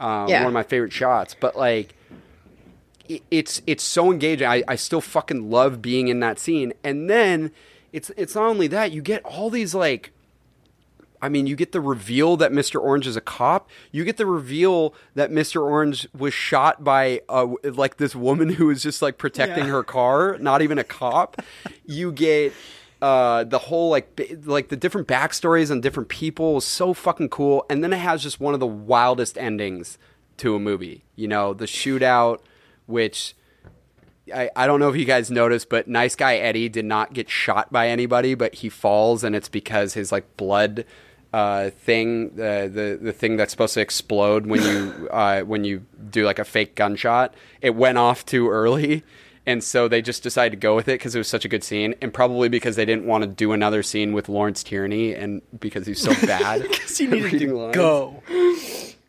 Uh, 0.00 0.26
Yeah. 0.28 0.38
One 0.40 0.48
of 0.48 0.54
my 0.54 0.62
favorite 0.62 0.92
shots, 0.92 1.36
but 1.38 1.56
like 1.56 1.94
it- 3.08 3.22
it's 3.30 3.60
it's 3.66 3.84
so 3.84 4.10
engaging. 4.10 4.48
I, 4.48 4.62
I 4.66 4.76
still 4.76 5.00
fucking 5.02 5.50
love 5.50 5.82
being 5.82 6.08
in 6.08 6.20
that 6.20 6.38
scene. 6.38 6.72
And 6.82 7.10
then 7.10 7.50
it's 7.92 8.10
it's 8.16 8.34
not 8.34 8.44
only 8.46 8.66
that, 8.68 8.92
you 8.92 9.02
get 9.02 9.22
all 9.24 9.50
these 9.50 9.74
like 9.74 10.12
I 11.22 11.28
mean, 11.28 11.46
you 11.46 11.56
get 11.56 11.72
the 11.72 11.80
reveal 11.80 12.36
that 12.38 12.52
Mr. 12.52 12.80
Orange 12.80 13.06
is 13.06 13.16
a 13.16 13.20
cop. 13.20 13.68
You 13.92 14.04
get 14.04 14.16
the 14.16 14.26
reveal 14.26 14.94
that 15.14 15.30
Mr. 15.30 15.62
Orange 15.62 16.08
was 16.16 16.32
shot 16.32 16.82
by 16.82 17.20
uh, 17.28 17.46
like 17.62 17.98
this 17.98 18.14
woman 18.16 18.50
who 18.54 18.66
was 18.66 18.82
just 18.82 19.02
like 19.02 19.18
protecting 19.18 19.66
her 19.66 19.82
car, 19.82 20.38
not 20.38 20.62
even 20.62 20.78
a 20.78 20.84
cop. 20.84 21.42
you 21.84 22.12
get 22.12 22.52
uh, 23.02 23.44
the 23.44 23.58
whole 23.58 23.90
like 23.90 24.16
bi- 24.16 24.36
like 24.44 24.68
the 24.68 24.76
different 24.76 25.08
backstories 25.08 25.70
on 25.70 25.80
different 25.80 26.08
people 26.08 26.58
is 26.58 26.64
so 26.64 26.94
fucking 26.94 27.28
cool. 27.28 27.64
And 27.68 27.82
then 27.84 27.92
it 27.92 27.98
has 27.98 28.22
just 28.22 28.40
one 28.40 28.54
of 28.54 28.60
the 28.60 28.66
wildest 28.66 29.36
endings 29.38 29.98
to 30.38 30.54
a 30.54 30.58
movie. 30.58 31.04
You 31.16 31.28
know, 31.28 31.52
the 31.52 31.66
shootout, 31.66 32.40
which 32.86 33.34
I, 34.34 34.50
I 34.56 34.66
don't 34.66 34.80
know 34.80 34.88
if 34.88 34.96
you 34.96 35.04
guys 35.04 35.30
noticed, 35.30 35.68
but 35.68 35.88
nice 35.88 36.14
guy 36.14 36.36
Eddie 36.36 36.68
did 36.68 36.84
not 36.84 37.12
get 37.12 37.28
shot 37.28 37.72
by 37.72 37.88
anybody, 37.88 38.34
but 38.34 38.56
he 38.56 38.68
falls, 38.68 39.24
and 39.24 39.34
it's 39.34 39.48
because 39.48 39.94
his 39.94 40.12
like 40.12 40.36
blood 40.36 40.84
uh, 41.32 41.70
thing, 41.70 42.30
uh, 42.34 42.66
the 42.68 42.98
the 43.00 43.12
thing 43.12 43.36
that's 43.36 43.50
supposed 43.52 43.74
to 43.74 43.80
explode 43.80 44.46
when 44.46 44.62
you 44.62 45.08
uh, 45.12 45.40
when 45.42 45.64
you 45.64 45.84
do 46.10 46.24
like 46.24 46.38
a 46.38 46.44
fake 46.44 46.74
gunshot, 46.74 47.34
it 47.60 47.74
went 47.74 47.98
off 47.98 48.26
too 48.26 48.48
early, 48.50 49.04
and 49.46 49.62
so 49.62 49.86
they 49.88 50.02
just 50.02 50.22
decided 50.22 50.50
to 50.50 50.56
go 50.56 50.74
with 50.74 50.88
it 50.88 50.94
because 50.98 51.14
it 51.14 51.18
was 51.18 51.28
such 51.28 51.44
a 51.44 51.48
good 51.48 51.62
scene, 51.62 51.94
and 52.02 52.12
probably 52.12 52.48
because 52.48 52.74
they 52.76 52.84
didn't 52.84 53.06
want 53.06 53.22
to 53.22 53.28
do 53.28 53.52
another 53.52 53.82
scene 53.82 54.12
with 54.12 54.28
Lawrence 54.28 54.62
Tierney, 54.64 55.14
and 55.14 55.40
because 55.60 55.86
he's 55.86 56.00
so 56.00 56.12
bad, 56.26 56.62
because 56.68 56.98
he 56.98 57.06
needed 57.06 57.38
to 57.38 57.70
go. 57.72 58.22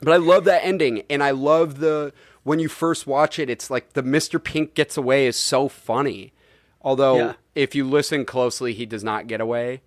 but 0.02 0.14
I 0.14 0.18
love 0.18 0.44
that 0.46 0.64
ending, 0.64 1.04
and 1.10 1.24
I 1.24 1.32
love 1.32 1.80
the 1.80 2.14
when 2.44 2.60
you 2.60 2.70
first 2.70 3.08
watch 3.08 3.40
it. 3.40 3.50
It's 3.50 3.70
like 3.72 3.94
the 3.94 4.04
Mister 4.04 4.38
Pink 4.38 4.76
gets 4.76 4.96
away 4.98 5.26
is 5.26 5.36
so 5.36 5.68
funny. 5.68 6.34
Although 6.84 7.18
Yeah. 7.18 7.34
if 7.56 7.74
you 7.76 7.88
listen 7.88 8.26
closely, 8.26 8.74
he 8.74 8.86
does 8.86 9.04
not 9.04 9.28
get 9.28 9.42
away. 9.42 9.82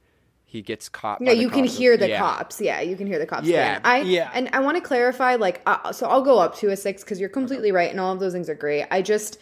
He 0.54 0.62
gets 0.62 0.88
caught. 0.88 1.20
Yeah, 1.20 1.32
you 1.32 1.50
can 1.50 1.64
hear 1.64 1.96
the 1.96 2.10
Yeah. 2.10 2.18
cops. 2.20 2.60
Yeah, 2.60 2.80
you 2.80 2.94
can 2.94 3.08
hear 3.08 3.18
the 3.18 3.26
cops. 3.26 3.44
Yeah. 3.44 3.80
I 3.82 4.02
Yeah. 4.02 4.30
and 4.32 4.48
I 4.52 4.60
want 4.60 4.76
to 4.76 4.80
clarify. 4.80 5.34
Like, 5.34 5.60
uh, 5.66 5.90
so 5.90 6.06
I'll 6.06 6.22
go 6.22 6.38
up 6.38 6.54
to 6.58 6.70
a 6.70 6.76
six 6.76 7.02
because 7.02 7.18
you're 7.18 7.28
completely 7.28 7.72
right, 7.72 7.90
and 7.90 7.98
all 7.98 8.12
of 8.12 8.20
those 8.20 8.34
things 8.34 8.48
are 8.48 8.54
great. 8.54 8.86
I 8.88 9.02
just 9.02 9.36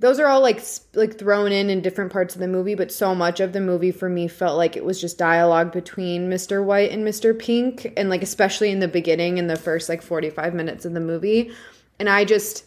those 0.00 0.20
are 0.20 0.26
all 0.26 0.42
like 0.42 0.60
sp- 0.60 0.92
like 0.94 1.18
thrown 1.18 1.50
in 1.50 1.70
in 1.70 1.80
different 1.80 2.12
parts 2.12 2.34
of 2.34 2.42
the 2.42 2.46
movie, 2.46 2.74
but 2.74 2.92
so 2.92 3.14
much 3.14 3.40
of 3.40 3.54
the 3.54 3.60
movie 3.62 3.90
for 3.90 4.10
me 4.10 4.28
felt 4.28 4.58
like 4.58 4.76
it 4.76 4.84
was 4.84 5.00
just 5.00 5.16
dialogue 5.16 5.72
between 5.72 6.28
Mr. 6.28 6.62
White 6.62 6.92
and 6.92 7.08
Mr. 7.08 7.36
Pink, 7.36 7.90
and 7.96 8.10
like 8.10 8.22
especially 8.22 8.70
in 8.70 8.80
the 8.80 8.86
beginning 8.86 9.38
in 9.38 9.46
the 9.46 9.56
first 9.56 9.88
like 9.88 10.02
45 10.02 10.52
minutes 10.52 10.84
of 10.84 10.92
the 10.92 11.00
movie, 11.00 11.50
and 11.98 12.06
I 12.10 12.26
just 12.26 12.64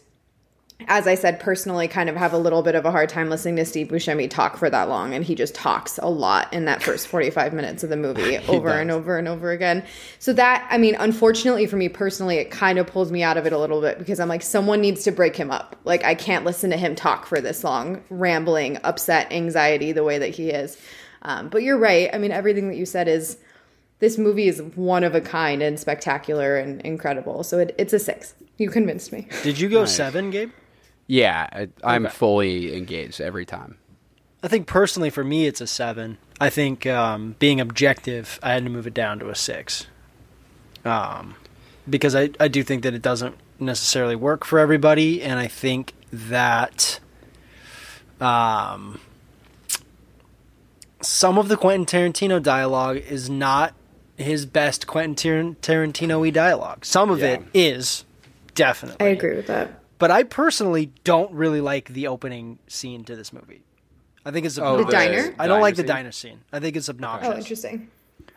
as 0.88 1.06
I 1.06 1.14
said, 1.14 1.40
personally, 1.40 1.88
kind 1.88 2.08
of 2.08 2.16
have 2.16 2.32
a 2.32 2.38
little 2.38 2.62
bit 2.62 2.74
of 2.74 2.84
a 2.84 2.90
hard 2.90 3.08
time 3.08 3.30
listening 3.30 3.56
to 3.56 3.64
Steve 3.64 3.88
Buscemi 3.88 4.28
talk 4.28 4.56
for 4.56 4.70
that 4.70 4.88
long, 4.88 5.14
and 5.14 5.24
he 5.24 5.34
just 5.34 5.54
talks 5.54 5.98
a 5.98 6.08
lot 6.08 6.52
in 6.52 6.64
that 6.66 6.82
first 6.82 7.08
forty-five 7.08 7.52
minutes 7.52 7.82
of 7.82 7.90
the 7.90 7.96
movie, 7.96 8.38
over 8.48 8.70
and 8.70 8.90
over 8.90 9.18
and 9.18 9.28
over 9.28 9.50
again. 9.50 9.84
So 10.18 10.32
that, 10.34 10.66
I 10.70 10.78
mean, 10.78 10.94
unfortunately 10.94 11.66
for 11.66 11.76
me 11.76 11.88
personally, 11.88 12.36
it 12.36 12.50
kind 12.50 12.78
of 12.78 12.86
pulls 12.86 13.10
me 13.10 13.22
out 13.22 13.36
of 13.36 13.46
it 13.46 13.52
a 13.52 13.58
little 13.58 13.80
bit 13.80 13.98
because 13.98 14.20
I'm 14.20 14.28
like, 14.28 14.42
someone 14.42 14.80
needs 14.80 15.04
to 15.04 15.12
break 15.12 15.36
him 15.36 15.50
up. 15.50 15.76
Like, 15.84 16.04
I 16.04 16.14
can't 16.14 16.44
listen 16.44 16.70
to 16.70 16.76
him 16.76 16.94
talk 16.94 17.26
for 17.26 17.40
this 17.40 17.64
long, 17.64 18.02
rambling, 18.10 18.78
upset, 18.84 19.32
anxiety, 19.32 19.92
the 19.92 20.04
way 20.04 20.18
that 20.18 20.30
he 20.30 20.50
is. 20.50 20.78
Um, 21.22 21.48
but 21.48 21.62
you're 21.62 21.78
right. 21.78 22.10
I 22.12 22.18
mean, 22.18 22.32
everything 22.32 22.68
that 22.68 22.76
you 22.76 22.86
said 22.86 23.08
is 23.08 23.38
this 24.02 24.18
movie 24.18 24.48
is 24.48 24.60
one 24.60 25.04
of 25.04 25.14
a 25.14 25.20
kind 25.20 25.62
and 25.62 25.78
spectacular 25.78 26.56
and 26.56 26.80
incredible. 26.82 27.44
So 27.44 27.60
it, 27.60 27.74
it's 27.78 27.92
a 27.92 28.00
six. 28.00 28.34
You 28.58 28.68
convinced 28.68 29.12
me. 29.12 29.28
Did 29.44 29.60
you 29.60 29.68
go 29.68 29.84
seven, 29.84 30.30
Gabe? 30.30 30.50
Yeah, 31.06 31.46
I, 31.52 31.68
I'm 31.84 32.06
Okay. 32.06 32.14
fully 32.14 32.76
engaged 32.76 33.20
every 33.20 33.44
time. 33.44 33.78
I 34.42 34.48
think 34.48 34.66
personally 34.66 35.10
for 35.10 35.22
me 35.24 35.46
it's 35.46 35.60
a 35.60 35.66
seven. 35.66 36.18
I 36.40 36.50
think 36.50 36.86
um, 36.86 37.36
being 37.38 37.60
objective, 37.60 38.38
I 38.42 38.52
had 38.52 38.64
to 38.64 38.70
move 38.70 38.86
it 38.86 38.94
down 38.94 39.18
to 39.20 39.28
a 39.28 39.34
six. 39.34 39.86
Um, 40.84 41.36
because 41.88 42.14
I, 42.16 42.30
I 42.40 42.48
do 42.48 42.62
think 42.64 42.82
that 42.82 42.94
it 42.94 43.02
doesn't 43.02 43.36
necessarily 43.60 44.16
work 44.16 44.44
for 44.44 44.58
everybody, 44.58 45.22
and 45.22 45.38
I 45.38 45.46
think 45.46 45.94
that 46.12 46.98
um, 48.20 49.00
some 51.00 51.38
of 51.38 51.48
the 51.48 51.56
Quentin 51.56 51.86
Tarantino 51.86 52.42
dialogue 52.42 52.96
is 52.96 53.28
not 53.30 53.74
his 54.16 54.46
best 54.46 54.86
Quentin 54.86 55.14
Tar- 55.14 55.54
Tarantino-y 55.76 56.30
dialogue. 56.30 56.84
Some 56.84 57.10
of 57.10 57.20
Yeah. 57.20 57.26
it 57.34 57.42
is 57.54 58.04
definitely. 58.54 59.06
I 59.06 59.10
agree 59.10 59.36
with 59.36 59.46
that. 59.46 59.81
But 60.02 60.10
I 60.10 60.24
personally 60.24 60.90
don't 61.04 61.30
really 61.30 61.60
like 61.60 61.86
the 61.90 62.08
opening 62.08 62.58
scene 62.66 63.04
to 63.04 63.14
this 63.14 63.32
movie. 63.32 63.62
I 64.26 64.32
think 64.32 64.46
it's 64.46 64.58
Oh, 64.58 64.80
obnoxious. 64.80 64.86
The 64.86 64.92
diner? 64.96 65.34
I 65.38 65.46
don't 65.46 65.60
like 65.60 65.76
the 65.76 65.84
diner 65.84 66.10
scene. 66.10 66.40
I 66.52 66.58
think 66.58 66.74
it's 66.74 66.88
obnoxious. 66.88 67.32
Oh, 67.32 67.38
interesting. 67.38 67.88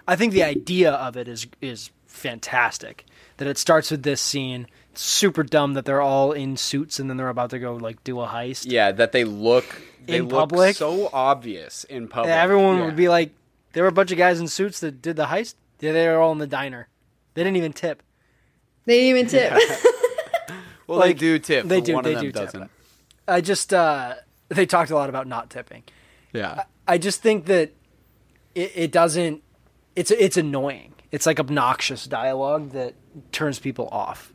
I 0.07 0.15
think 0.15 0.33
the 0.33 0.43
idea 0.43 0.91
of 0.91 1.17
it 1.17 1.27
is 1.27 1.47
is 1.63 1.89
fantastic. 2.05 3.03
That 3.37 3.47
it 3.47 3.57
starts 3.57 3.89
with 3.89 4.03
this 4.03 4.21
scene. 4.21 4.67
It's 4.91 5.01
super 5.01 5.41
dumb 5.41 5.73
that 5.73 5.85
they're 5.85 6.01
all 6.03 6.33
in 6.33 6.55
suits 6.55 6.99
and 6.99 7.09
then 7.09 7.17
they're 7.17 7.29
about 7.29 7.49
to 7.49 7.57
go 7.57 7.73
like 7.77 8.03
do 8.03 8.19
a 8.21 8.27
heist. 8.27 8.65
Yeah, 8.69 8.91
that 8.91 9.11
they 9.11 9.23
look 9.23 9.65
they 10.05 10.17
In 10.17 10.25
look 10.27 10.49
public? 10.51 10.75
so 10.75 11.09
obvious 11.11 11.83
in 11.85 12.07
public. 12.07 12.29
And 12.31 12.39
everyone 12.41 12.77
Yeah. 12.77 12.85
would 12.85 12.95
be 12.95 13.09
like, 13.09 13.31
there 13.73 13.81
were 13.81 13.89
a 13.89 13.91
bunch 13.99 14.11
of 14.11 14.19
guys 14.19 14.39
in 14.39 14.47
suits 14.47 14.81
that 14.81 15.01
did 15.01 15.15
the 15.15 15.25
heist. 15.25 15.55
Yeah, 15.79 15.93
they 15.93 16.07
were 16.09 16.19
all 16.19 16.31
in 16.31 16.37
the 16.37 16.45
diner. 16.45 16.89
They 17.33 17.43
didn't 17.43 17.57
even 17.57 17.73
tip. 17.73 18.03
They 18.85 18.99
didn't 19.11 19.17
even 19.17 19.27
tip. 19.31 19.51
well, 20.87 20.99
like, 20.99 21.15
they 21.15 21.19
do 21.19 21.39
tip. 21.39 21.65
they 21.67 21.81
do- 21.81 21.93
One 21.93 22.03
they 22.03 22.13
of 22.13 22.21
them 22.21 22.25
do 22.25 22.31
tip. 22.31 22.45
doesn't. 22.51 22.71
I 23.27 23.41
just 23.41 23.73
uh, 23.73 24.15
they 24.49 24.65
talked 24.65 24.91
a 24.91 24.95
lot 24.95 25.09
about 25.09 25.27
not 25.27 25.49
tipping. 25.49 25.83
Yeah. 26.33 26.63
I 26.87 26.97
just 26.97 27.21
think 27.21 27.45
that 27.45 27.71
it, 28.53 28.71
it 28.75 28.91
doesn't 28.91 29.41
it's 29.95 30.11
it's 30.11 30.37
annoying. 30.37 30.93
It's 31.11 31.25
like 31.25 31.39
obnoxious 31.39 32.05
dialogue 32.05 32.71
that 32.71 32.93
turns 33.31 33.57
people 33.59 33.87
off. 33.91 34.31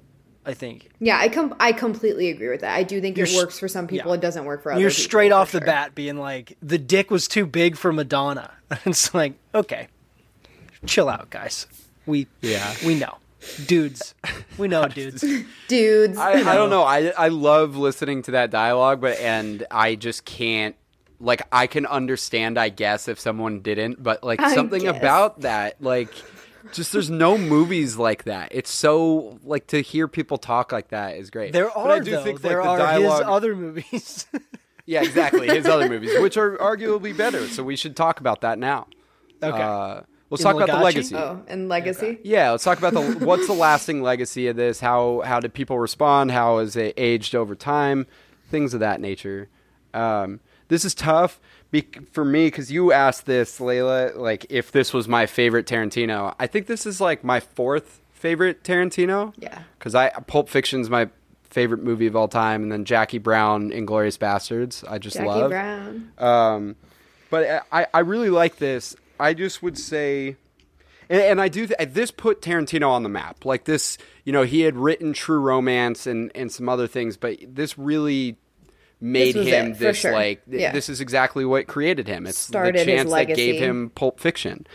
I 0.46 0.54
think 0.54 0.88
Yeah, 0.98 1.18
I 1.18 1.28
com- 1.28 1.54
I 1.60 1.72
completely 1.72 2.30
agree 2.30 2.48
with 2.48 2.62
that. 2.62 2.74
I 2.74 2.82
do 2.82 3.00
think 3.00 3.16
You're 3.18 3.26
it 3.26 3.34
works 3.36 3.58
for 3.58 3.68
some 3.68 3.86
people. 3.86 4.10
yeah. 4.10 4.14
It 4.16 4.20
doesn't 4.22 4.46
work 4.46 4.62
for 4.62 4.72
others. 4.72 4.80
you're 4.80 4.90
people. 4.90 5.04
straight 5.04 5.28
for 5.28 5.34
off 5.36 5.52
the 5.52 5.58
sure. 5.58 5.66
bat 5.66 5.94
being 5.94 6.16
like 6.16 6.56
the 6.62 6.78
dick 6.78 7.10
was 7.10 7.28
too 7.28 7.44
big 7.46 7.76
for 7.76 7.92
Madonna. 7.92 8.50
it's 8.86 9.12
like 9.14 9.34
okay, 9.54 9.88
chill 10.86 11.08
out, 11.08 11.30
guys. 11.30 11.66
We 12.06 12.26
Yeah. 12.40 12.74
we 12.84 12.98
know, 12.98 13.18
dudes. 13.66 14.14
We 14.58 14.68
know, 14.68 14.86
dudes. 14.88 15.24
dudes. 15.68 16.18
I, 16.18 16.32
I 16.32 16.54
don't 16.54 16.70
know. 16.70 16.82
I 16.82 17.08
I 17.16 17.28
love 17.28 17.76
listening 17.76 18.22
to 18.22 18.30
that 18.32 18.50
dialogue, 18.50 19.00
but 19.00 19.18
and 19.18 19.66
I 19.70 19.94
just 19.94 20.24
can't. 20.24 20.76
Like 21.22 21.42
I 21.52 21.66
can 21.66 21.84
understand, 21.84 22.58
I 22.58 22.70
guess, 22.70 23.06
if 23.08 23.20
someone 23.20 23.60
didn't, 23.60 24.02
but 24.02 24.24
like 24.24 24.40
I 24.40 24.54
something 24.54 24.82
guess. 24.82 24.96
about 24.96 25.42
that, 25.42 25.82
like, 25.82 26.10
just 26.72 26.92
there's 26.92 27.10
no 27.10 27.36
movies 27.36 27.96
like 27.98 28.24
that. 28.24 28.48
It's 28.52 28.70
so 28.70 29.38
like 29.44 29.66
to 29.68 29.82
hear 29.82 30.08
people 30.08 30.38
talk 30.38 30.72
like 30.72 30.88
that 30.88 31.16
is 31.18 31.28
great. 31.28 31.52
There 31.52 31.66
But 31.66 31.76
are 31.76 31.90
I 31.90 31.98
do 31.98 32.12
though. 32.12 32.24
think, 32.24 32.42
like, 32.42 32.50
there 32.52 32.62
the 32.62 32.68
are 32.70 32.78
dialogue- 32.78 33.18
his 33.20 33.28
other 33.28 33.54
movies. 33.56 34.26
Yeah, 34.86 35.02
exactly. 35.02 35.46
His 35.46 35.66
other 35.66 35.88
movies, 35.88 36.18
which 36.20 36.36
are 36.36 36.56
arguably 36.56 37.16
better. 37.16 37.46
So 37.46 37.62
we 37.62 37.76
should 37.76 37.94
talk 37.94 38.18
about 38.18 38.40
that 38.40 38.58
now. 38.58 38.88
okay. 39.40 39.62
Uh, 39.62 40.00
let's 40.30 40.42
In 40.42 40.44
talk 40.50 40.56
about 40.56 40.68
the 40.78 40.82
Legacy? 40.84 41.14
legacy. 41.14 41.16
Oh, 41.16 41.42
and 41.48 41.68
legacy. 41.68 42.18
Yeah, 42.22 42.50
let's 42.52 42.64
talk 42.64 42.78
about 42.78 42.94
the 42.94 43.02
what's 43.26 43.46
the 43.46 43.52
lasting 43.52 44.02
legacy 44.02 44.46
of 44.48 44.56
this. 44.56 44.80
How 44.80 45.22
how 45.24 45.40
did 45.40 45.52
people 45.54 45.78
respond? 45.78 46.30
How 46.30 46.58
has 46.58 46.76
it 46.76 46.94
aged 46.96 47.34
over 47.34 47.54
time? 47.54 48.06
Things 48.50 48.74
of 48.74 48.80
that 48.80 49.00
nature. 49.00 49.48
Um, 49.94 50.40
this 50.68 50.84
is 50.84 50.94
tough 50.94 51.40
be- 51.70 51.88
for 52.12 52.24
me 52.24 52.46
because 52.46 52.70
you 52.70 52.92
asked 52.92 53.26
this, 53.26 53.58
Layla. 53.60 54.16
Like, 54.16 54.46
if 54.50 54.70
this 54.72 54.92
was 54.94 55.06
my 55.08 55.26
favorite 55.26 55.66
Tarantino, 55.66 56.34
I 56.38 56.46
think 56.46 56.66
this 56.66 56.86
is 56.86 57.00
like 57.00 57.22
my 57.24 57.40
fourth 57.40 58.00
favorite 58.12 58.62
Tarantino. 58.64 59.32
Yeah. 59.38 59.62
because 59.78 59.94
I 59.94 60.10
Pulp 60.10 60.48
Fiction's 60.48 60.88
my 60.90 61.08
favorite 61.44 61.82
movie 61.82 62.06
of 62.06 62.14
all 62.14 62.28
time, 62.28 62.62
and 62.62 62.70
then 62.70 62.84
Jackie 62.84 63.18
Brown, 63.18 63.70
Inglourious 63.70 64.16
Basterds. 64.18 64.84
I 64.88 64.98
just 64.98 65.16
love 65.18 65.26
Jackie 65.26 65.40
love. 65.40 65.50
Brown. 65.50 66.12
Um, 66.18 66.76
but 67.30 67.64
I, 67.72 67.86
I 67.92 68.00
really 68.00 68.30
like 68.30 68.56
this. 68.56 68.94
I 69.20 69.34
just 69.34 69.62
would 69.62 69.78
say, 69.78 70.36
and, 71.08 71.20
and 71.20 71.40
I 71.40 71.48
do. 71.48 71.66
Th- 71.66 71.88
this 71.88 72.10
put 72.10 72.40
Tarantino 72.40 72.88
on 72.88 73.02
the 73.02 73.08
map. 73.08 73.44
Like 73.44 73.64
this, 73.64 73.98
you 74.24 74.32
know, 74.32 74.42
he 74.42 74.62
had 74.62 74.76
written 74.76 75.12
True 75.12 75.40
Romance 75.40 76.06
and 76.06 76.32
and 76.34 76.50
some 76.50 76.68
other 76.68 76.86
things, 76.86 77.16
but 77.16 77.38
this 77.46 77.78
really 77.78 78.36
made 79.00 79.34
was 79.36 79.46
him 79.46 79.72
it, 79.72 79.78
this 79.78 79.98
sure. 79.98 80.12
like 80.12 80.42
Yeah. 80.46 80.72
this 80.72 80.88
is 80.88 81.00
exactly 81.00 81.44
what 81.44 81.66
created 81.66 82.06
him. 82.06 82.26
It's 82.26 82.38
Started 82.38 82.80
the 82.80 82.84
chance 82.84 83.10
that 83.10 83.28
gave 83.28 83.60
him 83.60 83.90
Pulp 83.94 84.20
Fiction. 84.20 84.66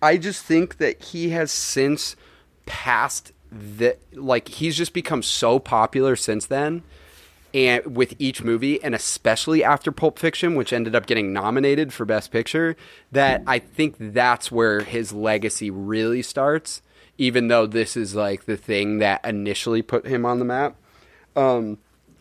I 0.00 0.16
just 0.16 0.44
think 0.44 0.78
that 0.78 1.02
he 1.02 1.30
has 1.30 1.50
since 1.50 2.16
passed 2.66 3.32
the 3.50 3.96
like 4.12 4.48
he's 4.48 4.76
just 4.76 4.92
become 4.92 5.22
so 5.22 5.58
popular 5.58 6.16
since 6.16 6.46
then 6.46 6.82
and 7.54 7.96
with 7.96 8.14
each 8.18 8.42
movie 8.42 8.82
and 8.82 8.94
especially 8.94 9.64
after 9.64 9.90
Pulp 9.90 10.18
Fiction 10.18 10.56
which 10.56 10.72
ended 10.72 10.94
up 10.94 11.06
getting 11.06 11.32
nominated 11.32 11.92
for 11.92 12.04
best 12.04 12.30
picture 12.30 12.76
that 13.12 13.42
I 13.46 13.60
think 13.60 13.96
that's 13.98 14.52
where 14.52 14.80
his 14.80 15.12
legacy 15.12 15.70
really 15.70 16.20
starts 16.20 16.82
even 17.16 17.48
though 17.48 17.64
this 17.64 17.96
is 17.96 18.14
like 18.14 18.44
the 18.44 18.56
thing 18.56 18.98
that 18.98 19.24
initially 19.24 19.80
put 19.80 20.06
him 20.06 20.26
on 20.26 20.40
the 20.40 20.44
map 20.44 20.76
um, 21.36 21.78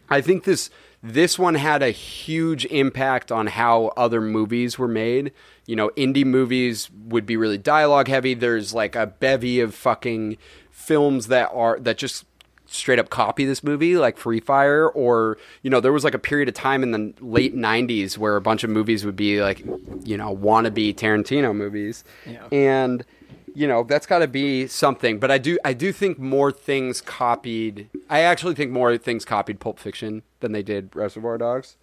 I 0.10 0.22
think 0.22 0.44
this 0.44 0.70
this 1.02 1.38
one 1.38 1.56
had 1.56 1.84
a 1.84 1.92
huge 1.92 2.66
impact 2.66 3.32
on 3.32 3.48
how 3.48 3.88
other 3.98 4.22
movies 4.22 4.80
were 4.80 4.88
made. 4.88 5.34
You 5.66 5.76
know, 5.76 5.90
indie 5.90 6.26
movies 6.26 6.90
would 6.92 7.26
be 7.26 7.36
really 7.36 7.58
dialogue 7.58 8.08
heavy. 8.08 8.34
There's 8.34 8.74
like 8.74 8.96
a 8.96 9.08
bevy 9.08 9.60
of 9.60 9.76
fucking 9.76 10.38
films 10.72 11.28
that 11.28 11.50
are 11.54 11.80
that 11.80 11.98
just 11.98 12.26
straight 12.74 13.00
up 13.00 13.10
copy 13.10 13.46
this 13.46 13.64
movie 13.64 13.98
like 13.98 14.18
Free 14.18 14.40
Fire 14.40 14.88
or 14.90 15.38
you 15.62 15.70
know 15.70 15.80
there 15.80 15.94
was 15.94 16.04
like 16.04 16.16
a 16.16 16.20
period 16.20 16.50
of 16.50 16.56
time 16.56 16.84
in 16.84 16.92
the 16.92 17.14
late 17.22 17.56
90s 17.56 18.18
where 18.18 18.36
a 18.36 18.42
bunch 18.42 18.64
of 18.64 18.70
movies 18.70 19.06
would 19.06 19.16
be 19.16 19.42
like 19.42 19.60
you 20.04 20.18
know 20.18 20.36
wannabe 20.36 20.96
Tarantino 20.96 21.56
movies. 21.56 22.04
Yeah. 22.26 22.48
And 22.52 23.06
you 23.56 23.68
know 23.68 23.84
that's 23.84 24.08
got 24.08 24.20
to 24.20 24.28
be 24.28 24.66
something 24.66 25.20
but 25.20 25.30
i 25.30 25.38
do 25.38 25.60
i 25.64 25.74
do 25.74 25.92
think 25.92 26.18
more 26.18 26.52
things 26.52 27.02
copied 27.02 27.88
i 28.10 28.20
actually 28.22 28.56
think 28.56 28.72
more 28.72 28.98
things 28.98 29.24
copied 29.24 29.60
pulp 29.60 29.78
fiction 29.78 30.24
than 30.40 30.54
they 30.54 30.64
did 30.64 30.96
reservoir 30.96 31.38
dogs 31.38 31.78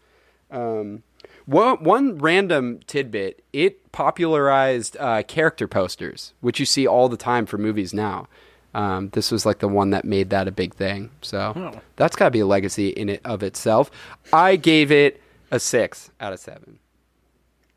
um, 0.50 1.04
one, 1.46 1.84
one 1.84 2.18
random 2.18 2.80
tidbit 2.88 3.44
it 3.52 3.92
popularized 3.92 4.96
uh, 4.98 5.22
character 5.22 5.68
posters 5.68 6.32
which 6.40 6.58
you 6.58 6.66
see 6.66 6.88
all 6.88 7.08
the 7.08 7.16
time 7.16 7.46
for 7.46 7.56
movies 7.56 7.94
now 7.94 8.26
um, 8.74 9.08
this 9.10 9.30
was 9.32 9.44
like 9.44 9.58
the 9.58 9.68
one 9.68 9.90
that 9.90 10.04
made 10.04 10.30
that 10.30 10.46
a 10.48 10.52
big 10.52 10.74
thing 10.74 11.10
so 11.22 11.80
that's 11.96 12.16
got 12.16 12.26
to 12.26 12.30
be 12.30 12.40
a 12.40 12.46
legacy 12.46 12.88
in 12.90 13.08
it 13.08 13.20
of 13.24 13.42
itself 13.42 13.90
i 14.32 14.56
gave 14.56 14.92
it 14.92 15.20
a 15.50 15.58
six 15.58 16.10
out 16.20 16.32
of 16.32 16.38
seven 16.38 16.78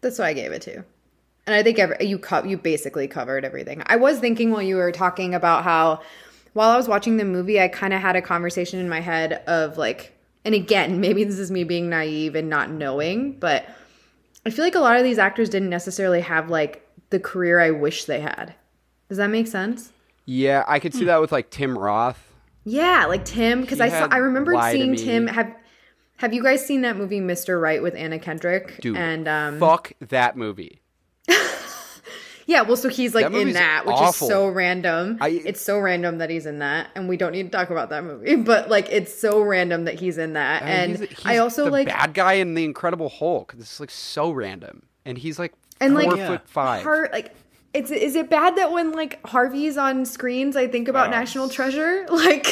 That's 0.01 0.19
what 0.19 0.27
I 0.27 0.33
gave 0.33 0.51
it 0.51 0.61
to. 0.63 0.83
And 1.45 1.55
I 1.55 1.63
think 1.63 1.79
every, 1.79 2.05
you 2.05 2.19
co- 2.19 2.43
you 2.43 2.57
basically 2.57 3.07
covered 3.07 3.45
everything. 3.45 3.81
I 3.85 3.95
was 3.95 4.19
thinking 4.19 4.51
while 4.51 4.61
you 4.61 4.75
were 4.75 4.91
talking 4.91 5.33
about 5.33 5.63
how 5.63 6.01
while 6.53 6.69
I 6.69 6.77
was 6.77 6.87
watching 6.87 7.17
the 7.17 7.25
movie, 7.25 7.59
I 7.59 7.67
kind 7.69 7.93
of 7.93 8.01
had 8.01 8.15
a 8.15 8.21
conversation 8.21 8.79
in 8.79 8.87
my 8.89 8.99
head 8.99 9.41
of 9.47 9.77
like, 9.77 10.11
and 10.45 10.53
again, 10.53 10.99
maybe 11.05 11.23
this 11.23 11.39
is 11.39 11.51
me 11.51 11.63
being 11.63 11.89
naive 11.89 12.35
and 12.35 12.49
not 12.49 12.69
knowing, 12.69 13.39
but 13.39 13.65
I 14.45 14.49
feel 14.49 14.65
like 14.65 14.75
a 14.75 14.79
lot 14.79 14.97
of 14.97 15.03
these 15.03 15.19
actors 15.19 15.49
didn't 15.49 15.69
necessarily 15.69 16.21
have 16.21 16.49
like 16.49 16.85
the 17.09 17.19
career 17.19 17.59
I 17.59 17.71
wish 17.71 18.05
they 18.05 18.19
had. 18.19 18.53
Does 19.07 19.17
that 19.17 19.27
make 19.29 19.47
sense? 19.47 19.91
Yeah 20.25 20.63
i 20.67 20.79
could 20.79 20.93
see 20.93 21.05
that 21.05 21.19
with 21.21 21.31
like 21.31 21.49
tim 21.49 21.77
roth 21.77 22.31
Yeah, 22.65 23.05
like 23.07 23.25
Tim, 23.25 23.59
because 23.61 23.81
I 23.81 23.89
saw 23.89 24.07
I 24.09 24.17
remember 24.17 24.53
Lie 24.53 24.71
to 24.73 24.77
seeing 24.79 24.91
Me. 24.91 24.97
Tim. 24.97 25.27
Have 25.27 25.53
Have 26.17 26.33
you 26.33 26.41
guys 26.41 26.65
seen 26.65 26.81
that 26.83 26.95
movie, 26.95 27.19
Mr. 27.19 27.61
Right, 27.61 27.81
with 27.83 27.93
Anna 27.93 28.19
Kendrick? 28.19 28.79
dude 28.79 28.95
and 28.95 29.27
um, 29.27 29.59
fuck 29.59 29.91
that 29.99 30.37
movie 30.37 30.79
Yeah, 32.45 32.63
well, 32.63 32.75
so 32.75 32.89
he's 32.89 33.15
like 33.15 33.23
That 33.25 33.31
in 33.31 33.37
movie's 33.39 33.53
that, 33.53 33.85
which 33.85 33.95
awful. 33.95 34.27
is 34.27 34.33
so 34.33 34.47
random. 34.49 35.17
I- 35.21 35.41
it's 35.45 35.61
so 35.61 35.79
random 35.79 36.17
that 36.17 36.29
he's 36.29 36.45
in 36.45 36.59
that, 36.59 36.89
and 36.93 37.07
we 37.07 37.15
don't 37.15 37.31
need 37.31 37.43
to 37.43 37.49
talk 37.57 37.69
about 37.69 37.89
that 37.91 38.03
movie. 38.03 38.35
But 38.43 38.69
like, 38.69 38.89
it's 38.91 39.17
so 39.17 39.41
random 39.41 39.85
that 39.85 39.95
he's 39.99 40.17
in 40.17 40.33
that, 40.33 40.61
I 40.61 40.65
mean, 40.65 40.73
and 40.75 40.97
he's- 40.97 41.09
he's 41.09 41.25
I 41.25 41.37
also 41.37 41.65
the 41.65 41.71
like 41.71 41.87
bad 41.87 42.13
guy 42.13 42.33
in 42.33 42.53
the 42.53 42.65
Incredible 42.65 43.07
Hulk. 43.09 43.53
This 43.57 43.71
is 43.73 43.79
like 43.79 43.89
so 43.91 44.31
random, 44.31 44.83
and 45.05 45.17
he's 45.17 45.39
like 45.39 45.53
and 45.79 45.93
four 45.93 46.03
like 46.03 46.27
foot 46.27 46.47
five. 46.49 46.83
Har- 46.83 47.09
like, 47.13 47.33
it's 47.73 47.91
is 47.91 48.15
it 48.15 48.29
bad 48.29 48.55
that 48.57 48.71
when 48.71 48.91
like 48.91 49.25
Harvey's 49.25 49.77
on 49.77 50.05
screens, 50.05 50.55
I 50.55 50.67
think 50.67 50.87
about 50.87 51.07
Oh. 51.07 51.11
National 51.11 51.49
Treasure? 51.49 52.05
Like, 52.09 52.47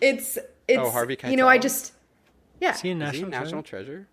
it's 0.00 0.38
it's 0.68 0.78
Oh, 0.78 0.90
Harvey 0.90 1.16
you 1.28 1.36
know, 1.36 1.48
I 1.48 1.58
just 1.58 1.92
yeah, 2.60 2.72
See 2.72 2.90
in 2.90 3.02
Is 3.02 3.12
he 3.12 3.22
National, 3.22 3.30
National 3.30 3.62
Treasure? 3.62 3.84
Treasure? 3.86 4.08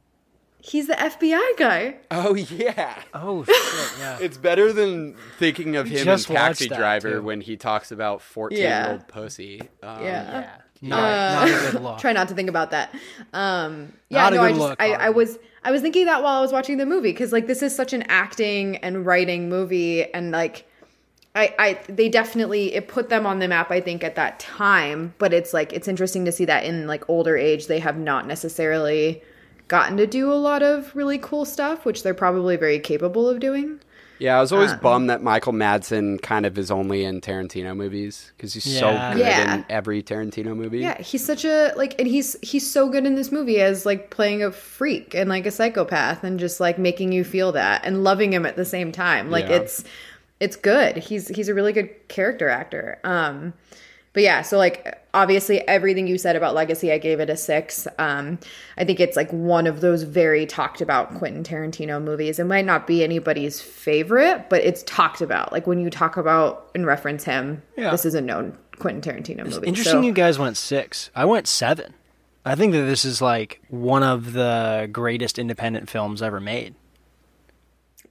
he's 0.64 0.88
the 0.88 0.94
FBI 0.94 1.58
guy. 1.58 1.96
Oh 2.12 2.36
yeah, 2.36 3.02
Oh 3.14 3.44
shit! 3.44 3.56
Yeah. 4.00 4.18
it's 4.22 4.38
better 4.38 4.72
than 4.74 5.16
thinking 5.40 5.76
of 5.76 5.88
him 5.88 6.00
as 6.08 6.26
just 6.26 6.28
Taxi 6.28 6.68
Driver 6.68 7.14
too. 7.18 7.22
when 7.24 7.42
he 7.42 7.56
talks 7.58 7.92
about 7.92 8.22
fourteen-year-old 8.22 9.08
pussy. 9.08 9.62
Um, 9.84 10.04
Yeah. 10.04 10.50
Not, 10.84 10.98
not 11.00 11.48
a 11.48 11.72
good 11.72 11.82
look. 11.84 12.00
Try 12.00 12.12
not 12.14 12.28
to 12.30 12.34
think 12.34 12.50
about 12.50 12.72
that. 12.72 12.92
Um, 13.34 13.94
yeah, 14.10 14.24
Not 14.24 14.34
a 14.34 14.36
no, 14.36 14.42
good 14.42 14.46
I 14.46 14.50
just 14.50 14.60
look, 14.62 14.82
I, 14.82 14.94
I 14.94 15.10
was 15.12 15.38
I 15.64 15.72
was 15.72 15.82
thinking 15.82 16.06
that 16.06 16.24
while 16.24 16.38
I 16.38 16.42
was 16.42 16.52
watching 16.52 16.78
the 16.78 16.86
movie 16.86 17.12
because 17.12 17.32
like 17.32 17.48
this 17.48 17.62
is 17.62 17.76
such 17.76 17.94
an 17.94 18.04
acting 18.04 18.78
and 18.78 19.06
writing 19.06 19.50
movie 19.50 20.12
and 20.14 20.32
like 20.32 20.66
I 21.36 21.54
I 21.60 21.80
they 21.88 22.10
definitely 22.10 22.74
it 22.74 22.88
put 22.88 23.10
them 23.10 23.26
on 23.26 23.40
the 23.40 23.48
map 23.48 23.70
I 23.72 23.80
think 23.80 24.04
at 24.04 24.16
that 24.16 24.40
time 24.40 25.14
but 25.18 25.34
it's 25.34 25.54
like 25.54 25.72
it's 25.74 25.88
interesting 25.88 26.26
to 26.26 26.32
see 26.32 26.46
that 26.46 26.64
in 26.66 26.88
like 26.88 27.08
older 27.10 27.38
age 27.38 27.68
they 27.68 27.80
have 27.80 27.98
not 27.98 28.28
necessarily 28.28 29.22
gotten 29.68 29.98
to 29.98 30.08
do 30.08 30.32
a 30.32 30.36
lot 30.36 30.64
of 30.64 30.96
really 30.96 31.18
cool 31.18 31.46
stuff 31.46 31.86
which 31.86 32.04
they're 32.04 32.14
probably 32.14 32.58
very 32.58 32.80
capable 32.80 33.30
of 33.30 33.40
doing. 33.40 33.80
Yeah, 34.22 34.38
I 34.38 34.40
was 34.42 34.52
always 34.52 34.72
bummed 34.76 35.10
that 35.10 35.24
Michael 35.24 35.52
Madsen 35.52 36.22
kind 36.22 36.46
of 36.46 36.56
is 36.60 36.70
only 36.70 37.04
in 37.04 37.22
Tarantino 37.22 37.76
movies 37.76 38.32
because 38.38 38.54
he's 38.54 38.68
Yeah. 38.68 38.80
so 38.80 39.18
good 39.18 39.26
Yeah. 39.26 39.56
in 39.56 39.66
every 39.68 40.04
Tarantino 40.04 40.56
movie. 40.56 40.78
Yeah, 40.80 41.02
he's 41.02 41.26
such 41.26 41.44
a 41.44 41.74
like, 41.76 41.96
and 41.98 42.08
he's 42.08 42.36
he's 42.44 42.70
so 42.70 42.88
good 42.88 43.08
in 43.08 43.16
this 43.16 43.32
movie 43.32 43.60
as 43.60 43.84
like 43.84 44.12
playing 44.12 44.44
a 44.44 44.52
freak 44.52 45.16
and 45.16 45.28
like 45.28 45.48
a 45.48 45.52
psychopath 45.52 46.24
and 46.24 46.40
just 46.40 46.60
like 46.60 46.78
making 46.78 47.12
you 47.12 47.24
feel 47.24 47.52
that 47.54 47.82
and 47.84 48.04
loving 48.04 48.32
him 48.32 48.46
at 48.46 48.56
the 48.56 48.66
same 48.66 48.92
time. 48.92 49.32
Like 49.32 49.50
Yeah. 49.50 49.56
it's 49.56 49.84
it's 50.40 50.56
good. 50.56 50.98
He's 50.98 51.28
he's 51.30 51.50
a 51.50 51.56
really 51.56 51.74
good 51.74 51.90
character 52.08 52.48
actor. 52.48 53.00
Um, 53.04 53.54
but 54.14 54.24
yeah, 54.24 54.42
so 54.42 54.58
like 54.58 54.98
obviously 55.14 55.66
everything 55.68 56.08
you 56.08 56.18
said 56.18 56.36
about 56.36 56.54
Legacy, 56.56 56.92
I 56.92 56.98
gave 56.98 57.20
it 57.20 57.30
a 57.30 57.38
six. 57.38 57.88
Um, 58.00 58.40
I 58.78 58.86
think 58.86 59.00
it's 59.00 59.16
like 59.18 59.32
one 59.32 59.68
of 59.68 59.82
those 59.82 60.04
very 60.04 60.46
talked 60.46 60.82
about 60.82 61.14
Quentin 61.16 61.44
Tarantino 61.44 62.02
movies. 62.02 62.40
It 62.40 62.46
might 62.46 62.66
not 62.66 62.88
be 62.88 63.04
anybody's 63.04 63.62
favorite, 63.62 64.50
but 64.50 64.62
it's 64.64 64.84
talked 64.84 65.22
about. 65.22 65.52
Like 65.52 65.68
when 65.68 65.80
you 65.80 65.90
talk 65.90 66.18
about 66.18 66.70
and 66.76 66.86
reference 66.86 67.24
him, 67.24 67.62
Yeah. 67.78 67.92
this 67.92 68.06
is 68.06 68.14
a 68.16 68.22
known 68.22 68.58
Quentin 68.80 69.02
Tarantino 69.14 69.46
movie. 69.46 69.68
Interesting 69.68 70.02
So- 70.02 70.02
you 70.02 70.14
guys 70.14 70.40
went 70.40 70.58
six. 70.58 71.10
I 71.16 71.26
went 71.26 71.48
seven. 71.48 71.94
I 72.44 72.56
think 72.56 72.72
that 72.74 72.82
this 72.84 73.06
is 73.06 73.22
like 73.22 73.62
one 73.70 74.02
of 74.04 74.34
the 74.34 74.90
greatest 74.92 75.38
independent 75.38 75.90
films 75.90 76.22
ever 76.24 76.40
made. 76.40 76.74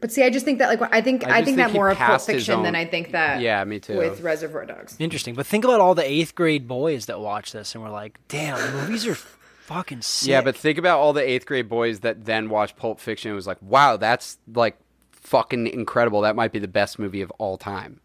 But 0.00 0.10
see, 0.10 0.22
I 0.24 0.30
just 0.30 0.44
think 0.46 0.58
that 0.60 0.68
like 0.80 0.94
I 0.94 1.00
think 1.02 1.26
I 1.26 1.30
I, 1.30 1.34
think, 1.44 1.44
think 1.44 1.56
that 1.58 1.72
more 1.72 1.90
of 1.90 1.98
Pulp 1.98 2.08
passed 2.08 2.26
his 2.26 2.36
Fiction 2.46 2.62
than 2.62 2.74
I 2.74 2.86
think 2.86 3.12
that 3.12 3.40
Yeah, 3.40 3.62
me 3.64 3.78
too. 3.80 3.98
with 3.98 4.20
Reservoir 4.22 4.64
Dogs. 4.64 4.96
Interesting, 4.98 5.34
but 5.34 5.46
think 5.46 5.64
about 5.64 5.80
all 5.80 5.94
the 5.94 6.04
eighth 6.08 6.34
grade 6.34 6.66
boys 6.66 7.06
that 7.06 7.20
watch 7.20 7.52
this 7.52 7.74
and 7.74 7.84
were 7.84 7.90
like, 7.90 8.18
"Damn, 8.28 8.72
movies 8.74 9.06
are 9.06 9.14
fucking 9.14 10.00
sick." 10.02 10.30
Yeah, 10.30 10.40
but 10.40 10.56
think 10.56 10.78
about 10.78 10.98
all 11.00 11.12
the 11.12 11.22
eighth 11.28 11.44
grade 11.44 11.68
boys 11.68 12.00
that 12.00 12.24
then 12.24 12.48
watched 12.48 12.76
Pulp 12.76 12.98
Fiction 12.98 13.30
and 13.30 13.36
was 13.36 13.46
like, 13.46 13.58
wow, 13.60 13.96
that's 13.98 14.38
like 14.54 14.78
fucking 15.12 15.66
incredible. 15.66 16.22
That 16.22 16.34
might 16.34 16.52
be 16.52 16.58
the 16.58 16.66
best 16.68 16.98
movie 16.98 17.20
of 17.20 17.30
all 17.32 17.58
time. 17.58 18.00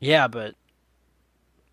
yeah, 0.00 0.28
but 0.28 0.54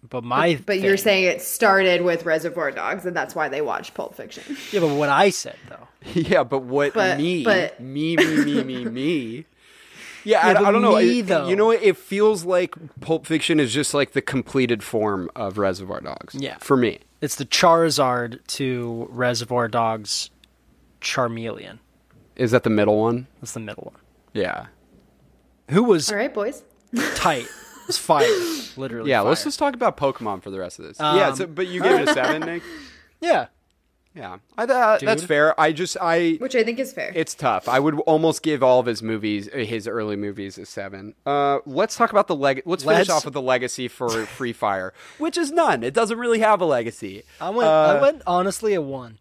but 0.08 0.24
my 0.24 0.60
But 0.66 0.80
you're 0.80 0.98
thing- 0.98 1.04
saying 1.04 1.24
it 1.26 1.42
started 1.42 2.02
with 2.04 2.26
Reservoir 2.26 2.72
Dogs, 2.72 3.06
and 3.06 3.16
that's 3.16 3.36
why 3.36 3.50
they 3.50 3.62
watched 3.62 3.94
Pulp 3.94 4.16
Fiction. 4.16 4.58
yeah, 4.72 4.80
but 4.80 4.90
what 4.96 5.10
I 5.10 5.30
said 5.30 5.58
though. 5.68 5.88
yeah, 6.14 6.44
but 6.44 6.60
what 6.60 6.94
But- 6.94 7.18
me, 7.18 7.44
but- 7.44 7.80
me, 7.80 8.16
me, 8.16 8.46
me, 8.46 8.64
me, 8.64 8.86
me. 8.86 9.46
Yeah, 10.26 10.40
I, 10.46 10.52
Yeah, 10.52 10.60
I 10.60 10.64
but 10.66 10.72
don't 10.72 10.82
know. 10.82 10.98
me, 10.98 11.20
It- 11.20 11.28
though. 11.28 11.48
You 11.48 11.56
know 11.56 11.68
what? 11.68 11.82
It 11.82 11.96
feels 11.96 12.44
like 12.44 12.76
Pulp 13.00 13.26
Fiction 13.26 13.58
is 13.60 13.74
just 13.74 13.94
like 13.94 14.12
the 14.12 14.22
completed 14.22 14.84
form 14.84 15.30
of 15.34 15.58
Reservoir 15.58 16.02
Dogs. 16.02 16.36
Yeah. 16.36 16.58
For 16.60 16.76
me. 16.76 17.00
It's 17.22 17.36
the 17.36 17.46
Charizard 17.46 18.46
to 18.48 19.08
Reservoir 19.10 19.70
Dogs 19.70 20.30
Charmeleon. 21.02 21.80
Is 22.36 22.52
that 22.52 22.64
the 22.64 22.70
middle 22.70 23.00
one? 23.00 23.28
That's 23.42 23.54
the 23.54 23.60
middle 23.62 23.92
one. 23.94 24.02
Yeah. 24.34 24.68
Who 25.70 25.84
was 25.84 26.12
All 26.12 26.18
right, 26.18 26.34
boys. 26.34 26.64
tight? 27.16 27.48
Was 27.90 27.98
fire, 27.98 28.28
literally. 28.78 29.10
Yeah, 29.10 29.22
let's 29.22 29.44
just 29.44 29.58
talk 29.60 29.74
about 29.74 29.98
Pokemon 29.98 30.44
for 30.44 30.52
the 30.52 30.60
rest 30.60 30.78
of 30.80 30.86
this. 30.86 30.98
yeah, 31.00 31.30
Um, 31.30 31.36
so, 31.36 31.48
but 31.48 31.68
you 31.68 31.82
gave 31.82 32.00
it 32.02 32.10
a 32.10 32.14
seven, 32.14 32.42
Nick? 32.44 32.62
yeah. 33.22 33.48
Yeah. 34.16 34.38
I, 34.58 34.64
uh, 34.64 34.98
that's 35.00 35.24
fair. 35.24 35.60
I 35.60 35.72
just, 35.72 35.96
I. 36.02 36.34
Which 36.40 36.56
I 36.56 36.64
think 36.64 36.78
is 36.80 36.92
fair. 36.94 37.12
It's 37.16 37.34
tough. 37.36 37.68
I 37.70 37.80
would 37.80 38.00
almost 38.02 38.42
give 38.44 38.62
all 38.64 38.80
of 38.80 38.86
his 38.86 39.02
movies, 39.04 39.48
uh, 39.54 39.58
his 39.58 39.88
early 39.88 40.16
movies, 40.16 40.58
a 40.58 40.66
seven. 40.66 41.14
Uh, 41.26 41.60
let's 41.66 41.96
talk 41.96 42.12
about 42.12 42.28
the 42.28 42.36
leg. 42.36 42.62
Let's 42.66 42.84
finish 42.84 42.98
Let's- 42.98 43.10
off 43.10 43.26
with 43.26 43.34
the 43.34 43.42
legacy 43.42 43.88
for 43.88 44.10
Free 44.26 44.54
Fire, 44.54 44.94
which 45.20 45.38
is 45.38 45.52
none. 45.52 45.84
It 45.84 45.94
doesn't 45.94 46.18
really 46.18 46.40
have 46.40 46.60
a 46.62 46.66
legacy. 46.66 47.24
I 47.42 47.50
went. 47.52 47.68
Uh, 47.70 47.72
I 47.98 48.02
went 48.02 48.22
honestly 48.28 48.74
a 48.74 48.82
one. 48.82 49.20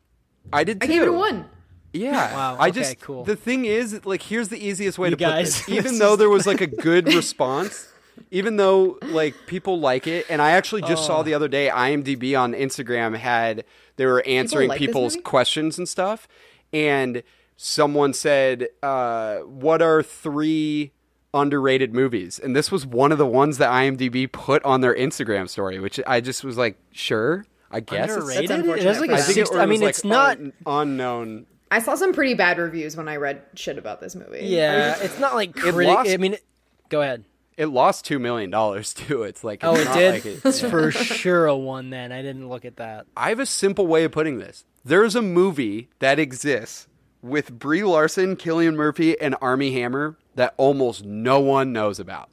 I 0.53 0.65
did. 0.65 0.83
I 0.83 0.87
gave 0.87 1.03
it 1.03 1.09
a 1.09 1.13
one. 1.13 1.47
Yeah. 1.93 2.33
Wow, 2.35 2.57
I 2.59 2.69
okay, 2.69 2.81
just. 2.81 3.01
cool. 3.01 3.25
The 3.25 3.37
thing 3.37 3.65
is, 3.67 4.05
like, 4.05 4.23
here's 4.23 4.49
the 4.49 4.59
easiest 4.63 4.99
way 4.99 5.09
You 5.09 5.17
to 5.17 5.25
put 5.25 5.31
guys, 5.31 5.59
this. 5.59 5.69
Even 5.69 5.85
this 5.93 5.99
though 5.99 6.13
is- 6.15 6.19
there 6.19 6.29
was 6.31 6.47
like 6.47 6.61
a 6.61 6.67
good 6.67 7.07
response, 7.13 7.89
even 8.31 8.57
though 8.57 8.99
like 9.03 9.35
people 9.47 9.79
like 9.81 10.07
it, 10.07 10.27
and 10.29 10.41
I 10.43 10.53
actually 10.53 10.83
just 10.83 11.05
Oh. 11.05 11.07
saw 11.07 11.23
the 11.23 11.35
other 11.35 11.49
day 11.49 11.69
IMDb 11.73 12.39
on 12.39 12.53
Instagram 12.53 13.17
had 13.17 13.65
they 13.97 14.07
were 14.07 14.23
answering 14.27 14.69
like 14.69 14.79
people's 14.79 15.17
questions 15.25 15.79
and 15.79 15.89
stuff, 15.89 16.29
and 16.73 17.23
someone 17.57 18.13
said, 18.13 18.69
uh, 18.83 19.39
"What 19.39 19.83
are 19.83 20.03
three 20.03 20.93
underrated 21.35 21.93
movies 21.93 22.39
and 22.43 22.57
this 22.57 22.73
was 22.73 22.87
one 22.87 23.13
of 23.13 23.19
the 23.19 23.27
ones 23.27 23.59
that 23.59 23.69
IMDb 23.71 24.27
put 24.33 24.65
on 24.65 24.81
their 24.81 24.95
Instagram 24.95 25.47
story 25.47 25.79
which 25.79 26.01
I 26.07 26.23
just 26.23 26.43
was 26.43 26.57
like 26.57 26.79
sure 26.91 27.45
I 27.71 27.81
guess 27.81 28.05
it's- 28.11 28.17
Underrated. 28.17 28.51
unfortunate 28.51 28.79
It 28.83 28.87
has 28.89 29.01
like 29.01 29.11
for. 29.11 29.17
I 29.17 29.21
think 29.21 29.37
it. 29.37 29.49
I 29.55 29.67
mean, 29.67 29.81
was, 29.83 29.91
it's 29.91 30.05
like, 30.07 30.11
not. 30.11 30.39
un- 30.39 30.53
unknown 30.65 31.47
I 31.71 31.81
saw 31.81 31.97
some 31.97 32.15
pretty 32.15 32.33
bad 32.33 32.57
reviews 32.57 32.97
when 32.97 33.09
I 33.09 33.17
read 33.17 33.43
shit 33.55 33.77
about 33.77 34.01
this 34.01 34.15
movie. 34.17 34.39
Yeah, 34.47 34.97
it's 35.03 35.19
not 35.21 35.35
like 35.35 35.55
It 35.59 35.75
lost- 35.75 36.09
I 36.09 36.17
mean, 36.17 36.33
it- 36.33 36.45
go 36.89 37.03
ahead. 37.03 37.25
It 37.59 37.67
lost 37.67 38.05
two 38.07 38.19
million 38.19 38.49
dollars 38.51 38.95
too. 38.95 39.25
It's 39.25 39.45
like 39.45 39.63
Oh, 39.63 39.75
it's 39.75 39.91
it 39.91 39.93
did. 39.95 40.15
like 40.15 40.27
it- 40.27 40.41
It's 40.45 40.61
for 40.61 40.91
sure 40.93 41.47
a 41.47 41.57
one. 41.57 41.91
Then 41.91 42.13
I 42.13 42.23
didn't 42.23 42.49
look 42.49 42.65
at 42.65 42.77
that. 42.77 43.07
I 43.17 43.29
have 43.29 43.41
a 43.41 43.47
simple 43.47 43.87
way 43.87 44.05
of 44.05 44.13
putting 44.13 44.39
this. 44.39 44.65
There's 44.85 45.15
a 45.17 45.21
movie 45.23 45.89
that 45.99 46.19
exists 46.19 46.87
with 47.21 47.59
Brie 47.59 47.83
Larson, 47.83 48.37
Cillian 48.37 48.75
Murphy, 48.77 49.21
and 49.21 49.35
Armie 49.43 49.73
Hammer 49.73 50.17
that 50.37 50.55
almost 50.57 51.05
no 51.05 51.41
one 51.41 51.73
knows 51.73 51.99
about. 51.99 52.31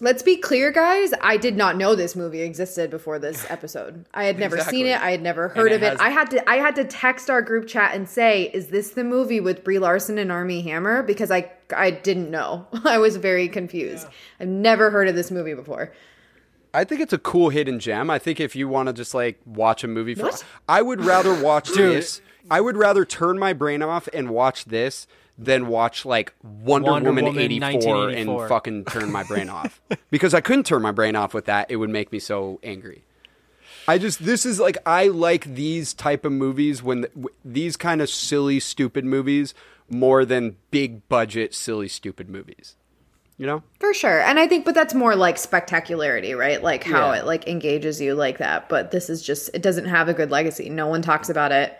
Let's 0.00 0.24
be 0.24 0.36
clear, 0.36 0.72
guys. 0.72 1.12
I 1.20 1.36
did 1.36 1.56
not 1.56 1.76
know 1.76 1.94
this 1.94 2.16
movie 2.16 2.40
existed 2.42 2.90
before 2.90 3.20
this 3.20 3.48
episode. 3.48 4.04
I 4.12 4.24
had 4.24 4.40
never 4.40 4.56
Exactly. 4.56 4.78
seen 4.78 4.86
it. 4.86 5.00
I 5.00 5.12
had 5.12 5.22
never 5.22 5.48
heard 5.48 5.70
it 5.70 5.76
of 5.76 5.82
it. 5.84 5.90
has- 5.92 6.00
I 6.00 6.10
had 6.10 6.30
to. 6.32 6.50
I 6.50 6.56
had 6.56 6.74
to 6.76 6.84
text 6.84 7.30
our 7.30 7.40
group 7.40 7.68
chat 7.68 7.94
and 7.94 8.08
say, 8.08 8.50
"Is 8.52 8.68
this 8.68 8.90
the 8.90 9.04
movie 9.04 9.38
with 9.38 9.62
Brie 9.62 9.78
Larson 9.78 10.18
and 10.18 10.32
Armie 10.32 10.62
Hammer?" 10.62 11.04
Because 11.04 11.30
I 11.30 11.52
I 11.74 11.92
didn't 11.92 12.28
know. 12.30 12.66
I 12.84 12.98
was 12.98 13.16
very 13.18 13.48
confused. 13.48 14.08
I've 14.40 14.48
never 14.48 14.90
heard 14.90 15.06
of 15.08 15.14
this 15.14 15.30
movie 15.30 15.54
before. 15.54 15.92
I 16.74 16.82
think 16.82 17.00
it's 17.00 17.12
a 17.12 17.18
cool 17.18 17.50
hidden 17.50 17.78
gem. 17.78 18.10
I 18.10 18.18
think 18.18 18.40
if 18.40 18.56
you 18.56 18.66
want 18.68 18.88
to 18.88 18.92
just 18.92 19.14
like 19.14 19.38
watch 19.46 19.84
a 19.84 19.88
movie 19.88 20.16
for 20.16 20.24
What? 20.24 20.44
I 20.68 20.82
would 20.82 21.04
rather 21.04 21.32
watch 21.40 21.68
this. 21.70 22.20
I 22.50 22.60
would 22.60 22.76
rather 22.76 23.04
turn 23.04 23.38
my 23.38 23.52
brain 23.52 23.80
off 23.80 24.08
and 24.12 24.28
watch 24.30 24.64
this 24.64 25.06
than 25.36 25.66
watch 25.66 26.04
like 26.04 26.32
Wonder, 26.42 26.90
Wonder 26.92 27.10
Woman, 27.10 27.24
Woman 27.24 27.42
84 27.42 28.08
and 28.10 28.48
fucking 28.48 28.84
turn 28.84 29.10
my 29.10 29.22
brain 29.24 29.48
off. 29.60 29.80
Because 30.10 30.32
I 30.34 30.40
couldn't 30.40 30.64
turn 30.66 30.82
my 30.82 30.92
brain 30.92 31.16
off 31.16 31.34
with 31.34 31.46
that. 31.46 31.70
It 31.70 31.76
would 31.76 31.90
make 31.90 32.12
me 32.12 32.18
so 32.20 32.60
angry. 32.62 33.04
I 33.86 33.98
just 33.98 34.24
this 34.24 34.46
is 34.46 34.58
like 34.60 34.78
I 34.86 35.08
like 35.08 35.44
these 35.56 35.92
type 35.92 36.24
of 36.24 36.32
movies 36.32 36.82
when 36.82 37.02
w- 37.14 37.28
these 37.44 37.76
kind 37.76 38.00
of 38.00 38.08
silly 38.08 38.58
stupid 38.60 39.04
movies 39.04 39.52
more 39.90 40.24
than 40.24 40.56
big 40.70 41.06
budget 41.08 41.54
silly 41.54 41.88
stupid 41.88 42.30
movies. 42.30 42.76
You 43.36 43.46
know? 43.46 43.62
For 43.80 43.92
sure. 43.92 44.20
And 44.22 44.38
I 44.38 44.46
think 44.46 44.64
but 44.64 44.74
that's 44.74 44.94
more 44.94 45.16
like 45.16 45.36
spectacularity, 45.36 46.32
right? 46.34 46.62
Like 46.62 46.84
how 46.84 47.12
Yeah. 47.12 47.20
it 47.20 47.26
like 47.26 47.46
engages 47.48 48.00
you 48.00 48.14
like 48.14 48.38
that. 48.38 48.68
But 48.68 48.90
this 48.92 49.10
is 49.10 49.20
just 49.22 49.50
it 49.52 49.60
doesn't 49.60 49.86
have 49.86 50.08
a 50.08 50.14
good 50.14 50.30
legacy. 50.30 50.70
No 50.70 50.86
one 50.86 51.02
talks 51.02 51.28
about 51.28 51.50
it. 51.52 51.76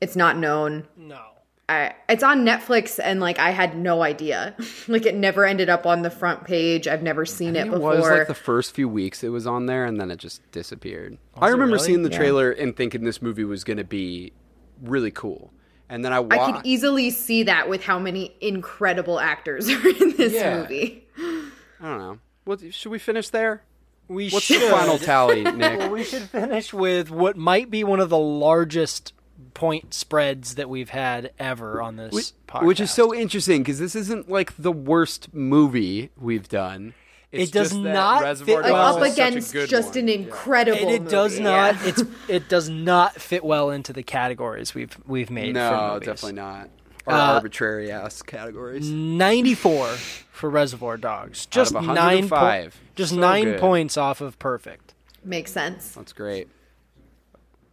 It's 0.00 0.16
not 0.16 0.36
known. 0.38 0.88
No. 0.96 1.20
I, 1.68 1.94
it's 2.08 2.22
on 2.22 2.44
Netflix 2.44 3.00
and 3.02 3.18
like 3.18 3.38
I 3.40 3.50
had 3.50 3.76
no 3.76 4.02
idea. 4.02 4.54
like 4.88 5.04
it 5.04 5.16
never 5.16 5.44
ended 5.44 5.68
up 5.68 5.84
on 5.84 6.02
the 6.02 6.10
front 6.10 6.44
page. 6.44 6.86
I've 6.86 7.02
never 7.02 7.26
seen 7.26 7.56
it 7.56 7.66
It 7.66 7.70
before. 7.72 7.90
was 7.96 8.00
like 8.08 8.28
the 8.28 8.34
first 8.34 8.72
few 8.74 8.88
weeks 8.88 9.24
it 9.24 9.30
was 9.30 9.46
on 9.48 9.66
there, 9.66 9.84
and 9.84 10.00
then 10.00 10.10
it 10.12 10.18
just 10.18 10.48
disappeared. 10.52 11.18
I 11.34 11.48
remember 11.48 11.74
really? 11.74 11.86
seeing 11.86 12.02
the 12.04 12.10
Yeah. 12.10 12.18
trailer 12.18 12.50
and 12.52 12.76
thinking 12.76 13.02
this 13.04 13.20
movie 13.20 13.42
was 13.44 13.64
going 13.64 13.78
to 13.78 13.84
be 13.84 14.32
really 14.80 15.10
cool, 15.10 15.52
and 15.88 16.04
then 16.04 16.12
I 16.12 16.18
I 16.18 16.52
could 16.52 16.60
easily 16.64 17.10
see 17.10 17.42
that 17.44 17.68
with 17.68 17.82
how 17.82 17.98
many 17.98 18.36
incredible 18.40 19.18
actors 19.18 19.68
are 19.70 19.88
in 19.88 20.16
this 20.16 20.34
Yeah. 20.34 20.60
movie. 20.60 21.04
I 21.18 21.88
don't 21.88 21.98
know. 21.98 22.18
What 22.44 22.60
should 22.72 22.92
we 22.92 23.00
finish 23.00 23.30
there? 23.30 23.62
We 24.06 24.30
What's 24.30 24.44
should. 24.46 24.62
the 24.62 24.70
final 24.70 24.98
tally, 24.98 25.42
Well, 25.44 25.56
Nick? 25.56 25.90
we 25.90 26.04
should 26.04 26.22
finish 26.30 26.72
with 26.72 27.10
what 27.10 27.36
might 27.36 27.72
be 27.72 27.82
one 27.82 27.98
of 27.98 28.08
the 28.08 28.16
largest 28.18 29.12
point 29.54 29.94
spreads 29.94 30.54
that 30.56 30.68
we've 30.68 30.90
had 30.90 31.32
ever 31.38 31.80
on 31.82 31.96
this 31.96 32.12
Which, 32.12 32.26
podcast. 32.46 32.66
which 32.66 32.80
is 32.80 32.90
so 32.90 33.14
interesting 33.14 33.62
because 33.62 33.78
this 33.78 33.94
isn't 33.94 34.30
like 34.30 34.54
the 34.56 34.72
worst 34.72 35.32
movie 35.34 36.10
we've 36.16 36.48
done. 36.48 36.94
It's 37.32 37.50
It 37.50 37.52
does 37.54 37.74
not 37.74 38.20
fit 38.38 38.46
Like 38.48 38.66
Dogs 38.66 38.96
up 38.96 39.00
well- 39.00 39.02
a 39.04 39.12
against 39.12 39.52
just 39.52 39.90
one. 39.90 39.98
an 39.98 40.08
incredible 40.08 40.78
And 40.78 40.90
it 40.90 41.08
does 41.10 41.32
movie, 41.32 41.44
not. 41.44 41.74
yeah. 41.76 41.88
It's 41.88 42.02
it 42.28 42.48
does 42.48 42.68
not 42.68 43.14
fit 43.20 43.44
well 43.44 43.70
into 43.70 43.92
the 43.92 44.02
categories 44.02 44.74
we've 44.74 44.96
we've 45.06 45.30
made. 45.30 45.54
for 45.54 45.60
No, 45.60 45.90
movies. 45.94 46.06
definitely 46.06 46.32
not. 46.40 46.70
Our 47.06 47.14
Uh, 47.14 47.32
arbitrary 47.34 47.90
ass 47.92 48.22
categories. 48.22 48.88
Ninety 48.90 49.54
four 49.54 49.86
for 50.32 50.48
Reservoir 50.50 50.96
Dogs. 50.96 51.46
Just 51.46 51.74
of 51.74 51.84
nine. 51.84 52.28
Po- 52.28 52.68
just 52.94 53.12
So 53.14 53.18
nine 53.20 53.44
good. 53.44 53.60
points 53.60 53.96
off 53.96 54.20
of 54.20 54.38
perfect, 54.38 54.94
Makes 55.24 55.52
sense. 55.52 55.90
That's 55.90 56.12
great. 56.12 56.48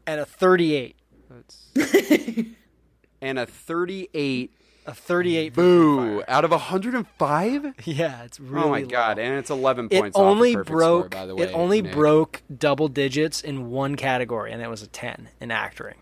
and 0.05 0.19
a 0.19 0.25
thirty-eight. 1.75 2.55
And 3.21 3.39
a 3.39 3.45
38 3.45 4.51
A 4.85 4.93
thirty-eight. 4.93 5.53
boo 5.53 6.23
out 6.27 6.43
of 6.43 6.51
105? 6.51 7.73
Yeah, 7.85 8.23
it's 8.23 8.37
oh 8.39 8.43
really. 8.43 8.65
oh 8.65 8.69
my 8.69 8.79
low. 8.81 8.85
god! 8.87 9.17
And 9.17 9.39
it's 9.39 9.49
11 9.49 9.87
It 9.91 9.99
points. 10.01 10.17
off 10.17 10.21
only 10.21 10.53
of 10.55 10.65
broke. 10.65 11.05
Score, 11.13 11.21
by 11.21 11.25
the 11.25 11.33
way, 11.35 11.45
it 11.45 11.53
only 11.53 11.81
Nick. 11.81 11.93
broke 11.93 12.43
double 12.53 12.89
digits 12.89 13.39
in 13.41 13.69
one 13.69 13.95
category, 13.95 14.51
and 14.51 14.61
it 14.61 14.69
was 14.69 14.81
a 14.83 14.87
ten 14.87 15.29
in 15.39 15.51
acting. 15.51 15.93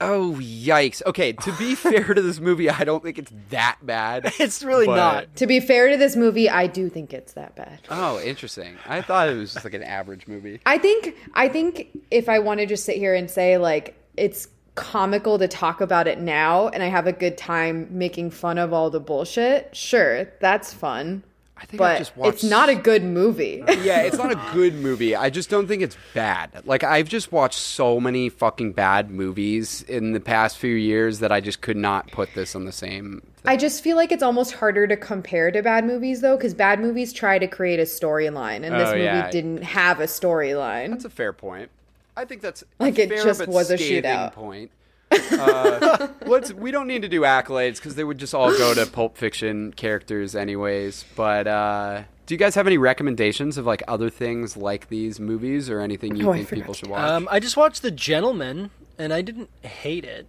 Oh 0.00 0.36
yikes! 0.40 1.02
Okay, 1.06 1.34
to 1.34 1.52
be 1.56 1.74
fair 1.76 2.12
to 2.14 2.20
this 2.20 2.40
movie, 2.40 2.68
I 2.68 2.82
don't 2.82 3.00
think 3.00 3.16
it's 3.16 3.32
that 3.50 3.78
bad. 3.80 4.32
It's 4.40 4.64
really 4.64 4.86
But- 4.86 4.96
not. 4.96 5.36
To 5.36 5.46
be 5.46 5.60
fair 5.60 5.88
to 5.90 5.96
this 5.96 6.16
movie, 6.16 6.50
I 6.50 6.66
do 6.66 6.88
think 6.88 7.14
it's 7.14 7.34
that 7.34 7.54
bad. 7.54 7.78
Oh, 7.90 8.20
interesting. 8.20 8.74
I 8.88 9.02
thought 9.02 9.28
it 9.28 9.36
was 9.36 9.52
just 9.52 9.64
like 9.64 9.74
an 9.74 9.84
average 9.84 10.26
movie. 10.26 10.60
I 10.66 10.78
think 10.78 11.14
I 11.34 11.48
think 11.48 11.96
if 12.10 12.28
I 12.28 12.40
want 12.40 12.58
to 12.58 12.66
just 12.66 12.84
sit 12.84 12.96
here 12.96 13.14
and 13.14 13.30
say 13.30 13.56
like 13.56 14.00
it's 14.16 14.48
comical 14.74 15.38
to 15.38 15.46
talk 15.46 15.80
about 15.80 16.08
it 16.08 16.18
now 16.18 16.68
and 16.68 16.82
I 16.82 16.86
have 16.86 17.06
a 17.06 17.12
good 17.12 17.38
time 17.38 17.86
making 17.90 18.30
fun 18.30 18.58
of 18.58 18.72
all 18.72 18.90
the 18.90 19.00
bullshit, 19.00 19.74
sure, 19.74 20.24
that's 20.40 20.72
fun. 20.74 21.22
I 21.56 21.66
think 21.66 21.80
I 21.80 21.94
But 21.94 21.98
just 21.98 22.16
watched. 22.16 22.34
it's 22.34 22.42
not 22.44 22.68
a 22.68 22.74
good 22.74 23.04
movie. 23.04 23.62
yeah, 23.82 24.00
it's 24.02 24.18
not 24.18 24.32
a 24.32 24.50
good 24.52 24.74
movie. 24.74 25.14
I 25.14 25.30
just 25.30 25.48
don't 25.48 25.68
think 25.68 25.82
it's 25.82 25.96
bad. 26.12 26.50
Like 26.64 26.82
I've 26.82 27.08
just 27.08 27.30
watched 27.30 27.60
so 27.60 28.00
many 28.00 28.28
fucking 28.28 28.72
bad 28.72 29.08
movies 29.08 29.82
in 29.82 30.10
the 30.12 30.18
past 30.20 30.58
few 30.58 30.74
years 30.74 31.20
that 31.20 31.30
I 31.30 31.40
just 31.40 31.60
could 31.60 31.76
not 31.76 32.10
put 32.10 32.34
this 32.34 32.56
on 32.56 32.64
the 32.64 32.72
same. 32.72 33.22
I 33.44 33.56
just 33.56 33.84
feel 33.84 33.96
like 33.96 34.10
it's 34.10 34.22
almost 34.24 34.54
harder 34.54 34.88
to 34.88 34.96
compare 34.96 35.52
to 35.52 35.62
bad 35.62 35.86
movies 35.86 36.20
though 36.22 36.36
cuz 36.36 36.52
bad 36.54 36.80
movies 36.80 37.12
try 37.12 37.38
to 37.38 37.46
create 37.46 37.78
a 37.78 37.84
storyline 37.84 38.64
and 38.64 38.74
oh, 38.74 38.78
this 38.78 38.88
Oh, 38.88 38.92
movie 38.92 39.04
yeah. 39.04 39.30
didn't 39.30 39.62
have 39.62 40.00
a 40.00 40.06
storyline. 40.06 40.90
That's 40.90 41.04
a 41.04 41.10
fair 41.10 41.32
point. 41.32 41.70
I 42.16 42.24
think 42.24 42.40
that's 42.42 42.62
a 42.62 42.66
Like, 42.78 42.98
it 42.98 43.08
fair 43.08 43.24
just 43.24 43.40
but 43.40 43.48
was 43.48 43.70
a 43.70 43.78
scathing 43.78 44.10
shootout. 44.10 44.32
Point. 44.32 44.70
Uh, 45.10 46.08
let's. 46.26 46.52
We 46.52 46.70
don't 46.70 46.86
need 46.86 47.02
to 47.02 47.08
do 47.08 47.22
accolades 47.22 47.76
because 47.76 47.94
they 47.94 48.04
would 48.04 48.18
just 48.18 48.34
all 48.34 48.50
go 48.56 48.74
to 48.74 48.86
Pulp 48.86 49.16
Fiction 49.16 49.72
characters, 49.72 50.34
anyways. 50.34 51.04
But 51.16 51.46
uh, 51.46 52.02
do 52.26 52.34
you 52.34 52.38
guys 52.38 52.54
have 52.54 52.66
any 52.66 52.78
recommendations 52.78 53.56
of 53.58 53.66
like 53.66 53.82
other 53.86 54.10
things 54.10 54.56
like 54.56 54.88
these 54.88 55.20
movies 55.20 55.70
or 55.70 55.80
anything 55.80 56.16
you 56.16 56.28
Oh, 56.28 56.32
think 56.32 56.48
people 56.48 56.74
should 56.74 56.88
watch? 56.88 57.00
Um, 57.08 57.28
I 57.30 57.38
just 57.40 57.56
watched 57.56 57.82
The 57.82 57.90
Gentlemen, 57.90 58.70
and 58.98 59.12
I 59.12 59.22
didn't 59.22 59.50
hate 59.62 60.04
it. 60.04 60.26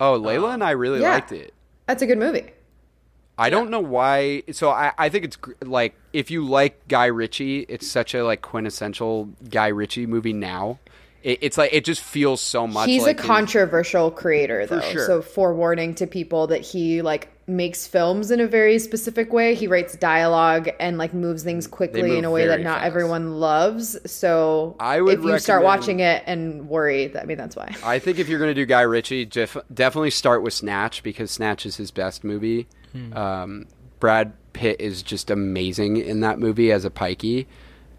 oh, 0.00 0.18
Layla 0.20 0.54
and 0.54 0.64
I 0.64 0.70
really 0.72 1.00
Yeah. 1.00 1.12
liked 1.14 1.32
it. 1.32 1.54
That's 1.86 2.02
a 2.02 2.06
good 2.06 2.18
movie. 2.18 2.50
I 3.38 3.48
don't 3.48 3.70
know 3.70 3.80
why. 3.80 4.42
So 4.52 4.68
I, 4.70 4.92
I 4.98 5.08
think 5.08 5.24
it's 5.24 5.36
gr- 5.36 5.52
like 5.62 5.94
if 6.12 6.30
you 6.30 6.44
like 6.46 6.86
Guy 6.88 7.06
Ritchie, 7.06 7.60
it's 7.70 7.86
such 7.90 8.14
a 8.14 8.22
like 8.22 8.42
quintessential 8.42 9.30
Guy 9.48 9.68
Ritchie 9.68 10.04
movie 10.06 10.34
now. 10.34 10.78
It, 11.22 11.38
it's 11.42 11.58
like 11.58 11.72
it 11.72 11.84
just 11.84 12.00
feels 12.00 12.40
so 12.40 12.66
much. 12.66 12.88
He's 12.88 13.02
like 13.02 13.18
a 13.18 13.22
his- 13.22 13.26
controversial 13.26 14.10
creator 14.10 14.66
though. 14.66 14.80
sure. 14.80 15.06
So 15.06 15.22
forewarning 15.22 15.94
to 15.96 16.06
people 16.06 16.46
that 16.48 16.62
he 16.62 17.02
like 17.02 17.28
makes 17.46 17.84
films 17.86 18.30
in 18.30 18.40
a 18.40 18.46
very 18.46 18.78
specific 18.78 19.32
way. 19.32 19.54
He 19.54 19.66
writes 19.66 19.96
dialogue 19.96 20.70
and 20.78 20.98
like 20.98 21.12
moves 21.12 21.42
things 21.42 21.66
quickly 21.66 22.02
move 22.02 22.18
in 22.18 22.24
a 22.24 22.30
way 22.30 22.46
that 22.46 22.60
not 22.60 22.78
fast. 22.78 22.86
everyone 22.86 23.40
loves. 23.40 23.98
So 24.10 24.76
I 24.78 25.00
would 25.00 25.18
if 25.18 25.24
you 25.24 25.38
start 25.40 25.64
watching 25.64 26.00
it 26.00 26.22
and 26.26 26.68
worry, 26.68 27.08
that, 27.08 27.22
I 27.22 27.26
mean 27.26 27.36
that's 27.38 27.56
why. 27.56 27.74
I 27.84 27.98
think 27.98 28.18
if 28.18 28.28
you're 28.28 28.38
going 28.38 28.50
to 28.50 28.54
do 28.54 28.64
Guy 28.66 28.82
Ritchie, 28.82 29.26
def- 29.26 29.56
definitely 29.74 30.10
start 30.10 30.42
with 30.42 30.54
Snatch 30.54 31.02
because 31.02 31.30
Snatch 31.30 31.66
is 31.66 31.76
his 31.76 31.90
best 31.90 32.24
movie. 32.24 32.66
Um, 33.12 33.66
Brad 33.98 34.32
Pitt 34.52 34.80
is 34.80 35.02
just 35.02 35.30
amazing 35.30 35.96
in 35.98 36.20
that 36.20 36.38
movie 36.38 36.72
as 36.72 36.84
a 36.84 36.90
pikey. 36.90 37.46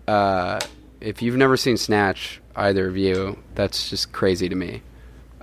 Uh, 0.08 0.60
if 1.02 1.22
you've 1.22 1.36
never 1.38 1.58
seen 1.58 1.78
Snatch, 1.78 2.40
either 2.56 2.88
of 2.88 2.96
you, 2.96 3.38
that's 3.56 3.90
just 3.90 4.12
crazy 4.12 4.48
to 4.50 4.56
me. 4.56 4.82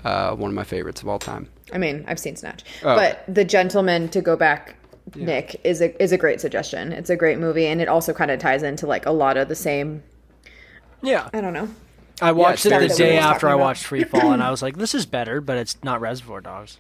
Uh, 0.05 0.35
one 0.35 0.51
of 0.51 0.55
my 0.55 0.64
favorites 0.64 1.02
of 1.02 1.09
all 1.09 1.18
time. 1.18 1.48
I 1.72 1.78
mean, 1.78 2.05
I've 2.09 2.18
seen 2.18 2.36
Snatch, 2.36 2.64
Oh. 2.82 2.94
but 2.97 3.24
The 3.28 3.44
Gentlemen 3.44 4.09
to 4.10 4.20
go 4.22 4.36
back. 4.36 4.76
Nick 5.14 5.59
is 5.64 5.80
a 5.80 6.02
is 6.02 6.12
a 6.12 6.18
great 6.18 6.39
suggestion. 6.40 6.93
It's 6.93 7.09
a 7.09 7.16
great 7.16 7.39
movie, 7.39 7.66
and 7.66 7.80
it 7.80 7.89
also 7.89 8.12
kind 8.12 8.30
of 8.30 8.39
ties 8.39 8.62
into 8.62 8.86
like 8.86 9.06
a 9.06 9.10
lot 9.10 9.36
of 9.39 9.48
the 9.48 9.55
same. 9.55 10.02
Yeah, 11.02 11.30
I 11.32 11.40
don't 11.40 11.55
know. 11.55 11.68
I 12.20 12.32
watched 12.32 12.66
it 12.66 12.70
the 12.70 12.78
that 12.78 12.90
we 12.90 12.97
day 12.97 13.16
after 13.16 13.48
I 13.48 13.52
about. 13.55 13.60
watched 13.64 13.85
Free 13.85 14.05
Fall, 14.05 14.32
and 14.32 14.43
I 14.43 14.51
was 14.52 14.60
like, 14.60 14.76
"This 14.76 14.94
is 14.94 15.06
better," 15.06 15.40
but 15.40 15.56
it's 15.56 15.82
not 15.82 16.01
Reservoir 16.02 16.43
Dogs. 16.43 16.78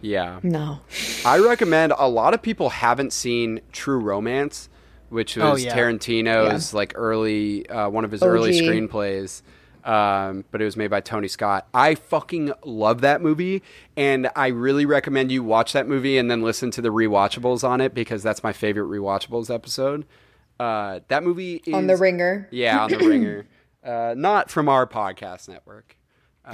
Yeah. 0.00 0.40
No, 0.42 0.80
I 1.24 1.38
recommend 1.38 1.92
a 1.96 2.08
lot 2.08 2.34
of 2.34 2.42
people 2.42 2.70
haven't 2.70 3.12
seen 3.12 3.60
True 3.72 3.98
Romance, 4.00 4.68
which 5.08 5.36
was 5.36 5.44
Oh, 5.44 5.56
yeah. 5.56 5.76
Tarantino's 5.76 6.72
like 6.74 6.92
early 6.96 7.68
uh, 7.68 7.88
one 7.88 8.04
of 8.04 8.10
his 8.10 8.22
early 8.22 8.52
screenplays. 8.52 9.42
Um, 9.84 10.44
but 10.50 10.60
it 10.60 10.64
was 10.64 10.76
made 10.76 10.88
by 10.90 11.00
Tony 11.00 11.28
Scott. 11.28 11.66
I 11.72 11.94
fucking 11.94 12.52
love 12.64 13.00
that 13.00 13.22
movie, 13.22 13.62
and 13.96 14.28
I 14.36 14.48
really 14.48 14.84
recommend 14.84 15.32
you 15.32 15.42
watch 15.42 15.72
that 15.72 15.86
movie 15.88 16.18
and 16.18 16.30
then 16.30 16.42
listen 16.42 16.70
to 16.72 16.82
the 16.82 16.90
rewatchables 16.90 17.66
on 17.66 17.80
it 17.80 17.94
because 17.94 18.22
that's 18.22 18.42
my 18.42 18.52
favorite 18.52 18.86
rewatchables 18.88 19.54
episode. 19.54 20.04
Uh, 20.60 21.00
that 21.08 21.22
movie 21.22 21.62
is 21.64 21.72
on 21.72 21.86
the 21.86 21.96
Ringer. 21.96 22.48
yeah, 22.50 22.80
on 22.84 22.90
the 22.90 22.98
Ringer. 22.98 23.46
Uh, 23.84 24.12
not 24.18 24.50
from 24.50 24.68
our 24.68 24.86
podcast 24.86 25.48
network. 25.48 25.96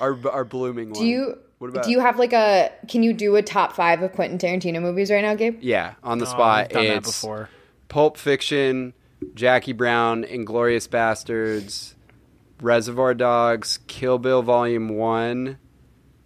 Our 0.00 0.18
our 0.30 0.44
blooming 0.44 0.90
one. 0.90 1.00
Do 1.00 1.06
you 1.06 1.38
What 1.58 1.70
about 1.70 1.84
do 1.84 1.90
you 1.90 2.00
have 2.00 2.18
like 2.18 2.32
a? 2.32 2.70
Can 2.88 3.02
you 3.02 3.12
do 3.12 3.36
a 3.36 3.42
top 3.42 3.72
five 3.74 4.02
of 4.02 4.12
Quentin 4.12 4.38
Tarantino 4.38 4.80
movies 4.80 5.10
right 5.10 5.22
now, 5.22 5.34
Gabe? 5.34 5.58
Yeah, 5.62 5.94
on 6.02 6.18
the 6.18 6.26
Oh, 6.26 6.28
spot. 6.28 6.58
I've 6.66 6.68
done 6.70 6.86
that 6.86 7.02
before. 7.04 7.48
Pulp 7.88 8.16
Fiction, 8.16 8.92
Jackie 9.34 9.72
Brown, 9.72 10.24
Inglourious 10.24 10.88
Basterds, 10.88 11.94
Reservoir 12.60 13.14
Dogs, 13.14 13.78
Kill 13.86 14.18
Bill 14.18 14.42
Volume 14.42 14.88
1, 14.88 15.58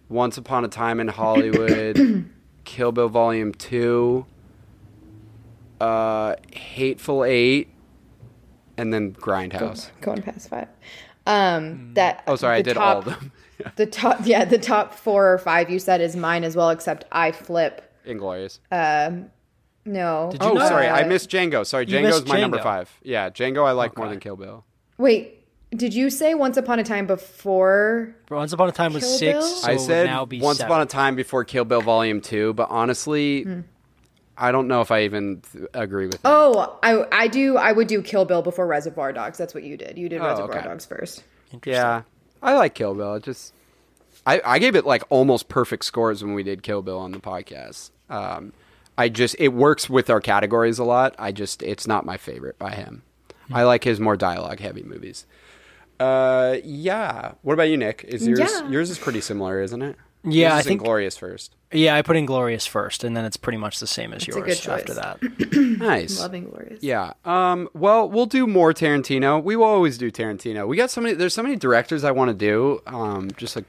Once 0.07 0.37
Upon 0.37 0.65
a 0.65 0.67
Time 0.67 0.99
in 0.99 1.09
Hollywood, 1.09 2.25
Kill 2.63 2.91
Bill 2.91 3.09
Volume 3.09 3.53
2, 3.53 4.25
uh, 5.81 6.35
Hateful 6.53 7.23
Eight, 7.23 7.69
and 8.77 8.93
then 8.93 9.13
Grindhouse. 9.13 9.89
Going 10.01 10.21
past 10.21 10.49
five. 10.49 10.67
Um, 11.25 11.93
that. 11.93 12.23
Oh, 12.27 12.35
sorry, 12.35 12.57
I 12.57 12.59
the 12.61 12.63
did 12.73 12.77
all 12.77 12.99
of 12.99 13.05
them. 13.05 13.31
The 13.75 13.85
top, 13.85 14.19
yeah, 14.25 14.45
the 14.45 14.57
top 14.57 14.93
four 14.93 15.33
or 15.33 15.37
five 15.37 15.69
you 15.69 15.79
said 15.79 16.01
is 16.01 16.15
mine 16.15 16.43
as 16.43 16.55
well, 16.55 16.69
except 16.69 17.05
I 17.11 17.31
flip. 17.31 17.93
Inglourious. 18.05 18.59
Um, 18.71 19.29
no. 19.85 20.29
Did 20.31 20.41
you 20.43 20.49
oh, 20.49 20.53
not- 20.53 20.67
sorry, 20.69 20.87
I 20.87 21.03
missed 21.05 21.29
Django. 21.29 21.65
Sorry, 21.65 21.85
You 21.85 21.97
Django's 21.97 22.21
missed 22.21 22.27
my 22.27 22.39
number 22.39 22.59
five. 22.59 22.89
Yeah, 23.03 23.29
Django 23.29 23.65
I 23.65 23.71
like 23.71 23.97
more 23.97 24.07
than 24.09 24.19
Kill 24.19 24.35
Bill. 24.35 24.65
Wait, 24.97 25.45
did 25.75 25.93
you 25.93 26.09
say 26.09 26.33
Once 26.33 26.57
Upon 26.57 26.79
a 26.79 26.83
Time 26.83 27.05
before? 27.07 28.15
Once 28.29 28.53
Upon 28.53 28.69
a 28.69 28.71
Time 28.71 28.93
was 28.93 29.03
Kill 29.03 29.17
six. 29.17 29.33
Bill? 29.39 29.41
So 29.47 29.67
I 29.67 29.71
it 29.71 29.75
would 29.75 29.81
said 29.85 30.05
now 30.07 30.25
be 30.25 30.39
Once 30.41 30.57
seven. 30.59 30.71
Upon 30.71 30.81
a 30.81 30.85
Time 30.85 31.15
before 31.15 31.43
Kill 31.43 31.65
Bill 31.65 31.81
Volume 31.81 32.21
2, 32.21 32.53
but 32.53 32.69
honestly, 32.69 33.43
hmm. 33.43 33.59
I 34.37 34.51
don't 34.51 34.67
know 34.69 34.81
if 34.81 34.89
I 34.91 35.03
even 35.03 35.41
th- 35.51 35.65
agree 35.73 36.05
with 36.05 36.21
that. 36.21 36.29
Oh, 36.31 36.79
I 36.81 37.05
I 37.11 37.27
do. 37.27 37.57
I 37.57 37.71
would 37.73 37.87
do 37.87 38.01
Kill 38.01 38.25
Bill 38.25 38.41
before 38.41 38.65
Reservoir 38.67 39.11
Dogs. 39.11 39.37
That's 39.37 39.53
what 39.53 39.63
you 39.63 39.75
did. 39.77 39.97
You 39.97 40.07
did 40.09 40.21
Oh, 40.21 40.25
Reservoir 40.27 40.57
okay. 40.59 40.67
Dogs 40.67 40.85
first. 40.85 41.23
yeah, 41.65 42.03
I 42.41 42.53
like 42.55 42.73
Kill 42.75 42.93
Bill. 42.95 43.15
It 43.15 43.23
just, 43.23 43.53
I, 44.25 44.41
I 44.45 44.59
gave 44.59 44.75
it 44.75 44.85
like 44.85 45.03
almost 45.09 45.49
perfect 45.49 45.85
scores 45.85 46.23
when 46.23 46.33
we 46.33 46.43
did 46.43 46.63
Kill 46.63 46.81
Bill 46.81 46.97
on 46.99 47.11
the 47.11 47.19
podcast. 47.19 47.91
Um, 48.09 48.53
I 48.97 49.09
just, 49.09 49.35
it 49.39 49.49
works 49.49 49.89
with 49.89 50.09
our 50.09 50.19
categories 50.21 50.79
a 50.79 50.83
lot. 50.83 51.15
I 51.19 51.31
just, 51.31 51.61
it's 51.63 51.87
not 51.87 52.05
my 52.05 52.17
favorite 52.17 52.57
by 52.59 52.71
him. 52.75 53.03
I 53.51 53.63
like 53.63 53.83
his 53.83 53.99
more 53.99 54.15
dialogue 54.15 54.59
heavy 54.59 54.83
movies. 54.83 55.25
Uh, 55.99 56.57
yeah. 56.63 57.33
What 57.41 57.53
about 57.53 57.63
you, 57.63 57.77
Nick? 57.77 58.03
Is 58.07 58.25
yours, 58.27 58.39
Yeah. 58.39 58.69
yours 58.69 58.89
is 58.89 58.99
pretty 58.99 59.21
similar, 59.21 59.61
isn't 59.61 59.81
it? 59.81 59.95
Yeah, 60.23 60.49
Yours 60.49 60.59
I 60.59 60.61
think- 60.63 60.81
glorious 60.81 61.17
first. 61.17 61.55
Yeah, 61.71 61.93
I 61.95 62.01
put 62.01 62.15
Inglourious 62.17 62.67
first, 62.67 63.03
and 63.03 63.15
then 63.15 63.25
it's 63.25 63.37
pretty 63.37 63.59
much 63.59 63.79
the 63.79 63.85
same 63.85 64.11
as 64.11 64.23
a 64.23 64.31
yours 64.31 64.59
good 64.65 64.71
after 64.73 64.93
that. 64.95 65.19
Nice. 65.79 66.19
Loving 66.19 66.45
Glorious. 66.45 66.81
Yeah. 66.81 67.13
Um, 67.25 67.69
well, 67.75 68.09
we'll 68.09 68.25
do 68.25 68.47
more 68.47 68.73
Tarantino. 68.73 69.41
We 69.43 69.55
will 69.55 69.65
always 69.65 69.99
do 69.99 70.09
Tarantino. 70.09 70.67
We 70.67 70.77
got 70.77 70.89
so 70.89 70.99
many. 70.99 71.13
There's 71.13 71.35
so 71.35 71.43
many 71.43 71.55
directors 71.55 72.03
I 72.03 72.09
want 72.09 72.29
to 72.29 72.33
do. 72.33 72.81
Um, 72.87 73.29
just 73.37 73.55
like 73.55 73.65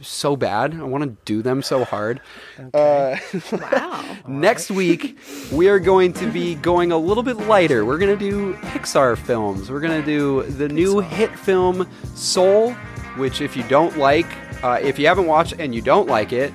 so 0.00 0.36
bad. 0.36 0.74
I 0.74 0.84
want 0.84 1.02
to 1.02 1.16
do 1.24 1.42
them 1.42 1.60
so 1.60 1.84
hard. 1.84 2.20
Uh, 2.72 3.16
Wow. 3.50 4.16
next 4.28 4.70
week 4.70 5.18
we 5.50 5.68
are 5.68 5.80
going 5.80 6.12
to 6.14 6.26
be 6.30 6.54
going 6.54 6.92
a 6.92 6.98
little 6.98 7.24
bit 7.24 7.36
lighter. 7.48 7.84
We're 7.84 7.98
gonna 7.98 8.14
do 8.16 8.54
Pixar 8.54 9.18
films. 9.18 9.70
We're 9.72 9.80
gonna 9.80 10.04
do 10.04 10.44
the 10.44 10.68
new 10.68 11.00
hit 11.00 11.36
film 11.36 11.88
Soul, 12.14 12.74
which 13.16 13.40
if 13.40 13.56
you 13.56 13.64
don't 13.64 13.98
like, 13.98 14.26
uh, 14.62 14.78
if 14.82 14.98
you 14.98 15.06
haven't 15.06 15.26
watched 15.26 15.54
and 15.58 15.74
you 15.74 15.82
don't 15.82 16.08
like 16.08 16.32
it, 16.32 16.52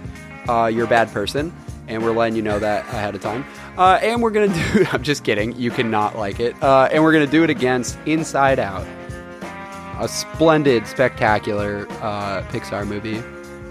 uh, 0.48 0.70
you're 0.74 0.86
a 0.86 0.90
bad 0.90 1.12
person. 1.12 1.54
And 1.88 2.02
we're 2.04 2.14
letting 2.14 2.36
you 2.36 2.42
know 2.42 2.58
that 2.58 2.82
ahead 2.88 3.14
of 3.14 3.22
time. 3.22 3.46
Uh, 3.78 4.00
and 4.02 4.22
we're 4.24 4.32
gonna 4.32 4.48
do. 4.74 4.86
I'm 4.92 5.04
just 5.04 5.24
kidding. 5.24 5.56
You 5.56 5.70
cannot 5.70 6.18
like 6.18 6.40
it. 6.40 6.62
Uh, 6.64 6.90
and 6.92 7.04
we're 7.04 7.14
gonna 7.14 7.28
do 7.28 7.44
it 7.44 7.50
against 7.52 7.98
Inside 8.08 8.58
Out, 8.58 8.88
a 10.00 10.08
splendid, 10.08 10.88
spectacular 10.88 11.86
uh, 12.02 12.42
Pixar 12.50 12.88
movie. 12.88 13.22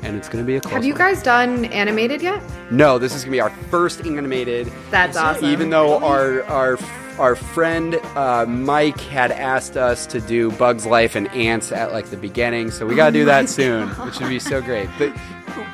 And 0.04 0.16
it's 0.16 0.28
gonna 0.28 0.44
be 0.44 0.56
a 0.56 0.60
close 0.60 0.72
Have 0.74 0.84
you 0.84 0.92
one. 0.92 0.98
guys 0.98 1.22
done 1.22 1.64
animated 1.66 2.20
yet? 2.22 2.42
No, 2.70 2.98
this 2.98 3.14
is 3.14 3.24
gonna 3.24 3.32
be 3.32 3.40
our 3.40 3.50
first 3.70 4.04
animated. 4.04 4.70
That's 4.90 5.16
awesome. 5.16 5.46
Even 5.46 5.70
though 5.70 5.98
our 6.04 6.42
our 6.44 6.78
our 7.18 7.34
friend 7.36 7.94
uh, 8.16 8.44
Mike 8.46 9.00
had 9.00 9.30
asked 9.32 9.76
us 9.76 10.04
to 10.06 10.20
do 10.20 10.50
Bugs 10.52 10.84
Life 10.84 11.14
and 11.16 11.28
Antz 11.28 11.72
at 11.72 11.92
like 11.92 12.06
the 12.06 12.16
beginning, 12.16 12.70
so 12.70 12.86
we 12.86 12.94
gotta 12.94 13.12
do 13.12 13.24
that 13.24 13.48
soon, 13.58 13.88
which 13.88 14.20
would 14.20 14.28
be 14.28 14.38
so 14.38 14.60
great. 14.60 14.88
But 14.98 15.16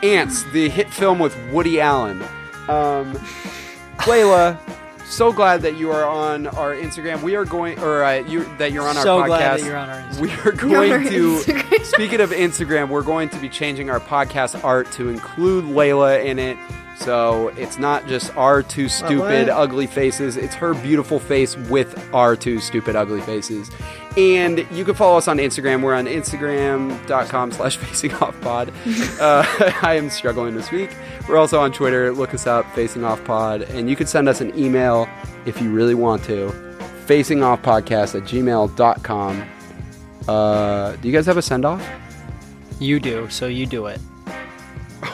Antz, 0.02 0.44
the 0.52 0.68
hit 0.68 0.88
film 0.90 1.18
with 1.18 1.36
Woody 1.50 1.80
Allen. 1.80 2.22
Um, 2.68 3.14
Layla, 4.00 4.56
so 5.10 5.32
glad 5.32 5.62
that 5.62 5.76
you 5.76 5.90
are 5.90 6.04
on 6.04 6.46
our 6.46 6.74
Instagram. 6.74 7.22
We 7.22 7.34
are 7.36 7.44
going, 7.44 7.78
or 7.80 8.02
uh, 8.04 8.18
you 8.20 8.44
that 8.58 8.72
you're 8.72 8.88
on 8.88 8.96
our 8.96 9.02
So 9.02 9.20
podcast. 9.22 9.26
glad 9.26 9.60
that 9.60 9.66
you're 9.66 9.76
on 9.76 9.90
our 9.90 10.00
Instagram. 10.02 10.20
We 10.20 10.32
are 10.32 10.52
going 10.92 11.08
to. 11.08 11.84
Speaking 11.84 12.20
of 12.20 12.30
Instagram, 12.30 12.88
we're 12.88 13.02
going 13.02 13.28
to 13.30 13.38
be 13.38 13.48
changing 13.48 13.90
our 13.90 14.00
podcast 14.00 14.62
art 14.64 14.90
to 14.92 15.08
include 15.08 15.64
Layla 15.64 16.24
in 16.24 16.38
it. 16.38 16.56
So 16.96 17.48
it's 17.56 17.78
not 17.78 18.06
just 18.06 18.36
our 18.36 18.62
two 18.62 18.90
stupid, 18.90 19.48
ugly 19.48 19.86
faces. 19.86 20.36
It's 20.36 20.54
her 20.56 20.74
beautiful 20.74 21.18
face 21.18 21.56
with 21.56 21.98
our 22.12 22.36
two 22.36 22.60
stupid, 22.60 22.94
ugly 22.94 23.22
faces. 23.22 23.70
And 24.18 24.66
you 24.70 24.84
can 24.84 24.94
follow 24.94 25.16
us 25.16 25.26
on 25.26 25.38
Instagram. 25.38 25.82
We're 25.82 25.94
on 25.94 26.04
Instagram.com 26.04 27.52
slash 27.52 27.76
facing 27.78 28.12
off 28.16 28.38
pod. 28.42 28.70
Uh, 29.18 29.44
I 29.82 29.94
am 29.94 30.10
struggling 30.10 30.54
this 30.54 30.70
week. 30.70 30.94
We're 31.28 31.36
also 31.36 31.60
on 31.60 31.72
Twitter. 31.72 32.12
Look 32.12 32.34
us 32.34 32.46
up, 32.46 32.66
facing 32.74 33.04
off 33.04 33.22
pod. 33.24 33.62
And 33.62 33.88
you 33.88 33.96
can 33.96 34.06
send 34.06 34.28
us 34.28 34.40
an 34.40 34.56
email 34.58 35.08
if 35.46 35.60
you 35.60 35.70
really 35.70 35.94
want 35.94 36.24
to. 36.24 36.50
Facing 37.06 37.42
off 37.42 37.62
podcast 37.62 38.14
at 38.14 38.22
gmail.com. 38.24 39.44
Uh, 40.28 40.96
do 40.96 41.08
you 41.08 41.14
guys 41.14 41.26
have 41.26 41.36
a 41.36 41.42
send 41.42 41.64
off? 41.64 41.86
You 42.78 43.00
do, 43.00 43.28
so 43.30 43.46
you 43.46 43.66
do 43.66 43.86
it. 43.86 44.00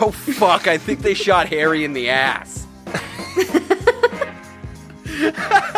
Oh 0.01 0.11
fuck! 0.11 0.67
I 0.67 0.79
think 0.79 1.01
they 1.01 1.15
shot 1.15 1.49
Harry 1.49 1.85
in 1.85 1.93
the 1.93 2.11
ass. 2.11 2.67